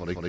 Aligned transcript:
det 0.00 0.10
ikke. 0.10 0.21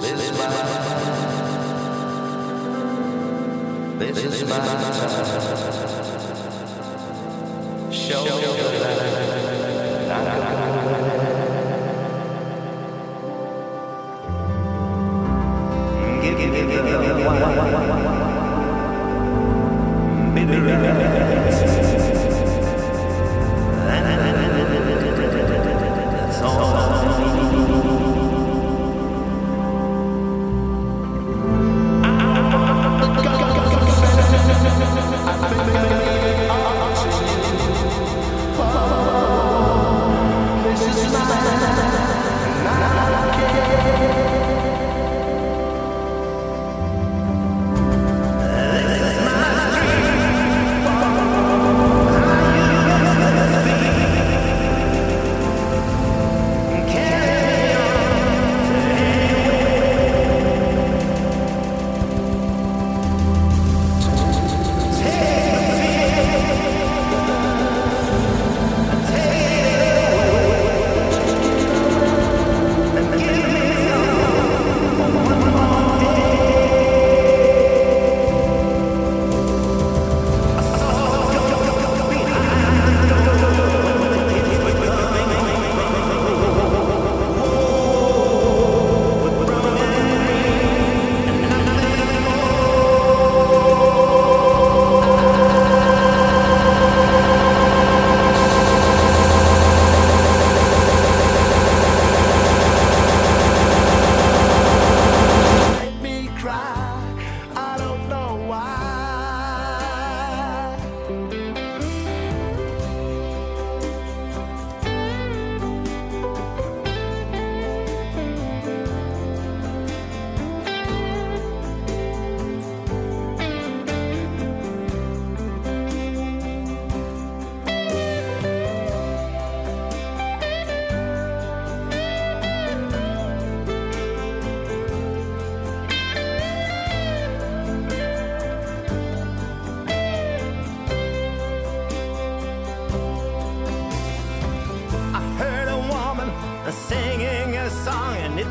This 0.00 0.10
is 0.10 0.32
my 0.36 0.48
This 3.98 4.24
is 4.24 4.48
my 4.48 5.63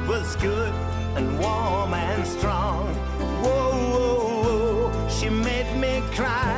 was 0.08 0.36
good 0.38 0.74
and 1.16 1.40
warm 1.40 1.94
and 1.94 2.28
strong. 2.28 2.88
Whoa, 3.42 3.72
whoa, 3.94 4.90
whoa, 4.92 5.10
she 5.10 5.30
made 5.30 5.72
me 5.78 6.02
cry. 6.14 6.56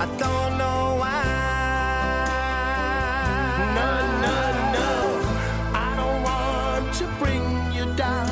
I 0.00 0.06
don't 0.22 0.58
know 0.58 0.96
why. 1.02 1.22
No, 3.78 3.90
no, 4.26 4.38
no, 4.78 4.90
I 5.74 5.90
don't 6.00 6.20
want 6.30 6.94
to 7.00 7.04
bring 7.22 7.46
you 7.72 7.84
down. 7.94 8.28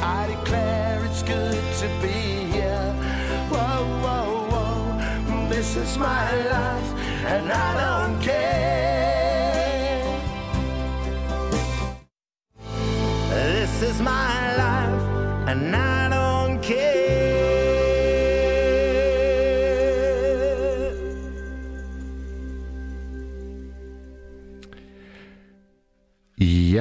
I 0.00 0.26
declare 0.34 1.04
it's 1.06 1.22
good 1.22 1.62
to 1.80 1.86
be 2.02 2.18
here. 2.56 2.92
Whoa, 3.50 3.84
whoa, 4.04 4.26
whoa, 4.52 5.48
this 5.48 5.76
is 5.76 5.96
my 5.96 6.24
life, 6.56 6.90
and 7.24 7.50
I 7.50 7.68
don't 7.80 8.03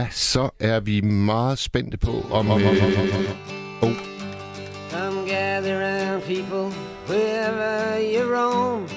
Ja, 0.04 0.10
så 0.12 0.50
er 0.60 0.80
vi 0.80 1.02
meget 1.02 1.60
spændte 1.60 1.98
på, 1.98 2.12
om... 2.32 2.48
Øh, 2.48 2.56
oh, 3.82 3.96
Come 4.92 5.30
gather 5.30 5.76
round, 5.84 6.22
people, 6.24 6.68
wherever 7.10 7.98
you 8.14 8.36
roam, 8.36 8.88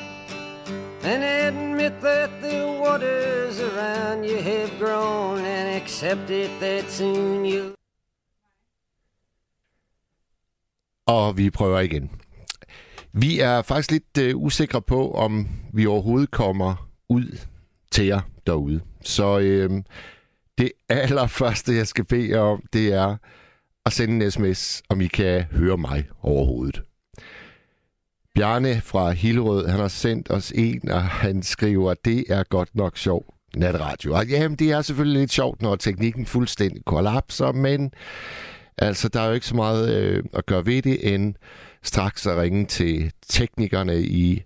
and 1.05 1.25
admit 1.25 1.93
that 2.03 2.31
the 2.43 2.67
waters 2.67 3.61
around 3.61 4.25
you 4.25 4.43
have 4.43 4.70
grown, 4.79 5.38
and 5.38 5.82
accept 5.82 6.31
it 6.31 6.50
that 6.61 6.93
soon 6.93 7.47
you. 7.47 7.75
og 11.06 11.37
vi 11.37 11.50
prøver 11.50 11.81
igen. 11.81 12.11
Vi 13.12 13.41
er 13.41 13.62
faktisk 13.62 13.91
lidt 13.91 14.19
øh, 14.19 14.37
usikre 14.37 14.82
på, 14.82 15.11
om 15.11 15.49
vi 15.73 15.87
overhovedet 15.87 16.31
kommer 16.31 16.88
ud 17.08 17.38
til 17.91 18.06
jer 18.06 18.20
derude. 18.47 18.81
Så 19.03 19.38
øh, 19.38 19.82
det 20.58 20.73
allerførste, 20.88 21.75
jeg 21.75 21.87
skal 21.87 22.05
bede 22.05 22.31
jer 22.31 22.41
om, 22.41 22.62
det 22.73 22.93
er 22.93 23.17
at 23.87 23.93
sende 23.93 24.25
en 24.25 24.31
sms, 24.31 24.82
om 24.88 25.00
I 25.00 25.06
kan 25.06 25.43
høre 25.43 25.76
mig 25.76 26.08
overhovedet. 26.23 26.82
Bjarne 28.35 28.81
fra 28.81 29.11
Hillerød, 29.11 29.69
han 29.69 29.81
har 29.81 29.88
sendt 29.88 30.31
os 30.31 30.53
en, 30.55 30.88
og 30.88 31.03
han 31.03 31.43
skriver, 31.43 31.94
det 31.94 32.25
er 32.29 32.43
godt 32.43 32.75
nok 32.75 32.99
sjov 32.99 33.35
natradio. 33.56 34.14
Og 34.14 34.26
jamen, 34.26 34.58
det 34.58 34.73
er 34.73 34.82
selvfølgelig 34.82 35.20
lidt 35.20 35.32
sjovt, 35.32 35.62
når 35.62 35.76
teknikken 35.76 36.26
fuldstændig 36.26 36.85
kollapser, 36.85 37.53
men 37.53 37.93
altså, 38.79 39.08
der 39.08 39.20
er 39.20 39.26
jo 39.26 39.32
ikke 39.32 39.47
så 39.47 39.56
meget 39.56 39.97
øh, 39.97 40.25
at 40.32 40.47
gøre 40.47 40.67
ved 40.67 40.82
det, 40.82 41.14
end 41.14 41.35
straks 41.82 42.26
at 42.26 42.37
ringe 42.37 42.67
til 42.67 43.12
teknikerne 43.29 44.03
i 44.03 44.43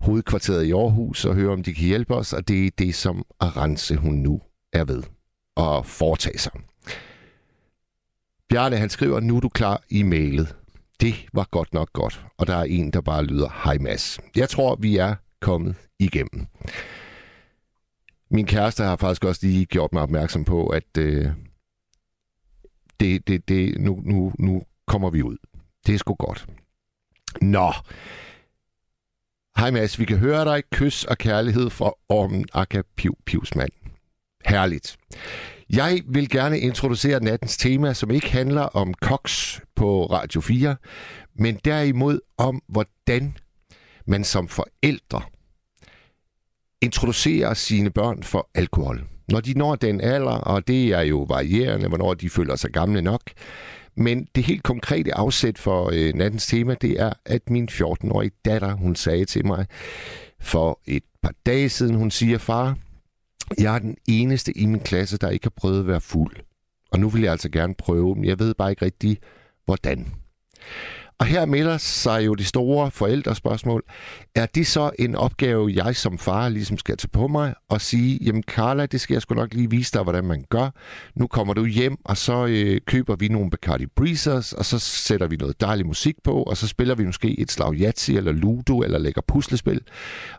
hovedkvarteret 0.00 0.64
i 0.64 0.72
Aarhus 0.72 1.24
og 1.24 1.34
høre, 1.34 1.52
om 1.52 1.62
de 1.62 1.74
kan 1.74 1.84
hjælpe 1.84 2.14
os, 2.14 2.32
og 2.32 2.48
det 2.48 2.66
er 2.66 2.70
det, 2.78 2.94
som 2.94 3.24
Arance 3.40 3.96
hun 3.96 4.14
nu 4.14 4.40
er 4.72 4.84
ved 4.84 5.02
at 5.58 5.86
foretage 5.86 6.38
sig. 6.38 6.52
Bjarne, 8.48 8.76
han 8.76 8.90
skriver, 8.90 9.20
nu 9.20 9.36
er 9.36 9.40
du 9.40 9.48
klar 9.48 9.82
i 9.90 10.02
mailet. 10.02 10.56
Det 11.00 11.14
var 11.32 11.48
godt 11.50 11.74
nok 11.74 11.92
godt. 11.92 12.24
Og 12.38 12.46
der 12.46 12.56
er 12.56 12.62
en, 12.64 12.90
der 12.90 13.00
bare 13.00 13.24
lyder, 13.24 13.48
hej 13.64 13.78
Mads. 13.78 14.20
Jeg 14.36 14.48
tror, 14.48 14.76
vi 14.76 14.96
er 14.96 15.14
kommet 15.40 15.76
igennem. 15.98 16.46
Min 18.30 18.46
kæreste 18.46 18.82
har 18.82 18.96
faktisk 18.96 19.24
også 19.24 19.46
lige 19.46 19.66
gjort 19.66 19.92
mig 19.92 20.02
opmærksom 20.02 20.44
på, 20.44 20.66
at 20.66 20.98
øh, 20.98 21.28
det, 23.00 23.28
det, 23.28 23.48
det, 23.48 23.80
nu, 23.80 24.00
nu, 24.04 24.32
nu 24.38 24.62
kommer 24.86 25.10
vi 25.10 25.22
ud. 25.22 25.36
Det 25.86 25.94
er 25.94 25.98
sgu 25.98 26.14
godt. 26.14 26.46
Nå. 27.40 27.72
Hej 29.56 29.70
Mads, 29.70 29.98
vi 29.98 30.04
kan 30.04 30.18
høre 30.18 30.44
dig. 30.44 30.62
Kys 30.72 31.04
og 31.04 31.18
kærlighed 31.18 31.70
fra 31.70 31.92
Ormen 32.08 32.46
Akka 32.52 32.82
Piv 32.96 33.18
Pivsmand. 33.26 33.70
Herligt. 34.46 34.96
Jeg 35.70 36.02
vil 36.08 36.30
gerne 36.30 36.60
introducere 36.60 37.24
nattens 37.24 37.56
tema, 37.56 37.94
som 37.94 38.10
ikke 38.10 38.32
handler 38.32 38.62
om 38.62 38.94
koks 38.94 39.60
på 39.76 40.06
Radio 40.06 40.40
4, 40.40 40.76
men 41.34 41.60
derimod 41.64 42.20
om, 42.38 42.62
hvordan 42.68 43.36
man 44.06 44.24
som 44.24 44.48
forældre 44.48 45.22
introducerer 46.80 47.54
sine 47.54 47.90
børn 47.90 48.22
for 48.22 48.50
alkohol. 48.54 49.04
Når 49.28 49.40
de 49.40 49.58
når 49.58 49.76
den 49.76 50.00
alder, 50.00 50.30
og 50.30 50.68
det 50.68 50.88
er 50.88 51.00
jo 51.00 51.26
varierende, 51.28 51.88
hvornår 51.88 52.14
de 52.14 52.30
føler 52.30 52.56
sig 52.56 52.70
gamle 52.70 53.02
nok, 53.02 53.22
men 53.96 54.28
det 54.34 54.44
helt 54.44 54.62
konkrete 54.62 55.14
afsæt 55.14 55.58
for 55.58 55.90
øh, 55.92 56.14
nattens 56.14 56.46
tema, 56.46 56.74
det 56.74 57.00
er, 57.00 57.12
at 57.24 57.50
min 57.50 57.68
14-årige 57.72 58.30
datter, 58.44 58.72
hun 58.74 58.96
sagde 58.96 59.24
til 59.24 59.46
mig 59.46 59.66
for 60.40 60.80
et 60.86 61.02
par 61.22 61.32
dage 61.46 61.68
siden, 61.68 61.94
hun 61.94 62.10
siger, 62.10 62.38
far, 62.38 62.76
jeg 63.58 63.74
er 63.74 63.78
den 63.78 63.96
eneste 64.08 64.58
i 64.58 64.66
min 64.66 64.80
klasse, 64.80 65.18
der 65.18 65.30
ikke 65.30 65.44
har 65.44 65.52
prøvet 65.56 65.80
at 65.80 65.86
være 65.86 66.00
fuld. 66.00 66.36
Og 66.92 67.00
nu 67.00 67.08
vil 67.08 67.22
jeg 67.22 67.32
altså 67.32 67.48
gerne 67.48 67.74
prøve, 67.74 68.14
men 68.14 68.24
jeg 68.24 68.38
ved 68.38 68.54
bare 68.54 68.70
ikke 68.70 68.84
rigtig, 68.84 69.18
hvordan. 69.64 70.06
Og 71.20 71.26
her 71.26 71.46
melder 71.46 71.76
sig 71.76 72.26
jo 72.26 72.34
de 72.34 72.44
store 72.44 72.90
forældrespørgsmål. 72.90 73.82
Er 74.34 74.46
det 74.46 74.66
så 74.66 74.90
en 74.98 75.14
opgave, 75.14 75.70
jeg 75.74 75.96
som 75.96 76.18
far 76.18 76.48
ligesom 76.48 76.78
skal 76.78 76.96
tage 76.96 77.08
på 77.08 77.28
mig 77.28 77.54
og 77.68 77.80
sige, 77.80 78.18
jamen 78.22 78.42
Carla, 78.42 78.86
det 78.86 79.00
skal 79.00 79.14
jeg 79.14 79.22
sgu 79.22 79.34
nok 79.34 79.54
lige 79.54 79.70
vise 79.70 79.92
dig, 79.92 80.02
hvordan 80.02 80.24
man 80.24 80.44
gør. 80.50 80.70
Nu 81.14 81.26
kommer 81.26 81.54
du 81.54 81.64
hjem, 81.64 81.96
og 82.04 82.16
så 82.16 82.46
øh, 82.46 82.80
køber 82.86 83.16
vi 83.16 83.28
nogle 83.28 83.50
Bacardi 83.50 83.86
Breezers, 83.86 84.52
og 84.52 84.64
så 84.64 84.78
sætter 84.78 85.26
vi 85.26 85.36
noget 85.36 85.60
dejlig 85.60 85.86
musik 85.86 86.16
på, 86.24 86.42
og 86.42 86.56
så 86.56 86.68
spiller 86.68 86.94
vi 86.94 87.04
måske 87.04 87.40
et 87.40 87.50
slag 87.50 87.74
Yahtzee 87.74 88.16
eller 88.16 88.32
Ludo 88.32 88.80
eller 88.80 88.98
lægger 88.98 89.22
puslespil. 89.28 89.80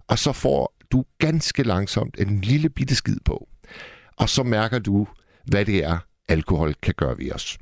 Og 0.08 0.20
så 0.20 0.32
får 0.32 0.79
du 0.92 1.06
ganske 1.18 1.64
langsomt 1.64 2.20
en 2.20 2.42
lille 2.42 2.70
bitte 2.70 2.96
skid 2.96 3.18
på. 3.26 3.50
Og 4.18 4.30
så 4.30 4.44
mærker 4.44 4.80
du, 4.80 5.08
hvad 5.46 5.66
det 5.66 5.84
er, 5.84 5.98
alkohol 6.28 6.74
kan 6.82 6.94
gøre 6.98 7.18
ved 7.18 7.32
os. 7.32 7.58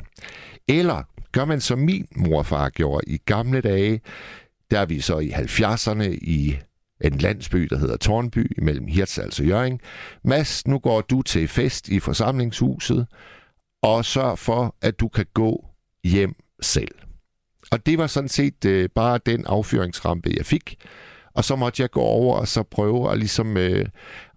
Eller 0.68 1.04
gør 1.32 1.46
man 1.46 1.62
som 1.62 1.80
min 1.80 2.08
morfar 2.16 2.70
gjorde 2.70 3.12
i 3.12 3.18
gamle 3.18 3.62
dage, 3.62 4.02
der 4.72 4.80
er 4.80 4.86
vi 4.86 5.02
så 5.02 5.20
i 5.20 5.30
70'erne 5.30 6.04
i 6.22 6.58
en 7.02 7.18
landsby, 7.18 7.68
der 7.70 7.78
hedder 7.78 7.98
Tornby, 7.98 8.62
mellem 8.62 8.88
Hirtshals 8.88 9.40
og 9.40 9.46
Jørgen. 9.46 9.80
Mads, 10.24 10.68
nu 10.68 10.80
går 10.80 11.02
du 11.02 11.22
til 11.22 11.48
fest 11.48 11.90
i 11.90 12.00
forsamlingshuset, 12.00 13.08
og 13.82 14.06
sørg 14.06 14.40
for, 14.40 14.76
at 14.82 15.00
du 15.00 15.08
kan 15.08 15.26
gå 15.34 15.66
hjem 16.04 16.36
selv. 16.62 16.96
Og 17.72 17.86
det 17.86 17.98
var 17.98 18.08
sådan 18.08 18.30
set 18.30 18.66
øh, 18.66 18.90
bare 18.96 19.20
den 19.26 19.46
affyringsrampe, 19.46 20.34
jeg 20.38 20.46
fik. 20.46 20.76
Og 21.38 21.46
så 21.46 21.56
måtte 21.56 21.82
jeg 21.82 21.92
gå 21.92 22.02
over 22.02 22.38
og 22.38 22.48
så 22.48 22.64
prøve 22.64 23.12
at 23.12 23.18
ligesom 23.18 23.58
øh, 23.58 23.86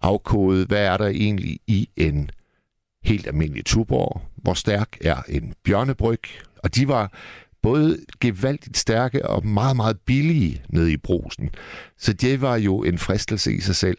afkode, 0.03 0.67
hvad 0.67 0.85
er 0.85 0.97
der 0.97 1.07
egentlig 1.07 1.59
i 1.67 1.89
en 1.97 2.31
helt 3.05 3.27
almindelig 3.27 3.65
tuborg? 3.65 4.23
Hvor 4.37 4.55
stærk 4.55 4.97
er 5.01 5.23
en 5.29 5.55
bjørnebryg? 5.65 6.23
Og 6.57 6.75
de 6.75 6.89
var 6.89 7.13
både 7.63 7.99
gevaldigt 8.21 8.77
stærke 8.77 9.29
og 9.29 9.47
meget, 9.47 9.77
meget 9.77 10.01
billige 10.01 10.63
nede 10.69 10.93
i 10.93 10.97
brusen. 10.97 11.51
Så 11.99 12.13
det 12.13 12.41
var 12.41 12.57
jo 12.57 12.83
en 12.83 12.99
fristelse 12.99 13.53
i 13.53 13.61
sig 13.61 13.77
selv. 13.77 13.99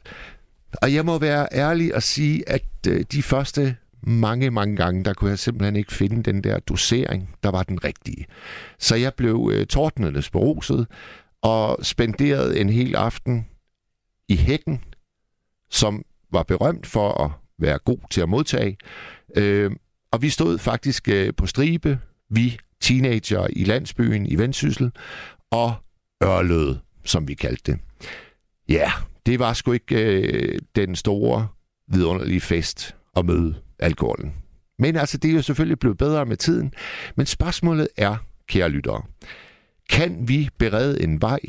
Og 0.82 0.94
jeg 0.94 1.06
må 1.06 1.20
være 1.20 1.48
ærlig 1.52 1.96
og 1.96 2.04
sige, 2.04 2.50
at 2.50 2.66
øh, 2.88 3.06
de 3.12 3.24
første 3.24 3.76
mange, 4.04 4.52
mange 4.52 4.76
gange, 4.76 5.04
der 5.04 5.14
kunne 5.14 5.30
jeg 5.30 5.40
simpelthen 5.40 5.76
ikke 5.76 5.94
finde 5.94 6.24
den 6.24 6.44
der 6.44 6.60
dosering, 6.60 7.30
der 7.44 7.52
var 7.52 7.64
den 7.64 7.84
rigtige. 7.84 8.26
Så 8.80 8.96
jeg 8.96 9.14
blev 9.14 9.52
øh, 9.54 9.66
tordnende 9.66 10.24
beruset 10.32 10.88
og 11.42 11.86
spenderede 11.86 12.60
en 12.60 12.70
hel 12.70 12.96
aften 12.96 13.48
i 14.30 14.36
hækken, 14.36 14.84
som 15.70 16.04
var 16.32 16.44
berømt 16.44 16.88
for 16.88 17.24
at 17.24 17.32
være 17.60 17.80
god 17.80 17.98
til 18.10 18.22
at 18.22 18.30
modtage. 18.30 18.78
Øh, 19.38 19.72
og 20.12 20.22
vi 20.22 20.30
stod 20.30 20.58
faktisk 20.58 21.08
øh, 21.08 21.34
på 21.38 21.48
stribe, 21.48 22.00
vi 22.30 22.58
teenager 22.82 23.48
i 23.50 23.64
landsbyen 23.64 24.26
i 24.26 24.36
Vendsyssel, 24.36 24.92
og 25.52 25.74
ørlød, 26.24 26.78
som 27.04 27.28
vi 27.28 27.34
kaldte 27.34 27.72
det. 27.72 27.80
Ja, 28.70 28.92
det 29.26 29.40
var 29.40 29.54
sgu 29.54 29.72
ikke 29.72 29.96
øh, 29.96 30.60
den 30.76 30.96
store, 30.96 31.48
vidunderlige 31.88 32.42
fest 32.42 32.96
at 33.16 33.26
møde 33.26 33.56
alkoholen. 33.80 34.34
Men 34.80 34.96
altså, 34.96 35.18
det 35.18 35.32
er 35.32 35.36
jo 35.36 35.42
selvfølgelig 35.42 35.80
blevet 35.80 35.98
bedre 35.98 36.26
med 36.26 36.38
tiden. 36.38 36.74
Men 37.16 37.26
spørgsmålet 37.26 37.88
er, 37.98 38.16
kære 38.48 38.70
lyttere, 38.70 39.02
kan 39.92 40.28
vi 40.28 40.50
berede 40.58 41.04
en 41.04 41.22
vej, 41.22 41.40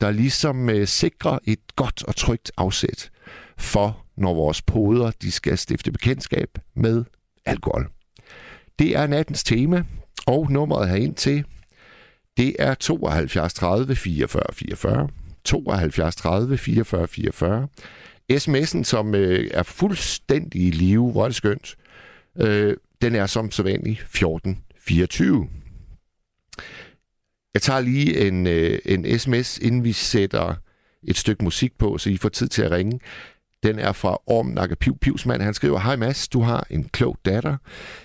der 0.00 0.10
ligesom 0.10 0.70
øh, 0.70 0.86
sikrer 0.86 1.38
et 1.44 1.76
godt 1.76 2.04
og 2.04 2.16
trygt 2.16 2.52
afsæt 2.56 3.10
for, 3.58 4.06
når 4.16 4.34
vores 4.34 4.62
poder 4.62 5.10
de 5.22 5.32
skal 5.32 5.58
stifte 5.58 5.92
bekendtskab 5.92 6.58
med 6.74 7.04
alkohol? 7.46 7.88
Det 8.78 8.96
er 8.96 9.06
nattens 9.06 9.44
tema, 9.44 9.82
og 10.26 10.50
nummeret 10.50 10.88
herind 10.88 11.14
til, 11.14 11.44
det 12.36 12.56
er 12.58 12.74
72 12.74 13.54
30 13.54 13.96
44 13.96 14.42
44. 14.52 15.08
72 15.44 16.16
30 16.16 16.58
44 16.58 17.08
44. 17.08 17.68
SMS'en, 18.32 18.84
som 18.84 19.14
øh, 19.14 19.50
er 19.54 19.62
fuldstændig 19.62 20.62
i 20.62 20.70
live, 20.70 21.10
hvor 21.10 21.22
er 21.22 21.28
det 21.28 21.36
skønt, 21.36 21.76
øh, 22.36 22.76
den 23.02 23.14
er 23.14 23.26
som 23.26 23.50
så 23.50 23.62
vanligt 23.62 24.06
14 24.08 24.58
24. 24.80 25.48
Jeg 27.54 27.62
tager 27.62 27.80
lige 27.80 28.26
en, 28.26 28.46
øh, 28.46 28.78
en 28.84 29.18
sms, 29.18 29.58
inden 29.58 29.84
vi 29.84 29.92
sætter 29.92 30.54
et 31.02 31.16
stykke 31.16 31.44
musik 31.44 31.78
på, 31.78 31.98
så 31.98 32.10
I 32.10 32.16
får 32.16 32.28
tid 32.28 32.48
til 32.48 32.62
at 32.62 32.70
ringe. 32.70 33.00
Den 33.62 33.78
er 33.78 33.92
fra 33.92 34.18
Orm 34.26 34.46
Nakke 34.46 34.76
Piv 34.76 34.98
Pivsmand. 34.98 35.42
Han 35.42 35.54
skriver, 35.54 35.78
Hej 35.78 35.96
Mads, 35.96 36.28
du 36.28 36.40
har 36.40 36.66
en 36.70 36.84
klog 36.84 37.16
datter. 37.24 37.56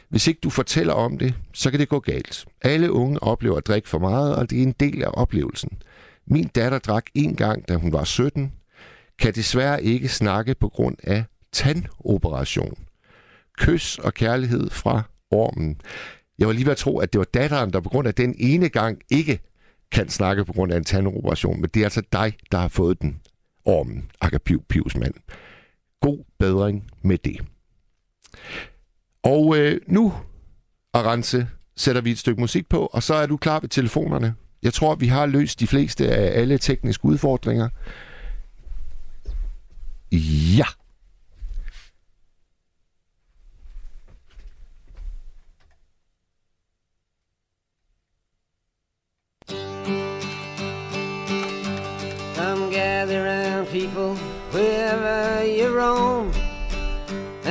Hvis 0.09 0.27
ikke 0.27 0.39
du 0.43 0.49
fortæller 0.49 0.93
om 0.93 1.17
det, 1.17 1.33
så 1.53 1.71
kan 1.71 1.79
det 1.79 1.89
gå 1.89 1.99
galt. 1.99 2.45
Alle 2.61 2.91
unge 2.91 3.23
oplever 3.23 3.57
at 3.57 3.67
drikke 3.67 3.89
for 3.89 3.99
meget, 3.99 4.35
og 4.35 4.49
det 4.49 4.59
er 4.59 4.63
en 4.63 4.75
del 4.79 5.03
af 5.03 5.09
oplevelsen. 5.13 5.69
Min 6.27 6.47
datter 6.47 6.79
drak 6.79 7.05
en 7.13 7.35
gang, 7.35 7.67
da 7.67 7.75
hun 7.75 7.93
var 7.93 8.03
17. 8.03 8.53
Kan 9.19 9.33
desværre 9.33 9.83
ikke 9.83 10.07
snakke 10.07 10.55
på 10.55 10.69
grund 10.69 10.97
af 11.03 11.23
tandoperation. 11.51 12.77
Kys 13.57 13.97
og 13.97 14.13
kærlighed 14.13 14.69
fra 14.69 15.01
ormen. 15.31 15.81
Jeg 16.39 16.47
var 16.47 16.53
lige 16.53 16.65
ved 16.65 16.71
at 16.71 16.77
tro, 16.77 16.97
at 16.99 17.13
det 17.13 17.19
var 17.19 17.25
datteren, 17.25 17.73
der 17.73 17.79
på 17.79 17.89
grund 17.89 18.07
af 18.07 18.15
den 18.15 18.35
ene 18.37 18.69
gang 18.69 19.01
ikke 19.11 19.39
kan 19.91 20.09
snakke 20.09 20.45
på 20.45 20.53
grund 20.53 20.71
af 20.71 20.77
en 20.77 20.83
tandoperation, 20.83 21.61
men 21.61 21.69
det 21.73 21.79
er 21.79 21.85
altså 21.85 22.01
dig, 22.11 22.33
der 22.51 22.57
har 22.57 22.67
fået 22.67 23.01
den. 23.01 23.21
Ormen, 23.65 24.11
Akapiv 24.21 24.63
Pivsmand. 24.69 25.13
God 26.01 26.23
bedring 26.39 26.91
med 27.01 27.17
det. 27.17 27.41
Og 29.23 29.57
øh, 29.57 29.81
nu, 29.87 30.13
Arance, 30.93 31.47
sætter 31.75 32.01
vi 32.01 32.11
et 32.11 32.17
stykke 32.17 32.41
musik 32.41 32.69
på, 32.69 32.85
og 32.85 33.03
så 33.03 33.13
er 33.13 33.25
du 33.25 33.37
klar 33.37 33.59
ved 33.59 33.69
telefonerne. 33.69 34.35
Jeg 34.63 34.73
tror, 34.73 34.95
vi 34.95 35.07
har 35.07 35.25
løst 35.25 35.59
de 35.59 35.67
fleste 35.67 36.09
af 36.09 36.41
alle 36.41 36.57
tekniske 36.57 37.05
udfordringer. 37.05 37.69
Ja. 40.57 40.65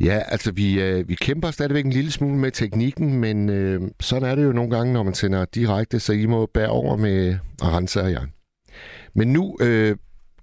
Ja, 0.00 0.22
altså 0.26 0.52
vi, 0.52 0.80
øh, 0.80 1.08
vi 1.08 1.14
kæmper 1.14 1.50
stadigvæk 1.50 1.84
en 1.84 1.92
lille 1.92 2.10
smule 2.10 2.38
med 2.38 2.50
teknikken, 2.50 3.14
men 3.14 3.48
øh, 3.48 3.90
sådan 4.00 4.28
er 4.28 4.34
det 4.34 4.44
jo 4.44 4.52
nogle 4.52 4.76
gange, 4.76 4.92
når 4.92 5.02
man 5.02 5.14
sender 5.14 5.44
direkte, 5.44 6.00
så 6.00 6.12
I 6.12 6.26
må 6.26 6.46
bære 6.46 6.68
over 6.68 6.96
med 6.96 7.38
Aranza 7.62 8.02
og 8.02 8.12
jeg. 8.12 8.26
Men 9.14 9.32
nu 9.32 9.56
øh, 9.60 9.96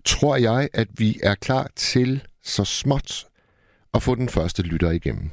tror 0.05 0.35
jeg, 0.35 0.69
at 0.73 0.87
vi 0.97 1.19
er 1.23 1.35
klar 1.35 1.71
til 1.75 2.23
så 2.43 2.63
småt 2.63 3.25
at 3.93 4.03
få 4.03 4.15
den 4.15 4.29
første 4.29 4.61
lytter 4.61 4.91
igennem. 4.91 5.29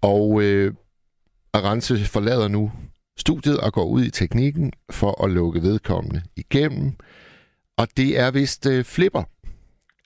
Og 0.00 0.42
øh, 0.42 0.74
Arance 1.52 2.04
forlader 2.04 2.48
nu 2.48 2.72
studiet 3.18 3.60
og 3.60 3.72
går 3.72 3.84
ud 3.84 4.04
i 4.04 4.10
teknikken 4.10 4.72
for 4.90 5.24
at 5.24 5.30
lukke 5.30 5.62
vedkommende 5.62 6.22
igennem. 6.36 6.92
Og 7.76 7.88
det 7.96 8.18
er 8.18 8.30
vist 8.30 8.66
øh, 8.66 8.84
Flipper. 8.84 9.22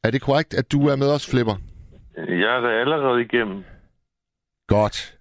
Er 0.04 0.10
det 0.10 0.20
korrekt, 0.20 0.54
at 0.54 0.72
du 0.72 0.86
er 0.86 0.96
med 0.96 1.06
os, 1.06 1.26
Flipper? 1.26 1.56
Jeg 2.16 2.56
er 2.56 2.60
da 2.60 2.68
allerede 2.68 3.20
igennem. 3.22 3.64
Godt. 4.66 5.16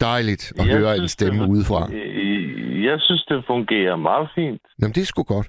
Dejligt 0.00 0.52
at 0.58 0.66
Jeg 0.66 0.78
høre 0.78 0.90
en 0.92 0.96
synes, 0.98 1.12
stemme 1.12 1.42
det- 1.42 1.48
udefra. 1.48 1.88
Øh, 1.92 2.84
Jeg 2.84 3.00
synes, 3.00 3.24
det 3.24 3.44
fungerer 3.46 3.96
meget 3.96 4.28
fint. 4.34 4.62
Jamen, 4.82 4.94
det 4.94 5.00
er 5.00 5.04
sgu 5.06 5.22
godt. 5.22 5.48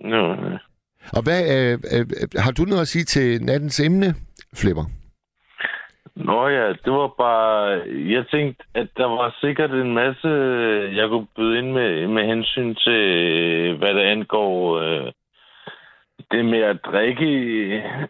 Nå, 0.00 0.32
øh, 0.32 0.58
Og 1.12 1.22
hvad, 1.22 1.40
øh, 1.56 1.78
øh, 1.94 2.06
har 2.36 2.50
du 2.52 2.62
noget 2.62 2.80
at 2.80 2.88
sige 2.88 3.04
til 3.04 3.42
nattens 3.44 3.80
emne, 3.80 4.14
Flipper? 4.56 4.84
Nå 6.14 6.48
ja, 6.48 6.68
det 6.68 6.92
var 6.92 7.14
bare... 7.18 7.62
Jeg 8.16 8.24
tænkte, 8.30 8.64
at 8.74 8.88
der 8.96 9.06
var 9.06 9.36
sikkert 9.40 9.70
en 9.70 9.94
masse, 9.94 10.28
jeg 10.98 11.08
kunne 11.08 11.26
byde 11.36 11.58
ind 11.58 11.72
med, 11.72 12.06
med 12.08 12.24
hensyn 12.26 12.74
til, 12.74 13.02
hvad 13.78 13.94
der 13.94 14.02
angår 14.10 14.78
øh, 14.78 15.12
det 16.30 16.44
med 16.44 16.62
at 16.62 16.84
drikke. 16.84 17.28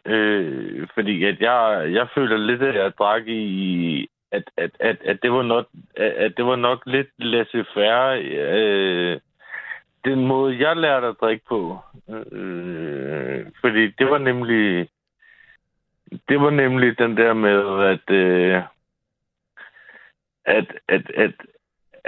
Øh, 0.04 0.88
fordi 0.94 1.24
at 1.24 1.40
jeg, 1.40 1.88
jeg 1.92 2.08
føler 2.14 2.36
lidt, 2.36 2.62
at 2.62 2.74
jeg 2.74 2.92
drak 2.98 3.22
i... 3.26 4.08
At, 4.32 4.42
at, 4.56 4.70
at, 4.80 4.96
at, 5.04 5.22
det 5.22 5.32
var 5.32 5.42
nok, 5.42 5.66
at, 5.96 6.36
det 6.36 6.44
var 6.46 6.56
nok 6.56 6.82
lidt 6.86 7.08
laissez-faire. 7.18 8.20
Øh, 8.22 9.20
den 10.04 10.26
måde, 10.26 10.68
jeg 10.68 10.76
lærte 10.76 11.06
at 11.06 11.16
drikke 11.20 11.44
på. 11.48 11.78
Øh, 12.32 13.46
fordi 13.60 13.90
det 13.98 14.10
var 14.10 14.18
nemlig 14.18 14.88
det 16.28 16.40
var 16.40 16.50
nemlig 16.50 16.98
den 16.98 17.16
der 17.16 17.32
med, 17.32 17.84
at, 17.84 18.14
øh, 18.14 18.62
at, 20.44 20.66
at, 20.88 21.10
at, 21.10 21.32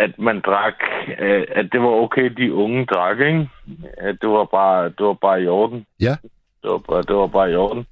at 0.05 0.19
man 0.19 0.41
drak, 0.41 0.75
øh, 1.19 1.45
at 1.51 1.67
det 1.73 1.81
var 1.81 1.89
okay, 2.05 2.31
de 2.37 2.55
unge 2.55 2.87
drak, 2.87 3.19
ikke? 3.21 3.49
At 3.99 4.17
det 4.21 4.29
var 4.29 4.45
bare, 4.45 4.85
det 4.85 5.07
var 5.07 5.19
bare 5.27 5.43
i 5.43 5.47
orden. 5.47 5.87
Ja. 6.01 6.17
Det 6.63 6.71
var, 6.71 6.83
bare, 6.89 7.03
det 7.03 7.17
var 7.17 7.27
bare 7.27 7.53
i 7.53 7.55
orden. 7.55 7.87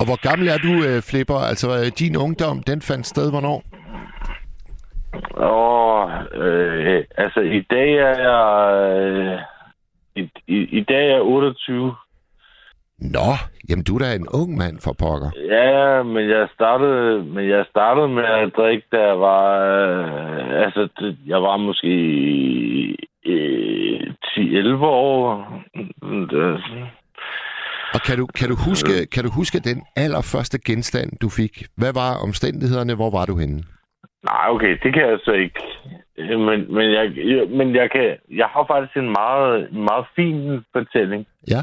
Og 0.00 0.04
hvor 0.06 0.28
gammel 0.28 0.48
er 0.48 0.58
du, 0.58 0.72
øh, 0.88 1.02
Flipper? 1.02 1.38
Altså, 1.50 1.94
din 1.98 2.16
ungdom, 2.16 2.62
den 2.62 2.82
fandt 2.82 3.06
sted 3.06 3.30
hvornår? 3.30 3.62
Og 5.30 6.10
øh, 6.34 7.04
altså, 7.16 7.40
i 7.40 7.60
dag 7.70 7.90
er 7.94 8.16
jeg... 8.30 8.46
Øh, 9.02 9.38
i, 10.16 10.30
i, 10.46 10.56
I 10.78 10.84
dag 10.88 11.04
er 11.04 11.12
jeg 11.12 11.22
28. 11.22 11.94
Nå, 13.02 13.30
jamen 13.68 13.84
du 13.84 13.94
er 13.94 13.98
da 13.98 14.14
en 14.14 14.28
ung 14.40 14.56
mand 14.56 14.76
for 14.84 14.92
pokker. 14.92 15.30
Ja, 15.56 16.02
men 16.02 16.30
jeg 16.30 16.48
startede, 16.54 17.24
men 17.24 17.48
jeg 17.48 17.64
startede 17.70 18.08
med 18.08 18.24
at 18.24 18.52
drikke, 18.56 18.86
da 18.92 19.00
jeg 19.10 19.20
var, 19.20 19.44
øh, 19.58 20.64
altså, 20.64 21.14
jeg 21.26 21.42
var 21.42 21.56
måske 21.56 21.92
øh, 23.26 24.00
10-11 24.26 24.40
11 24.40 24.86
år. 24.86 25.18
Og 27.94 28.00
kan 28.06 28.16
du, 28.18 28.26
kan, 28.38 28.48
du 28.48 28.56
huske, 28.68 29.06
kan 29.14 29.24
du 29.24 29.30
huske 29.30 29.58
den 29.60 29.82
allerførste 29.96 30.58
genstand, 30.58 31.10
du 31.22 31.28
fik? 31.28 31.64
Hvad 31.76 31.92
var 31.94 32.22
omstændighederne? 32.26 32.94
Hvor 32.94 33.10
var 33.10 33.24
du 33.26 33.36
henne? 33.38 33.62
nej, 34.30 34.44
okay, 34.48 34.78
det 34.82 34.94
kan 34.94 35.02
jeg 35.10 35.18
så 35.24 35.32
ikke. 35.32 35.60
Øh, 36.18 36.40
Men, 36.40 36.74
men, 36.74 36.90
jeg, 36.92 37.06
men 37.48 37.74
jeg, 37.74 37.90
kan, 37.90 38.16
jeg 38.30 38.46
har 38.46 38.64
faktisk 38.72 38.96
en 38.96 39.12
meget, 39.20 39.72
meget 39.72 40.06
fin 40.16 40.64
fortælling. 40.72 41.26
Ja. 41.50 41.62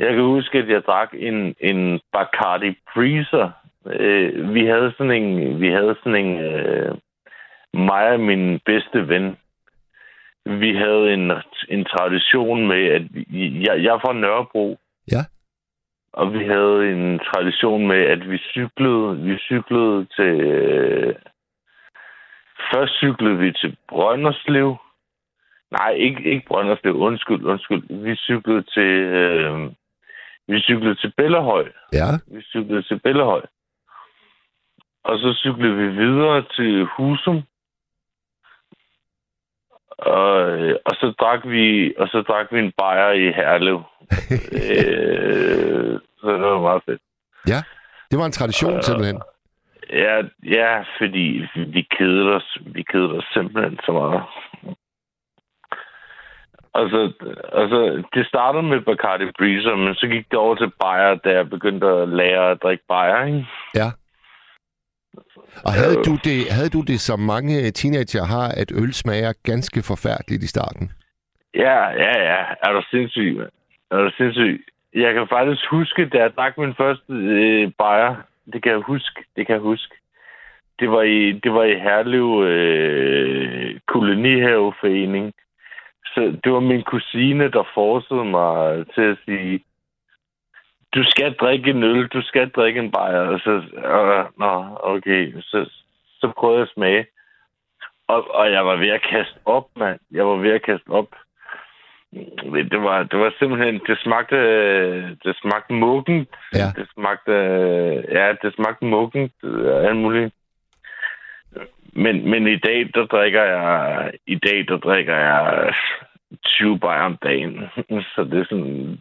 Jeg 0.00 0.14
kan 0.14 0.24
huske, 0.24 0.58
at 0.58 0.68
jeg 0.68 0.82
drak 0.82 1.10
en, 1.14 1.54
en 1.60 2.00
Bacardi 2.12 2.78
Breezer. 2.94 3.50
Øh, 3.86 4.54
vi 4.54 4.66
havde 4.66 4.92
sådan 4.96 5.22
en, 5.22 5.60
vi 5.60 5.68
havde 5.68 5.96
sådan 6.02 6.24
en, 6.26 6.38
øh, 6.40 6.94
mig 7.74 8.12
og 8.12 8.20
min 8.20 8.60
bedste 8.64 9.08
ven, 9.08 9.36
vi 10.46 10.74
havde 10.74 11.14
en, 11.14 11.32
en 11.68 11.84
tradition 11.84 12.66
med, 12.68 12.84
at 12.96 13.02
jeg, 13.66 13.82
jeg 13.84 13.94
er 13.94 13.98
fra 13.98 14.12
Nørrebro, 14.12 14.78
Ja. 15.12 15.22
og 16.12 16.32
vi 16.32 16.44
havde 16.44 16.92
en 16.92 17.18
tradition 17.18 17.86
med, 17.86 17.96
at 17.96 18.30
vi 18.30 18.38
cyklede, 18.38 19.16
vi 19.16 19.38
cyklede 19.38 20.06
til, 20.16 20.40
øh, 20.40 21.14
først 22.72 22.94
cyklede 22.98 23.38
vi 23.38 23.52
til 23.52 23.76
Brønderslev, 23.88 24.76
Nej, 25.70 25.90
ikke, 25.90 26.22
ikke 26.22 26.46
Brønderslev. 26.46 26.96
Undskyld, 26.96 27.44
undskyld. 27.44 28.04
Vi 28.04 28.16
cyklede 28.16 28.62
til, 28.62 28.92
øh, 29.22 29.72
vi 30.50 30.60
cyklede 30.60 30.94
til 30.94 31.12
Bellahøj. 31.16 31.64
Ja. 31.92 32.08
Vi 32.26 32.42
cyklede 32.42 32.82
til 32.82 33.00
Bellahøj. 33.04 33.42
Og 35.04 35.18
så 35.18 35.38
cyklede 35.42 35.76
vi 35.76 35.88
videre 35.88 36.44
til 36.56 36.84
Husum. 36.84 37.42
Og, 39.98 40.50
øh, 40.50 40.76
og 40.84 40.92
så 41.00 41.14
drak 41.20 41.40
vi 41.44 41.94
og 41.98 42.08
så 42.08 42.22
drak 42.28 42.46
vi 42.52 42.58
en 42.58 42.72
bajer 42.78 43.12
i 43.12 43.32
Herlev. 43.32 43.76
øh, 44.58 46.00
så 46.20 46.26
det 46.32 46.46
var 46.54 46.60
meget 46.60 46.82
fedt. 46.86 47.02
Ja. 47.48 47.62
Det 48.10 48.18
var 48.18 48.26
en 48.26 48.32
tradition 48.32 48.82
simpelthen. 48.82 49.20
Ja, 49.92 50.22
ja, 50.44 50.84
fordi 50.98 51.42
vi 51.56 51.82
kedede 51.98 52.34
os, 52.34 52.58
vi 52.66 52.82
kedede 52.82 53.16
os 53.18 53.24
simpelthen 53.34 53.78
så 53.86 53.92
meget. 53.92 54.22
Og 56.72 56.90
så, 56.90 57.12
og 57.52 57.68
så, 57.68 58.02
det 58.14 58.26
startede 58.26 58.62
med 58.62 58.80
Bacardi 58.80 59.24
Breezer, 59.38 59.76
men 59.76 59.94
så 59.94 60.06
gik 60.06 60.30
det 60.30 60.38
over 60.38 60.54
til 60.54 60.72
bajer, 60.80 61.14
da 61.14 61.30
jeg 61.30 61.50
begyndte 61.50 61.86
at 61.86 62.08
lære 62.08 62.50
at 62.50 62.62
drikke 62.62 62.84
bajer, 62.88 63.24
ikke? 63.24 63.46
Ja. 63.74 63.88
Og 65.66 65.72
havde 65.72 65.96
du, 66.08 66.14
det, 66.24 66.38
havde 66.50 66.68
du 66.68 66.80
det, 66.80 67.00
som 67.00 67.18
mange 67.18 67.70
teenager 67.70 68.24
har, 68.24 68.48
at 68.48 68.72
øl 68.82 68.92
smager 68.92 69.32
ganske 69.44 69.82
forfærdeligt 69.82 70.42
i 70.42 70.46
starten? 70.46 70.92
Ja, 71.54 71.78
ja, 71.88 72.14
ja. 72.30 72.40
Er 72.62 72.72
du 72.72 72.82
sindssyg, 72.90 73.36
mand? 73.38 73.50
Er 73.90 73.96
du 73.96 74.10
sindssyg? 74.16 74.64
Jeg 74.94 75.14
kan 75.14 75.26
faktisk 75.28 75.66
huske, 75.70 76.08
da 76.08 76.18
jeg 76.18 76.32
drak 76.36 76.58
min 76.58 76.74
første 76.74 77.12
øh, 77.12 77.72
bajer. 77.78 78.14
Det 78.52 78.62
kan 78.62 78.72
jeg 78.72 78.80
huske. 78.80 79.24
Det 79.36 79.46
kan 79.46 79.54
jeg 79.54 79.62
huske. 79.62 79.94
Det 80.80 80.90
var 80.90 81.02
i, 81.02 81.32
det 81.32 81.52
var 81.52 81.64
i 81.64 81.78
Herlev 81.78 82.44
øh, 82.44 83.80
kolonihaveforening. 83.86 85.32
Så 86.14 86.20
det 86.44 86.52
var 86.52 86.60
min 86.60 86.82
kusine, 86.82 87.50
der 87.50 87.64
forcede 87.74 88.24
mig 88.24 88.86
til 88.94 89.02
at 89.02 89.18
sige, 89.24 89.64
du 90.94 91.04
skal 91.04 91.34
drikke 91.34 91.70
en 91.70 91.82
øl, 91.82 92.08
du 92.08 92.22
skal 92.22 92.48
drikke 92.48 92.80
en 92.80 92.90
bajer. 92.90 93.20
Og 93.20 93.40
så, 93.40 93.50
øh, 93.50 94.24
nå, 94.38 94.78
okay. 94.82 95.34
Så, 95.40 95.70
så 96.20 96.32
prøvede 96.38 96.58
jeg 96.58 96.62
at 96.62 96.74
smage. 96.74 97.06
Og, 98.08 98.34
og 98.34 98.52
jeg 98.52 98.66
var 98.66 98.76
ved 98.76 98.88
at 98.88 99.02
kaste 99.02 99.38
op, 99.44 99.66
mand. 99.76 99.98
Jeg 100.10 100.26
var 100.26 100.36
ved 100.36 100.50
at 100.50 100.62
kaste 100.62 100.88
op. 100.88 101.06
Det 102.70 102.82
var, 102.82 103.02
det 103.02 103.18
var 103.18 103.34
simpelthen, 103.38 103.80
det 103.86 103.98
smagte, 103.98 104.36
det 105.24 105.36
smagte 105.40 105.72
muggen. 105.74 106.26
Ja. 106.54 106.66
Det 106.76 106.88
smagte, 106.94 107.32
ja, 108.12 108.34
det 108.42 108.54
smagte 108.54 108.84
muggen, 108.84 109.30
alt 109.88 109.96
muligt. 109.96 110.34
Men, 111.92 112.30
men 112.30 112.46
i 112.46 112.56
dag, 112.56 112.90
der 112.94 113.06
drikker 113.06 113.42
jeg, 113.42 114.12
i 114.26 114.34
dag, 114.34 114.68
der 114.68 114.76
drikker 114.76 115.16
jeg 115.16 115.74
20 116.44 116.78
bajer 116.78 117.02
om 117.02 117.16
dagen. 117.22 117.52
Så 118.14 118.24
det 118.30 118.38
er 118.40 118.44
sådan, 118.44 118.98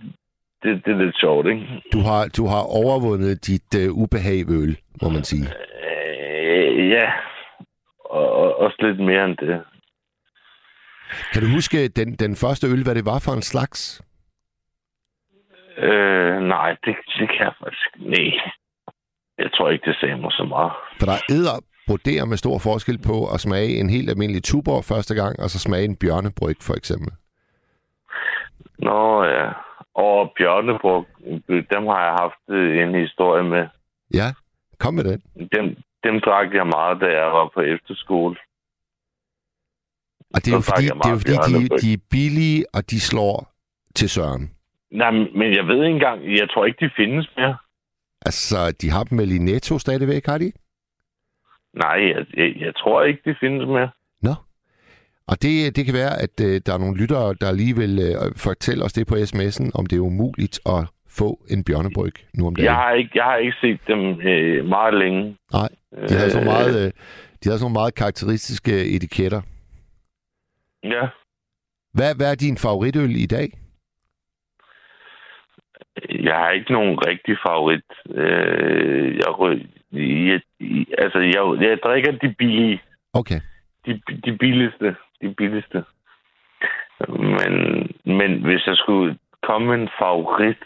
det, 0.63 0.85
det 0.85 0.91
er 0.93 1.03
lidt 1.05 1.19
sjovt, 1.19 1.47
ikke? 1.47 1.65
Du 1.93 1.99
har, 1.99 2.27
du 2.37 2.45
har 2.45 2.63
overvundet 2.81 3.47
dit 3.47 3.75
uh, 3.75 4.01
ubehag 4.03 4.47
ved 4.47 4.63
øl, 4.63 4.77
må 5.01 5.09
man 5.09 5.23
sige. 5.23 5.47
Øh, 5.47 6.89
ja, 6.89 7.11
og, 8.05 8.31
og 8.31 8.55
også 8.55 8.77
lidt 8.79 8.99
mere 8.99 9.25
end 9.25 9.37
det. 9.37 9.61
Kan 11.33 11.41
du 11.41 11.47
huske 11.47 11.87
den, 11.87 12.15
den 12.15 12.35
første 12.35 12.67
øl, 12.67 12.83
hvad 12.83 12.95
det 12.95 13.05
var 13.05 13.19
for 13.25 13.31
en 13.31 13.41
slags? 13.41 14.01
Øh, 15.77 16.41
nej, 16.41 16.69
det, 16.85 16.95
det 17.19 17.27
kan 17.29 17.45
jeg 17.47 17.53
faktisk 17.59 17.89
Nej. 17.97 18.31
Jeg 19.37 19.49
tror 19.53 19.69
ikke, 19.69 19.85
det 19.89 19.97
sagde 19.99 20.17
mig 20.17 20.31
så 20.31 20.43
meget. 20.43 20.71
For 20.99 21.05
der 21.05 21.13
er 21.13 21.25
æder 21.35 21.57
broderer 21.89 22.25
med 22.25 22.37
stor 22.37 22.57
forskel 22.67 22.97
på 23.09 23.17
at 23.33 23.39
smage 23.39 23.79
en 23.81 23.89
helt 23.89 24.09
almindelig 24.09 24.43
tuborg 24.43 24.83
første 24.83 25.13
gang, 25.21 25.33
og 25.43 25.47
så 25.49 25.59
smage 25.59 25.85
en 25.85 25.95
bjørnebryg 25.95 26.59
for 26.67 26.75
eksempel. 26.81 27.11
Nå 28.87 29.23
ja. 29.23 29.47
Og 30.07 30.31
Bjørnebrug, 30.37 31.05
dem 31.73 31.83
har 31.91 32.01
jeg 32.07 32.15
haft 32.23 32.43
øh, 32.49 32.83
en 32.83 32.95
historie 33.05 33.43
med. 33.43 33.63
Ja, 34.13 34.27
kom 34.79 34.93
med 34.93 35.03
den. 35.03 35.19
Dem, 35.55 35.65
dem 36.03 36.15
drak 36.25 36.53
jeg 36.53 36.67
meget, 36.67 37.01
da 37.01 37.05
jeg 37.05 37.29
var 37.37 37.51
på 37.53 37.61
efterskole. 37.61 38.35
Og 40.33 40.39
det 40.45 40.51
er 40.51 40.55
jo 40.55 40.61
fordi, 40.71 40.85
det 40.85 41.09
er 41.11 41.15
jo 41.17 41.21
fordi 41.25 41.33
de, 41.33 41.51
bjørnebryg. 41.51 41.81
de 41.81 41.93
er 41.93 42.01
billige, 42.11 42.65
og 42.73 42.81
de 42.91 42.99
slår 42.99 43.37
til 43.95 44.09
søren. 44.09 44.43
Nej, 44.91 45.11
men 45.11 45.47
jeg 45.57 45.65
ved 45.67 45.79
ikke 45.83 45.95
engang, 45.99 46.19
jeg 46.39 46.49
tror 46.49 46.65
ikke, 46.65 46.85
de 46.85 46.91
findes 46.97 47.29
mere. 47.37 47.57
Altså, 48.25 48.71
de 48.81 48.89
har 48.89 49.03
dem 49.03 49.17
vel 49.17 49.31
i 49.31 49.37
Netto 49.37 49.79
stadigvæk, 49.79 50.25
har 50.25 50.37
de? 50.37 50.51
Nej, 51.73 51.97
jeg, 52.13 52.25
jeg, 52.37 52.55
jeg 52.59 52.75
tror 52.75 53.03
ikke, 53.03 53.21
de 53.25 53.35
findes 53.39 53.67
mere. 53.67 53.89
Nå. 54.21 54.33
Og 55.27 55.35
det, 55.41 55.75
det 55.75 55.85
kan 55.85 55.93
være, 55.93 56.21
at 56.25 56.35
øh, 56.41 56.61
der 56.65 56.73
er 56.73 56.77
nogle 56.77 56.97
lyttere, 56.97 57.35
der 57.41 57.51
lige 57.51 57.75
vil 57.75 57.99
øh, 57.99 58.35
fortælle 58.37 58.83
os 58.83 58.93
det 58.93 59.07
på 59.07 59.15
sms'en, 59.15 59.71
om 59.79 59.85
det 59.85 59.95
er 59.97 60.09
umuligt 60.11 60.59
at 60.65 60.81
få 61.09 61.39
en 61.49 61.63
bjørnebryg 61.63 62.13
nu 62.33 62.47
om 62.47 62.55
dagen. 62.55 62.65
Jeg 62.65 62.75
har 62.75 62.93
ikke, 62.93 63.11
jeg 63.15 63.23
har 63.23 63.35
ikke 63.35 63.57
set 63.61 63.79
dem 63.87 64.21
øh, 64.21 64.65
meget 64.65 64.93
længe. 64.93 65.37
Nej, 65.53 65.69
de 66.09 66.13
havde 66.13 66.31
så 66.31 66.41
meget, 66.41 66.85
øh, 66.85 66.91
de 67.43 67.49
havde 67.49 67.59
så 67.59 67.67
meget 67.67 67.95
karakteristiske 67.95 68.95
etiketter. 68.95 69.41
Ja. 70.83 71.07
Hvad, 71.93 72.15
hvad 72.15 72.31
er 72.31 72.35
din 72.35 72.57
favoritøl 72.57 73.15
i 73.15 73.25
dag? 73.25 73.47
Jeg 76.09 76.35
har 76.35 76.51
ikke 76.51 76.71
nogen 76.71 77.07
rigtig 77.07 77.37
favorit. 77.47 77.89
Øh, 78.09 79.15
jeg, 79.15 79.25
jeg, 79.91 80.41
altså, 80.97 81.19
jeg, 81.19 81.69
jeg 81.69 81.79
drikker 81.83 82.11
de 82.11 82.35
billige. 82.37 82.81
Okay. 83.13 83.41
De, 83.85 84.01
de 84.25 84.37
billigste. 84.37 84.95
De 85.21 85.33
billigste. 85.33 85.83
Men, 87.09 87.53
men 88.05 88.43
hvis 88.43 88.67
jeg 88.67 88.75
skulle 88.75 89.17
komme 89.43 89.67
med 89.67 89.75
en 89.75 89.89
favorit, 89.99 90.57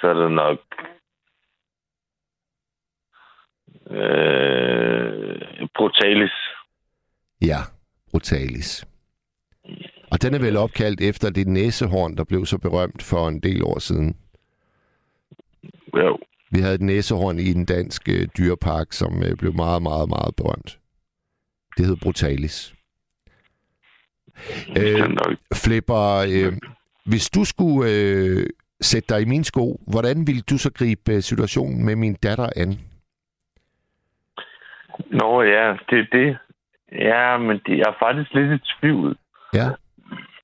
så 0.00 0.08
er 0.08 0.14
det 0.14 0.32
nok... 0.32 0.58
Øh, 3.90 5.68
Brutalis. 5.74 6.32
Ja, 7.42 7.58
Brutalis. 8.10 8.86
Og 10.10 10.22
den 10.22 10.34
er 10.34 10.38
vel 10.38 10.56
opkaldt 10.56 11.00
efter 11.00 11.30
det 11.30 11.46
næsehorn, 11.46 12.16
der 12.16 12.24
blev 12.24 12.46
så 12.46 12.58
berømt 12.58 13.02
for 13.02 13.28
en 13.28 13.40
del 13.40 13.64
år 13.64 13.78
siden. 13.78 14.16
Jo. 15.96 16.18
Vi 16.52 16.60
havde 16.60 16.74
et 16.74 16.80
næsehorn 16.80 17.38
i 17.38 17.50
en 17.52 17.64
dansk 17.64 18.08
øh, 18.08 18.28
dyrepark, 18.38 18.92
som 18.92 19.12
øh, 19.22 19.36
blev 19.36 19.52
meget, 19.54 19.82
meget, 19.82 20.08
meget 20.08 20.36
berømt. 20.36 20.78
Det 21.76 21.86
hed 21.86 21.96
Brutalis. 22.02 22.74
Øh, 24.80 25.16
Flipper, 25.64 26.04
øh, 26.34 26.52
hvis 27.06 27.30
du 27.30 27.44
skulle 27.44 27.90
øh, 27.92 28.46
sætte 28.80 29.14
dig 29.14 29.22
i 29.22 29.30
min 29.32 29.44
sko, 29.44 29.80
hvordan 29.92 30.26
ville 30.26 30.42
du 30.50 30.58
så 30.58 30.72
gribe 30.72 31.12
øh, 31.12 31.20
situationen 31.22 31.84
med 31.84 31.96
min 31.96 32.14
datter 32.14 32.48
an? 32.56 32.70
Nå 35.10 35.42
ja, 35.42 35.76
det 35.90 35.98
er 35.98 36.06
det. 36.12 36.38
Ja, 36.92 37.38
men 37.38 37.60
det, 37.66 37.80
er 37.80 37.92
faktisk 37.98 38.34
lidt 38.34 38.52
i 38.52 38.64
tvivl. 38.80 39.16
Ja, 39.54 39.68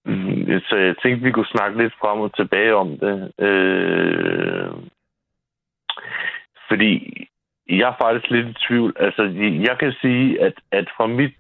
Mm, 0.05 0.61
Så 0.69 0.77
jeg 0.77 0.95
tænkte, 1.03 1.25
vi 1.25 1.33
kunne 1.33 1.47
snakke 1.57 1.83
lidt 1.83 1.95
frem 2.01 2.21
og 2.21 2.37
tilbage 2.37 2.75
om 2.75 2.89
det. 2.99 3.33
Øh, 3.39 4.71
fordi 6.69 7.27
jeg 7.69 7.89
er 7.89 8.03
faktisk 8.03 8.31
lidt 8.31 8.49
i 8.49 8.67
tvivl. 8.69 8.97
Altså, 8.97 9.23
jeg 9.69 9.79
kan 9.79 9.93
sige, 10.01 10.43
at, 10.43 10.55
at 10.71 10.89
fra 10.97 11.07
mit 11.07 11.35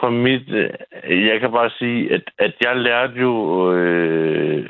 fra 0.00 0.10
mit, 0.10 0.48
øh, 0.48 1.26
jeg 1.26 1.40
kan 1.40 1.52
bare 1.52 1.70
sige, 1.70 2.14
at, 2.14 2.22
at 2.38 2.54
jeg 2.64 2.76
lærte 2.76 3.14
jo, 3.20 3.32
øh, 3.72 4.68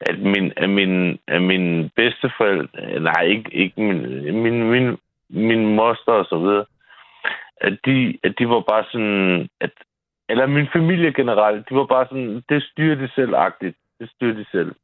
at 0.00 0.18
min, 0.18 0.52
at 0.56 0.70
min, 0.70 1.18
at 1.26 1.42
min 1.42 1.90
bedsteforældre, 1.96 2.68
øh, 2.82 3.02
nej, 3.02 3.22
ikke, 3.22 3.54
ikke 3.54 3.80
min, 3.82 4.42
min, 4.42 4.70
min, 4.70 4.96
min 5.30 5.74
moster 5.74 6.12
og 6.12 6.24
så 6.24 6.38
videre, 6.38 6.64
at 7.60 7.78
de, 7.86 8.18
at 8.24 8.34
de 8.38 8.48
var 8.48 8.60
bare 8.60 8.84
sådan, 8.92 9.48
at 9.60 9.70
eller 10.28 10.46
min 10.46 10.68
familie 10.72 11.12
generelt, 11.12 11.68
de 11.68 11.74
var 11.74 11.86
bare 11.86 12.06
sådan, 12.06 12.42
det 12.48 12.62
styrer 12.62 12.94
de 12.94 13.08
selv-agtigt. 13.14 13.76
Det 14.00 14.10
styrer 14.10 14.34
de 14.34 14.46
selv. 14.50 14.74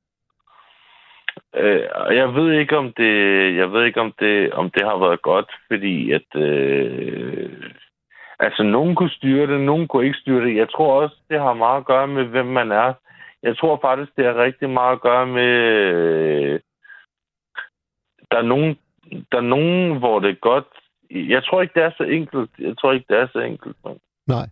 Øh, 1.57 1.88
og 1.95 2.17
jeg 2.17 2.35
ved 2.35 2.53
ikke 2.53 2.77
om 2.77 2.93
det, 2.93 3.15
jeg 3.57 3.73
ved 3.73 3.85
ikke 3.85 4.01
om 4.01 4.12
det, 4.21 4.53
om 4.53 4.71
det 4.71 4.83
har 4.85 4.99
været 4.99 5.23
godt, 5.23 5.51
fordi 5.71 6.12
at 6.12 6.37
øh, 6.37 7.51
altså 8.38 8.62
nogen 8.62 8.95
kunne 8.95 9.11
styre 9.11 9.47
det, 9.47 9.61
nogen 9.61 9.88
kunne 9.88 10.07
ikke 10.07 10.19
styre 10.19 10.45
det. 10.45 10.57
Jeg 10.57 10.71
tror 10.71 11.03
også, 11.03 11.17
det 11.31 11.41
har 11.41 11.55
meget 11.55 11.79
at 11.81 11.87
gøre 11.87 12.07
med, 12.07 12.25
hvem 12.25 12.47
man 12.47 12.73
er. 12.73 12.93
Jeg 13.43 13.57
tror 13.57 13.79
faktisk, 13.83 14.17
det 14.17 14.25
har 14.25 14.45
rigtig 14.45 14.71
meget 14.71 14.93
at 14.93 15.01
gøre 15.01 15.27
med, 15.27 15.53
øh, 15.62 16.61
der 18.31 18.38
er 18.38 18.43
nogen, 18.43 18.79
der 19.33 19.38
er 19.38 19.49
nogen, 19.57 19.99
hvor 19.99 20.21
det 20.21 20.31
er 20.31 20.41
godt. 20.41 20.67
Jeg 21.11 21.45
tror 21.45 21.62
ikke, 21.62 21.75
det 21.75 21.83
er 21.83 21.91
så 21.97 22.03
enkelt. 22.03 22.51
Jeg 22.59 22.79
tror 22.79 22.93
ikke, 22.93 23.07
det 23.09 23.19
er 23.19 23.29
så 23.33 23.38
enkelt. 23.38 23.77
Man. 23.85 23.97
Nej. 24.27 24.47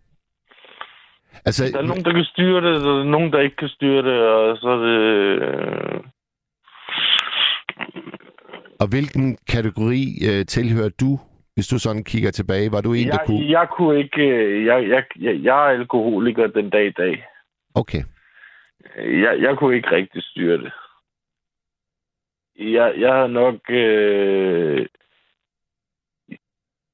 Altså, 1.45 1.65
Der 1.73 1.79
er 1.79 1.87
nogen, 1.87 2.05
der 2.05 2.13
kan 2.13 2.25
styre 2.25 2.61
det, 2.61 2.77
og 2.77 2.81
der 2.83 3.01
er 3.01 3.05
nogen, 3.05 3.33
der 3.33 3.41
ikke 3.41 3.57
kan 3.57 3.69
styre 3.69 4.03
det, 4.03 4.21
og 4.23 4.57
så 4.57 4.69
er 4.69 4.77
det... 4.77 4.99
Øh, 5.43 6.01
og 8.81 8.89
hvilken 8.89 9.39
kategori 9.49 10.03
øh, 10.29 10.47
tilhører 10.47 10.89
du, 11.01 11.19
hvis 11.55 11.67
du 11.67 11.79
sådan 11.79 12.05
kigger 12.05 12.31
tilbage? 12.31 12.73
Var 12.73 12.81
du 12.81 12.93
en, 12.93 13.07
der 13.07 13.13
jeg, 13.13 13.27
kunne... 13.27 13.51
jeg 13.51 13.67
kunne 13.77 13.99
ikke... 13.99 14.23
øh, 14.23 14.67
Jeg, 14.67 14.89
jeg, 14.89 15.05
jeg, 15.21 15.43
jeg 15.43 15.57
er 15.67 15.79
alkoholiker 15.79 16.47
den 16.47 16.71
dag 16.71 16.87
i 16.87 16.93
dag. 16.93 17.25
Okay. 17.75 18.03
Jeg, 18.97 19.43
jeg 19.43 19.57
kunne 19.59 19.77
ikke 19.77 19.91
rigtig 19.91 20.23
styre 20.23 20.59
det. 20.59 20.73
Jeg, 22.59 22.95
jeg 22.99 23.13
har 23.13 23.27
nok... 23.27 23.57
Øh, 23.71 24.87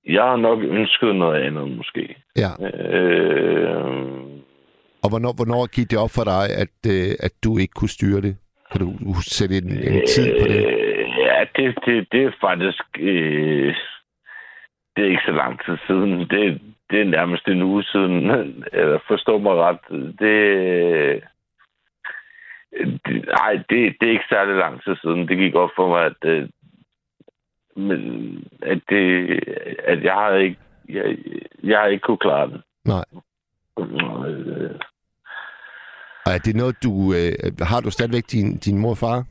jeg 0.08 0.22
har 0.22 0.36
nok 0.36 0.62
ønsket 0.62 1.16
noget 1.16 1.42
andet, 1.42 1.76
måske. 1.76 2.16
Ja. 2.36 2.50
Øh, 2.66 3.76
Og 5.02 5.08
hvornår, 5.08 5.32
hvornår 5.36 5.66
gik 5.66 5.90
det 5.90 5.98
op 5.98 6.10
for 6.10 6.24
dig, 6.24 6.44
at, 6.62 6.76
øh, 6.88 7.14
at 7.20 7.32
du 7.44 7.58
ikke 7.58 7.72
kunne 7.72 7.88
styre 7.88 8.20
det? 8.20 8.36
Kan 8.72 8.80
du 8.80 9.14
sætte 9.22 9.56
en, 9.56 9.70
en 9.70 10.06
tid 10.06 10.40
på 10.40 10.46
det? 10.48 10.85
Ja, 11.36 11.44
det, 11.56 11.78
det, 11.86 12.12
det 12.12 12.24
er 12.24 12.32
faktisk... 12.40 12.82
Øh, 12.98 13.74
det 14.96 15.04
er 15.04 15.10
ikke 15.10 15.26
så 15.26 15.32
lang 15.32 15.64
tid 15.64 15.76
siden. 15.86 16.20
Det, 16.20 16.60
det 16.90 17.00
er 17.00 17.04
nærmest 17.04 17.48
en 17.48 17.62
uge 17.62 17.84
siden. 17.84 18.30
Eller 18.78 18.98
forstå 19.08 19.38
mig 19.38 19.52
ret. 19.54 19.78
Det, 20.18 21.22
nej, 23.38 23.52
det, 23.70 23.96
det 24.00 24.08
er 24.08 24.12
ikke 24.12 24.24
særlig 24.28 24.54
lang 24.54 24.82
tid 24.82 24.96
siden. 24.96 25.28
Det 25.28 25.38
gik 25.38 25.54
op 25.54 25.70
for 25.76 25.88
mig, 25.88 26.04
at, 26.06 26.30
øh, 26.30 26.48
men, 27.76 28.00
at, 28.62 28.80
det, 28.88 29.40
at 29.84 30.04
jeg 30.04 30.12
har 30.14 30.34
ikke 30.34 30.58
jeg, 30.88 31.16
jeg 31.62 31.78
har 31.78 31.86
ikke 31.86 32.02
kunne 32.02 32.18
klare 32.18 32.50
det. 32.50 32.62
Nej. 32.84 33.04
Øh, 33.78 34.70
Og 36.26 36.32
er 36.32 36.38
det 36.38 36.56
noget, 36.56 36.82
du... 36.82 37.12
Øh, 37.12 37.52
har 37.60 37.80
du 37.80 37.90
stadigvæk 37.90 38.24
din, 38.32 38.56
din 38.58 38.78
mor 38.78 38.90
og 38.90 38.98
far? 38.98 39.24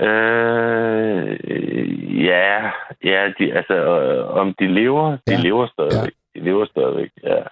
Øh, 0.00 1.28
ja, 2.24 2.70
ja, 3.04 3.32
de, 3.38 3.52
altså, 3.52 3.74
øh, 3.74 4.36
om 4.36 4.54
de 4.58 4.66
lever, 4.66 5.10
de 5.10 5.32
Ja, 5.32 5.40
lever 5.40 5.66
stadigvæk. 5.66 6.12
De 6.34 6.40
lever 6.40 6.66
stadigvæk, 6.66 7.10
ja. 7.22 7.42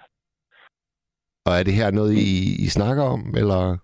Og 1.45 1.53
er 1.59 1.63
det 1.63 1.73
her 1.73 1.91
noget, 1.91 2.13
I, 2.13 2.65
I 2.65 2.67
snakker 2.67 3.03
om, 3.03 3.21
eller... 3.37 3.77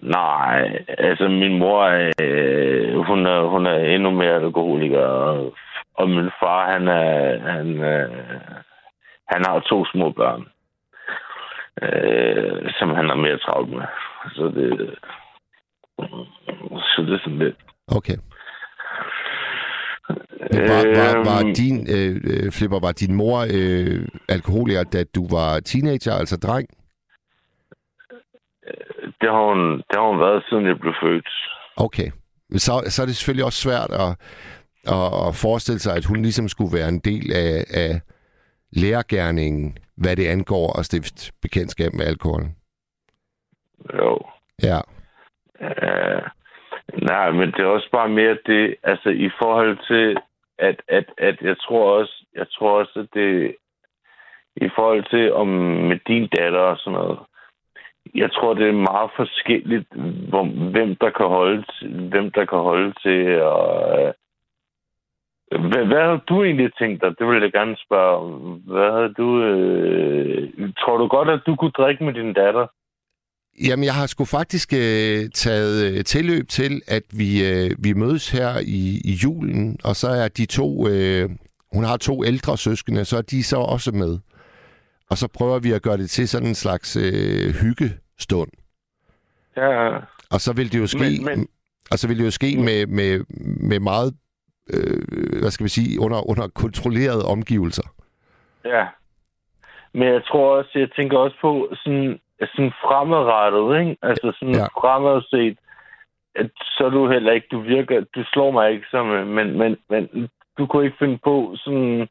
Nej, 0.00 0.84
altså 0.88 1.28
min 1.28 1.58
mor, 1.58 1.82
øh, 2.22 2.98
hun, 2.98 3.26
er, 3.26 3.48
hun 3.48 3.66
er 3.66 3.78
endnu 3.94 4.10
mere 4.10 4.34
alkoholiker, 4.34 5.00
og, 5.00 5.54
og 5.94 6.08
min 6.08 6.30
far, 6.40 6.72
han 6.72 6.88
er, 6.88 7.38
han, 7.52 7.68
øh, 7.78 8.10
han 9.28 9.44
har 9.46 9.60
to 9.60 9.84
små 9.86 10.10
børn, 10.10 10.42
øh, 11.82 12.70
som 12.78 12.88
han 12.90 13.10
er 13.10 13.14
mere 13.14 13.38
travlt 13.38 13.70
med. 13.70 13.82
Så 14.34 14.44
det, 14.44 14.94
så 16.92 17.02
det 17.02 17.14
er 17.14 17.18
sådan 17.18 17.38
lidt. 17.38 17.56
Okay. 17.88 18.16
Var, 20.52 20.82
var, 20.96 21.24
var 21.24 21.40
Øhm, 21.44 21.54
din, 21.54 21.86
øh, 21.96 22.20
øh, 22.24 22.52
Flipper, 22.52 22.80
var 22.80 22.92
din 22.92 23.14
mor 23.14 23.46
øh, 23.54 24.08
alkoholiker, 24.28 24.84
da 24.84 25.04
du 25.04 25.28
var 25.28 25.60
teenager, 25.60 26.14
altså 26.14 26.36
dreng? 26.36 26.68
Det 29.20 29.30
har, 29.30 29.48
hun, 29.48 29.76
det 29.76 29.94
har 29.96 30.10
hun 30.10 30.20
været, 30.20 30.44
siden 30.48 30.66
jeg 30.66 30.78
blev 30.80 30.94
født. 31.02 31.28
Okay. 31.76 32.10
Så, 32.56 32.72
så 32.88 33.02
er 33.02 33.06
det 33.06 33.16
selvfølgelig 33.16 33.44
også 33.44 33.60
svært 33.60 33.90
at, 33.90 34.10
at, 34.96 35.28
at 35.28 35.34
forestille 35.34 35.78
sig, 35.78 35.96
at 35.96 36.04
hun 36.04 36.22
ligesom 36.22 36.48
skulle 36.48 36.78
være 36.78 36.88
en 36.88 36.98
del 36.98 37.32
af, 37.32 37.64
af 37.74 38.00
lærergærningen, 38.72 39.78
hvad 39.96 40.16
det 40.16 40.26
angår 40.26 40.78
at 40.78 40.84
stifte 40.84 41.32
bekendtskab 41.42 41.92
med 41.94 42.06
alkohol. 42.06 42.42
Jo. 43.94 44.18
Ja. 44.62 44.80
Uh, 45.60 46.22
nej, 47.02 47.30
men 47.30 47.52
det 47.52 47.60
er 47.60 47.66
også 47.66 47.90
bare 47.92 48.08
mere 48.08 48.38
det, 48.46 48.74
altså 48.82 49.08
i 49.08 49.30
forhold 49.42 49.78
til, 49.86 50.16
at, 50.58 50.82
at, 50.88 51.04
at 51.18 51.42
jeg 51.42 51.56
tror 51.58 51.98
også, 51.98 52.24
jeg 52.34 52.46
tror 52.50 52.78
også, 52.78 53.00
at 53.00 53.06
det, 53.14 53.56
i 54.56 54.68
forhold 54.74 55.04
til 55.10 55.32
om 55.32 55.48
med 55.88 55.98
din 56.06 56.28
datter 56.28 56.60
og 56.60 56.78
sådan 56.78 56.92
noget, 56.92 57.18
jeg 58.14 58.32
tror, 58.32 58.54
det 58.54 58.68
er 58.68 58.72
meget 58.72 59.10
forskelligt, 59.16 59.88
hvor, 60.28 60.44
hvem 60.70 60.96
der 60.96 61.10
kan 61.10 61.26
holde 61.26 61.64
til, 61.72 62.08
hvem 62.08 62.30
der 62.30 62.44
kan 62.44 62.58
holde 62.58 62.92
til, 63.02 63.42
og 63.42 63.98
øh, 63.98 64.12
hvad, 65.60 65.84
hvad 65.84 66.02
havde 66.02 66.20
du 66.28 66.44
egentlig 66.44 66.74
tænkt 66.74 67.02
dig? 67.02 67.18
Det 67.18 67.26
vil 67.28 67.42
jeg 67.42 67.52
gerne 67.52 67.76
spørge 67.76 68.16
om. 68.16 68.52
Hvad 68.66 68.90
havde 68.92 69.14
du... 69.14 69.42
Øh, 69.42 70.72
tror 70.78 70.96
du 70.96 71.06
godt, 71.06 71.30
at 71.30 71.40
du 71.46 71.56
kunne 71.56 71.70
drikke 71.70 72.04
med 72.04 72.14
din 72.14 72.32
datter? 72.32 72.66
Jamen, 73.60 73.84
jeg 73.84 73.94
har 73.94 74.06
sgu 74.06 74.24
faktisk 74.24 74.72
øh, 74.72 75.30
taget 75.34 75.92
øh, 75.92 76.04
tilløb 76.04 76.48
til, 76.48 76.82
at 76.88 77.02
vi, 77.12 77.44
øh, 77.50 77.70
vi 77.78 77.92
mødes 77.92 78.30
her 78.30 78.58
i, 78.58 79.00
i 79.04 79.12
julen, 79.24 79.78
og 79.84 79.96
så 79.96 80.08
er 80.08 80.28
de 80.28 80.46
to, 80.46 80.88
øh, 80.88 81.30
hun 81.72 81.84
har 81.84 81.96
to 81.96 82.24
ældre 82.24 82.58
søskende, 82.58 83.04
så 83.04 83.16
er 83.16 83.22
de 83.22 83.42
så 83.44 83.56
også 83.56 83.92
med. 83.92 84.18
Og 85.10 85.18
så 85.18 85.28
prøver 85.28 85.58
vi 85.58 85.72
at 85.72 85.82
gøre 85.82 85.96
det 85.96 86.10
til 86.10 86.28
sådan 86.28 86.48
en 86.48 86.54
slags 86.54 86.96
øh, 86.96 87.54
hyggestund. 87.54 88.50
Ja, 89.56 89.88
Og 90.30 90.40
så 90.40 90.52
vil 90.52 90.72
det 90.72 90.78
jo 90.78 90.86
ske, 90.86 90.98
Men- 90.98 91.24
men- 91.24 91.48
og 91.90 91.98
så 91.98 92.08
vil 92.08 92.18
det 92.18 92.24
jo 92.24 92.30
ske 92.30 92.56
med, 92.56 92.86
med, 92.86 93.24
med 93.68 93.80
meget, 93.80 94.14
øh, 94.70 95.40
hvad 95.40 95.50
skal 95.50 95.64
vi 95.64 95.68
sige, 95.68 96.00
under, 96.00 96.28
under 96.30 96.48
kontrollerede 96.48 97.24
omgivelser. 97.24 97.94
Ja. 98.64 98.86
Men 99.94 100.08
jeg 100.08 100.22
tror 100.24 100.56
også, 100.58 100.70
jeg 100.74 100.88
tænker 100.96 101.18
også 101.18 101.36
på 101.40 101.68
sådan, 101.74 102.18
sådan 102.48 102.72
fremadrettet, 102.84 103.80
ikke? 103.80 103.96
Altså 104.02 104.32
sådan 104.38 104.54
Ja. 104.54 104.66
fremadset, 104.80 105.58
at 106.34 106.50
så 106.56 106.84
er 106.86 106.90
du 106.90 107.08
heller 107.08 107.32
ikke, 107.32 107.46
du 107.50 107.60
virker, 107.60 108.00
du 108.16 108.24
slår 108.32 108.50
mig 108.50 108.70
ikke 108.72 108.86
som, 108.90 109.06
men, 109.06 109.58
men, 109.58 109.76
men 109.90 110.28
du 110.58 110.66
kunne 110.66 110.84
ikke 110.84 110.98
finde 110.98 111.18
på 111.24 111.52
sådan 111.56 112.08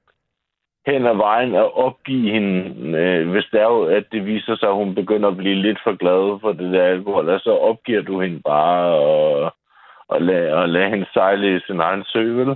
hen 0.86 1.06
ad 1.06 1.16
vejen 1.16 1.56
at 1.56 1.74
opgive 1.74 2.32
hende, 2.32 2.54
øh, 3.00 3.30
hvis 3.32 3.46
det 3.52 3.60
er 3.62 3.70
jo, 3.76 3.84
at 3.84 4.06
det 4.12 4.26
viser 4.26 4.56
sig, 4.56 4.70
at 4.70 4.76
hun 4.76 4.96
begynder 4.96 5.30
at 5.30 5.38
blive 5.38 5.56
lidt 5.56 5.80
for 5.84 5.96
glad 5.98 6.40
for 6.42 6.52
det 6.52 6.74
der 6.74 6.84
alkohol, 6.84 7.30
og 7.30 7.40
så 7.40 7.52
opgiver 7.52 8.02
du 8.02 8.22
hende 8.22 8.42
bare 8.46 8.86
og, 8.86 9.54
og, 10.08 10.22
lad, 10.22 10.52
og 10.52 10.70
lad 10.70 10.90
hende 10.90 11.06
sejle 11.14 11.58
i 11.58 11.60
sin 11.68 11.80
egen 11.80 12.04
sø, 12.04 12.20
vel? 12.34 12.48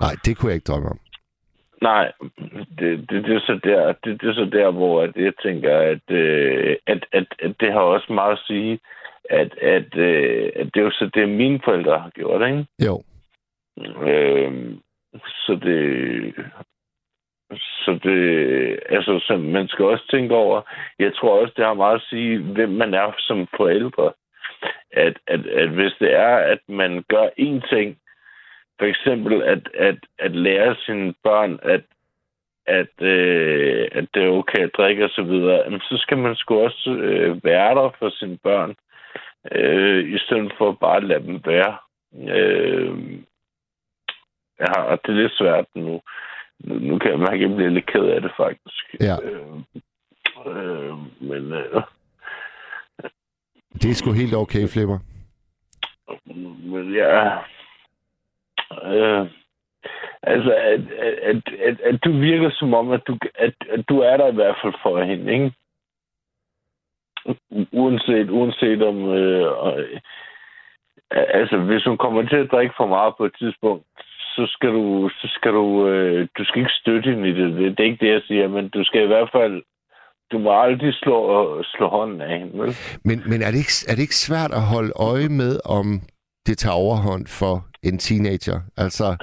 Nej, 0.00 0.14
det 0.24 0.36
kunne 0.38 0.48
jeg 0.50 0.54
ikke 0.54 0.72
drømme 0.72 0.88
om. 0.88 0.98
Nej, 1.82 2.12
det, 2.78 3.10
det, 3.10 3.24
det, 3.24 3.36
er 3.36 3.40
så 3.40 3.60
der, 3.64 3.92
det, 4.04 4.20
det 4.20 4.28
er 4.28 4.34
så 4.34 4.48
der, 4.52 4.70
hvor 4.70 5.02
at 5.02 5.16
jeg 5.16 5.32
tænker, 5.42 5.78
at, 5.78 6.10
øh, 6.10 6.76
at, 6.86 7.06
at, 7.12 7.26
at 7.38 7.54
det 7.60 7.72
har 7.72 7.80
også 7.80 8.12
meget 8.12 8.32
at 8.32 8.44
sige, 8.46 8.78
at, 9.30 9.58
at, 9.58 9.96
øh, 9.96 10.52
at 10.56 10.66
det 10.66 10.80
er 10.80 10.84
jo 10.84 10.90
så 10.90 11.10
det, 11.14 11.28
mine 11.28 11.60
forældre 11.64 11.98
har 11.98 12.10
gjort, 12.10 12.50
ikke? 12.50 12.66
Jo, 12.86 13.02
Øh, 13.80 14.76
så 15.46 15.58
det... 15.62 16.34
Så 17.84 17.98
det... 18.02 18.80
Altså, 18.88 19.18
så 19.26 19.36
man 19.36 19.68
skal 19.68 19.84
også 19.84 20.04
tænke 20.10 20.34
over... 20.34 20.62
Jeg 20.98 21.14
tror 21.14 21.40
også, 21.40 21.52
det 21.56 21.64
har 21.64 21.74
meget 21.74 21.94
at 21.94 22.06
sige, 22.10 22.38
hvem 22.38 22.68
man 22.68 22.94
er 22.94 23.14
som 23.18 23.46
forældre. 23.56 24.12
At, 24.92 25.18
at, 25.26 25.46
at 25.46 25.68
hvis 25.68 25.92
det 26.00 26.14
er, 26.14 26.36
at 26.36 26.58
man 26.68 27.04
gør 27.08 27.26
én 27.40 27.68
ting, 27.74 27.98
for 28.78 28.86
eksempel 28.86 29.42
at, 29.42 29.68
at, 29.74 29.98
at 30.18 30.36
lære 30.36 30.76
sine 30.86 31.14
børn, 31.24 31.58
at, 31.62 31.84
at, 32.66 33.02
øh, 33.02 33.88
at 33.92 34.06
det 34.14 34.22
er 34.24 34.28
okay 34.28 34.58
at 34.58 34.76
drikke 34.76 35.04
og 35.04 35.10
så 35.10 35.22
videre, 35.22 35.62
jamen, 35.64 35.80
så 35.80 35.96
skal 35.98 36.18
man 36.18 36.36
sgu 36.36 36.60
også 36.60 36.90
øh, 36.90 37.44
være 37.44 37.74
der 37.74 37.90
for 37.98 38.10
sine 38.10 38.38
børn, 38.38 38.76
øh, 39.52 40.14
i 40.14 40.18
stedet 40.18 40.52
for 40.58 40.72
bare 40.72 40.96
at 40.96 41.04
lade 41.04 41.26
dem 41.26 41.40
være. 41.44 41.76
Øh, 42.14 43.20
ja, 44.60 44.80
og 44.82 45.00
det 45.02 45.12
er 45.12 45.20
lidt 45.22 45.32
svært 45.32 45.66
nu. 45.74 46.00
Nu, 46.60 46.74
nu 46.74 46.98
kan 46.98 47.10
jeg 47.10 47.18
mærke, 47.18 47.34
at 47.34 47.40
jeg 47.40 47.56
bliver 47.56 47.70
lidt 47.70 47.86
ked 47.86 48.04
af 48.04 48.20
det, 48.22 48.32
faktisk. 48.36 48.84
Ja. 49.00 49.16
Øh, 49.22 49.58
øh, 50.46 50.98
men 51.20 51.52
øh, 51.52 51.82
det 53.82 53.90
er 53.90 53.94
sgu 53.94 54.12
helt 54.12 54.34
okay, 54.34 54.68
Flipper. 54.68 54.98
Men 56.70 56.94
ja... 56.94 57.38
Øh, 58.72 59.26
altså, 60.22 60.52
at, 60.54 60.80
at, 61.22 61.42
at, 61.68 61.80
at 61.80 62.04
du 62.04 62.12
virker 62.12 62.50
som 62.50 62.74
om, 62.74 62.90
at 62.90 63.02
du, 63.06 63.18
at, 63.34 63.54
at 63.70 63.88
du 63.88 64.00
er 64.00 64.16
der 64.16 64.26
i 64.28 64.34
hvert 64.34 64.56
fald 64.62 64.74
for 64.82 65.02
hende, 65.02 65.32
ikke? 65.32 65.52
uanset, 67.72 68.30
uanset 68.30 68.82
om... 68.82 69.08
Øh, 69.08 69.52
øh, 69.66 70.00
altså, 71.10 71.56
hvis 71.58 71.84
hun 71.84 71.98
kommer 71.98 72.22
til 72.22 72.36
at 72.36 72.50
drikke 72.52 72.74
for 72.76 72.86
meget 72.86 73.14
på 73.18 73.24
et 73.24 73.34
tidspunkt, 73.38 73.84
så 74.36 74.46
skal 74.54 74.68
du, 74.68 75.08
så 75.08 75.28
skal 75.36 75.52
du, 75.52 75.88
øh, 75.88 76.28
du 76.38 76.44
skal 76.44 76.60
ikke 76.60 76.80
støtte 76.82 77.10
hende 77.10 77.28
i 77.28 77.32
det. 77.32 77.52
det. 77.54 77.78
Det 77.78 77.80
er 77.80 77.90
ikke 77.90 78.06
det, 78.06 78.12
jeg 78.12 78.22
siger, 78.26 78.48
men 78.48 78.68
du 78.68 78.84
skal 78.84 79.04
i 79.04 79.06
hvert 79.06 79.30
fald, 79.32 79.62
du 80.32 80.38
må 80.38 80.60
aldrig 80.60 80.94
slå, 80.94 81.18
slå 81.64 81.88
hånden 81.88 82.20
af 82.20 82.38
hende, 82.38 82.58
vel? 82.58 82.76
Men, 83.04 83.22
men 83.30 83.42
er, 83.42 83.50
det 83.50 83.58
ikke, 83.64 83.76
er 83.88 83.94
det 83.94 84.02
ikke 84.02 84.24
svært 84.28 84.52
at 84.52 84.62
holde 84.74 84.92
øje 84.96 85.28
med, 85.28 85.52
om 85.64 85.86
det 86.46 86.58
tager 86.58 86.74
overhånd 86.74 87.26
for 87.26 87.54
en 87.82 87.98
teenager? 87.98 88.60
Altså, 88.76 89.16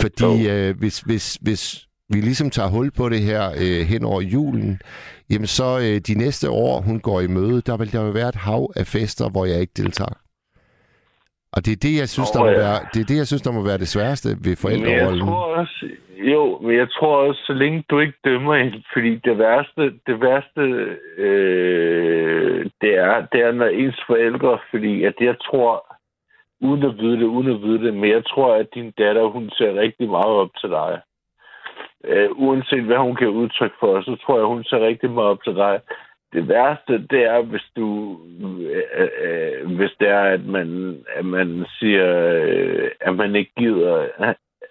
fordi 0.00 0.50
øh, 0.50 0.78
hvis, 0.78 1.00
hvis, 1.00 1.34
hvis 1.34 1.86
vi 2.12 2.20
ligesom 2.20 2.50
tager 2.50 2.68
hul 2.68 2.90
på 2.98 3.08
det 3.08 3.20
her 3.20 3.42
øh, 3.50 3.86
hen 3.86 4.04
over 4.04 4.20
julen, 4.20 4.80
jamen 5.30 5.46
så 5.46 5.78
øh, 5.78 5.96
de 6.08 6.14
næste 6.18 6.50
år, 6.50 6.80
hun 6.80 7.00
går 7.00 7.20
i 7.20 7.26
møde, 7.26 7.60
der 7.60 7.76
vil 7.76 7.92
der 7.92 8.04
jo 8.06 8.10
være 8.10 8.28
et 8.28 8.34
hav 8.34 8.72
af 8.76 8.86
fester, 8.86 9.30
hvor 9.30 9.44
jeg 9.44 9.60
ikke 9.60 9.76
deltager. 9.76 10.16
Og 11.52 11.64
det 11.64 11.72
er 11.72 11.80
det, 11.88 11.94
jeg 11.98 12.08
synes, 12.08 12.30
der 12.30 12.40
må 12.40 12.50
ja. 12.50 12.58
være, 12.64 12.78
det 12.94 13.00
er 13.00 13.08
det, 13.10 13.16
jeg 13.16 13.26
synes, 13.26 13.42
der 13.42 13.52
må 13.52 13.62
være 13.62 13.78
det 13.78 13.88
sværeste 13.88 14.28
ved 14.28 14.36
Men 14.44 14.50
jeg 14.50 14.58
forældrerollen. 14.58 15.26
tror 15.26 15.44
også, 15.60 15.86
jo, 16.32 16.58
men 16.62 16.76
jeg 16.76 16.88
tror 16.90 17.16
også, 17.28 17.40
så 17.46 17.52
længe 17.52 17.84
du 17.90 17.98
ikke 18.00 18.18
dømmer 18.24 18.54
hende, 18.56 18.82
fordi 18.92 19.12
det 19.16 19.38
værste, 19.38 19.82
det 20.06 20.20
værste, 20.20 20.60
øh, 21.16 22.64
det 22.80 22.92
er, 22.98 23.26
det 23.32 23.40
er, 23.40 23.52
når 23.52 23.66
ens 23.66 24.00
forældre, 24.06 24.58
fordi 24.70 25.04
at 25.04 25.14
jeg 25.20 25.36
tror, 25.46 25.89
uden 26.60 26.82
at 26.82 26.98
vide 26.98 27.16
det, 27.20 27.24
uden 27.24 27.50
at 27.50 27.62
vide 27.62 27.84
det, 27.86 27.94
men 27.94 28.10
jeg 28.10 28.26
tror, 28.26 28.54
at 28.54 28.74
din 28.74 28.90
datter, 28.90 29.24
hun 29.24 29.50
ser 29.50 29.74
rigtig 29.74 30.08
meget 30.08 30.34
op 30.42 30.50
til 30.60 30.70
dig. 30.70 31.00
Øh, 32.04 32.30
uanset 32.34 32.84
hvad 32.84 32.96
hun 32.96 33.16
kan 33.16 33.28
udtrykke 33.28 33.76
for, 33.80 34.02
så 34.02 34.16
tror 34.16 34.38
jeg, 34.38 34.46
hun 34.46 34.64
ser 34.64 34.80
rigtig 34.80 35.10
meget 35.10 35.28
op 35.28 35.44
til 35.44 35.54
dig. 35.54 35.80
Det 36.32 36.48
værste, 36.48 37.06
det 37.10 37.24
er, 37.24 37.42
hvis 37.42 37.66
du, 37.76 38.18
øh, 38.60 39.08
øh, 39.22 39.76
hvis 39.76 39.90
det 40.00 40.08
er, 40.08 40.22
at 40.22 40.44
man, 40.44 40.98
at 41.14 41.24
man 41.24 41.66
siger, 41.78 42.08
øh, 42.42 42.90
at 43.00 43.16
man 43.16 43.36
ikke 43.36 43.52
gider 43.56 44.08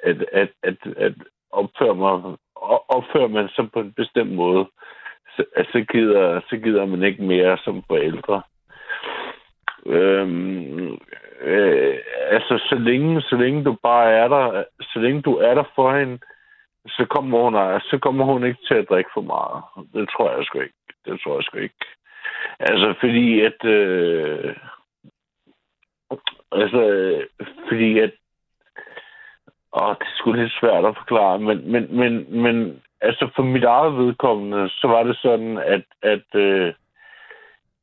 at, 0.03 0.23
at, 0.31 0.49
at, 0.63 0.77
at 0.97 1.13
opføre, 1.51 1.95
mig, 1.95 2.37
opfører 2.89 3.27
man 3.27 3.49
sig 3.49 3.71
på 3.71 3.79
en 3.79 3.93
bestemt 3.93 4.31
måde, 4.31 4.65
så, 5.35 5.43
at 5.55 5.65
så, 5.71 5.85
gider, 5.91 6.41
så 6.49 6.57
gider 6.57 6.85
man 6.85 7.03
ikke 7.03 7.23
mere 7.23 7.57
som 7.57 7.83
forældre. 7.87 8.41
Øhm, 9.85 10.97
øh, 11.41 11.97
altså, 12.31 12.65
så 12.69 12.75
længe, 12.75 13.21
så 13.21 13.35
længe 13.35 13.63
du 13.63 13.77
bare 13.83 14.11
er 14.11 14.27
der, 14.27 14.63
så 14.81 14.99
længe 14.99 15.21
du 15.21 15.35
er 15.35 15.53
der 15.53 15.63
for 15.75 15.97
hende, 15.97 16.19
så 16.87 17.05
kommer 17.09 17.39
hun, 17.43 17.81
så 17.81 17.99
kommer 18.01 18.25
hun 18.25 18.43
ikke 18.43 18.59
til 18.67 18.73
at 18.73 18.89
drikke 18.89 19.09
for 19.13 19.21
meget. 19.21 19.63
Det 19.93 20.09
tror 20.09 20.31
jeg 20.35 20.45
sgu 20.45 20.59
ikke. 20.59 20.73
Det 21.05 21.21
tror 21.21 21.35
jeg 21.35 21.43
sgu 21.43 21.57
ikke. 21.57 21.85
Altså, 22.59 22.93
fordi 22.99 23.41
at... 23.41 23.65
Øh, 23.65 24.55
altså, 26.51 26.81
fordi 27.67 27.99
at... 27.99 28.11
Åh, 29.73 29.95
det 29.99 30.05
er 30.07 30.15
sgu 30.17 30.31
lidt 30.31 30.51
svært 30.59 30.85
at 30.85 30.97
forklare, 30.97 31.39
men, 31.39 31.71
men, 31.71 31.97
men, 31.97 32.41
men 32.41 32.81
altså 33.01 33.29
for 33.35 33.43
mit 33.43 33.63
eget 33.63 33.97
vedkommende, 33.97 34.69
så 34.69 34.87
var 34.87 35.03
det 35.03 35.17
sådan, 35.17 35.57
at, 35.57 35.83
at, 36.01 36.35
øh, 36.35 36.73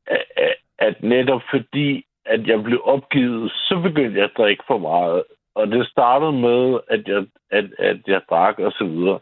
at, 0.07 0.55
at 0.79 1.03
netop 1.03 1.43
fordi, 1.51 2.05
at 2.27 2.47
jeg 2.47 2.63
blev 2.63 2.81
opgivet, 2.85 3.53
så 3.53 3.81
begyndte 3.83 4.19
jeg 4.19 4.25
at 4.25 4.37
drikke 4.37 4.65
for 4.67 4.79
meget. 4.79 5.23
Og 5.55 5.67
det 5.67 5.87
startede 5.89 6.33
med, 6.33 6.81
at 6.89 7.09
jeg, 7.09 7.27
at, 7.51 7.65
at 7.79 7.97
jeg 8.07 8.21
drak 8.31 8.59
og 8.59 8.73
så 8.73 8.85
videre. 8.85 9.19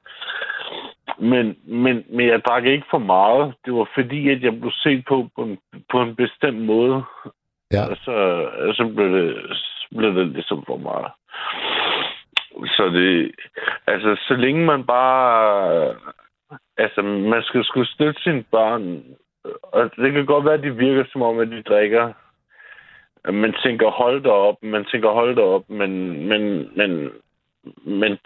Men, 1.18 1.56
men, 1.64 2.04
men 2.08 2.26
jeg 2.28 2.44
drak 2.44 2.64
ikke 2.64 2.86
for 2.90 2.98
meget. 2.98 3.54
Det 3.64 3.74
var 3.74 3.88
fordi, 3.94 4.30
at 4.30 4.42
jeg 4.42 4.60
blev 4.60 4.72
set 4.72 5.04
på 5.08 5.28
på 5.36 5.42
en, 5.42 5.58
på 5.90 6.02
en 6.02 6.16
bestemt 6.16 6.60
måde. 6.60 7.04
Ja. 7.72 7.90
Og 7.90 7.96
så, 7.96 8.12
og 8.68 8.74
så 8.74 8.92
blev, 8.96 9.12
det, 9.12 9.36
så 9.50 9.86
blev 9.96 10.14
det 10.14 10.26
ligesom 10.26 10.64
for 10.66 10.76
meget. 10.76 11.12
Så 12.66 12.88
det... 12.88 13.32
Altså, 13.86 14.16
så 14.28 14.34
længe 14.34 14.64
man 14.64 14.86
bare... 14.86 15.94
Altså, 16.76 17.02
man 17.02 17.42
skal 17.42 17.64
skulle 17.64 17.88
støtte 17.88 18.22
sine 18.22 18.44
børn. 18.50 19.04
Øh, 19.46 19.52
og 19.62 19.90
det 19.96 20.12
kan 20.12 20.26
godt 20.26 20.44
være, 20.44 20.54
at 20.54 20.62
de 20.62 20.76
virker 20.76 21.04
som 21.12 21.22
om, 21.22 21.38
at 21.38 21.48
de 21.48 21.62
drikker. 21.62 22.12
Man 23.32 23.54
tænker, 23.64 23.90
hold 23.90 24.22
da 24.22 24.28
op. 24.28 24.56
Man 24.62 24.84
tænker, 24.84 25.10
hold 25.10 25.36
da 25.36 25.42
op. 25.42 25.70
Men, 25.70 25.92
men, 26.28 26.42
men, 26.76 27.10
men, 28.00 28.18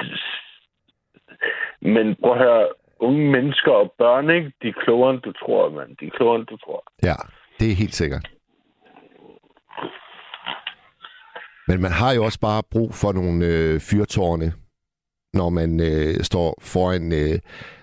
men 1.81 2.17
prøv 2.23 2.33
at 2.33 2.39
høre. 2.39 2.69
Unge 3.01 3.31
mennesker 3.31 3.73
og 3.73 3.95
børn, 3.99 4.31
ikke? 4.31 4.53
De 4.63 4.69
er 4.69 4.73
klogere, 4.85 5.11
end 5.15 5.21
du 5.21 5.33
tror, 5.33 5.71
mand. 5.71 5.97
De 5.97 6.07
er 6.07 6.11
klogere, 6.11 6.39
end 6.39 6.47
du 6.47 6.57
tror. 6.57 6.85
Ja, 7.03 7.15
det 7.61 7.71
er 7.71 7.75
helt 7.75 7.95
sikkert. 7.95 8.31
Men 11.69 11.83
man 11.83 11.91
har 11.91 12.13
jo 12.17 12.25
også 12.25 12.41
bare 12.41 12.63
brug 12.71 12.95
for 12.95 13.13
nogle 13.13 13.47
øh, 13.47 13.81
fyrtårne, 13.81 14.53
når 15.35 15.49
man 15.49 15.81
øh, 15.81 16.15
står 16.31 16.59
foran 16.63 17.13
øh, 17.13 17.39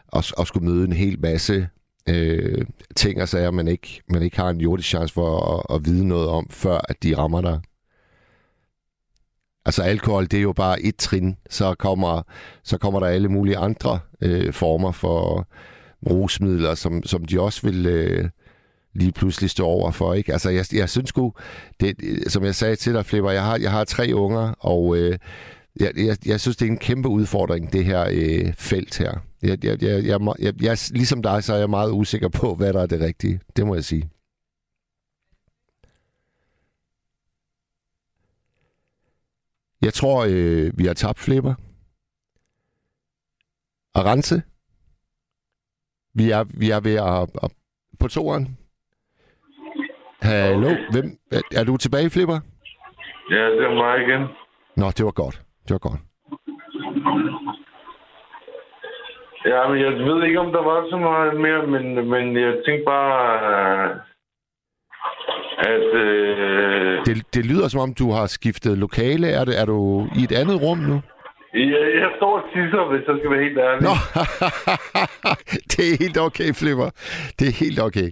og, 0.08 0.24
og 0.38 0.48
skulle 0.48 0.66
møde 0.70 0.86
en 0.86 0.94
hel 0.94 1.20
masse 1.20 1.70
øh, 2.10 2.66
ting 2.96 3.22
og 3.22 3.30
sager, 3.30 3.52
man 3.52 3.68
ikke, 3.68 4.02
man 4.10 4.22
ikke 4.22 4.38
har 4.38 4.50
en 4.50 4.62
jordisk 4.62 4.90
chance 4.90 5.14
for 5.14 5.58
at, 5.58 5.76
at 5.76 5.86
vide 5.86 6.08
noget 6.08 6.28
om, 6.28 6.48
før 6.50 6.80
at 6.90 7.04
de 7.04 7.18
rammer 7.18 7.42
dig. 7.42 7.60
Altså 9.66 9.84
alkohol, 9.84 10.24
det 10.24 10.38
er 10.38 10.42
jo 10.42 10.54
bare 10.54 10.82
et 10.82 10.96
trin. 10.96 11.38
Så 11.50 11.76
kommer, 11.76 12.22
så 12.64 12.78
kommer 12.78 13.00
der 13.00 13.08
alle 13.08 13.30
mulige 13.30 13.58
andre 13.58 14.00
øh, 14.22 14.54
former 14.54 14.92
for 14.92 15.48
rusmidler, 16.10 16.76
som, 16.76 17.04
som 17.04 17.26
de 17.26 17.42
også 17.42 17.62
vil 17.62 17.86
øh, 17.86 18.30
lige 18.94 19.12
pludselig 19.12 19.50
stå 19.50 19.66
over 19.66 19.92
for. 19.92 20.14
Ikke? 20.14 20.34
Altså 20.34 20.50
jeg, 20.50 20.66
jeg 20.74 20.90
synes 20.90 21.10
sgu, 21.10 21.34
det, 21.80 21.96
som 22.28 22.44
jeg 22.44 22.56
sagde 22.56 22.76
til 22.76 22.94
dig, 22.94 23.06
Flipper, 23.06 23.32
jeg 23.32 23.44
har, 23.44 23.58
jeg 23.58 23.72
har 23.72 23.84
tre 23.84 24.12
unger, 24.14 24.54
og 24.60 24.98
øh, 24.98 25.18
jeg, 25.80 25.92
jeg, 25.98 26.18
jeg 26.26 26.40
synes, 26.40 26.58
det 26.58 26.66
er 26.66 26.72
en 26.72 26.78
kæmpe 26.78 27.10
udfordring, 27.10 27.74
det 27.74 27.86
her 27.86 28.08
øh, 28.12 28.54
felt 28.54 28.98
her. 28.98 29.12
Jeg, 29.46 29.66
jeg, 29.66 29.84
jeg, 29.84 30.06
jeg, 30.06 30.20
jeg, 30.40 30.54
jeg, 30.62 30.78
ligesom 30.92 31.22
dig, 31.22 31.44
så 31.44 31.54
er 31.54 31.58
jeg 31.58 31.70
meget 31.70 31.92
usikker 31.92 32.30
på, 32.30 32.56
hvad 32.56 32.74
der 32.74 32.82
er 32.82 32.88
det 32.88 33.02
rigtige. 33.02 33.40
Det 33.56 33.68
må 33.68 33.76
jeg 33.76 33.84
sige. 33.84 34.10
Jeg 39.82 39.94
tror, 39.94 40.26
øh, 40.30 40.80
vi 40.80 40.86
har 40.86 40.94
tabt 40.94 41.20
Flipper. 41.20 41.54
Rense. 43.98 44.44
Vi 46.14 46.32
er, 46.32 46.44
vi 46.44 46.70
er 46.70 46.80
ved 46.80 46.96
at, 46.96 47.30
at 47.44 47.52
på 48.00 48.08
toeren. 48.08 48.58
Hallo, 50.22 50.70
hvem? 50.92 51.20
Er, 51.32 51.42
er 51.56 51.64
du 51.64 51.78
tilbage, 51.78 52.10
Flipper? 52.10 52.40
Ja, 53.30 53.44
det 53.50 53.64
er 53.64 53.74
mig 53.74 54.08
igen. 54.08 54.22
Nå, 54.78 54.92
det 54.98 55.06
var 55.06 55.12
godt. 55.12 55.42
Det 55.68 55.72
var 55.72 55.78
godt. 55.90 56.00
Ja, 59.46 59.68
men 59.70 59.78
jeg 59.82 59.92
ved 59.92 60.24
ikke, 60.28 60.40
om 60.40 60.52
der 60.52 60.64
var 60.64 60.88
så 60.90 60.98
meget 60.98 61.40
mere, 61.42 61.68
men, 61.68 62.10
men 62.10 62.38
jeg 62.46 62.54
tænkte 62.66 62.86
bare, 62.86 63.24
øh, 63.52 63.96
at... 65.74 65.88
Øh, 65.94 67.06
Det, 67.06 67.36
det 67.36 67.46
lyder 67.46 67.68
som 67.68 67.82
om, 67.82 67.94
du 67.94 68.12
har 68.12 68.26
skiftet 68.26 68.78
lokale. 68.78 69.28
Er, 69.28 69.46
det, 69.46 69.62
er 69.62 69.66
du 69.66 70.08
i 70.20 70.24
et 70.24 70.32
andet 70.42 70.62
rum 70.62 70.78
nu? 70.78 71.02
jeg, 71.54 71.84
jeg 72.02 72.12
står 72.18 72.32
og 72.40 72.44
tisser, 72.54 72.84
hvis 72.90 73.08
jeg 73.08 73.16
skal 73.20 73.32
være 73.32 73.44
helt 73.44 73.58
ærlig. 73.58 73.82
Nå, 73.88 73.96
det 75.72 75.84
er 75.92 75.98
helt 76.04 76.18
okay, 76.28 76.50
Flipper. 76.60 76.90
Det 77.40 77.46
er 77.48 77.56
helt 77.66 77.80
okay. 77.88 78.10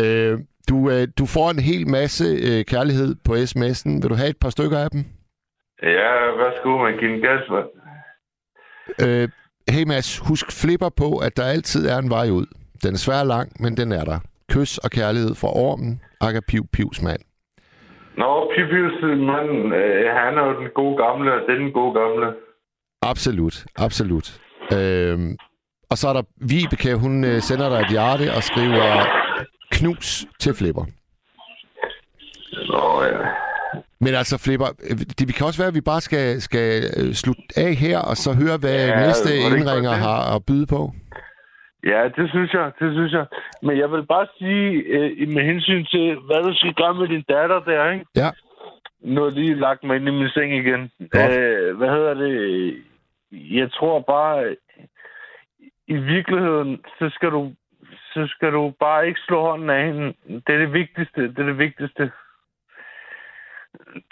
Øh, 0.00 0.38
du, 0.70 0.76
øh, 0.94 1.08
du 1.18 1.24
får 1.36 1.50
en 1.50 1.62
hel 1.70 1.84
masse 1.98 2.24
øh, 2.48 2.60
kærlighed 2.72 3.10
på 3.26 3.32
sms'en. 3.50 3.90
Vil 4.02 4.10
du 4.10 4.14
have 4.22 4.30
et 4.30 4.40
par 4.44 4.50
stykker 4.56 4.78
af 4.78 4.90
dem? 4.90 5.02
Ja, 5.82 6.12
værsgo, 6.40 6.70
man 6.86 6.98
giver 6.98 7.14
en 7.14 7.20
gas, 7.26 7.44
mand. 7.54 7.68
Øh, 9.04 9.28
hey 9.68 9.84
Mads, 9.86 10.18
husk 10.28 10.46
Flipper 10.60 10.88
på, 10.88 11.18
at 11.18 11.36
der 11.36 11.44
altid 11.44 11.88
er 11.88 11.98
en 11.98 12.10
vej 12.10 12.30
ud. 12.30 12.46
Den 12.82 12.92
er 12.94 12.98
svær 12.98 13.24
lang, 13.24 13.62
men 13.62 13.76
den 13.76 13.92
er 13.92 14.04
der. 14.04 14.18
Kys 14.48 14.78
og 14.78 14.90
kærlighed 14.90 15.34
fra 15.34 15.48
ormen, 15.48 16.02
Akka 16.20 16.40
Piv 16.48 16.66
Pivs 16.72 17.02
mand. 17.02 17.20
Nå, 18.16 18.52
Pippius, 18.56 19.02
mand, 19.02 19.74
øh, 19.74 20.04
han 20.20 20.38
er 20.38 20.44
jo 20.48 20.60
den 20.60 20.68
gode 20.74 20.96
gamle, 21.04 21.32
og 21.32 21.40
den 21.48 21.72
gode 21.72 21.94
gamle. 22.00 22.26
Absolut, 23.02 23.64
absolut. 23.76 24.40
Øhm, 24.72 25.36
og 25.90 25.98
så 25.98 26.08
er 26.08 26.12
der 26.12 26.22
Vibeke, 26.36 26.94
hun 26.94 27.24
øh, 27.24 27.40
sender 27.40 27.68
dig 27.68 27.80
et 27.80 27.90
hjerte 27.90 28.26
og 28.36 28.42
skriver 28.42 29.06
knus 29.70 30.26
til 30.40 30.54
Flipper. 30.54 30.84
Nå, 32.72 33.02
ja. 33.02 33.45
Men 34.00 34.14
altså, 34.14 34.34
Flipper, 34.44 34.66
øh, 34.90 34.96
det 35.18 35.28
vi 35.28 35.32
kan 35.32 35.46
også 35.46 35.60
være, 35.60 35.72
at 35.72 35.74
vi 35.80 35.90
bare 35.92 36.00
skal, 36.00 36.40
skal 36.40 36.68
øh, 36.98 37.12
slutte 37.12 37.42
af 37.56 37.74
her, 37.74 37.98
og 38.10 38.16
så 38.16 38.30
høre, 38.42 38.56
hvad 38.62 38.78
Ja, 38.86 39.06
næste 39.06 39.30
indringer 39.36 39.94
har 40.06 40.36
at 40.36 40.42
byde 40.48 40.66
på. 40.66 40.80
Ja, 41.92 42.00
det 42.16 42.30
synes 42.30 42.52
jeg, 42.52 42.72
det 42.80 42.92
synes 42.92 43.12
jeg. 43.12 43.26
Men 43.62 43.78
jeg 43.78 43.92
vil 43.92 44.06
bare 44.06 44.26
sige, 44.38 44.68
øh, 44.94 45.28
med 45.28 45.44
hensyn 45.44 45.84
til, 45.84 46.06
hvad 46.26 46.40
du 46.42 46.52
skal 46.54 46.74
gøre 46.74 46.94
med 46.94 47.08
din 47.08 47.24
datter 47.28 47.60
der, 47.60 47.90
ikke? 47.92 48.06
Ja. 48.16 48.30
Nu 49.00 49.20
har 49.20 49.28
jeg 49.28 49.38
lige 49.38 49.54
lagt 49.54 49.84
mig 49.84 49.96
ind 49.96 50.08
i 50.08 50.10
min 50.10 50.28
seng 50.28 50.54
igen. 50.54 50.90
Godt. 51.10 51.38
Øh, 51.38 51.76
hvad 51.76 51.88
hedder 51.88 52.14
det? 52.14 52.34
Jeg 53.32 53.72
tror 53.72 54.00
bare, 54.00 54.56
i 55.88 55.96
virkeligheden, 55.96 56.80
så 56.98 57.10
skal 57.14 57.30
du, 57.30 57.52
så 58.14 58.26
skal 58.26 58.52
du 58.52 58.72
bare 58.80 59.06
ikke 59.08 59.20
slå 59.26 59.40
hånden 59.42 59.70
af 59.70 59.86
hende. 59.86 60.14
Det 60.46 60.54
er 60.54 60.58
det 60.58 60.72
vigtigste. 60.72 61.20
Det 61.22 61.38
er 61.38 61.46
det 61.52 61.58
vigtigste. 61.58 62.10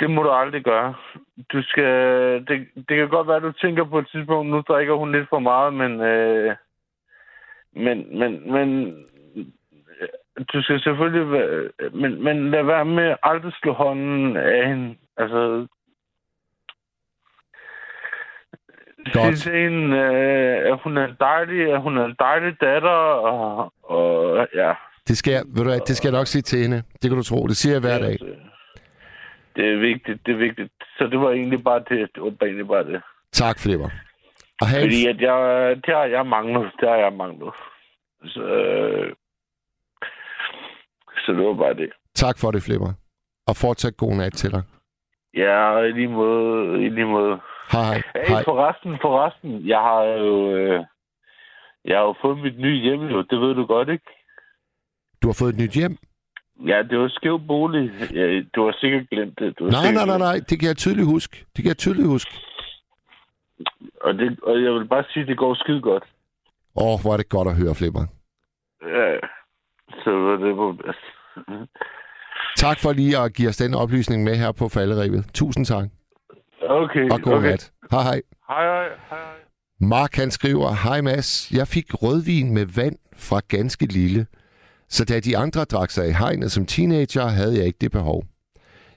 Det 0.00 0.10
må 0.10 0.22
du 0.22 0.30
aldrig 0.30 0.64
gøre. 0.64 0.94
Du 1.52 1.62
skal... 1.62 1.84
Det, 2.48 2.68
det 2.88 2.96
kan 2.96 3.08
godt 3.08 3.28
være, 3.28 3.36
at 3.36 3.42
du 3.42 3.52
tænker 3.52 3.84
på 3.84 3.98
et 3.98 4.08
tidspunkt, 4.08 4.50
nu 4.50 4.60
drikker 4.60 4.94
hun 4.94 5.12
lidt 5.12 5.28
for 5.28 5.38
meget, 5.38 5.74
men... 5.74 6.00
Øh, 6.00 6.56
men, 7.72 8.18
men, 8.18 8.52
men... 8.52 8.96
Du 10.52 10.62
skal 10.62 10.80
selvfølgelig... 10.80 11.30
Være, 11.32 11.70
men, 11.92 12.22
men 12.24 12.50
lad 12.50 12.62
være 12.62 12.84
med 12.84 13.14
aldrig 13.22 13.52
slå 13.52 13.72
hånden 13.72 14.36
af 14.36 14.68
hende. 14.68 14.96
Altså, 15.16 15.66
Godt. 19.12 19.38
Sige 19.38 19.52
til 19.52 19.52
hende, 19.52 19.96
øh, 19.96 20.72
at 20.72 20.78
hun 20.82 20.96
er 20.96 21.04
en 21.04 21.16
dejlig, 21.20 21.72
at 21.72 21.82
hun 21.82 21.98
er 21.98 22.04
en 22.04 22.16
dejlig 22.18 22.60
datter, 22.60 22.98
og, 23.30 23.72
og 23.82 24.48
ja. 24.54 24.72
Det 25.08 25.16
skal, 25.18 25.32
jeg, 25.32 25.42
ved 25.46 25.64
du 25.64 25.70
det 25.86 25.96
skal 25.96 26.08
jeg 26.08 26.18
nok 26.18 26.26
sige 26.26 26.42
til 26.42 26.58
hende. 26.58 26.82
Det 27.02 27.10
kan 27.10 27.16
du 27.16 27.22
tro. 27.22 27.46
Det 27.46 27.56
siger 27.56 27.74
jeg 27.74 27.80
hver 27.80 27.98
dag. 27.98 28.18
Det 29.56 29.72
er 29.72 29.76
vigtigt, 29.76 30.26
det 30.26 30.32
er 30.32 30.38
vigtigt. 30.38 30.72
Så 30.98 31.06
det 31.06 31.20
var 31.20 31.30
egentlig 31.30 31.64
bare 31.64 31.78
det. 31.78 32.10
Det 32.14 32.22
var 32.22 32.30
bare 32.30 32.48
egentlig 32.48 32.68
bare 32.68 32.84
det. 32.84 33.02
Tak, 33.32 33.58
Flipper. 33.58 33.88
Og 34.60 34.66
have 34.68 34.82
Fordi 34.82 35.06
at 35.06 35.20
jeg, 35.20 35.36
det 35.86 35.94
har 35.94 36.04
jeg 36.04 36.26
manglet. 36.26 36.72
Det 36.80 36.88
har 36.88 36.96
jeg 36.96 37.12
manglet. 37.12 37.54
Så, 38.24 38.42
øh, 38.42 39.14
så 41.26 41.32
det 41.32 41.46
var 41.46 41.54
bare 41.54 41.74
det. 41.74 41.90
tak 42.14 42.38
for 42.40 42.50
det, 42.50 42.62
Flipper. 42.62 42.92
Og 43.46 43.56
fortsat 43.56 43.96
god 43.96 44.14
nat 44.16 44.32
til 44.32 44.50
dig. 44.52 44.62
Ja, 45.34 45.78
i 45.78 45.92
lige 45.92 46.08
måde. 46.08 46.84
I 46.84 46.88
lige 46.88 47.06
måde. 47.06 47.40
Hej, 47.72 47.82
hej. 47.84 48.02
Hey, 48.14 48.28
hej. 48.28 48.44
forresten, 48.44 48.98
forresten. 49.02 49.68
Jeg 49.68 49.78
har 49.78 50.02
jo... 50.02 50.56
Øh, 50.56 50.84
jeg 51.84 51.96
har 51.98 52.04
jo 52.04 52.14
fået 52.22 52.38
mit 52.38 52.58
nye 52.58 52.80
hjem, 52.82 53.00
jo. 53.00 53.22
Det 53.22 53.40
ved 53.40 53.54
du 53.54 53.66
godt, 53.66 53.88
ikke? 53.88 54.06
Du 55.22 55.28
har 55.28 55.36
fået 55.40 55.52
et 55.52 55.60
nyt 55.60 55.70
hjem? 55.70 55.96
Ja, 56.66 56.82
det 56.90 56.98
var 56.98 57.08
skæv 57.08 57.40
bolig. 57.46 57.90
Ja, 58.14 58.40
du 58.54 58.64
har 58.64 58.76
sikkert 58.80 59.10
glemt 59.10 59.38
det. 59.38 59.58
Du 59.58 59.64
Nej, 59.64 59.84
sikkert 59.84 60.06
nej, 60.06 60.18
nej, 60.18 60.18
nej. 60.18 60.40
Det 60.48 60.60
kan 60.60 60.68
jeg 60.68 60.76
tydeligt 60.76 61.06
huske. 61.06 61.44
Det 61.56 61.62
kan 61.62 61.68
jeg 61.68 61.76
tydeligt 61.76 62.08
huske. 62.08 62.30
Og, 64.00 64.14
det, 64.14 64.40
og 64.42 64.62
jeg 64.62 64.72
vil 64.72 64.88
bare 64.88 65.04
sige, 65.10 65.22
at 65.22 65.28
det 65.28 65.38
går 65.38 65.54
skide 65.54 65.80
godt. 65.80 66.04
Åh, 66.76 66.94
oh, 66.94 67.00
hvor 67.02 67.12
er 67.12 67.16
det 67.16 67.28
godt 67.28 67.48
at 67.48 67.56
høre, 67.56 67.74
Flipper. 67.74 68.04
Ja, 68.82 69.10
så 70.04 70.10
var 70.10 70.36
det 70.36 70.54
på. 70.56 70.76
Tak 72.56 72.78
for 72.82 72.92
lige 72.92 73.18
at 73.18 73.34
give 73.34 73.48
os 73.48 73.56
den 73.56 73.74
oplysning 73.74 74.24
med 74.24 74.36
her 74.36 74.52
på 74.52 74.68
falderevet. 74.68 75.24
Tusind 75.34 75.66
tak. 75.66 75.88
Okay, 76.62 77.10
Og 77.10 77.20
god 77.22 77.32
okay. 77.32 77.48
nat. 77.50 77.72
Hej, 77.90 78.02
hej. 78.02 78.22
Hej, 78.48 78.64
hej, 78.64 78.88
hej, 79.10 79.18
hej. 79.18 79.44
Mark 79.80 80.14
han 80.14 80.30
skriver, 80.30 80.68
Hej 80.88 81.00
Mads, 81.00 81.50
jeg 81.52 81.66
fik 81.68 81.84
rødvin 82.02 82.54
med 82.54 82.66
vand 82.76 82.96
fra 83.16 83.40
ganske 83.48 83.86
lille, 83.86 84.26
så 84.94 85.04
da 85.04 85.20
de 85.20 85.36
andre 85.36 85.64
drak 85.64 85.90
sig 85.90 86.08
i 86.08 86.12
hegnet 86.12 86.52
som 86.52 86.66
teenager, 86.66 87.26
havde 87.26 87.56
jeg 87.56 87.66
ikke 87.66 87.78
det 87.80 87.92
behov. 87.92 88.24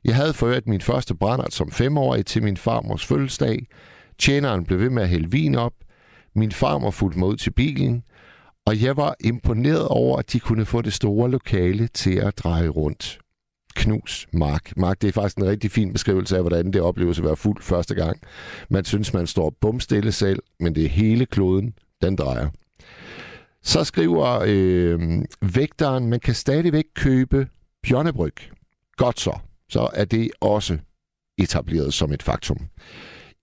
Jeg 0.05 0.15
havde 0.15 0.33
ført 0.33 0.67
min 0.67 0.81
første 0.81 1.15
brændert 1.15 1.53
som 1.53 1.71
femårig 1.71 2.25
til 2.25 2.43
min 2.43 2.57
farmors 2.57 3.05
fødselsdag. 3.05 3.67
Tjeneren 4.19 4.65
blev 4.65 4.79
ved 4.79 4.89
med 4.89 5.03
at 5.03 5.09
hælde 5.09 5.31
vin 5.31 5.55
op. 5.55 5.73
Min 6.35 6.51
farmor 6.51 6.91
fulgte 6.91 7.19
mig 7.19 7.27
ud 7.27 7.35
til 7.35 7.51
bilen, 7.51 8.03
og 8.65 8.81
jeg 8.81 8.97
var 8.97 9.15
imponeret 9.19 9.87
over, 9.87 10.17
at 10.17 10.33
de 10.33 10.39
kunne 10.39 10.65
få 10.65 10.81
det 10.81 10.93
store 10.93 11.31
lokale 11.31 11.87
til 11.87 12.15
at 12.15 12.37
dreje 12.37 12.67
rundt. 12.67 13.19
Knus, 13.75 14.27
Mark. 14.33 14.77
Mark, 14.77 15.01
det 15.01 15.07
er 15.07 15.11
faktisk 15.11 15.37
en 15.37 15.45
rigtig 15.45 15.71
fin 15.71 15.93
beskrivelse 15.93 16.35
af, 16.35 16.43
hvordan 16.43 16.73
det 16.73 16.81
opleves 16.81 17.19
at 17.19 17.25
være 17.25 17.35
fuld 17.35 17.61
første 17.61 17.95
gang. 17.95 18.21
Man 18.69 18.85
synes, 18.85 19.13
man 19.13 19.27
står 19.27 19.53
bumstille 19.61 20.11
selv, 20.11 20.39
men 20.59 20.75
det 20.75 20.85
er 20.85 20.89
hele 20.89 21.25
kloden, 21.25 21.73
den 22.01 22.15
drejer. 22.15 22.49
Så 23.67 23.83
skriver 23.83 24.43
øh, 24.47 24.99
vægteren, 25.41 26.07
man 26.07 26.19
kan 26.19 26.33
stadigvæk 26.33 26.85
købe 26.95 27.47
bjørnebryg. 27.87 28.33
Godt 28.97 29.19
så. 29.19 29.39
Så 29.69 29.89
er 29.93 30.05
det 30.05 30.31
også 30.41 30.77
etableret 31.37 31.93
som 31.93 32.13
et 32.13 32.23
faktum. 32.23 32.57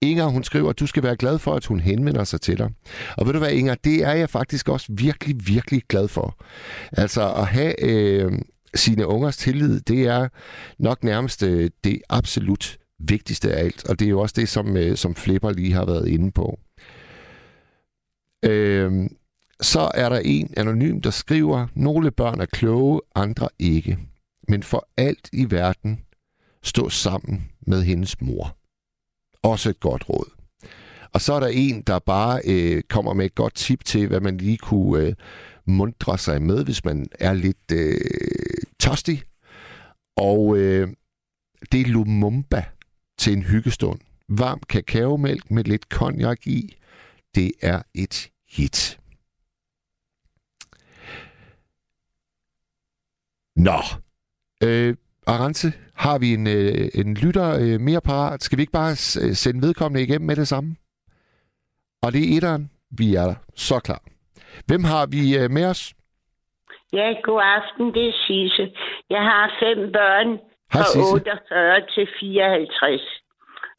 Inger, 0.03 0.25
hun 0.25 0.45
skriver, 0.45 0.71
at 0.71 0.81
du 0.81 0.87
skal 0.87 1.03
være 1.03 1.17
glad 1.17 1.39
for, 1.39 1.55
at 1.55 1.67
hun 1.67 1.81
henvender 1.81 2.25
sig 2.25 2.41
til 2.41 2.59
dig. 2.59 2.71
Og 3.17 3.27
ved 3.27 3.33
du 3.33 3.39
hvad, 3.39 3.53
Inger, 3.53 3.75
det 3.75 4.05
er 4.05 4.13
jeg 4.13 4.31
faktisk 4.31 4.69
også 4.69 4.87
virkelig, 4.89 5.37
virkelig 5.47 5.83
glad 5.89 6.09
for. 6.09 6.45
Altså 6.93 7.33
at 7.33 7.47
have 7.47 7.85
øh, 7.85 8.33
sine 8.75 9.07
ungers 9.07 9.37
tillid, 9.37 9.81
det 9.81 10.07
er 10.07 10.29
nok 10.79 11.05
nærmest 11.05 11.43
øh, 11.43 11.71
det 11.85 12.01
absolut 12.09 12.79
vigtigste 12.99 13.55
af 13.55 13.65
alt. 13.65 13.89
Og 13.89 13.99
det 13.99 14.07
er 14.07 14.11
jo 14.11 14.21
også 14.21 14.35
det, 14.39 14.49
som, 14.49 14.77
øh, 14.77 14.97
som 14.97 15.15
Flipper 15.15 15.53
lige 15.53 15.73
har 15.73 15.85
været 15.85 16.09
inde 16.09 16.33
på. 16.33 16.59
Øh, 18.45 19.09
så 19.61 19.91
er 19.95 20.09
der 20.09 20.19
en 20.25 20.55
anonym, 20.57 21.01
der 21.01 21.11
skriver, 21.11 21.67
nogle 21.75 22.11
børn 22.11 22.41
er 22.41 22.47
kloge, 22.47 23.01
andre 23.15 23.49
ikke. 23.59 23.99
Men 24.49 24.63
for 24.63 24.89
alt 24.97 25.29
i 25.33 25.51
verden, 25.51 26.01
stå 26.63 26.89
sammen 26.89 27.51
med 27.67 27.83
hendes 27.83 28.21
mor. 28.21 28.57
Også 29.43 29.71
et 29.71 29.81
godt 29.81 30.09
råd. 30.09 30.31
Og 31.13 31.21
så 31.21 31.33
er 31.33 31.41
der 31.41 31.47
en, 31.47 31.83
der 31.83 31.99
bare 31.99 32.41
øh, 32.45 32.83
kommer 32.83 33.13
med 33.15 33.27
et 33.27 33.35
godt 33.35 33.55
tip 33.55 33.85
til, 33.85 34.09
hvad 34.09 34.21
man 34.21 34.37
lige 34.37 34.57
kunne 34.57 35.07
øh, 35.07 35.15
mundre 35.67 36.19
sig 36.19 36.43
med, 36.43 36.65
hvis 36.65 36.85
man 36.85 37.07
er 37.21 37.33
lidt 37.33 37.73
øh, 37.73 38.01
tørstig. 38.81 39.23
Og 40.17 40.57
øh, 40.57 40.89
det 41.73 41.81
er 41.81 41.85
Lumumba 41.85 42.65
til 43.19 43.33
en 43.33 43.43
hyggestund. 43.43 44.01
Varm 44.29 44.61
kakaomælk 44.69 45.51
med 45.51 45.65
lidt 45.65 45.89
konjak 45.89 46.47
i. 46.47 46.77
Det 47.35 47.53
er 47.63 47.83
et 47.95 48.31
hit. 48.49 48.99
Nå. 53.57 53.79
Øh, 54.65 54.95
Arance, 55.27 55.69
har 55.95 56.19
vi 56.19 56.35
en, 56.35 56.47
øh, 56.47 56.89
en 57.01 57.15
lytter 57.15 57.49
øh, 57.63 57.81
mere 57.81 58.01
parat? 58.01 58.43
Skal 58.43 58.59
vi 58.59 58.63
ikke 58.63 58.79
bare 58.83 58.93
øh, 59.23 59.33
sende 59.43 59.67
vedkommende 59.67 60.03
igennem 60.03 60.27
med 60.27 60.37
det 60.37 60.49
samme? 60.49 60.77
Og 62.03 62.13
det 62.13 62.21
er 62.21 62.37
etteren. 62.37 62.71
Vi 62.99 63.15
er 63.15 63.35
så 63.55 63.79
klar. 63.79 64.03
Hvem 64.67 64.85
har 64.85 65.07
vi 65.07 65.39
øh, 65.39 65.51
med 65.51 65.65
os? 65.65 65.95
Ja, 66.93 67.07
god 67.23 67.41
aften, 67.59 67.95
det 67.95 68.09
er 68.09 68.13
Sisse. 68.27 68.65
Jeg 69.11 69.23
har 69.31 69.45
fem 69.63 69.93
børn 69.93 70.29
Hej, 70.73 70.83
fra 70.83 70.85
Sisse. 70.85 71.15
48 71.15 71.81
til 71.95 72.09
54. 72.21 73.01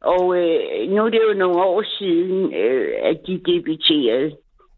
Og 0.01 0.23
øh, 0.37 0.89
nu 0.93 1.05
er 1.05 1.09
det 1.09 1.21
jo 1.29 1.33
nogle 1.33 1.61
år 1.63 1.83
siden, 1.97 2.53
øh, 2.53 2.93
at 3.09 3.17
de 3.27 3.33
debuterede 3.51 4.29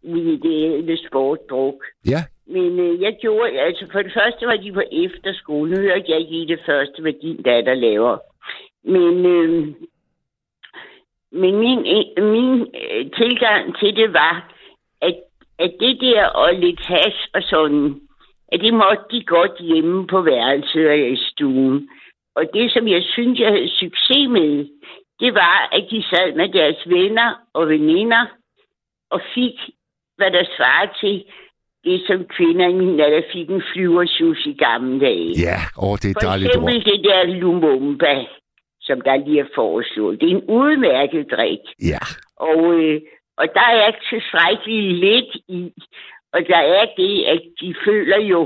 i 0.02 0.40
det 0.44 0.56
ædle 0.72 0.98
sportdruk. 1.06 1.78
Ja, 2.08 2.20
men 2.48 2.80
øh, 2.80 3.00
jeg 3.00 3.16
gjorde, 3.20 3.60
altså 3.60 3.86
for 3.92 4.02
det 4.02 4.12
første 4.12 4.46
var 4.46 4.56
de 4.56 4.72
på 4.72 4.82
efterskole. 4.92 5.70
Nu 5.70 5.76
hørte 5.76 6.04
jeg 6.08 6.20
ikke 6.20 6.42
i 6.42 6.44
det 6.44 6.60
første, 6.66 7.02
hvad 7.02 7.12
din 7.12 7.42
datter 7.42 7.74
laver. 7.74 8.18
Men, 8.84 9.26
øh, 9.26 9.66
men 11.32 11.58
min, 11.58 11.78
øh, 11.78 12.24
min 12.24 12.60
øh, 12.60 13.10
tilgang 13.10 13.78
til 13.78 13.96
det 13.96 14.12
var, 14.12 14.54
at, 15.00 15.14
at 15.58 15.72
det 15.80 16.00
der 16.00 16.24
og 16.24 16.54
lidt 16.54 16.80
has 16.80 17.14
og 17.34 17.42
sådan, 17.42 18.00
at 18.52 18.60
det 18.60 18.74
måtte 18.74 19.04
de 19.10 19.24
godt 19.24 19.60
hjemme 19.60 20.06
på 20.06 20.20
værelset 20.22 20.88
og 20.88 20.98
i 20.98 21.16
stuen. 21.16 21.88
Og 22.34 22.44
det, 22.54 22.72
som 22.72 22.88
jeg 22.88 23.02
synes, 23.02 23.40
jeg 23.40 23.48
havde 23.48 23.68
succes 23.68 24.28
med, 24.28 24.68
det 25.20 25.34
var, 25.34 25.68
at 25.72 25.86
de 25.90 26.02
sad 26.10 26.34
med 26.34 26.48
deres 26.48 26.88
venner 26.88 27.34
og 27.54 27.68
veninder 27.68 28.26
og 29.10 29.20
fik, 29.34 29.54
hvad 30.16 30.30
der 30.30 30.44
svarer 30.56 30.88
til 31.00 31.24
det, 31.88 31.98
som 32.08 32.18
kvinder 32.36 32.66
i 32.68 32.72
min 32.80 33.00
alder 33.00 33.22
fik 33.32 33.48
en 33.50 33.62
flyvershus 33.72 34.40
i 34.46 34.54
gamle 34.64 35.00
dage. 35.06 35.30
ja. 35.46 35.58
Åh, 35.84 35.96
det 36.02 36.08
er 36.10 36.14
For 36.20 36.26
dejligt 36.28 36.56
ord. 36.56 36.70
eksempel 36.70 36.76
det 36.88 37.04
der 37.08 37.20
Lumumba, 37.40 38.14
som 38.86 39.00
der 39.00 39.16
lige 39.26 39.40
er 39.40 39.50
foreslået. 39.54 40.20
Det 40.20 40.26
er 40.30 40.36
en 40.36 40.44
udmærket 40.60 41.26
drik. 41.36 41.64
Ja, 41.92 42.02
Og, 42.50 42.60
øh, 42.80 43.00
og 43.40 43.46
der 43.56 43.66
er 43.76 43.86
ikke 43.90 44.04
tilstrækkeligt 44.12 44.94
lidt 45.06 45.32
i. 45.58 45.60
Og 46.34 46.40
der 46.52 46.62
er 46.78 46.84
det, 46.96 47.14
at 47.24 47.42
de 47.60 47.74
føler 47.86 48.20
jo, 48.32 48.40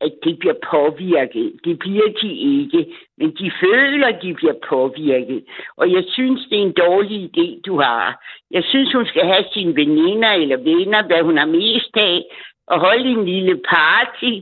at 0.00 0.12
de 0.24 0.36
bliver 0.40 0.54
påvirket. 0.70 1.52
Det 1.64 1.78
bliver 1.78 2.08
de 2.22 2.30
ikke, 2.34 2.94
men 3.18 3.30
de 3.30 3.50
føler, 3.60 4.06
at 4.06 4.22
de 4.22 4.34
bliver 4.34 4.54
påvirket. 4.68 5.44
Og 5.76 5.92
jeg 5.92 6.04
synes, 6.08 6.40
det 6.50 6.58
er 6.58 6.62
en 6.62 6.72
dårlig 6.72 7.18
idé, 7.30 7.60
du 7.66 7.80
har. 7.80 8.24
Jeg 8.50 8.64
synes, 8.64 8.92
hun 8.92 9.06
skal 9.06 9.24
have 9.26 9.44
sine 9.52 9.76
veninder 9.76 10.30
eller 10.30 10.56
venner, 10.56 11.06
hvad 11.06 11.22
hun 11.22 11.36
har 11.36 11.46
mest 11.46 11.96
af, 11.96 12.24
og 12.66 12.80
holde 12.80 13.10
en 13.10 13.24
lille 13.24 13.60
party 13.68 14.32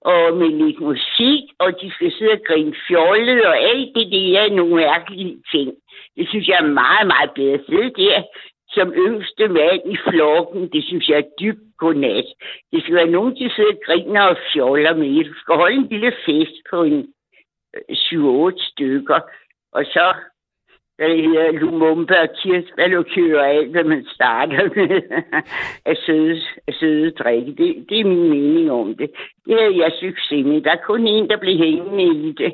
og 0.00 0.36
med 0.36 0.48
lidt 0.48 0.80
musik, 0.80 1.42
og 1.58 1.80
de 1.80 1.90
skal 1.90 2.12
sidde 2.12 2.32
og 2.32 2.44
grine 2.46 2.74
fjollet, 2.88 3.46
og 3.46 3.56
alt 3.58 3.94
det 3.94 4.12
der 4.12 4.40
er 4.40 4.50
nogle 4.50 4.74
mærkelige 4.74 5.36
ting. 5.52 5.70
Det 6.16 6.28
synes 6.28 6.48
jeg 6.48 6.58
er 6.60 6.66
meget, 6.82 7.06
meget 7.06 7.30
bedre. 7.34 7.58
Sidde 7.66 7.90
der 8.02 8.22
som 8.74 8.92
yngste 8.92 9.48
mand 9.48 9.82
i 9.84 9.96
flokken, 10.08 10.68
det 10.72 10.84
synes 10.84 11.08
jeg 11.08 11.18
er 11.18 11.32
dybt 11.40 11.76
godnat. 11.78 12.24
Det 12.72 12.82
skal 12.82 12.94
være 12.94 13.16
nogen, 13.16 13.34
der 13.36 13.50
sidder 13.56 13.72
og 13.72 13.80
griner 13.86 14.22
og 14.22 14.36
fjoller 14.52 14.94
med. 14.94 15.24
Du 15.24 15.34
skal 15.34 15.54
holde 15.54 15.76
en 15.76 15.88
lille 15.90 16.12
fest 16.26 16.56
på 16.70 16.82
en 16.82 17.14
øh, 17.74 17.96
7-8 17.96 18.70
stykker, 18.70 19.20
og 19.72 19.84
så 19.84 20.14
hvad 21.00 21.08
det 21.08 21.24
hedder, 21.24 21.52
lumumba 21.52 22.22
og 22.22 22.28
kirsebærlikør 22.42 23.40
og 23.40 23.48
alt, 23.48 23.70
hvad 23.70 23.84
man 23.84 24.06
starter 24.14 24.64
med 24.76 25.02
af 25.84 25.96
søde, 26.06 26.40
af 26.68 26.74
søde 26.74 27.10
drikke. 27.10 27.52
Det, 27.52 27.86
det 27.88 28.00
er 28.00 28.04
min 28.04 28.30
mening 28.30 28.70
om 28.70 28.94
det. 28.94 29.10
Det 29.46 29.54
er 29.62 29.70
jeg 29.70 29.92
succes 30.00 30.46
med. 30.46 30.60
Der 30.60 30.70
er 30.70 30.86
kun 30.86 31.06
en, 31.06 31.30
der 31.30 31.36
bliver 31.36 31.58
hængende 31.58 32.28
i 32.28 32.32
det. 32.32 32.52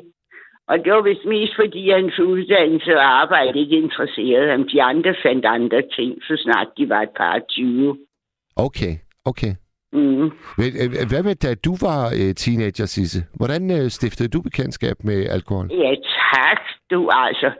Og 0.67 0.77
det 0.83 0.93
var 0.93 1.01
vist 1.01 1.25
mest 1.25 1.55
fordi 1.55 1.89
hans 1.89 2.19
uddannelse 2.19 2.95
og 2.97 3.21
arbejde 3.21 3.59
ikke 3.59 3.77
interesserede 3.77 4.51
ham. 4.51 4.67
De 4.73 4.83
andre 4.83 5.15
fandt 5.23 5.45
andre 5.45 5.81
ting, 5.95 6.23
så 6.23 6.33
snart 6.43 6.67
de 6.77 6.89
var 6.89 7.01
et 7.01 7.13
par 7.17 7.39
20. 7.49 7.97
Okay, 8.55 8.93
okay. 9.25 9.53
Mm. 9.93 10.31
Men, 10.59 10.69
øh, 10.81 11.07
Hvad 11.11 11.23
med, 11.23 11.35
da 11.35 11.55
du 11.65 11.73
var 11.87 12.01
øh, 12.19 12.33
teenager, 12.35 12.85
Sisse? 12.85 13.19
Hvordan 13.39 13.61
øh, 13.77 13.89
stiftede 13.89 14.29
du 14.29 14.41
bekendtskab 14.41 14.95
med 15.03 15.29
alkohol? 15.29 15.67
Ja, 15.71 15.95
tak. 16.33 16.61
Du 16.91 17.09
altså. 17.11 17.51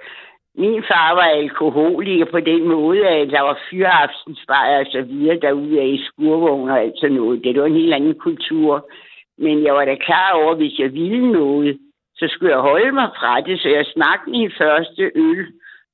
Min 0.58 0.84
far 0.88 1.10
var 1.16 1.30
alkoholiker 1.44 2.26
på 2.32 2.40
den 2.40 2.68
måde, 2.68 3.08
at 3.08 3.30
der 3.30 3.42
var 3.42 3.60
fyraftensbajer 3.70 4.80
og 4.80 4.86
så 4.92 5.02
videre 5.02 5.40
derude 5.40 5.94
i 5.96 6.06
skurvogn 6.06 6.70
og 6.70 6.80
alt 6.82 7.00
sådan 7.00 7.16
noget. 7.16 7.44
Det 7.44 7.62
var 7.62 7.66
en 7.66 7.82
helt 7.82 7.94
anden 7.94 8.16
kultur. 8.20 8.90
Men 9.38 9.64
jeg 9.66 9.74
var 9.74 9.86
da 9.86 9.96
klar 9.96 10.32
over, 10.32 10.52
at 10.52 10.58
hvis 10.58 10.80
jeg 10.80 10.94
ville 10.94 11.32
noget, 11.32 11.78
så 12.20 12.26
skulle 12.30 12.52
jeg 12.56 12.62
holde 12.62 12.92
mig 12.92 13.10
fra 13.20 13.42
det. 13.42 13.60
Så 13.62 13.70
jeg 13.70 13.86
smagte 13.94 14.30
min 14.30 14.52
første 14.58 15.12
øl 15.16 15.48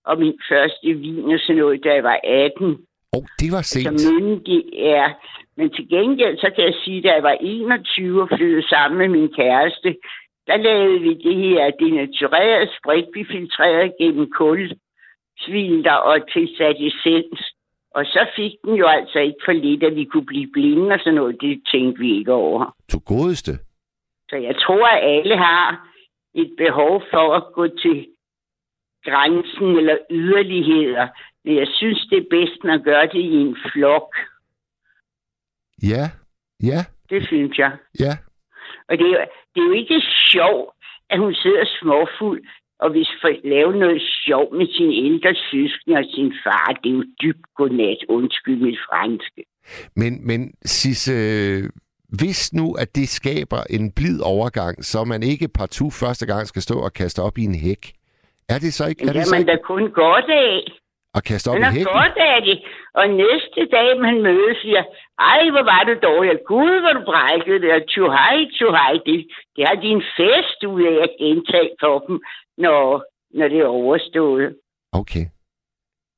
og 0.06 0.20
min 0.20 0.40
første 0.50 0.94
vin 0.94 1.32
og 1.34 1.40
sådan 1.40 1.56
noget, 1.62 1.84
da 1.84 1.94
jeg 1.94 2.04
var 2.04 2.20
18. 2.24 2.68
Åh, 2.68 2.78
oh, 3.18 3.24
det 3.40 3.52
var 3.52 3.62
sent. 3.62 4.02
Så 4.02 4.12
myndig 4.14 4.64
er. 4.98 5.10
Men 5.58 5.70
til 5.70 5.90
gengæld, 5.90 6.38
så 6.38 6.50
kan 6.56 6.64
jeg 6.64 6.76
sige, 6.84 6.98
at 6.98 7.04
da 7.04 7.10
jeg 7.14 7.24
var 7.24 7.38
21 7.42 8.22
og 8.22 8.30
flyttede 8.38 8.68
sammen 8.68 8.98
med 8.98 9.10
min 9.18 9.34
kæreste, 9.34 9.96
der 10.48 10.58
lavede 10.58 11.00
vi 11.00 11.14
det 11.14 11.36
her 11.36 11.72
denaturerede 11.80 12.70
sprit, 12.78 13.06
vi 13.14 13.24
filtrerede 13.32 13.94
gennem 14.00 14.32
kulsvilter 14.32 15.98
og 16.10 16.32
tilsat 16.34 16.76
essens. 16.80 17.42
Og 17.96 18.06
så 18.06 18.28
fik 18.36 18.52
den 18.66 18.76
jo 18.76 18.88
altså 18.88 19.20
ikke 19.20 19.42
for 19.46 19.52
lidt, 19.52 19.84
at 19.84 19.96
vi 19.96 20.06
kunne 20.06 20.26
blive 20.26 20.50
blinde 20.54 20.94
og 20.96 21.00
sådan 21.00 21.14
noget. 21.14 21.42
Det 21.42 21.62
tænkte 21.72 22.00
vi 22.00 22.18
ikke 22.18 22.34
over. 22.34 22.76
Du 22.92 23.00
godeste. 23.00 23.52
Så 24.30 24.36
jeg 24.36 24.56
tror, 24.56 24.88
at 24.88 25.18
alle 25.18 25.38
har 25.38 25.93
et 26.36 26.54
behov 26.58 27.04
for 27.12 27.36
at 27.36 27.44
gå 27.54 27.68
til 27.68 28.08
grænsen 29.04 29.78
eller 29.80 29.98
yderligheder. 30.12 31.08
Men 31.46 31.56
jeg 31.56 31.68
synes, 31.74 32.08
det 32.10 32.18
er 32.18 32.26
bedst 32.30 32.66
at 32.66 32.84
gøre 32.84 33.06
det 33.08 33.20
i 33.20 33.34
en 33.46 33.58
flok. 33.74 34.16
Ja, 35.84 36.06
ja, 36.64 36.80
Det 37.10 37.28
synes 37.28 37.58
jeg. 37.58 37.78
ja. 38.00 38.18
Og 38.90 38.98
det 38.98 39.06
er, 39.06 39.12
jo- 39.20 39.28
det 39.56 39.62
er 39.62 39.66
jo 39.68 39.72
ikke 39.72 40.02
sjovt, 40.32 40.74
at 41.10 41.20
hun 41.20 41.34
sidder 41.36 41.66
småfuld 41.82 42.44
og 42.80 42.94
vil 42.94 43.08
lave 43.44 43.76
noget 43.80 44.02
sjov 44.26 44.56
med 44.56 44.68
sin 44.68 44.92
ældre 45.06 45.36
søskende 45.52 45.98
og 45.98 46.06
sin 46.14 46.34
far. 46.44 46.80
Det 46.84 46.90
er 46.92 46.96
jo 46.96 47.06
dybt 47.22 47.46
godnat. 47.56 47.98
Undskyld 48.10 48.58
mit 48.58 48.80
franske. 48.90 49.44
Men, 49.96 50.28
men 50.28 50.54
Sisse, 50.66 51.14
hvis 52.20 52.54
nu, 52.54 52.74
at 52.74 52.96
det 52.96 53.10
skaber 53.10 53.62
en 53.70 53.92
blid 53.92 54.20
overgang, 54.22 54.86
så 54.86 55.04
man 55.04 55.24
ikke 55.24 55.48
partout 55.48 55.94
første 55.94 56.26
gang 56.26 56.48
skal 56.48 56.62
stå 56.62 56.76
og 56.80 56.94
kaste 56.94 57.20
op 57.28 57.38
i 57.38 57.44
en 57.44 57.56
hæk, 57.56 57.84
er 58.50 58.60
det 58.64 58.74
så 58.74 58.84
ikke, 58.88 59.02
er 59.02 59.06
det 59.06 59.16
det 59.16 59.26
så 59.26 59.30
er 59.36 59.40
man 59.40 59.42
ikke 59.42 59.52
da 59.52 59.58
kun 59.74 59.84
godt 60.04 60.30
af. 60.30 60.58
at 61.18 61.24
kaste 61.24 61.48
op 61.48 61.54
Man 61.54 61.62
i 61.62 61.66
har 61.66 61.72
hækken? 61.72 61.94
godt 62.02 62.18
af 62.32 62.40
det. 62.48 62.58
Og 63.00 63.06
næste 63.24 63.62
dag, 63.78 63.90
man 64.08 64.16
mødes, 64.28 64.58
siger, 64.62 64.84
ej, 65.32 65.42
hvor 65.54 65.64
var 65.72 65.82
du 65.90 65.94
dårlig. 66.10 66.32
Gud, 66.54 66.74
hvor 66.84 66.94
du 66.98 67.02
brækkede 67.12 67.60
det. 67.64 67.72
Og 67.78 67.82
tjuhej, 67.92 68.38
tjuhej. 68.58 68.94
Det, 69.08 69.18
det 69.56 69.64
har 69.68 69.78
din 69.88 70.02
fest 70.18 70.60
ud 70.74 70.82
af 70.92 70.98
at 71.06 71.12
gentage 71.24 71.70
for 71.82 71.96
dem, 72.08 72.16
når, 72.58 73.04
når 73.38 73.48
det 73.48 73.60
er 73.60 73.66
overstået. 73.82 74.56
Okay. 74.92 75.26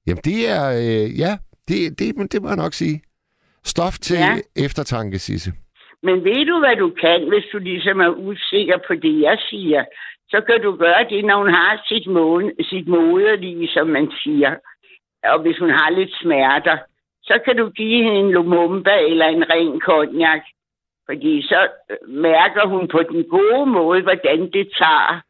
Jamen, 0.07 0.21
det 0.29 0.39
er, 0.55 0.63
øh, 0.83 1.19
ja, 1.19 1.31
det, 1.67 1.99
det, 1.99 2.15
men 2.17 2.27
det 2.27 2.41
må 2.41 2.47
jeg 2.47 2.57
nok 2.65 2.73
sige. 2.73 3.01
Stof 3.63 3.95
til 3.99 4.17
ja. 4.17 4.37
eftertanke, 4.65 5.19
Sisse. 5.19 5.51
Men 6.07 6.23
ved 6.23 6.45
du, 6.45 6.55
hvad 6.59 6.75
du 6.75 6.89
kan, 6.89 7.19
hvis 7.29 7.45
du 7.53 7.57
ligesom 7.57 7.99
er 7.99 8.09
usikker 8.09 8.77
på 8.87 8.93
det, 8.95 9.21
jeg 9.21 9.37
siger? 9.49 9.85
Så 10.29 10.41
kan 10.47 10.61
du 10.61 10.71
gøre 10.75 11.03
det, 11.09 11.25
når 11.25 11.37
hun 11.37 11.49
har 11.49 11.83
sit, 11.87 12.07
måne, 12.07 12.51
sit 12.61 12.87
moderlige, 12.87 13.67
som 13.67 13.87
man 13.87 14.11
siger. 14.23 14.55
Og 15.23 15.41
hvis 15.41 15.57
hun 15.57 15.69
har 15.69 15.89
lidt 15.89 16.13
smerter, 16.21 16.77
så 17.23 17.39
kan 17.45 17.55
du 17.57 17.69
give 17.69 18.03
hende 18.03 18.19
en 18.19 18.31
Lumumba 18.31 18.95
eller 19.09 19.25
en 19.25 19.49
ren 19.49 19.81
cognac. 19.81 20.41
Fordi 21.05 21.41
så 21.41 21.67
øh, 21.89 22.09
mærker 22.09 22.67
hun 22.67 22.87
på 22.87 22.99
den 23.11 23.23
gode 23.23 23.65
måde, 23.65 24.01
hvordan 24.01 24.39
det 24.55 24.67
tager 24.81 25.21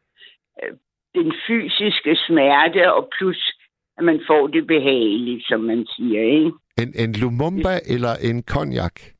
øh, 0.62 0.72
den 1.14 1.32
fysiske 1.46 2.16
smerte, 2.26 2.92
og 2.92 3.08
plus 3.18 3.52
at 3.98 4.04
man 4.04 4.20
får 4.26 4.46
det 4.46 4.66
behageligt, 4.66 5.46
som 5.48 5.60
man 5.60 5.86
siger, 5.96 6.22
ikke? 6.22 6.52
En, 6.78 6.92
en 7.02 7.12
Lumumba 7.12 7.74
eller 7.94 8.14
en 8.30 8.42
cognac? 8.42 9.15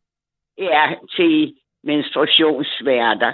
Er 0.58 0.94
til 1.16 1.54
menstruationssmerter, 1.84 3.32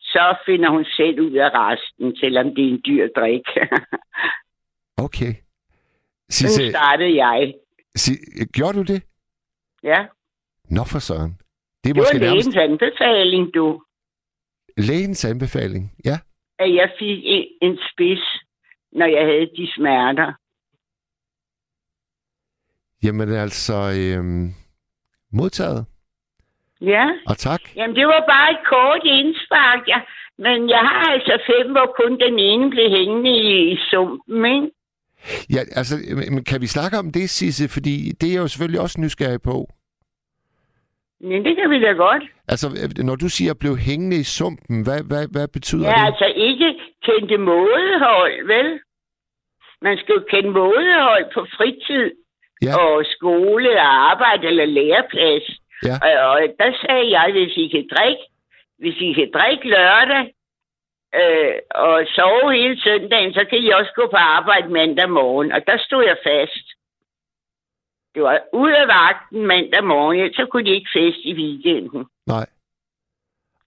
så 0.00 0.36
finder 0.46 0.70
hun 0.70 0.84
selv 0.84 1.20
ud 1.20 1.32
af 1.32 1.50
resten, 1.54 2.16
selvom 2.16 2.54
det 2.54 2.64
er 2.64 2.68
en 2.68 2.82
dyr 2.86 3.08
drik. 3.16 3.46
Okay. 4.96 5.34
Sisse, 6.30 6.70
startede 6.70 7.24
jeg. 7.24 7.54
si, 7.96 8.12
gjorde 8.52 8.78
du 8.78 8.82
det? 8.82 9.02
Ja, 9.82 10.06
Nå 10.70 10.84
for 10.84 10.98
søren. 10.98 11.32
Det 11.84 11.90
er 11.90 11.94
det 11.94 11.96
var 11.96 12.00
måske 12.00 12.18
nærmest 12.18 12.54
lægens 12.54 12.56
anbefaling, 12.56 13.54
du, 13.54 13.82
lægens 14.76 15.24
anbefaling. 15.24 15.92
Ja. 16.04 16.18
at 16.58 16.74
jeg 16.74 16.92
fik 16.98 17.18
en, 17.24 17.44
en 17.62 17.78
spids, 17.92 18.24
når 18.92 19.06
jeg 19.06 19.24
havde 19.26 19.50
de 19.56 19.68
smerter. 19.76 20.32
Jamen 23.02 23.28
altså, 23.32 23.74
øhm, 23.74 24.54
modtaget. 25.32 25.86
Ja, 26.80 27.06
Og 27.26 27.36
tak. 27.38 27.60
jamen 27.76 27.96
det 27.96 28.06
var 28.06 28.24
bare 28.28 28.50
et 28.50 28.58
kort 28.68 29.00
indspark, 29.04 29.88
ja. 29.88 30.00
Men 30.38 30.68
jeg 30.70 30.78
har 30.78 31.12
altså 31.12 31.38
fem, 31.46 31.72
hvor 31.72 31.94
kun 32.00 32.20
den 32.20 32.38
ene 32.38 32.70
blev 32.70 32.90
hængende 32.90 33.30
i, 33.30 33.72
i 33.72 33.78
sumpen, 33.90 34.44
ikke? 34.44 34.70
Ja, 35.54 35.60
altså, 35.76 35.94
men 36.34 36.44
kan 36.44 36.60
vi 36.60 36.66
snakke 36.66 36.98
om 36.98 37.12
det, 37.12 37.30
Sisse? 37.30 37.68
Fordi 37.68 38.10
det 38.20 38.28
er 38.28 38.32
jeg 38.32 38.40
jo 38.42 38.48
selvfølgelig 38.48 38.80
også 38.80 39.00
nysgerrig 39.00 39.42
på. 39.42 39.66
Men 41.20 41.44
det 41.44 41.56
kan 41.56 41.70
vi 41.70 41.80
da 41.80 41.92
godt. 41.92 42.22
Altså, 42.48 42.66
når 42.98 43.16
du 43.16 43.28
siger 43.28 43.54
blev 43.54 43.76
hængende 43.76 44.16
i 44.16 44.22
sumpen, 44.22 44.82
hvad, 44.82 45.00
hvad, 45.10 45.24
hvad 45.32 45.48
betyder 45.48 45.86
Ja, 45.90 45.96
det? 46.00 46.06
altså 46.06 46.24
ikke 46.36 46.68
kendte 47.06 47.36
mådehold, 47.38 48.46
vel? 48.46 48.80
Man 49.82 49.98
skal 49.98 50.12
jo 50.18 50.24
kende 50.30 50.50
mådehold 50.50 51.24
på 51.34 51.40
fritid 51.56 52.10
Ja. 52.62 52.76
og 52.78 53.04
skole 53.16 53.70
og 53.80 54.10
arbejde 54.10 54.46
eller 54.46 54.64
læreplads. 54.64 55.46
Ja. 55.86 55.94
Og, 56.06 56.30
og 56.30 56.40
der 56.58 56.70
sagde 56.82 57.06
jeg, 57.18 57.26
hvis 57.32 57.56
I 57.56 57.68
kan 57.74 57.88
drikke, 57.94 58.22
hvis 58.78 58.96
I 59.00 59.12
kan 59.12 59.30
drikke 59.38 59.68
lørdag 59.68 60.24
øh, 61.20 61.54
og 61.70 62.06
sove 62.16 62.52
hele 62.54 62.80
søndagen, 62.86 63.32
så 63.34 63.42
kan 63.50 63.58
I 63.58 63.68
også 63.68 63.92
gå 63.96 64.04
på 64.10 64.16
arbejde 64.16 64.68
mandag 64.68 65.10
morgen. 65.10 65.52
Og 65.52 65.60
der 65.66 65.78
stod 65.86 66.04
jeg 66.04 66.18
fast. 66.26 66.66
Det 68.14 68.22
var 68.22 68.40
ud 68.52 68.70
af 68.70 68.86
vagten 68.88 69.46
mandag 69.46 69.84
morgen, 69.84 70.34
så 70.34 70.46
kunne 70.50 70.64
de 70.64 70.74
ikke 70.74 70.90
feste 70.98 71.22
i 71.30 71.34
weekenden. 71.34 72.06
Nej. 72.26 72.46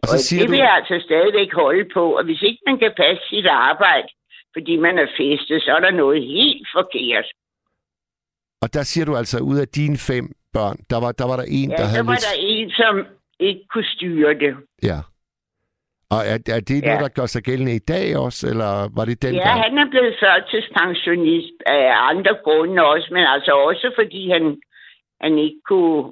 Og 0.01 0.07
Og 0.07 0.07
så 0.07 0.18
siger 0.24 0.39
det 0.41 0.47
du... 0.47 0.51
vil 0.51 0.59
jeg 0.59 0.74
altså 0.80 1.05
stadigvæk 1.05 1.53
holde 1.53 1.89
på. 1.93 2.18
Og 2.18 2.24
hvis 2.24 2.41
ikke 2.41 2.61
man 2.68 2.78
kan 2.80 2.93
passe 2.97 3.24
sit 3.30 3.47
arbejde, 3.47 4.07
fordi 4.53 4.78
man 4.78 4.97
er 4.97 5.07
festet, 5.18 5.64
så 5.64 5.72
er 5.76 5.80
der 5.80 5.91
noget 5.91 6.24
helt 6.24 6.68
forkert. 6.74 7.26
Og 8.61 8.74
der 8.74 8.84
siger 8.84 9.05
du 9.05 9.16
altså, 9.16 9.39
ud 9.39 9.57
af 9.57 9.68
dine 9.68 9.97
fem 9.97 10.26
børn, 10.54 10.78
der 10.89 10.99
var 10.99 11.12
der, 11.12 11.26
var 11.28 11.36
der 11.38 11.45
en, 11.47 11.70
Ja, 11.70 11.76
der 11.76 11.82
der 11.82 11.89
havde 11.93 12.06
var 12.08 12.12
lidt... 12.14 12.24
der 12.24 12.38
en, 12.39 12.70
som 12.72 13.06
ikke 13.39 13.62
kunne 13.74 13.86
styre 13.95 14.34
det. 14.34 14.54
Ja. 14.84 14.99
Og 16.10 16.20
er, 16.32 16.38
er 16.58 16.60
det 16.60 16.82
Ja. 16.82 16.88
noget, 16.88 17.01
der 17.01 17.08
gør 17.22 17.26
sig 17.26 17.43
gældende 17.43 17.76
i 17.76 17.80
dag 17.93 18.18
også, 18.18 18.47
eller 18.51 18.89
var 18.97 19.06
det 19.06 19.22
den 19.22 19.36
Ja, 19.36 19.47
gang? 19.47 19.62
han 19.62 19.78
er 19.78 19.89
blevet 19.89 20.16
førtidspensionist 20.24 21.58
af 21.66 21.86
andre 22.12 22.34
grunde 22.43 22.84
også, 22.86 23.08
men 23.12 23.24
altså 23.36 23.51
også 23.51 23.91
fordi 23.99 24.30
han, 24.30 24.43
han 25.22 25.38
ikke 25.38 25.62
kunne 25.70 26.12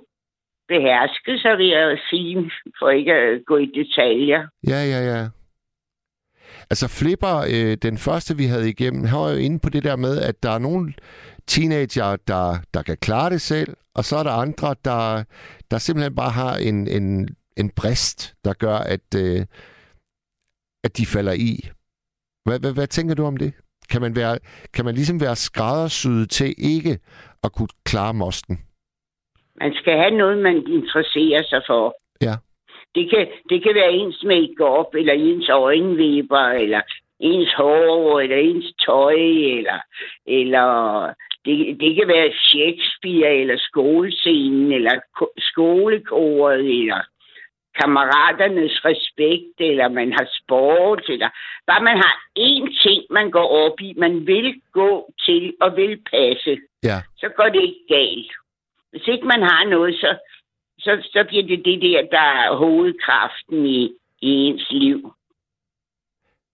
beherske 0.67 1.33
sig, 1.39 1.57
vil 1.57 1.67
jeg 1.67 1.97
sige, 2.09 2.51
for 2.79 2.89
ikke 2.89 3.13
at 3.13 3.41
gå 3.45 3.57
i 3.57 3.65
detaljer. 3.79 4.41
Ja, 4.67 4.79
ja, 4.93 4.99
ja. 5.13 5.23
Altså 6.69 6.87
Flipper, 6.99 7.35
øh, 7.55 7.77
den 7.87 7.97
første 7.97 8.37
vi 8.37 8.45
havde 8.45 8.69
igennem, 8.69 9.03
han 9.05 9.19
var 9.19 9.31
jo 9.31 9.37
inde 9.37 9.59
på 9.63 9.69
det 9.69 9.83
der 9.83 9.95
med, 9.95 10.21
at 10.29 10.43
der 10.43 10.51
er 10.51 10.59
nogle 10.59 10.93
teenager, 11.47 12.15
der, 12.27 12.57
der 12.73 12.81
kan 12.81 12.97
klare 12.97 13.29
det 13.29 13.41
selv, 13.41 13.73
og 13.95 14.03
så 14.03 14.15
er 14.17 14.23
der 14.23 14.31
andre, 14.31 14.75
der, 14.85 15.23
der 15.71 15.77
simpelthen 15.77 16.15
bare 16.15 16.31
har 16.31 16.55
en, 16.55 16.87
en, 16.87 17.29
en 17.57 17.71
brist, 17.75 18.33
der 18.45 18.53
gør, 18.53 18.77
at, 18.77 19.07
øh, 19.15 19.45
at 20.83 20.97
de 20.97 21.05
falder 21.05 21.33
i. 21.33 21.69
Hvad, 22.45 22.59
hvad, 22.59 22.73
hvad 22.73 22.87
tænker 22.87 23.15
du 23.15 23.25
om 23.25 23.37
det? 23.37 23.53
Kan 23.91 24.01
man, 24.01 24.15
være, 24.15 24.39
kan 24.73 24.85
man 24.85 24.95
ligesom 24.95 25.21
være 25.21 25.35
skræddersyet 25.35 26.29
til 26.29 26.55
ikke 26.57 26.99
at 27.43 27.53
kunne 27.53 27.73
klare 27.85 28.13
mosten? 28.13 28.59
Man 29.55 29.73
skal 29.73 29.97
have 29.97 30.17
noget, 30.17 30.37
man 30.37 30.57
interesserer 30.67 31.43
sig 31.43 31.61
for. 31.67 31.95
Ja. 32.21 32.35
Det 32.95 33.09
kan, 33.09 33.27
det 33.49 33.63
kan 33.63 33.75
være 33.75 33.91
ens 33.91 34.23
make-up, 34.23 34.95
eller 34.95 35.13
ens 35.13 35.49
øjenvipper, 35.49 36.45
eller 36.63 36.81
ens 37.19 37.53
hår, 37.57 38.19
eller 38.19 38.37
ens 38.37 38.73
tøj, 38.85 39.13
eller, 39.57 39.79
eller 40.25 40.67
det, 41.45 41.79
det 41.79 41.95
kan 41.95 42.07
være 42.07 42.33
Shakespeare, 42.49 43.35
eller 43.41 43.57
skolescenen, 43.57 44.71
eller 44.71 44.99
ko- 45.17 45.33
skolekoret, 45.37 46.59
eller 46.79 47.01
kammeraternes 47.79 48.85
respekt, 48.85 49.55
eller 49.59 49.87
man 49.89 50.11
har 50.11 50.27
sport, 50.41 51.09
eller 51.09 51.29
bare 51.67 51.83
man 51.83 51.97
har 51.97 52.13
én 52.39 52.81
ting, 52.83 53.03
man 53.09 53.31
går 53.31 53.47
op 53.65 53.81
i, 53.81 53.93
man 53.97 54.27
vil 54.27 54.61
gå 54.71 55.11
til 55.25 55.53
og 55.61 55.75
vil 55.75 56.01
passe, 56.11 56.57
Ja. 56.83 56.97
så 57.17 57.29
går 57.37 57.49
det 57.49 57.61
ikke 57.61 57.85
galt. 57.89 58.31
Hvis 58.91 59.07
ikke 59.07 59.27
man 59.27 59.41
har 59.41 59.63
noget, 59.69 59.95
så, 59.95 60.17
så, 60.79 61.09
så 61.13 61.23
bliver 61.27 61.43
det 61.43 61.65
det 61.65 61.81
der, 61.81 62.01
der 62.11 62.27
er 62.43 62.55
hovedkraften 62.55 63.65
i, 63.65 63.83
i 64.21 64.29
ens 64.29 64.67
liv. 64.71 65.13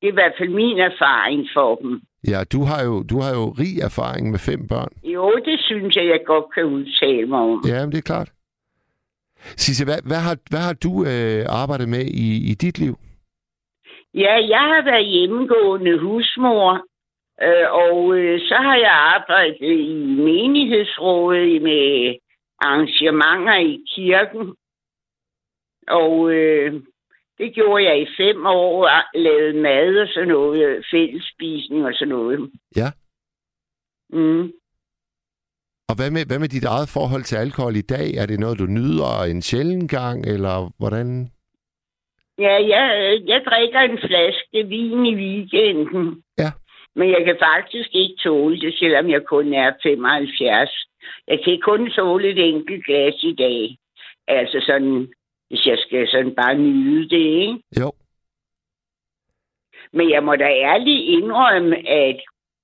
Det 0.02 0.08
er 0.08 0.12
i 0.12 0.20
hvert 0.22 0.34
fald 0.38 0.50
min 0.50 0.80
erfaring 0.80 1.50
for 1.54 1.76
dem. 1.76 2.02
Ja, 2.28 2.44
du 2.54 2.60
har 2.70 2.82
jo, 2.84 3.04
du 3.04 3.20
har 3.24 3.32
jo 3.40 3.46
rig 3.62 3.76
erfaring 3.90 4.32
med 4.32 4.40
fem 4.40 4.68
børn. 4.68 4.92
Jo, 5.04 5.26
det 5.46 5.60
synes 5.60 5.96
jeg, 5.96 6.06
jeg 6.06 6.22
godt 6.26 6.54
kan 6.54 6.66
udtale 6.66 7.28
mig 7.28 7.40
om. 7.40 7.64
Ja, 7.68 7.80
men 7.82 7.92
det 7.92 7.98
er 7.98 8.12
klart. 8.14 8.30
Sisse, 9.64 9.86
hvad, 9.86 10.00
hvad, 10.10 10.22
har, 10.28 10.38
hvad 10.50 10.60
har 10.60 10.74
du 10.86 10.92
øh, 11.12 11.46
arbejdet 11.62 11.90
med 11.90 12.06
i, 12.06 12.28
i 12.52 12.54
dit 12.54 12.80
liv? 12.80 12.96
Ja, 14.14 14.34
jeg 14.56 14.66
har 14.72 14.84
været 14.84 15.08
hjemmegående 15.08 16.00
husmor, 16.00 16.72
øh, 17.46 17.68
og 17.72 18.18
øh, 18.18 18.40
så 18.40 18.56
har 18.56 18.76
jeg 18.76 18.94
arbejdet 19.16 19.72
i 19.92 19.94
menighedsrådet 20.28 21.62
med 21.62 22.16
arrangementer 22.60 23.58
i 23.72 23.84
kirken. 23.96 24.56
Og 25.88 26.32
øh, 26.32 26.74
det 27.38 27.54
gjorde 27.54 27.84
jeg 27.84 28.02
i 28.02 28.08
fem 28.18 28.46
år, 28.46 28.90
lavede 29.18 29.62
mad 29.62 30.00
og 30.02 30.08
sådan 30.08 30.28
noget, 30.28 30.86
fællesspisning 30.92 31.86
og 31.86 31.94
sådan 31.94 32.08
noget. 32.08 32.52
Ja. 32.76 32.90
Mm. 34.10 34.52
Og 35.90 35.96
hvad 35.96 36.12
med, 36.12 36.26
hvad 36.28 36.40
med 36.40 36.50
dit 36.50 36.66
eget 36.66 36.90
forhold 36.98 37.24
til 37.24 37.36
alkohol 37.36 37.76
i 37.76 37.82
dag? 37.96 38.08
Er 38.22 38.26
det 38.26 38.40
noget, 38.40 38.60
du 38.60 38.66
nyder 38.66 39.24
en 39.24 39.42
sjælden 39.42 39.88
gang, 39.88 40.26
eller 40.26 40.72
hvordan? 40.80 41.30
Ja, 42.40 42.56
jeg, 42.74 42.86
jeg 43.26 43.42
drikker 43.50 43.80
en 43.80 44.00
flaske 44.08 44.68
vin 44.68 45.06
i 45.06 45.16
weekenden. 45.16 46.24
Ja. 46.38 46.52
Men 46.96 47.10
jeg 47.10 47.26
kan 47.26 47.38
faktisk 47.50 47.90
ikke 47.94 48.16
tåle 48.24 48.60
det, 48.60 48.74
selvom 48.80 49.10
jeg 49.10 49.22
kun 49.26 49.54
er 49.54 49.72
75. 49.84 50.70
Jeg 51.28 51.40
kan 51.44 51.60
kun 51.64 51.92
tåle 51.92 52.28
et 52.30 52.50
enkelt 52.50 52.86
glas 52.86 53.24
i 53.24 53.36
dag. 53.36 53.78
Altså 54.28 54.64
sådan, 54.68 55.08
hvis 55.50 55.66
jeg 55.66 55.78
skal 55.78 56.08
sådan 56.08 56.36
bare 56.36 56.56
nyde 56.56 57.10
det, 57.10 57.26
ikke? 57.42 57.60
Jo. 57.82 57.92
Men 59.94 60.10
jeg 60.10 60.24
må 60.24 60.36
da 60.36 60.50
ærligt 60.72 61.04
indrømme, 61.18 61.90
at 61.90 62.20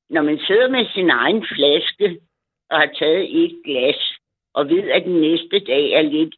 når 0.10 0.22
man 0.22 0.40
sidder 0.48 0.70
med 0.70 0.86
sin 0.94 1.10
egen 1.10 1.46
flaske 1.56 2.20
og 2.70 2.78
har 2.80 2.90
taget 3.00 3.44
et 3.44 3.56
glas, 3.66 4.02
og 4.54 4.70
ved, 4.70 4.90
at 4.90 5.04
den 5.04 5.22
næste 5.22 5.60
dag 5.60 5.92
er 5.92 6.02
lidt, 6.02 6.36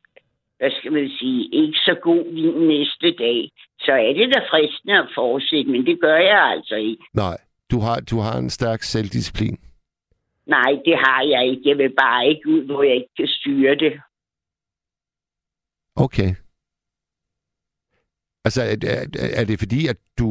hvad 0.57 0.71
skal 0.71 0.91
man 0.91 1.09
sige, 1.19 1.49
ikke 1.53 1.77
så 1.77 1.95
god 2.01 2.23
vin 2.33 2.67
næste 2.67 3.11
dag, 3.23 3.49
så 3.79 3.91
er 3.91 4.13
det 4.13 4.35
da 4.35 4.39
fristende 4.51 4.97
at 4.97 5.09
fortsætte, 5.15 5.71
men 5.71 5.85
det 5.85 6.01
gør 6.01 6.17
jeg 6.17 6.41
altså 6.55 6.75
ikke. 6.75 7.03
Nej, 7.13 7.37
du 7.71 7.79
har, 7.79 7.99
du 8.11 8.19
har 8.19 8.37
en 8.37 8.49
stærk 8.49 8.81
selvdisciplin. 8.83 9.57
Nej, 10.45 10.71
det 10.85 10.95
har 10.97 11.21
jeg 11.23 11.47
ikke. 11.47 11.69
Jeg 11.69 11.77
vil 11.77 11.89
bare 11.89 12.27
ikke 12.27 12.49
ud, 12.49 12.65
hvor 12.65 12.83
jeg 12.83 12.95
ikke 12.95 13.15
kan 13.17 13.27
styre 13.27 13.75
det. 13.75 13.93
Okay. 15.95 16.29
Altså, 18.45 18.61
er, 18.61 18.75
er, 18.95 19.41
er 19.41 19.45
det 19.45 19.59
fordi, 19.59 19.87
at 19.87 19.97
du 20.19 20.29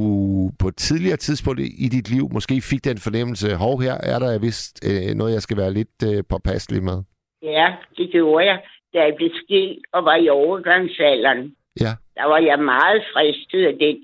på 0.60 0.68
et 0.68 0.76
tidligere 0.76 1.16
tidspunkt 1.16 1.60
i 1.60 1.88
dit 1.96 2.08
liv 2.14 2.24
måske 2.32 2.60
fik 2.70 2.84
den 2.84 2.98
fornemmelse, 2.98 3.56
hov, 3.56 3.82
her 3.82 3.94
er 4.12 4.18
der 4.18 4.38
vist 4.38 4.74
øh, 4.88 5.14
noget, 5.14 5.32
jeg 5.32 5.42
skal 5.42 5.56
være 5.56 5.72
lidt 5.72 5.96
øh, 6.08 6.24
påpasselig 6.30 6.82
med? 6.82 6.98
Ja, 7.42 7.76
det 7.96 8.10
gjorde 8.10 8.46
jeg, 8.46 8.58
da 8.92 8.98
jeg 8.98 9.14
blev 9.16 9.30
skilt 9.44 9.86
og 9.92 10.04
var 10.04 10.16
i 10.16 10.28
overgangsalderen. 10.28 11.56
Ja. 11.80 11.92
Der 12.16 12.24
var 12.24 12.38
jeg 12.38 12.58
meget 12.58 13.02
fristet 13.12 13.66
af 13.66 13.74
den 13.78 13.96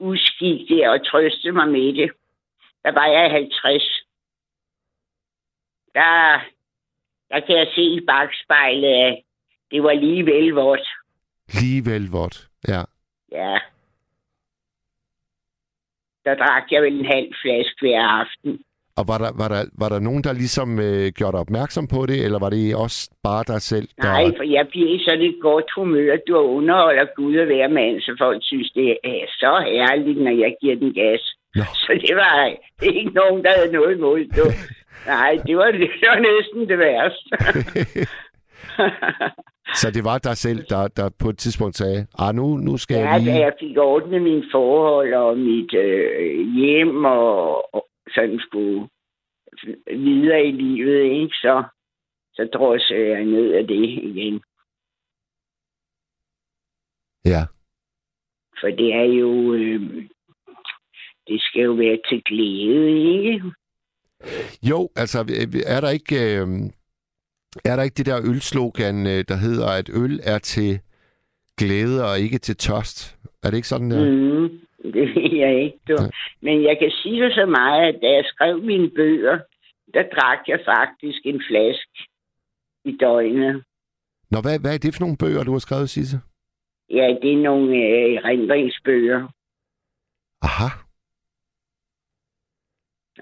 uskik 0.00 0.68
der 0.68 0.88
og 0.88 1.06
trøste 1.06 1.52
mig 1.52 1.68
med 1.68 1.94
det. 1.94 2.10
Der 2.84 2.92
var 2.92 3.06
jeg 3.06 3.30
50. 3.30 3.82
Der, 5.94 6.40
der 7.30 7.40
kan 7.46 7.56
jeg 7.56 7.68
se 7.74 7.82
i 7.82 8.00
bagspejlet, 8.00 8.94
at 9.08 9.22
det 9.70 9.82
var 9.82 9.92
lige 9.92 10.26
vel 10.26 10.48
vort. 10.52 10.86
Ligevel 11.60 12.10
vort, 12.10 12.48
ja. 12.68 12.82
Ja. 13.32 13.58
Der 16.24 16.34
drak 16.34 16.62
jeg 16.70 16.82
vel 16.82 16.98
en 17.00 17.06
halv 17.06 17.28
flaske 17.42 17.76
hver 17.80 18.02
aften. 18.02 18.60
Og 18.98 19.04
var 19.08 19.18
der, 19.18 19.30
var 19.42 19.48
der, 19.54 19.62
var 19.82 19.88
der 19.88 20.00
nogen, 20.00 20.24
der 20.24 20.32
ligesom 20.32 20.70
øh, 20.88 21.06
gjorde 21.18 21.32
dig 21.32 21.40
opmærksom 21.46 21.86
på 21.94 22.06
det, 22.06 22.24
eller 22.24 22.38
var 22.38 22.50
det 22.50 22.76
også 22.76 23.10
bare 23.22 23.44
dig 23.52 23.62
selv, 23.62 23.88
der... 24.02 24.12
Nej, 24.12 24.24
for 24.36 24.46
jeg 24.56 24.68
bliver 24.70 24.90
i 24.96 25.04
sådan 25.04 25.22
et 25.30 25.38
godt 25.42 25.68
humør, 25.76 26.12
at 26.12 26.22
du 26.28 26.36
underholder 26.36 27.06
Gud 27.16 27.36
og 27.36 27.46
hver 27.46 27.68
mand, 27.68 28.00
så 28.00 28.14
folk 28.18 28.40
synes, 28.44 28.70
det 28.74 28.98
er 29.04 29.24
så 29.42 29.52
herligt, 29.70 30.20
når 30.22 30.34
jeg 30.44 30.56
giver 30.60 30.76
den 30.76 30.92
gas. 30.92 31.22
Nå. 31.54 31.64
Så 31.74 31.92
det 32.06 32.16
var 32.16 32.56
ikke 32.82 33.10
nogen, 33.20 33.44
der 33.44 33.52
havde 33.56 33.72
noget 33.72 33.96
imod 33.96 34.18
det. 34.18 34.54
Nej, 35.14 35.32
det 35.46 35.56
var, 35.56 35.70
det 35.70 35.90
var 36.10 36.18
næsten 36.30 36.68
det 36.68 36.78
værste. 36.78 37.30
Så 39.80 39.90
det 39.90 40.04
var 40.04 40.18
dig 40.18 40.36
selv, 40.36 40.64
der, 40.68 40.88
der 40.88 41.10
på 41.18 41.28
et 41.28 41.38
tidspunkt 41.38 41.76
sagde, 41.76 42.06
ah, 42.18 42.34
nu, 42.34 42.56
nu 42.56 42.76
skal 42.76 42.96
ja, 42.96 43.10
jeg 43.10 43.20
lige... 43.20 43.38
jeg 43.38 43.52
fik 43.60 43.76
ordnet 43.76 44.22
mine 44.22 44.44
forhold 44.52 45.14
og 45.14 45.38
mit 45.38 45.74
øh, 45.74 46.54
hjem 46.54 47.04
og, 47.04 47.74
og 47.74 47.86
sådan 48.14 48.38
skulle 48.38 48.88
videre 49.86 50.44
i 50.44 50.52
livet, 50.52 51.02
ikke? 51.02 51.34
Så, 51.34 51.64
så 52.34 52.48
drossede 52.54 53.08
jeg 53.08 53.24
ned 53.24 53.52
af 53.52 53.66
det 53.66 53.88
igen. 53.88 54.42
Ja, 57.24 57.42
For 58.60 58.68
det 58.68 58.94
er 58.94 59.08
jo... 59.20 59.54
Øh, 59.54 60.08
det 61.28 61.40
skal 61.42 61.62
jo 61.62 61.72
være 61.72 61.98
til 62.08 62.22
glæde, 62.24 62.88
ikke? 63.32 63.52
Jo, 64.62 64.88
altså 64.96 65.18
er 65.66 65.80
der 65.80 65.90
ikke, 65.90 66.16
øh, 66.38 66.46
er 67.64 67.76
der 67.76 67.82
ikke 67.82 67.94
det 67.94 68.06
der 68.06 68.20
ølslogan, 68.30 69.06
øh, 69.06 69.24
der 69.28 69.36
hedder, 69.36 69.68
at 69.68 69.90
øl 70.02 70.20
er 70.22 70.38
til 70.38 70.80
glæde 71.58 72.04
og 72.10 72.20
ikke 72.20 72.38
til 72.38 72.56
tørst? 72.56 73.16
Er 73.42 73.50
det 73.50 73.56
ikke 73.56 73.68
sådan 73.68 73.90
der? 73.90 74.04
Mm, 74.04 74.48
det 74.94 75.06
ved 75.14 75.38
jeg 75.38 75.62
ikke, 75.64 75.78
du. 75.88 75.96
Ja. 76.02 76.08
Men 76.40 76.62
jeg 76.62 76.76
kan 76.78 76.90
sige 76.90 77.22
dig 77.22 77.32
så 77.34 77.46
meget, 77.46 77.82
at 77.88 77.98
da 78.02 78.06
jeg 78.06 78.24
skrev 78.24 78.62
mine 78.62 78.90
bøger, 78.90 79.38
der 79.94 80.02
drak 80.02 80.38
jeg 80.48 80.60
faktisk 80.64 81.20
en 81.24 81.42
flaske 81.48 81.98
i 82.84 82.96
døgnet. 83.00 83.64
Nå, 84.30 84.40
hvad, 84.40 84.58
hvad 84.60 84.74
er 84.74 84.78
det 84.78 84.94
for 84.94 85.00
nogle 85.00 85.16
bøger, 85.16 85.44
du 85.44 85.52
har 85.52 85.58
skrevet, 85.58 85.90
Sisse? 85.90 86.20
Ja, 86.90 87.14
det 87.22 87.32
er 87.32 87.42
nogle 87.42 87.76
øh, 87.76 88.12
erindringsbøger. 88.14 89.28
Aha. 90.42 90.68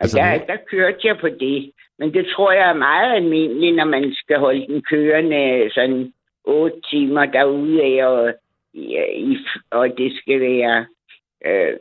Altså, 0.01 0.19
Altså, 0.19 0.19
der, 0.19 0.47
der 0.57 0.63
kørte 0.71 0.99
jeg 1.05 1.17
på 1.21 1.29
det. 1.29 1.73
Men 1.99 2.15
det 2.15 2.27
tror 2.27 2.53
jeg 2.53 2.71
er 2.71 2.85
meget 2.89 3.15
almindeligt, 3.17 3.77
når 3.77 3.85
man 3.85 4.15
skal 4.15 4.39
holde 4.39 4.67
den 4.67 4.83
kørende 4.83 5.71
sådan 5.75 6.13
otte 6.45 6.81
timer 6.91 7.25
derude 7.27 7.83
af, 7.83 8.07
og, 8.07 8.35
i, 8.75 9.39
og 9.71 9.99
det 9.99 10.13
skal 10.17 10.41
være 10.41 10.87
øh, 11.47 11.77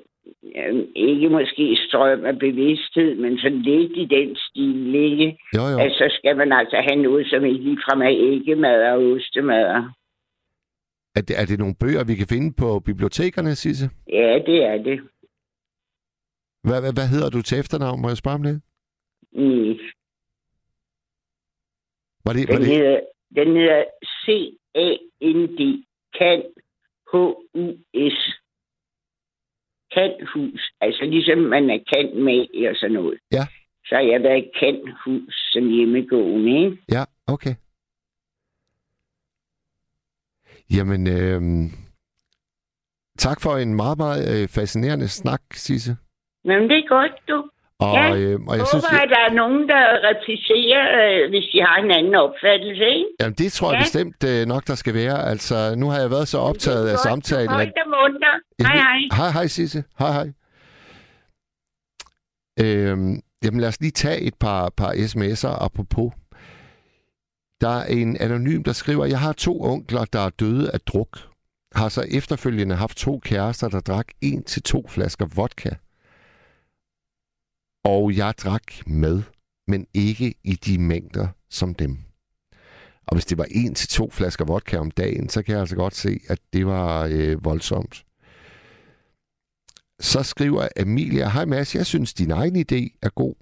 øh, 0.55 0.86
ikke 0.95 1.30
måske 1.30 1.78
strøm 1.88 2.26
af 2.26 2.39
bevidsthed, 2.39 3.16
men 3.16 3.38
sådan 3.38 3.61
lidt 3.61 3.91
i 3.95 4.05
den 4.05 4.36
stil, 4.36 4.95
ikke? 4.95 5.38
Jo, 5.55 5.61
jo. 5.74 5.78
Altså, 5.80 5.97
så 5.97 6.16
skal 6.18 6.38
man 6.38 6.51
altså 6.51 6.78
have 6.89 7.01
noget, 7.01 7.28
som 7.28 7.45
ikke 7.45 7.64
ligefrem 7.64 8.01
er 8.01 8.14
æggemad 8.32 8.91
og 8.91 9.11
ostemad. 9.11 9.66
Er 11.16 11.22
det, 11.22 11.36
er 11.41 11.45
det 11.45 11.59
nogle 11.59 11.76
bøger, 11.80 12.03
vi 12.03 12.16
kan 12.16 12.28
finde 12.30 12.53
på 12.57 12.80
bibliotekerne, 12.80 13.55
Sisse? 13.55 13.89
Ja, 14.09 14.39
det 14.45 14.64
er 14.64 14.78
det. 14.78 14.99
Hvad, 16.64 16.82
hvad, 16.82 16.93
hvad 16.93 17.07
hedder 17.14 17.30
du 17.30 17.41
til 17.41 17.59
efternavn? 17.59 18.01
Må 18.01 18.07
jeg 18.07 18.18
spørge 18.18 18.36
om 18.36 18.43
det? 18.43 18.61
Mm. 19.34 19.74
Var 22.26 22.34
det, 22.34 22.47
var 22.47 22.53
Den 22.53 22.61
det 22.61 22.67
hedder, 22.67 22.99
den 23.36 23.47
hedder 23.55 23.84
C-A-N-D. 24.24 25.59
Kan 26.17 26.43
H-U-S. 27.11 28.19
Kanthus. 29.95 30.61
Altså 30.82 31.03
ligesom 31.05 31.38
man 31.38 31.69
er 31.69 31.80
kant 31.93 32.15
med 32.24 32.67
og 32.69 32.76
sådan 32.76 32.93
noget. 32.93 33.19
Ja. 33.32 33.45
Så 33.86 33.95
har 33.95 34.01
jeg 34.01 34.24
været 34.24 34.51
kanthus 34.59 35.34
som 35.53 35.69
hjemmegående, 35.69 36.65
ikke? 36.65 36.78
Ja, 36.91 37.03
okay. 37.28 37.55
Jamen, 40.76 41.07
øh, 41.07 41.41
tak 43.17 43.41
for 43.41 43.57
en 43.57 43.76
meget, 43.76 43.97
meget 43.97 44.41
øh, 44.41 44.47
fascinerende 44.47 45.07
snak, 45.07 45.41
Sisse. 45.53 45.97
Men 46.43 46.61
det 46.69 46.78
er 46.78 46.88
godt, 46.88 47.11
du. 47.28 47.49
Og, 47.84 47.93
Ja, 47.97 48.05
øh, 48.17 48.36
og 48.49 48.53
jeg 48.53 48.59
Jeg 48.59 48.67
synes, 48.73 48.86
håber, 48.86 49.01
at 49.05 49.09
der 49.15 49.21
er 49.29 49.34
nogen, 49.41 49.61
der 49.73 49.84
replicerer, 50.09 50.84
øh, 51.01 51.29
hvis 51.31 51.45
de 51.53 51.57
har 51.67 51.77
en 51.86 51.91
anden 51.97 52.15
opfattelse, 52.25 52.86
ikke? 52.97 53.09
jamen, 53.19 53.36
det 53.41 53.49
tror 53.57 53.67
jeg 53.71 53.79
Ja. 53.79 53.84
bestemt 53.88 54.19
øh, 54.31 54.45
nok, 54.53 54.63
der 54.67 54.75
skal 54.75 54.93
være. 54.93 55.17
Altså, 55.34 55.55
nu 55.81 55.86
har 55.91 55.99
jeg 56.03 56.09
været 56.15 56.27
så 56.27 56.38
optaget 56.51 56.86
af 56.93 56.97
samtalen. 56.97 57.49
Højt 57.49 57.73
og 57.86 57.89
munter. 57.95 58.34
Hej, 58.67 58.75
hej. 58.86 58.99
Hej, 59.19 59.29
hej, 59.38 59.47
Sisse. 59.47 59.84
Hej, 59.99 60.11
hej. 60.19 60.27
Øhm, 62.59 63.21
jamen 63.43 63.59
lad 63.59 63.67
os 63.69 63.79
lige 63.81 63.91
tage 63.91 64.21
et 64.21 64.34
par, 64.39 64.69
par 64.77 64.91
sms'er 64.91 65.63
apropos. 65.65 66.11
Der 67.61 67.69
er 67.69 67.86
en 67.86 68.17
anonym, 68.19 68.63
der 68.63 68.73
skriver, 68.73 69.05
jeg 69.05 69.19
har 69.19 69.34
to 69.34 69.61
onkler, 69.61 70.05
der 70.05 70.19
er 70.19 70.29
døde 70.29 70.71
af 70.73 70.79
druk. 70.81 71.17
Har 71.75 71.89
så 71.89 72.01
efterfølgende 72.11 72.75
haft 72.75 72.97
to 72.97 73.19
kærester, 73.19 73.69
der 73.69 73.79
drak 73.79 74.07
en 74.21 74.43
til 74.43 74.63
to 74.63 74.86
flasker 74.89 75.25
vodka. 75.36 75.69
Og 77.84 78.17
jeg 78.17 78.34
drak 78.38 78.88
med, 78.88 79.23
men 79.67 79.88
ikke 79.93 80.34
i 80.43 80.53
de 80.53 80.77
mængder 80.77 81.27
som 81.49 81.75
dem. 81.75 81.97
Og 83.07 83.15
hvis 83.15 83.25
det 83.25 83.38
var 83.38 83.47
en 83.51 83.75
til 83.75 83.89
to 83.89 84.09
flasker 84.11 84.45
vodka 84.45 84.77
om 84.77 84.91
dagen, 84.91 85.29
så 85.29 85.43
kan 85.43 85.51
jeg 85.51 85.59
altså 85.59 85.75
godt 85.75 85.95
se, 85.95 86.19
at 86.29 86.39
det 86.53 86.65
var 86.65 87.07
øh, 87.11 87.45
voldsomt. 87.45 88.05
Så 89.99 90.23
skriver 90.23 90.67
Emilia, 90.77 91.29
Hej 91.29 91.45
Mads, 91.45 91.75
jeg 91.75 91.86
synes 91.86 92.13
din 92.13 92.31
egen 92.31 92.55
idé 92.55 92.97
er 93.01 93.09
god. 93.09 93.36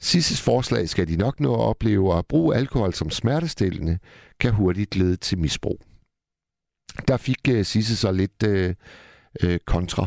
Sisses 0.00 0.40
forslag 0.40 0.88
skal 0.88 1.08
de 1.08 1.16
nok 1.16 1.40
nå 1.40 1.54
at 1.54 1.60
opleve, 1.60 2.18
at 2.18 2.26
bruge 2.26 2.56
alkohol 2.56 2.94
som 2.94 3.10
smertestillende 3.10 3.98
kan 4.40 4.52
hurtigt 4.52 4.96
lede 4.96 5.16
til 5.16 5.38
misbrug. 5.38 5.80
Der 7.08 7.16
fik 7.16 7.48
uh, 7.50 7.62
Sisse 7.62 7.96
så 7.96 8.12
lidt 8.12 8.42
uh, 8.46 8.74
uh, 9.44 9.56
kontra. 9.66 10.06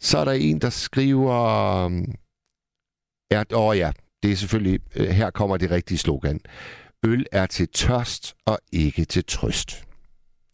Så 0.00 0.18
er 0.18 0.24
der 0.24 0.32
en, 0.32 0.58
der 0.58 0.70
skriver, 0.70 1.88
er... 3.34 3.44
åh 3.54 3.78
ja, 3.78 3.92
det 4.22 4.32
er 4.32 4.36
selvfølgelig, 4.36 4.80
øh, 4.96 5.08
her 5.08 5.30
kommer 5.30 5.56
det 5.56 5.70
rigtige 5.70 5.98
slogan. 5.98 6.40
Øl 7.06 7.26
er 7.32 7.46
til 7.46 7.68
tørst 7.68 8.34
og 8.46 8.58
ikke 8.72 9.04
til 9.04 9.24
trøst. 9.24 9.84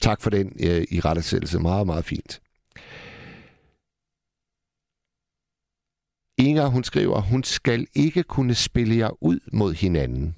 Tak 0.01 0.21
for 0.21 0.31
den 0.31 0.57
øh, 0.61 0.77
uh, 0.77 0.97
i 0.97 1.01
rettesættelse. 1.01 1.59
Meget, 1.59 1.87
meget 1.87 2.05
fint. 2.05 2.41
Inger, 6.39 6.67
hun 6.67 6.85
skriver, 6.85 7.21
hun 7.21 7.45
skal 7.45 7.87
ikke 7.95 8.23
kunne 8.23 8.55
spille 8.55 8.97
jer 8.97 9.23
ud 9.23 9.41
mod 9.53 9.75
hinanden. 9.75 10.37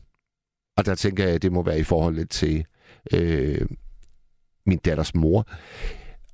Og 0.77 0.87
der 0.87 0.95
tænker 0.95 1.25
jeg, 1.25 1.35
at 1.35 1.43
det 1.43 1.53
må 1.53 1.63
være 1.63 1.79
i 1.79 1.83
forhold 1.83 2.27
til 2.27 2.67
øh, 3.13 3.67
min 4.67 4.79
datters 4.79 5.15
mor. 5.15 5.47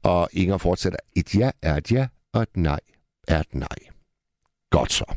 Og 0.03 0.29
Inger 0.33 0.59
fortsætter, 0.59 0.99
et 1.17 1.35
ja 1.35 1.51
er 1.63 1.77
et 1.77 1.93
ja, 1.93 2.09
og 2.33 2.43
et 2.43 2.57
nej 2.57 2.81
er 3.29 3.41
et 3.41 3.55
nej. 3.55 3.79
Godt 4.71 4.93
så. 4.93 5.15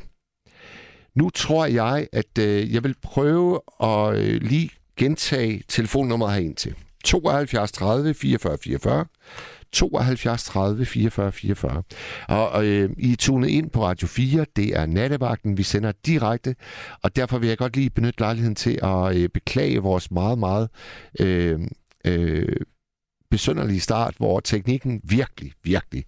Nu 1.15 1.29
tror 1.29 1.65
jeg, 1.65 2.07
at 2.13 2.37
øh, 2.39 2.73
jeg 2.73 2.83
vil 2.83 2.95
prøve 3.01 3.59
at 3.83 4.17
øh, 4.17 4.41
lige 4.41 4.69
gentage 4.97 5.63
telefonnummeret 5.67 6.33
herind 6.33 6.55
til. 6.55 6.75
72 7.03 7.71
30 7.71 8.13
44 8.13 8.57
44. 8.57 9.05
72 9.71 10.43
30 10.43 10.85
44 10.85 11.31
44. 11.31 11.83
Og, 12.27 12.49
og 12.49 12.65
øh, 12.65 12.89
I 12.97 13.11
er 13.11 13.15
tunet 13.15 13.49
ind 13.49 13.69
på 13.69 13.85
Radio 13.85 14.07
4. 14.07 14.45
Det 14.55 14.77
er 14.77 14.85
nattevagten. 14.85 15.57
Vi 15.57 15.63
sender 15.63 15.91
direkte. 16.05 16.55
Og 17.03 17.15
derfor 17.15 17.37
vil 17.37 17.49
jeg 17.49 17.57
godt 17.57 17.75
lige 17.75 17.89
benytte 17.89 18.19
lejligheden 18.19 18.55
til 18.55 18.79
at 18.83 19.15
øh, 19.15 19.29
beklage 19.29 19.79
vores 19.79 20.11
meget, 20.11 20.39
meget 20.39 20.69
øh, 21.19 21.59
øh, 22.05 22.55
besønderlige 23.31 23.79
start, 23.79 24.13
hvor 24.17 24.39
teknikken 24.39 25.01
virkelig, 25.03 25.51
virkelig 25.63 26.05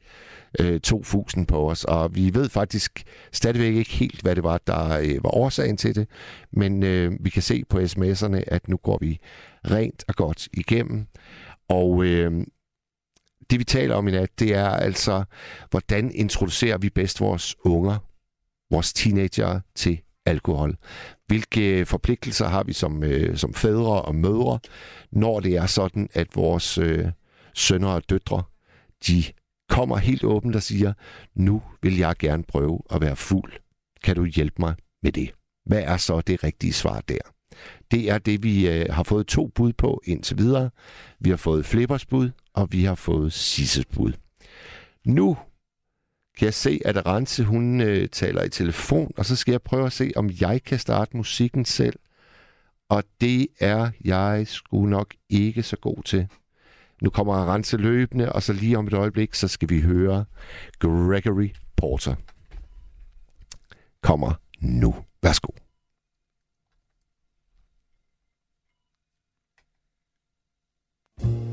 øh, 0.59 0.79
tog 0.79 1.05
fusen 1.05 1.45
på 1.45 1.69
os. 1.69 1.83
Og 1.83 2.15
vi 2.15 2.33
ved 2.33 2.49
faktisk 2.49 3.03
stadigvæk 3.31 3.75
ikke 3.75 3.91
helt, 3.91 4.21
hvad 4.21 4.35
det 4.35 4.43
var, 4.43 4.57
der 4.67 4.99
øh, 4.99 5.23
var 5.23 5.37
årsagen 5.37 5.77
til 5.77 5.95
det. 5.95 6.07
Men 6.51 6.83
øh, 6.83 7.11
vi 7.19 7.29
kan 7.29 7.41
se 7.41 7.63
på 7.69 7.79
sms'erne, 7.79 8.43
at 8.47 8.67
nu 8.67 8.77
går 8.77 8.97
vi 9.01 9.19
rent 9.71 10.03
og 10.07 10.15
godt 10.15 10.47
igennem. 10.53 11.07
Og 11.69 12.03
øh, 12.05 12.45
det 13.49 13.59
vi 13.59 13.63
taler 13.63 13.95
om 13.95 14.07
i 14.07 14.11
nat, 14.11 14.39
det 14.39 14.55
er 14.55 14.69
altså, 14.69 15.23
hvordan 15.69 16.11
introducerer 16.11 16.77
vi 16.77 16.89
bedst 16.89 17.21
vores 17.21 17.55
unger, 17.65 17.97
vores 18.71 18.93
teenager 18.93 19.59
til 19.75 20.01
alkohol? 20.25 20.75
Hvilke 21.27 21.85
forpligtelser 21.85 22.47
har 22.47 22.63
vi 22.63 22.73
som, 22.73 23.03
øh, 23.03 23.37
som 23.37 23.53
fædre 23.53 24.01
og 24.01 24.15
mødre, 24.15 24.59
når 25.11 25.39
det 25.39 25.55
er 25.55 25.65
sådan, 25.65 26.09
at 26.13 26.27
vores 26.35 26.77
øh, 26.77 27.05
sønner 27.53 27.87
og 27.87 28.09
døtre, 28.09 28.43
de 29.07 29.23
kommer 29.73 29.97
helt 29.97 30.23
åbent 30.23 30.55
og 30.55 30.63
siger, 30.63 30.93
nu 31.35 31.61
vil 31.81 31.97
jeg 31.97 32.15
gerne 32.19 32.43
prøve 32.43 32.79
at 32.89 33.01
være 33.01 33.15
fuld. 33.15 33.53
Kan 34.03 34.15
du 34.15 34.25
hjælpe 34.25 34.55
mig 34.59 34.75
med 35.03 35.11
det? 35.11 35.31
Hvad 35.65 35.83
er 35.83 35.97
så 35.97 36.21
det 36.21 36.43
rigtige 36.43 36.73
svar 36.73 37.01
der? 37.01 37.17
Det 37.91 38.09
er 38.09 38.17
det, 38.17 38.43
vi 38.43 38.69
øh, 38.69 38.85
har 38.89 39.03
fået 39.03 39.27
to 39.27 39.47
bud 39.47 39.73
på 39.73 40.01
indtil 40.05 40.37
videre. 40.37 40.69
Vi 41.19 41.29
har 41.29 41.37
fået 41.37 41.65
Flippers 41.65 42.05
bud, 42.05 42.31
og 42.53 42.67
vi 42.71 42.83
har 42.83 42.95
fået 42.95 43.33
Sisses 43.33 43.85
bud. 43.85 44.13
Nu 45.05 45.37
kan 46.37 46.45
jeg 46.45 46.53
se, 46.53 46.79
at 46.85 47.05
Rense, 47.05 47.43
hun 47.43 47.81
øh, 47.81 48.09
taler 48.09 48.43
i 48.43 48.49
telefon, 48.49 49.11
og 49.17 49.25
så 49.25 49.35
skal 49.35 49.51
jeg 49.51 49.61
prøve 49.61 49.85
at 49.85 49.93
se, 49.93 50.11
om 50.15 50.29
jeg 50.41 50.63
kan 50.63 50.79
starte 50.79 51.17
musikken 51.17 51.65
selv. 51.65 51.99
Og 52.89 53.03
det 53.21 53.47
er 53.59 53.91
jeg 54.05 54.47
sgu 54.47 54.85
nok 54.85 55.13
ikke 55.29 55.63
så 55.63 55.77
god 55.77 56.03
til. 56.03 56.27
Nu 57.03 57.09
kommer 57.09 57.53
Rense 57.53 57.77
løbende, 57.77 58.31
og 58.31 58.43
så 58.43 58.53
lige 58.53 58.77
om 58.77 58.87
et 58.87 58.93
øjeblik, 58.93 59.33
så 59.33 59.47
skal 59.47 59.69
vi 59.69 59.81
høre 59.81 60.25
Gregory 60.79 61.49
Porter. 61.75 62.15
Kommer 64.01 64.33
nu. 64.59 64.95
Værsgo. 65.21 65.51
Be 71.21 71.52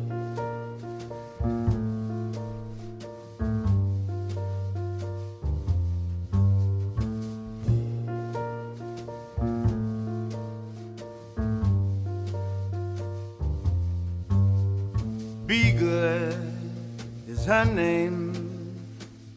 is 16.01 17.45
her 17.45 17.65
name. 17.65 18.33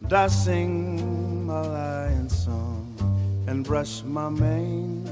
And 0.02 0.12
I 0.12 0.26
sing 0.28 1.46
my 1.46 1.60
lion 1.60 2.28
song 2.28 2.94
and 3.46 3.64
brush 3.64 4.02
my 4.02 4.28
mane. 4.28 5.04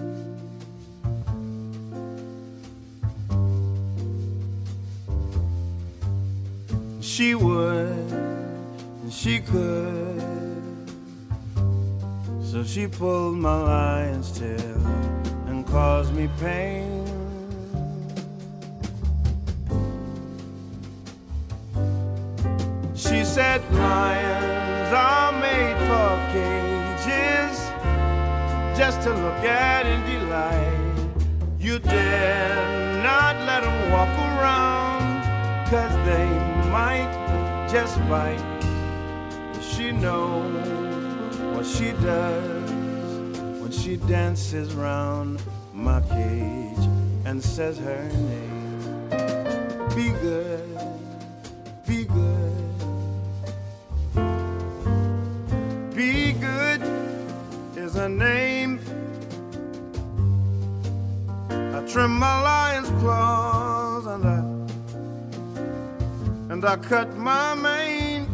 She 7.01 7.35
would, 7.35 8.11
and 9.03 9.13
she 9.13 9.41
could. 9.41 10.23
So 12.43 12.65
she 12.65 12.87
pulled 12.87 13.37
my 13.37 13.61
lion's 13.61 14.39
tail 14.39 14.87
and 15.47 15.67
caused 15.67 16.15
me 16.15 16.29
pain. 16.41 17.02
Said 23.33 23.63
lions 23.73 24.93
are 24.93 25.33
made 25.41 25.75
for 25.89 26.11
cages 26.35 27.57
just 28.79 29.01
to 29.01 29.09
look 29.09 29.43
at 29.43 29.87
in 29.87 30.01
delight. 30.05 31.09
You 31.59 31.79
dare 31.79 33.03
not 33.03 33.37
let 33.47 33.63
them 33.63 33.91
walk 33.91 34.15
around, 34.19 35.25
cause 35.71 35.95
they 36.05 36.29
might 36.69 37.69
just 37.71 37.97
bite. 38.01 38.45
She 39.63 39.93
knows 39.93 41.39
what 41.57 41.65
she 41.65 41.93
does 42.05 42.71
when 43.63 43.73
she 43.73 43.97
dances 43.97 44.75
round 44.75 45.43
my 45.73 46.03
cage 46.03 46.85
and 47.25 47.43
says 47.43 47.79
her 47.79 48.11
name. 48.29 49.09
Be 49.97 50.11
good, 50.21 50.72
is 58.03 58.09
name. 58.09 58.81
I 61.51 61.81
trim 61.87 62.19
my 62.19 62.41
lion's 62.43 62.89
claws 63.01 64.07
and 64.07 64.25
I 64.25 64.39
and 66.53 66.65
I 66.65 66.77
cut 66.77 67.17
my 67.17 67.55
mane. 67.55 68.27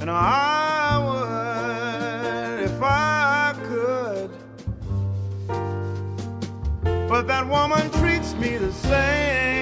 And 0.00 0.10
I 0.10 0.98
would 1.06 2.64
if 2.70 2.82
I 2.82 3.54
could. 3.68 4.30
But 7.08 7.26
that 7.26 7.46
woman 7.48 7.90
treats 7.92 8.34
me 8.34 8.58
the 8.58 8.72
same. 8.72 9.57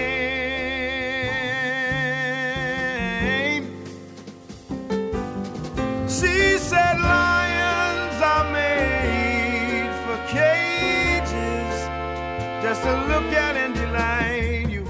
To 12.86 12.92
look 13.08 13.32
at 13.32 13.56
and 13.56 13.74
delight 13.74 14.68
you. 14.70 14.84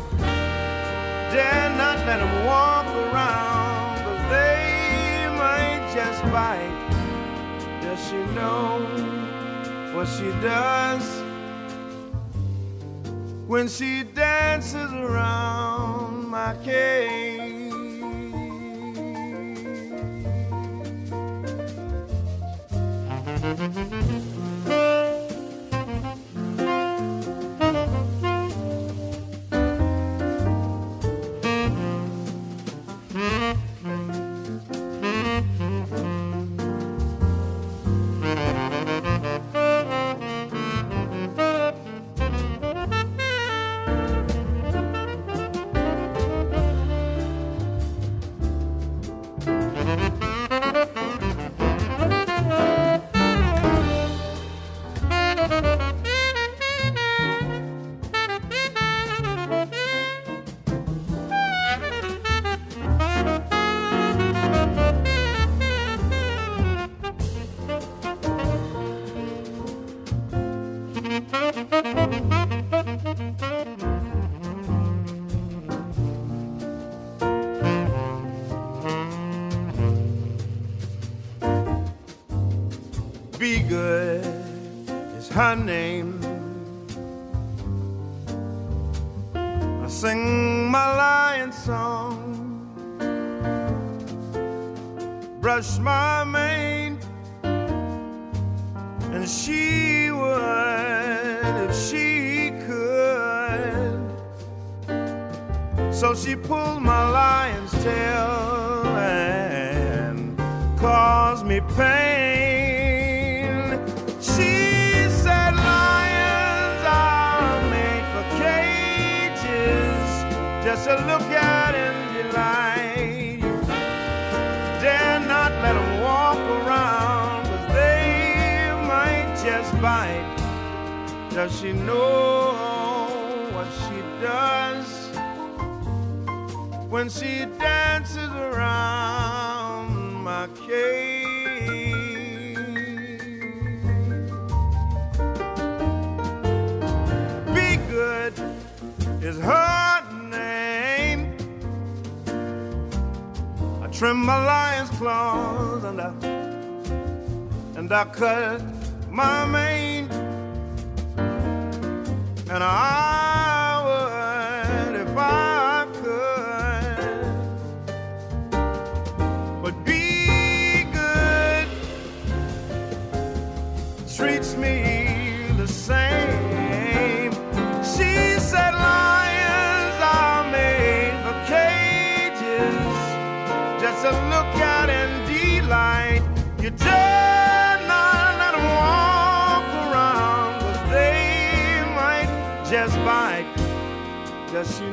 Dare 1.33 1.71
not 1.79 1.97
let 2.09 2.19
them 2.19 2.35
walk 2.45 2.87
around, 3.05 4.05
but 4.05 4.19
they 4.29 5.27
might 5.43 5.83
just 5.95 6.23
bite. 6.25 6.77
Does 7.81 8.01
she 8.07 8.19
know 8.35 8.85
what 9.95 10.07
she 10.17 10.29
does 10.43 11.07
when 13.47 13.67
she 13.67 14.03
dances 14.03 14.93
around 14.93 16.29
my 16.29 16.55
cage? 16.65 17.47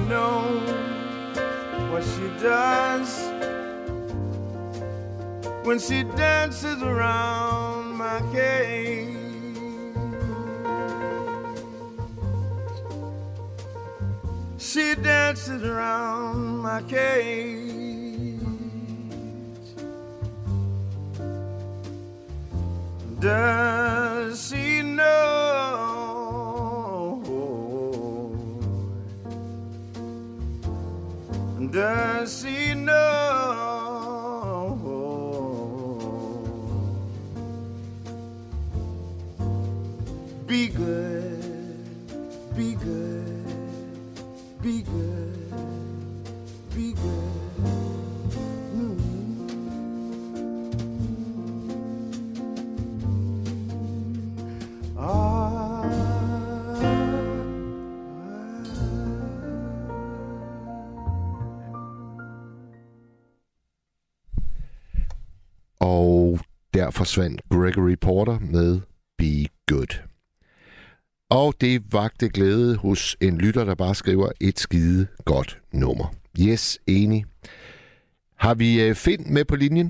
Know 0.07 0.41
what 1.91 2.03
she 2.03 2.27
does 2.41 3.29
when 5.63 5.79
she 5.79 6.03
dances 6.03 6.81
around 6.81 7.95
my 7.95 8.19
cage? 8.31 9.09
She 14.57 14.95
dances 14.95 15.63
around 15.63 16.57
my 16.59 16.81
cage. 16.83 17.73
Does 23.19 23.72
Does 31.73 32.42
forsvandt 67.03 67.41
Gregory 67.49 67.95
Porter 68.01 68.37
med 68.39 68.81
Be 69.17 69.33
Good. 69.69 69.93
Og 71.29 71.53
det 71.61 71.93
vagte 71.93 72.29
glæde 72.29 72.77
hos 72.77 73.17
en 73.21 73.37
lytter, 73.37 73.65
der 73.65 73.75
bare 73.75 73.95
skriver 73.95 74.29
et 74.41 74.59
skide 74.59 75.07
godt 75.25 75.59
nummer. 75.73 76.05
Yes, 76.47 76.79
enig. 76.87 77.25
Har 78.39 78.55
vi 78.55 78.69
øh, 78.83 78.95
Finn 78.95 79.33
med 79.33 79.45
på 79.45 79.55
linjen? 79.55 79.89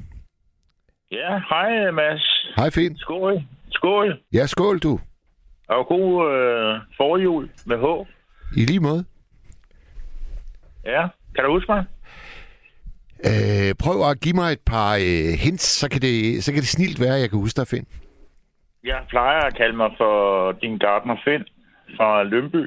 Ja, 1.11 1.30
hej 1.49 1.91
Mads. 1.91 2.26
Hej 2.55 2.70
Finn. 2.70 2.97
Skål. 2.97 3.41
Skål. 3.72 4.22
Ja, 4.34 4.45
skål 4.45 4.80
du. 4.80 4.99
Og 5.70 5.86
god 5.88 6.09
øh, 6.32 6.82
forjul 6.97 7.49
med 7.66 7.78
H. 7.78 7.86
I 8.59 8.66
lige 8.66 8.80
måde. 8.80 9.05
Ja, 10.86 11.07
kan 11.36 11.43
du 11.43 11.51
huske 11.51 11.72
mig? 11.72 11.86
Øh, 13.30 13.71
prøv 13.84 14.09
at 14.09 14.19
give 14.24 14.36
mig 14.41 14.49
et 14.51 14.63
par 14.74 14.91
øh, 15.07 15.34
hints, 15.45 15.65
så 15.82 15.89
kan, 15.91 16.01
det, 16.01 16.43
så 16.43 16.51
kan 16.51 16.61
det 16.61 16.67
snilt 16.78 16.99
være, 16.99 17.15
at 17.15 17.21
jeg 17.21 17.30
kan 17.30 17.39
huske 17.39 17.57
dig, 17.57 17.67
Finn. 17.67 17.88
Jeg 18.84 19.01
plejer 19.09 19.41
at 19.41 19.55
kalde 19.55 19.78
mig 19.78 19.91
for 19.97 20.51
din 20.51 20.78
gartner 20.78 21.17
Finn 21.26 21.45
fra 21.97 22.24
Lønby. 22.24 22.63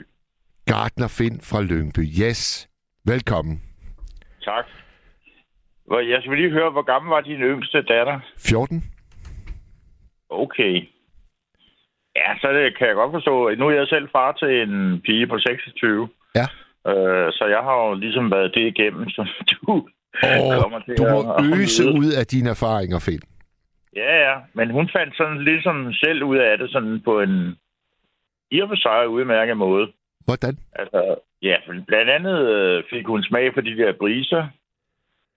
Gardner 0.67 1.09
Finn 1.09 1.41
fra 1.41 1.63
Lyngby. 1.63 2.05
Yes. 2.23 2.69
Velkommen. 3.05 3.63
Tak. 4.45 4.67
Jeg 5.91 6.19
skal 6.21 6.37
lige 6.37 6.51
høre, 6.51 6.71
hvor 6.71 6.83
gammel 6.83 7.11
var 7.11 7.21
din 7.21 7.41
yngste 7.41 7.83
datter? 7.83 8.21
14. 8.39 8.85
Okay. 10.31 10.75
Ja, 12.17 12.29
så 12.41 12.53
det 12.53 12.79
kan 12.79 12.87
jeg 12.87 12.95
godt 12.95 13.13
forstå. 13.13 13.55
Nu 13.55 13.69
er 13.69 13.75
jeg 13.75 13.87
selv 13.89 14.09
far 14.13 14.33
til 14.33 14.63
en 14.63 15.01
pige 15.01 15.27
på 15.27 15.39
26. 15.39 16.09
Ja. 16.35 16.47
Øh, 16.91 17.33
så 17.33 17.45
jeg 17.55 17.63
har 17.67 17.77
jo 17.87 17.95
ligesom 17.95 18.31
været 18.31 18.55
det 18.55 18.67
igennem, 18.67 19.09
så 19.09 19.23
du 19.51 19.89
Til 20.23 20.97
du 20.99 21.03
må 21.13 21.19
at- 21.33 21.45
at 21.45 21.59
øse 21.61 21.85
møde. 21.85 21.99
ud 21.99 22.13
af 22.21 22.27
dine 22.27 22.51
erfaringer, 22.51 22.99
Finn. 23.07 23.23
Ja, 23.97 24.13
ja. 24.31 24.35
Men 24.55 24.71
hun 24.71 24.89
fandt 24.97 25.17
sådan 25.17 25.45
ligesom 25.45 25.93
selv 25.93 26.23
ud 26.25 26.37
af 26.37 26.59
det 26.59 26.71
sådan 26.73 27.01
på 27.05 27.21
en 27.21 27.57
i 28.51 28.61
og 28.61 28.69
for 28.69 28.77
sig 28.77 29.09
udmærket 29.09 29.57
måde. 29.57 29.87
Hvordan? 30.25 30.59
Altså, 30.73 31.15
ja, 31.43 31.57
blandt 31.87 32.11
andet 32.11 32.39
øh, 32.49 32.85
fik 32.91 33.07
hun 33.07 33.23
smag 33.25 33.55
for 33.55 33.61
de 33.61 33.77
der 33.77 33.93
briser. 33.93 34.47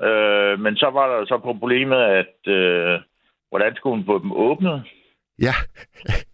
Øh, 0.08 0.60
men 0.60 0.76
så 0.78 0.90
var 0.94 1.08
der 1.18 1.26
så 1.26 1.38
problemet, 1.38 1.98
at 2.02 2.54
øh, 2.54 3.00
hvordan 3.50 3.76
skulle 3.76 3.96
hun 3.96 4.06
få 4.06 4.20
dem 4.20 4.32
åbnet? 4.32 4.84
Ja, 5.42 5.54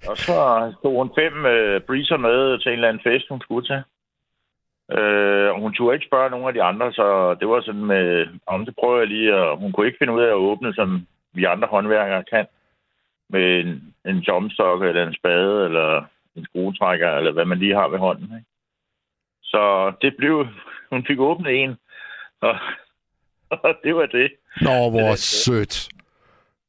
Og 0.10 0.18
så 0.18 0.34
tog 0.84 0.96
hun 0.98 1.12
fem 1.20 1.46
øh, 1.46 1.82
briser 1.82 2.18
med 2.18 2.60
til 2.60 2.70
en 2.70 2.74
eller 2.74 2.88
anden 2.90 3.04
fest, 3.04 3.26
hun 3.30 3.42
skulle 3.42 3.68
til. 3.68 3.82
Øh, 4.92 5.50
og 5.54 5.60
hun 5.60 5.74
turde 5.74 5.96
ikke 5.96 6.08
spørge 6.08 6.30
nogen 6.30 6.48
af 6.48 6.54
de 6.54 6.64
andre, 6.64 6.94
så 6.94 7.36
det 7.40 7.48
var 7.48 7.62
sådan 7.62 7.86
med, 7.86 8.28
om 8.46 8.66
det 8.66 8.76
prøver 8.76 8.98
jeg 8.98 9.08
lige, 9.08 9.36
og 9.36 9.58
hun 9.58 9.72
kunne 9.72 9.88
ikke 9.88 9.98
finde 9.98 10.14
ud 10.14 10.22
af 10.22 10.28
at 10.28 10.34
åbne, 10.50 10.74
som 10.74 11.08
vi 11.34 11.44
andre 11.44 11.68
håndværkere 11.68 12.24
kan, 12.24 12.46
med 13.30 13.60
en, 13.60 13.94
en 14.06 14.18
jomstok 14.18 14.84
eller 14.84 15.08
en 15.08 15.16
spade, 15.16 15.66
eller 15.66 16.04
en 16.36 16.46
skruetrækker, 16.46 17.10
eller 17.10 17.32
hvad 17.32 17.46
man 17.46 17.58
lige 17.58 17.76
har 17.76 17.88
ved 17.88 18.00
hånden. 18.00 18.24
Ikke? 18.24 18.50
Så 19.44 19.94
det 20.02 20.18
blev, 20.18 20.48
hun 20.90 21.06
fik 21.06 21.20
åbnet 21.20 21.64
en, 21.64 21.78
og, 22.42 22.58
og 23.50 23.78
det 23.84 23.96
var 23.96 24.06
det. 24.06 24.32
Nå, 24.62 24.90
hvor 24.90 25.10
det. 25.10 25.20
sødt. 25.20 25.90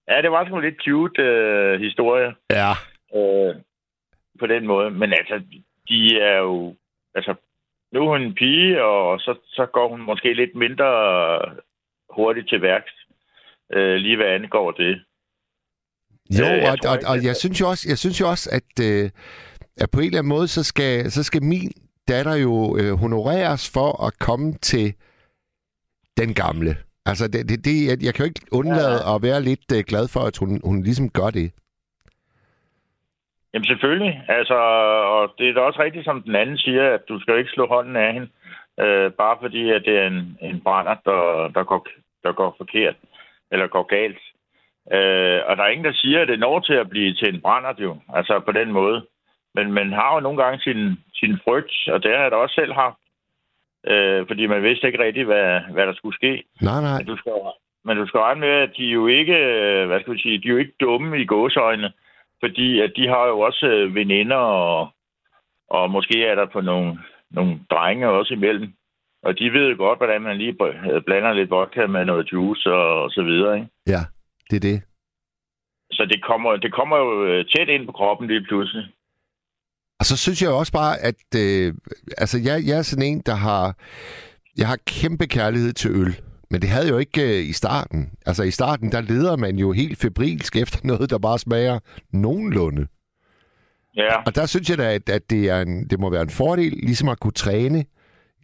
Ja, 0.08 0.22
det 0.22 0.30
var 0.30 0.44
sgu 0.44 0.56
en 0.56 0.64
lidt 0.64 0.82
cute 0.84 1.22
øh, 1.22 1.80
historie. 1.80 2.34
Ja, 2.50 2.70
øh, 3.14 3.54
på 4.38 4.46
den 4.46 4.66
måde. 4.66 4.90
Men 4.90 5.12
altså, 5.12 5.42
de 5.88 6.20
er 6.20 6.38
jo... 6.38 6.74
Altså, 7.14 7.34
nu 7.96 8.02
er 8.04 8.10
hun 8.18 8.22
en 8.22 8.34
pige, 8.34 8.84
og 8.84 9.20
så, 9.20 9.32
så 9.56 9.66
går 9.76 9.88
hun 9.92 10.00
måske 10.10 10.34
lidt 10.34 10.54
mindre 10.64 10.88
hurtigt 12.16 12.48
til 12.48 12.62
værks, 12.62 12.92
øh, 13.76 13.94
lige 14.04 14.16
hvad 14.16 14.26
angår 14.26 14.70
det. 14.72 14.92
jo, 16.38 16.44
Øh, 16.44 16.58
jeg 16.62 16.70
og, 16.72 16.80
tror 16.82 16.90
og, 16.90 16.98
og 17.10 17.16
at- 17.16 17.24
jeg 17.24 17.36
synes 17.36 17.60
jo 17.60 17.66
også, 17.68 17.84
jeg 17.92 17.98
synes 17.98 18.20
jo 18.20 18.26
også 18.28 18.46
at, 18.58 18.70
øh, 18.88 19.10
at 19.82 19.88
på 19.92 20.00
en 20.00 20.06
eller 20.06 20.18
anden 20.18 20.34
måde, 20.36 20.48
så 20.48 20.62
skal, 20.64 21.10
så 21.10 21.22
skal 21.22 21.42
min 21.42 21.70
datter 22.08 22.34
jo 22.34 22.76
øh, 22.80 22.92
honoreres 23.02 23.70
for 23.76 24.06
at 24.06 24.18
komme 24.18 24.52
til 24.70 24.94
den 26.20 26.34
gamle. 26.34 26.76
Altså, 27.06 27.28
det, 27.28 27.48
det, 27.48 27.64
det, 27.64 27.76
jeg, 27.88 27.96
jeg 28.04 28.14
kan 28.14 28.22
jo 28.24 28.28
ikke 28.28 28.40
undlade 28.52 28.98
ja. 29.08 29.14
at 29.14 29.22
være 29.22 29.40
lidt 29.42 29.72
øh, 29.76 29.84
glad 29.90 30.08
for, 30.08 30.20
at 30.20 30.36
hun, 30.36 30.60
hun 30.64 30.82
ligesom 30.82 31.10
gør 31.10 31.30
det. 31.30 31.52
Jamen 33.54 33.66
selvfølgelig. 33.66 34.24
Altså, 34.28 34.54
og 35.16 35.34
det 35.38 35.48
er 35.48 35.54
da 35.54 35.60
også 35.60 35.82
rigtigt, 35.82 36.04
som 36.04 36.22
den 36.22 36.34
anden 36.34 36.58
siger, 36.58 36.94
at 36.94 37.08
du 37.08 37.20
skal 37.20 37.38
ikke 37.38 37.50
slå 37.50 37.66
hånden 37.66 37.96
af 37.96 38.12
hende, 38.12 38.28
øh, 38.80 39.10
bare 39.12 39.36
fordi, 39.40 39.70
at 39.70 39.82
det 39.84 39.98
er 39.98 40.06
en, 40.06 40.38
en 40.40 40.60
brænder, 40.60 40.94
der, 41.04 41.48
der, 41.54 41.64
går, 41.64 41.86
der 42.24 42.32
går 42.32 42.54
forkert, 42.58 42.96
eller 43.52 43.66
går 43.66 43.82
galt. 43.82 44.22
Øh, 44.92 45.40
og 45.46 45.56
der 45.56 45.62
er 45.62 45.68
ingen, 45.68 45.84
der 45.84 45.92
siger, 46.02 46.22
at 46.22 46.28
det 46.28 46.38
når 46.38 46.60
til 46.60 46.74
at 46.74 46.90
blive 46.90 47.14
til 47.14 47.34
en 47.34 47.40
brænder, 47.40 47.74
jo. 47.78 47.96
Altså 48.14 48.40
på 48.40 48.52
den 48.52 48.72
måde. 48.72 49.06
Men 49.54 49.72
man 49.72 49.92
har 49.92 50.14
jo 50.14 50.20
nogle 50.20 50.42
gange 50.42 50.60
sin, 50.60 50.80
sin 51.14 51.38
frygt, 51.44 51.74
og 51.92 52.02
det 52.02 52.10
har 52.10 52.22
jeg 52.22 52.30
da 52.30 52.36
også 52.36 52.54
selv 52.54 52.72
haft. 52.72 52.96
Øh, 53.86 54.26
fordi 54.26 54.46
man 54.46 54.62
vidste 54.62 54.86
ikke 54.86 55.04
rigtigt, 55.04 55.26
hvad, 55.26 55.60
hvad 55.72 55.86
der 55.86 55.94
skulle 55.94 56.16
ske. 56.16 56.44
Nej, 56.60 56.80
nej. 56.80 56.98
Men 56.98 57.06
du 57.06 57.16
skal, 57.16 57.32
men 57.84 57.96
du 57.96 58.06
skal 58.06 58.20
regne 58.20 58.40
med, 58.40 58.48
at 58.48 58.70
de 58.76 58.84
jo 58.84 59.06
ikke, 59.06 59.36
øh, 59.36 59.86
hvad 59.86 60.00
skal 60.00 60.12
vi 60.12 60.18
sige, 60.18 60.38
de 60.38 60.48
er 60.48 60.52
jo 60.52 60.58
ikke 60.58 60.80
dumme 60.80 61.20
i 61.20 61.26
gåsøjne, 61.26 61.92
fordi 62.40 62.80
at 62.80 62.92
de 62.96 63.08
har 63.08 63.26
jo 63.26 63.40
også 63.40 63.66
øh, 63.66 63.94
veninder, 63.94 64.36
og, 64.36 64.88
og 65.70 65.90
måske 65.90 66.24
er 66.24 66.34
der 66.34 66.46
på 66.52 66.60
nogle, 66.60 66.98
nogle 67.30 67.60
drenge 67.70 68.08
også 68.08 68.34
imellem. 68.34 68.72
Og 69.22 69.38
de 69.38 69.52
ved 69.52 69.70
jo 69.70 69.76
godt, 69.76 69.98
hvordan 69.98 70.22
man 70.22 70.36
lige 70.36 70.56
øh, 70.64 71.02
blander 71.06 71.32
lidt 71.32 71.50
vodka 71.50 71.86
med 71.86 72.04
noget 72.04 72.32
juice 72.32 72.72
og, 72.72 73.02
og 73.02 73.10
så 73.10 73.22
videre. 73.22 73.54
Ikke? 73.56 73.68
Ja, 73.86 74.00
det 74.50 74.56
er 74.56 74.60
det. 74.70 74.82
Så 75.92 76.06
det 76.12 76.24
kommer, 76.24 76.56
det 76.56 76.72
kommer 76.72 76.96
jo 76.96 77.24
øh, 77.26 77.44
tæt 77.44 77.68
ind 77.68 77.86
på 77.86 77.92
kroppen 77.92 78.28
lige 78.28 78.44
pludselig. 78.48 78.84
Og 80.00 80.04
så 80.04 80.16
synes 80.16 80.42
jeg 80.42 80.50
også 80.50 80.72
bare, 80.72 80.94
at 80.98 81.24
øh, 81.36 81.74
altså, 82.18 82.36
jeg, 82.44 82.56
jeg 82.68 82.78
er 82.78 82.82
sådan 82.82 83.06
en, 83.10 83.20
der 83.26 83.34
har, 83.34 83.76
jeg 84.56 84.68
har 84.68 84.78
kæmpe 84.86 85.26
kærlighed 85.26 85.72
til 85.72 85.90
øl. 85.90 86.12
Men 86.50 86.62
det 86.62 86.70
havde 86.70 86.88
jo 86.88 86.98
ikke 86.98 87.38
øh, 87.38 87.48
i 87.48 87.52
starten. 87.52 88.10
Altså 88.26 88.42
i 88.42 88.50
starten, 88.50 88.92
der 88.92 89.00
leder 89.00 89.36
man 89.36 89.56
jo 89.58 89.72
helt 89.72 89.98
febrilsk 89.98 90.56
efter 90.56 90.78
noget, 90.90 91.10
der 91.10 91.18
bare 91.18 91.38
smager 91.38 91.78
nogenlunde. 92.12 92.86
Ja, 93.96 94.22
Og 94.22 94.34
der 94.34 94.46
synes 94.46 94.70
jeg 94.70 94.78
da, 94.78 94.94
at, 94.94 95.08
at 95.08 95.30
det, 95.30 95.48
er 95.50 95.60
en, 95.60 95.88
det 95.88 96.00
må 96.00 96.10
være 96.10 96.22
en 96.22 96.30
fordel, 96.30 96.72
ligesom 96.72 97.08
at 97.08 97.20
kunne 97.20 97.32
træne. 97.32 97.84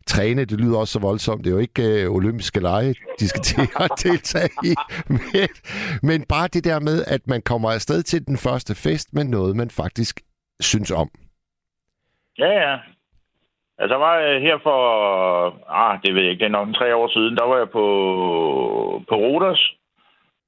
Træne, 0.06 0.44
det 0.44 0.60
lyder 0.60 0.76
også 0.78 0.92
så 0.92 0.98
voldsomt. 0.98 1.44
Det 1.44 1.50
er 1.50 1.54
jo 1.54 1.60
ikke 1.60 2.02
øh, 2.02 2.10
olympiske 2.10 2.60
lege, 2.60 2.94
de 3.20 3.28
skal 3.28 3.42
til 3.50 3.68
at 3.76 3.90
deltage 4.02 4.48
i. 4.64 4.74
Men, 5.08 5.48
men 6.02 6.24
bare 6.24 6.48
det 6.48 6.64
der 6.64 6.80
med, 6.80 7.04
at 7.06 7.26
man 7.26 7.42
kommer 7.42 7.70
afsted 7.70 8.02
til 8.02 8.26
den 8.26 8.36
første 8.36 8.74
fest 8.74 9.08
med 9.14 9.24
noget, 9.24 9.56
man 9.56 9.70
faktisk 9.70 10.20
synes 10.60 10.90
om. 10.90 11.10
ja, 12.38 12.46
ja. 12.46 12.76
Altså, 13.82 13.96
var 13.96 14.14
jeg 14.18 14.40
her 14.40 14.58
for, 14.62 14.78
ah, 15.82 15.98
det 16.02 16.14
ved 16.14 16.22
jeg 16.22 16.30
ikke, 16.30 16.40
det 16.40 16.46
er 16.46 16.58
nok 16.58 16.74
tre 16.74 16.96
år 16.96 17.08
siden, 17.08 17.36
der 17.36 17.44
var 17.44 17.58
jeg 17.58 17.70
på, 17.70 17.86
på 19.08 19.14
Rodos, 19.14 19.62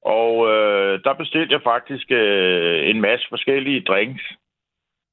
og 0.02 0.32
øh, 0.52 1.00
der 1.04 1.14
bestilte 1.14 1.52
jeg 1.54 1.62
faktisk 1.62 2.06
øh, 2.10 2.90
en 2.90 3.00
masse 3.00 3.26
forskellige 3.28 3.80
drinks. 3.80 4.22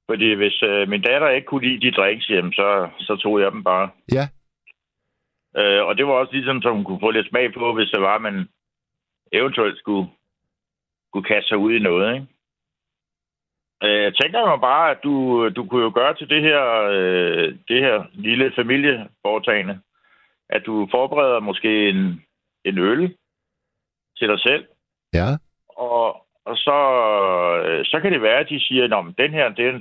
Fordi 0.09 0.34
hvis 0.34 0.63
øh, 0.63 0.89
min 0.89 1.01
datter 1.01 1.30
ikke 1.30 1.45
kunne 1.45 1.67
lide 1.67 1.82
de 1.86 1.91
drinks, 1.91 2.30
jamen, 2.30 2.53
så, 2.53 2.89
så 2.99 3.15
tog 3.15 3.41
jeg 3.41 3.51
dem 3.51 3.63
bare. 3.63 3.89
Ja, 4.13 4.26
Øh, 5.57 5.84
og 5.88 5.97
det 5.97 6.07
var 6.07 6.13
også 6.13 6.34
ligesom, 6.34 6.61
så 6.61 6.72
hun 6.72 6.84
kunne 6.84 6.99
få 6.99 7.11
lidt 7.11 7.30
smag 7.30 7.53
på, 7.53 7.74
hvis 7.74 7.89
det 7.89 8.01
var, 8.01 8.17
man 8.17 8.49
eventuelt 9.32 9.78
skulle, 9.78 10.09
skulle 11.09 11.28
kaste 11.28 11.47
sig 11.47 11.57
ud 11.57 11.74
i 11.74 11.80
noget, 11.80 12.13
ikke? 12.13 12.28
Øh, 13.84 14.03
Jeg 14.03 14.13
tænker 14.15 14.45
mig 14.45 14.61
bare, 14.61 14.91
at 14.91 14.97
du, 15.03 15.49
du 15.49 15.65
kunne 15.65 15.84
jo 15.84 15.91
gøre 15.95 16.15
til 16.15 16.29
det 16.29 16.41
her, 16.41 16.63
øh, 16.91 17.55
det 17.67 17.82
her 17.82 18.03
lille 18.13 18.51
familieforetagende, 18.55 19.79
at 20.49 20.65
du 20.65 20.88
forbereder 20.91 21.39
måske 21.39 21.89
en, 21.89 22.25
en 22.65 22.77
øl 22.77 23.15
til 24.17 24.27
dig 24.27 24.39
selv, 24.39 24.65
ja. 25.13 25.27
og, 25.69 26.27
og 26.45 26.57
så, 26.57 26.77
øh, 27.65 27.86
så 27.86 27.99
kan 27.99 28.11
det 28.11 28.21
være, 28.21 28.39
at 28.39 28.49
de 28.49 28.59
siger, 28.59 28.84
at 28.97 29.17
den 29.17 29.32
her, 29.32 29.49
det 29.49 29.67
er, 29.67 29.71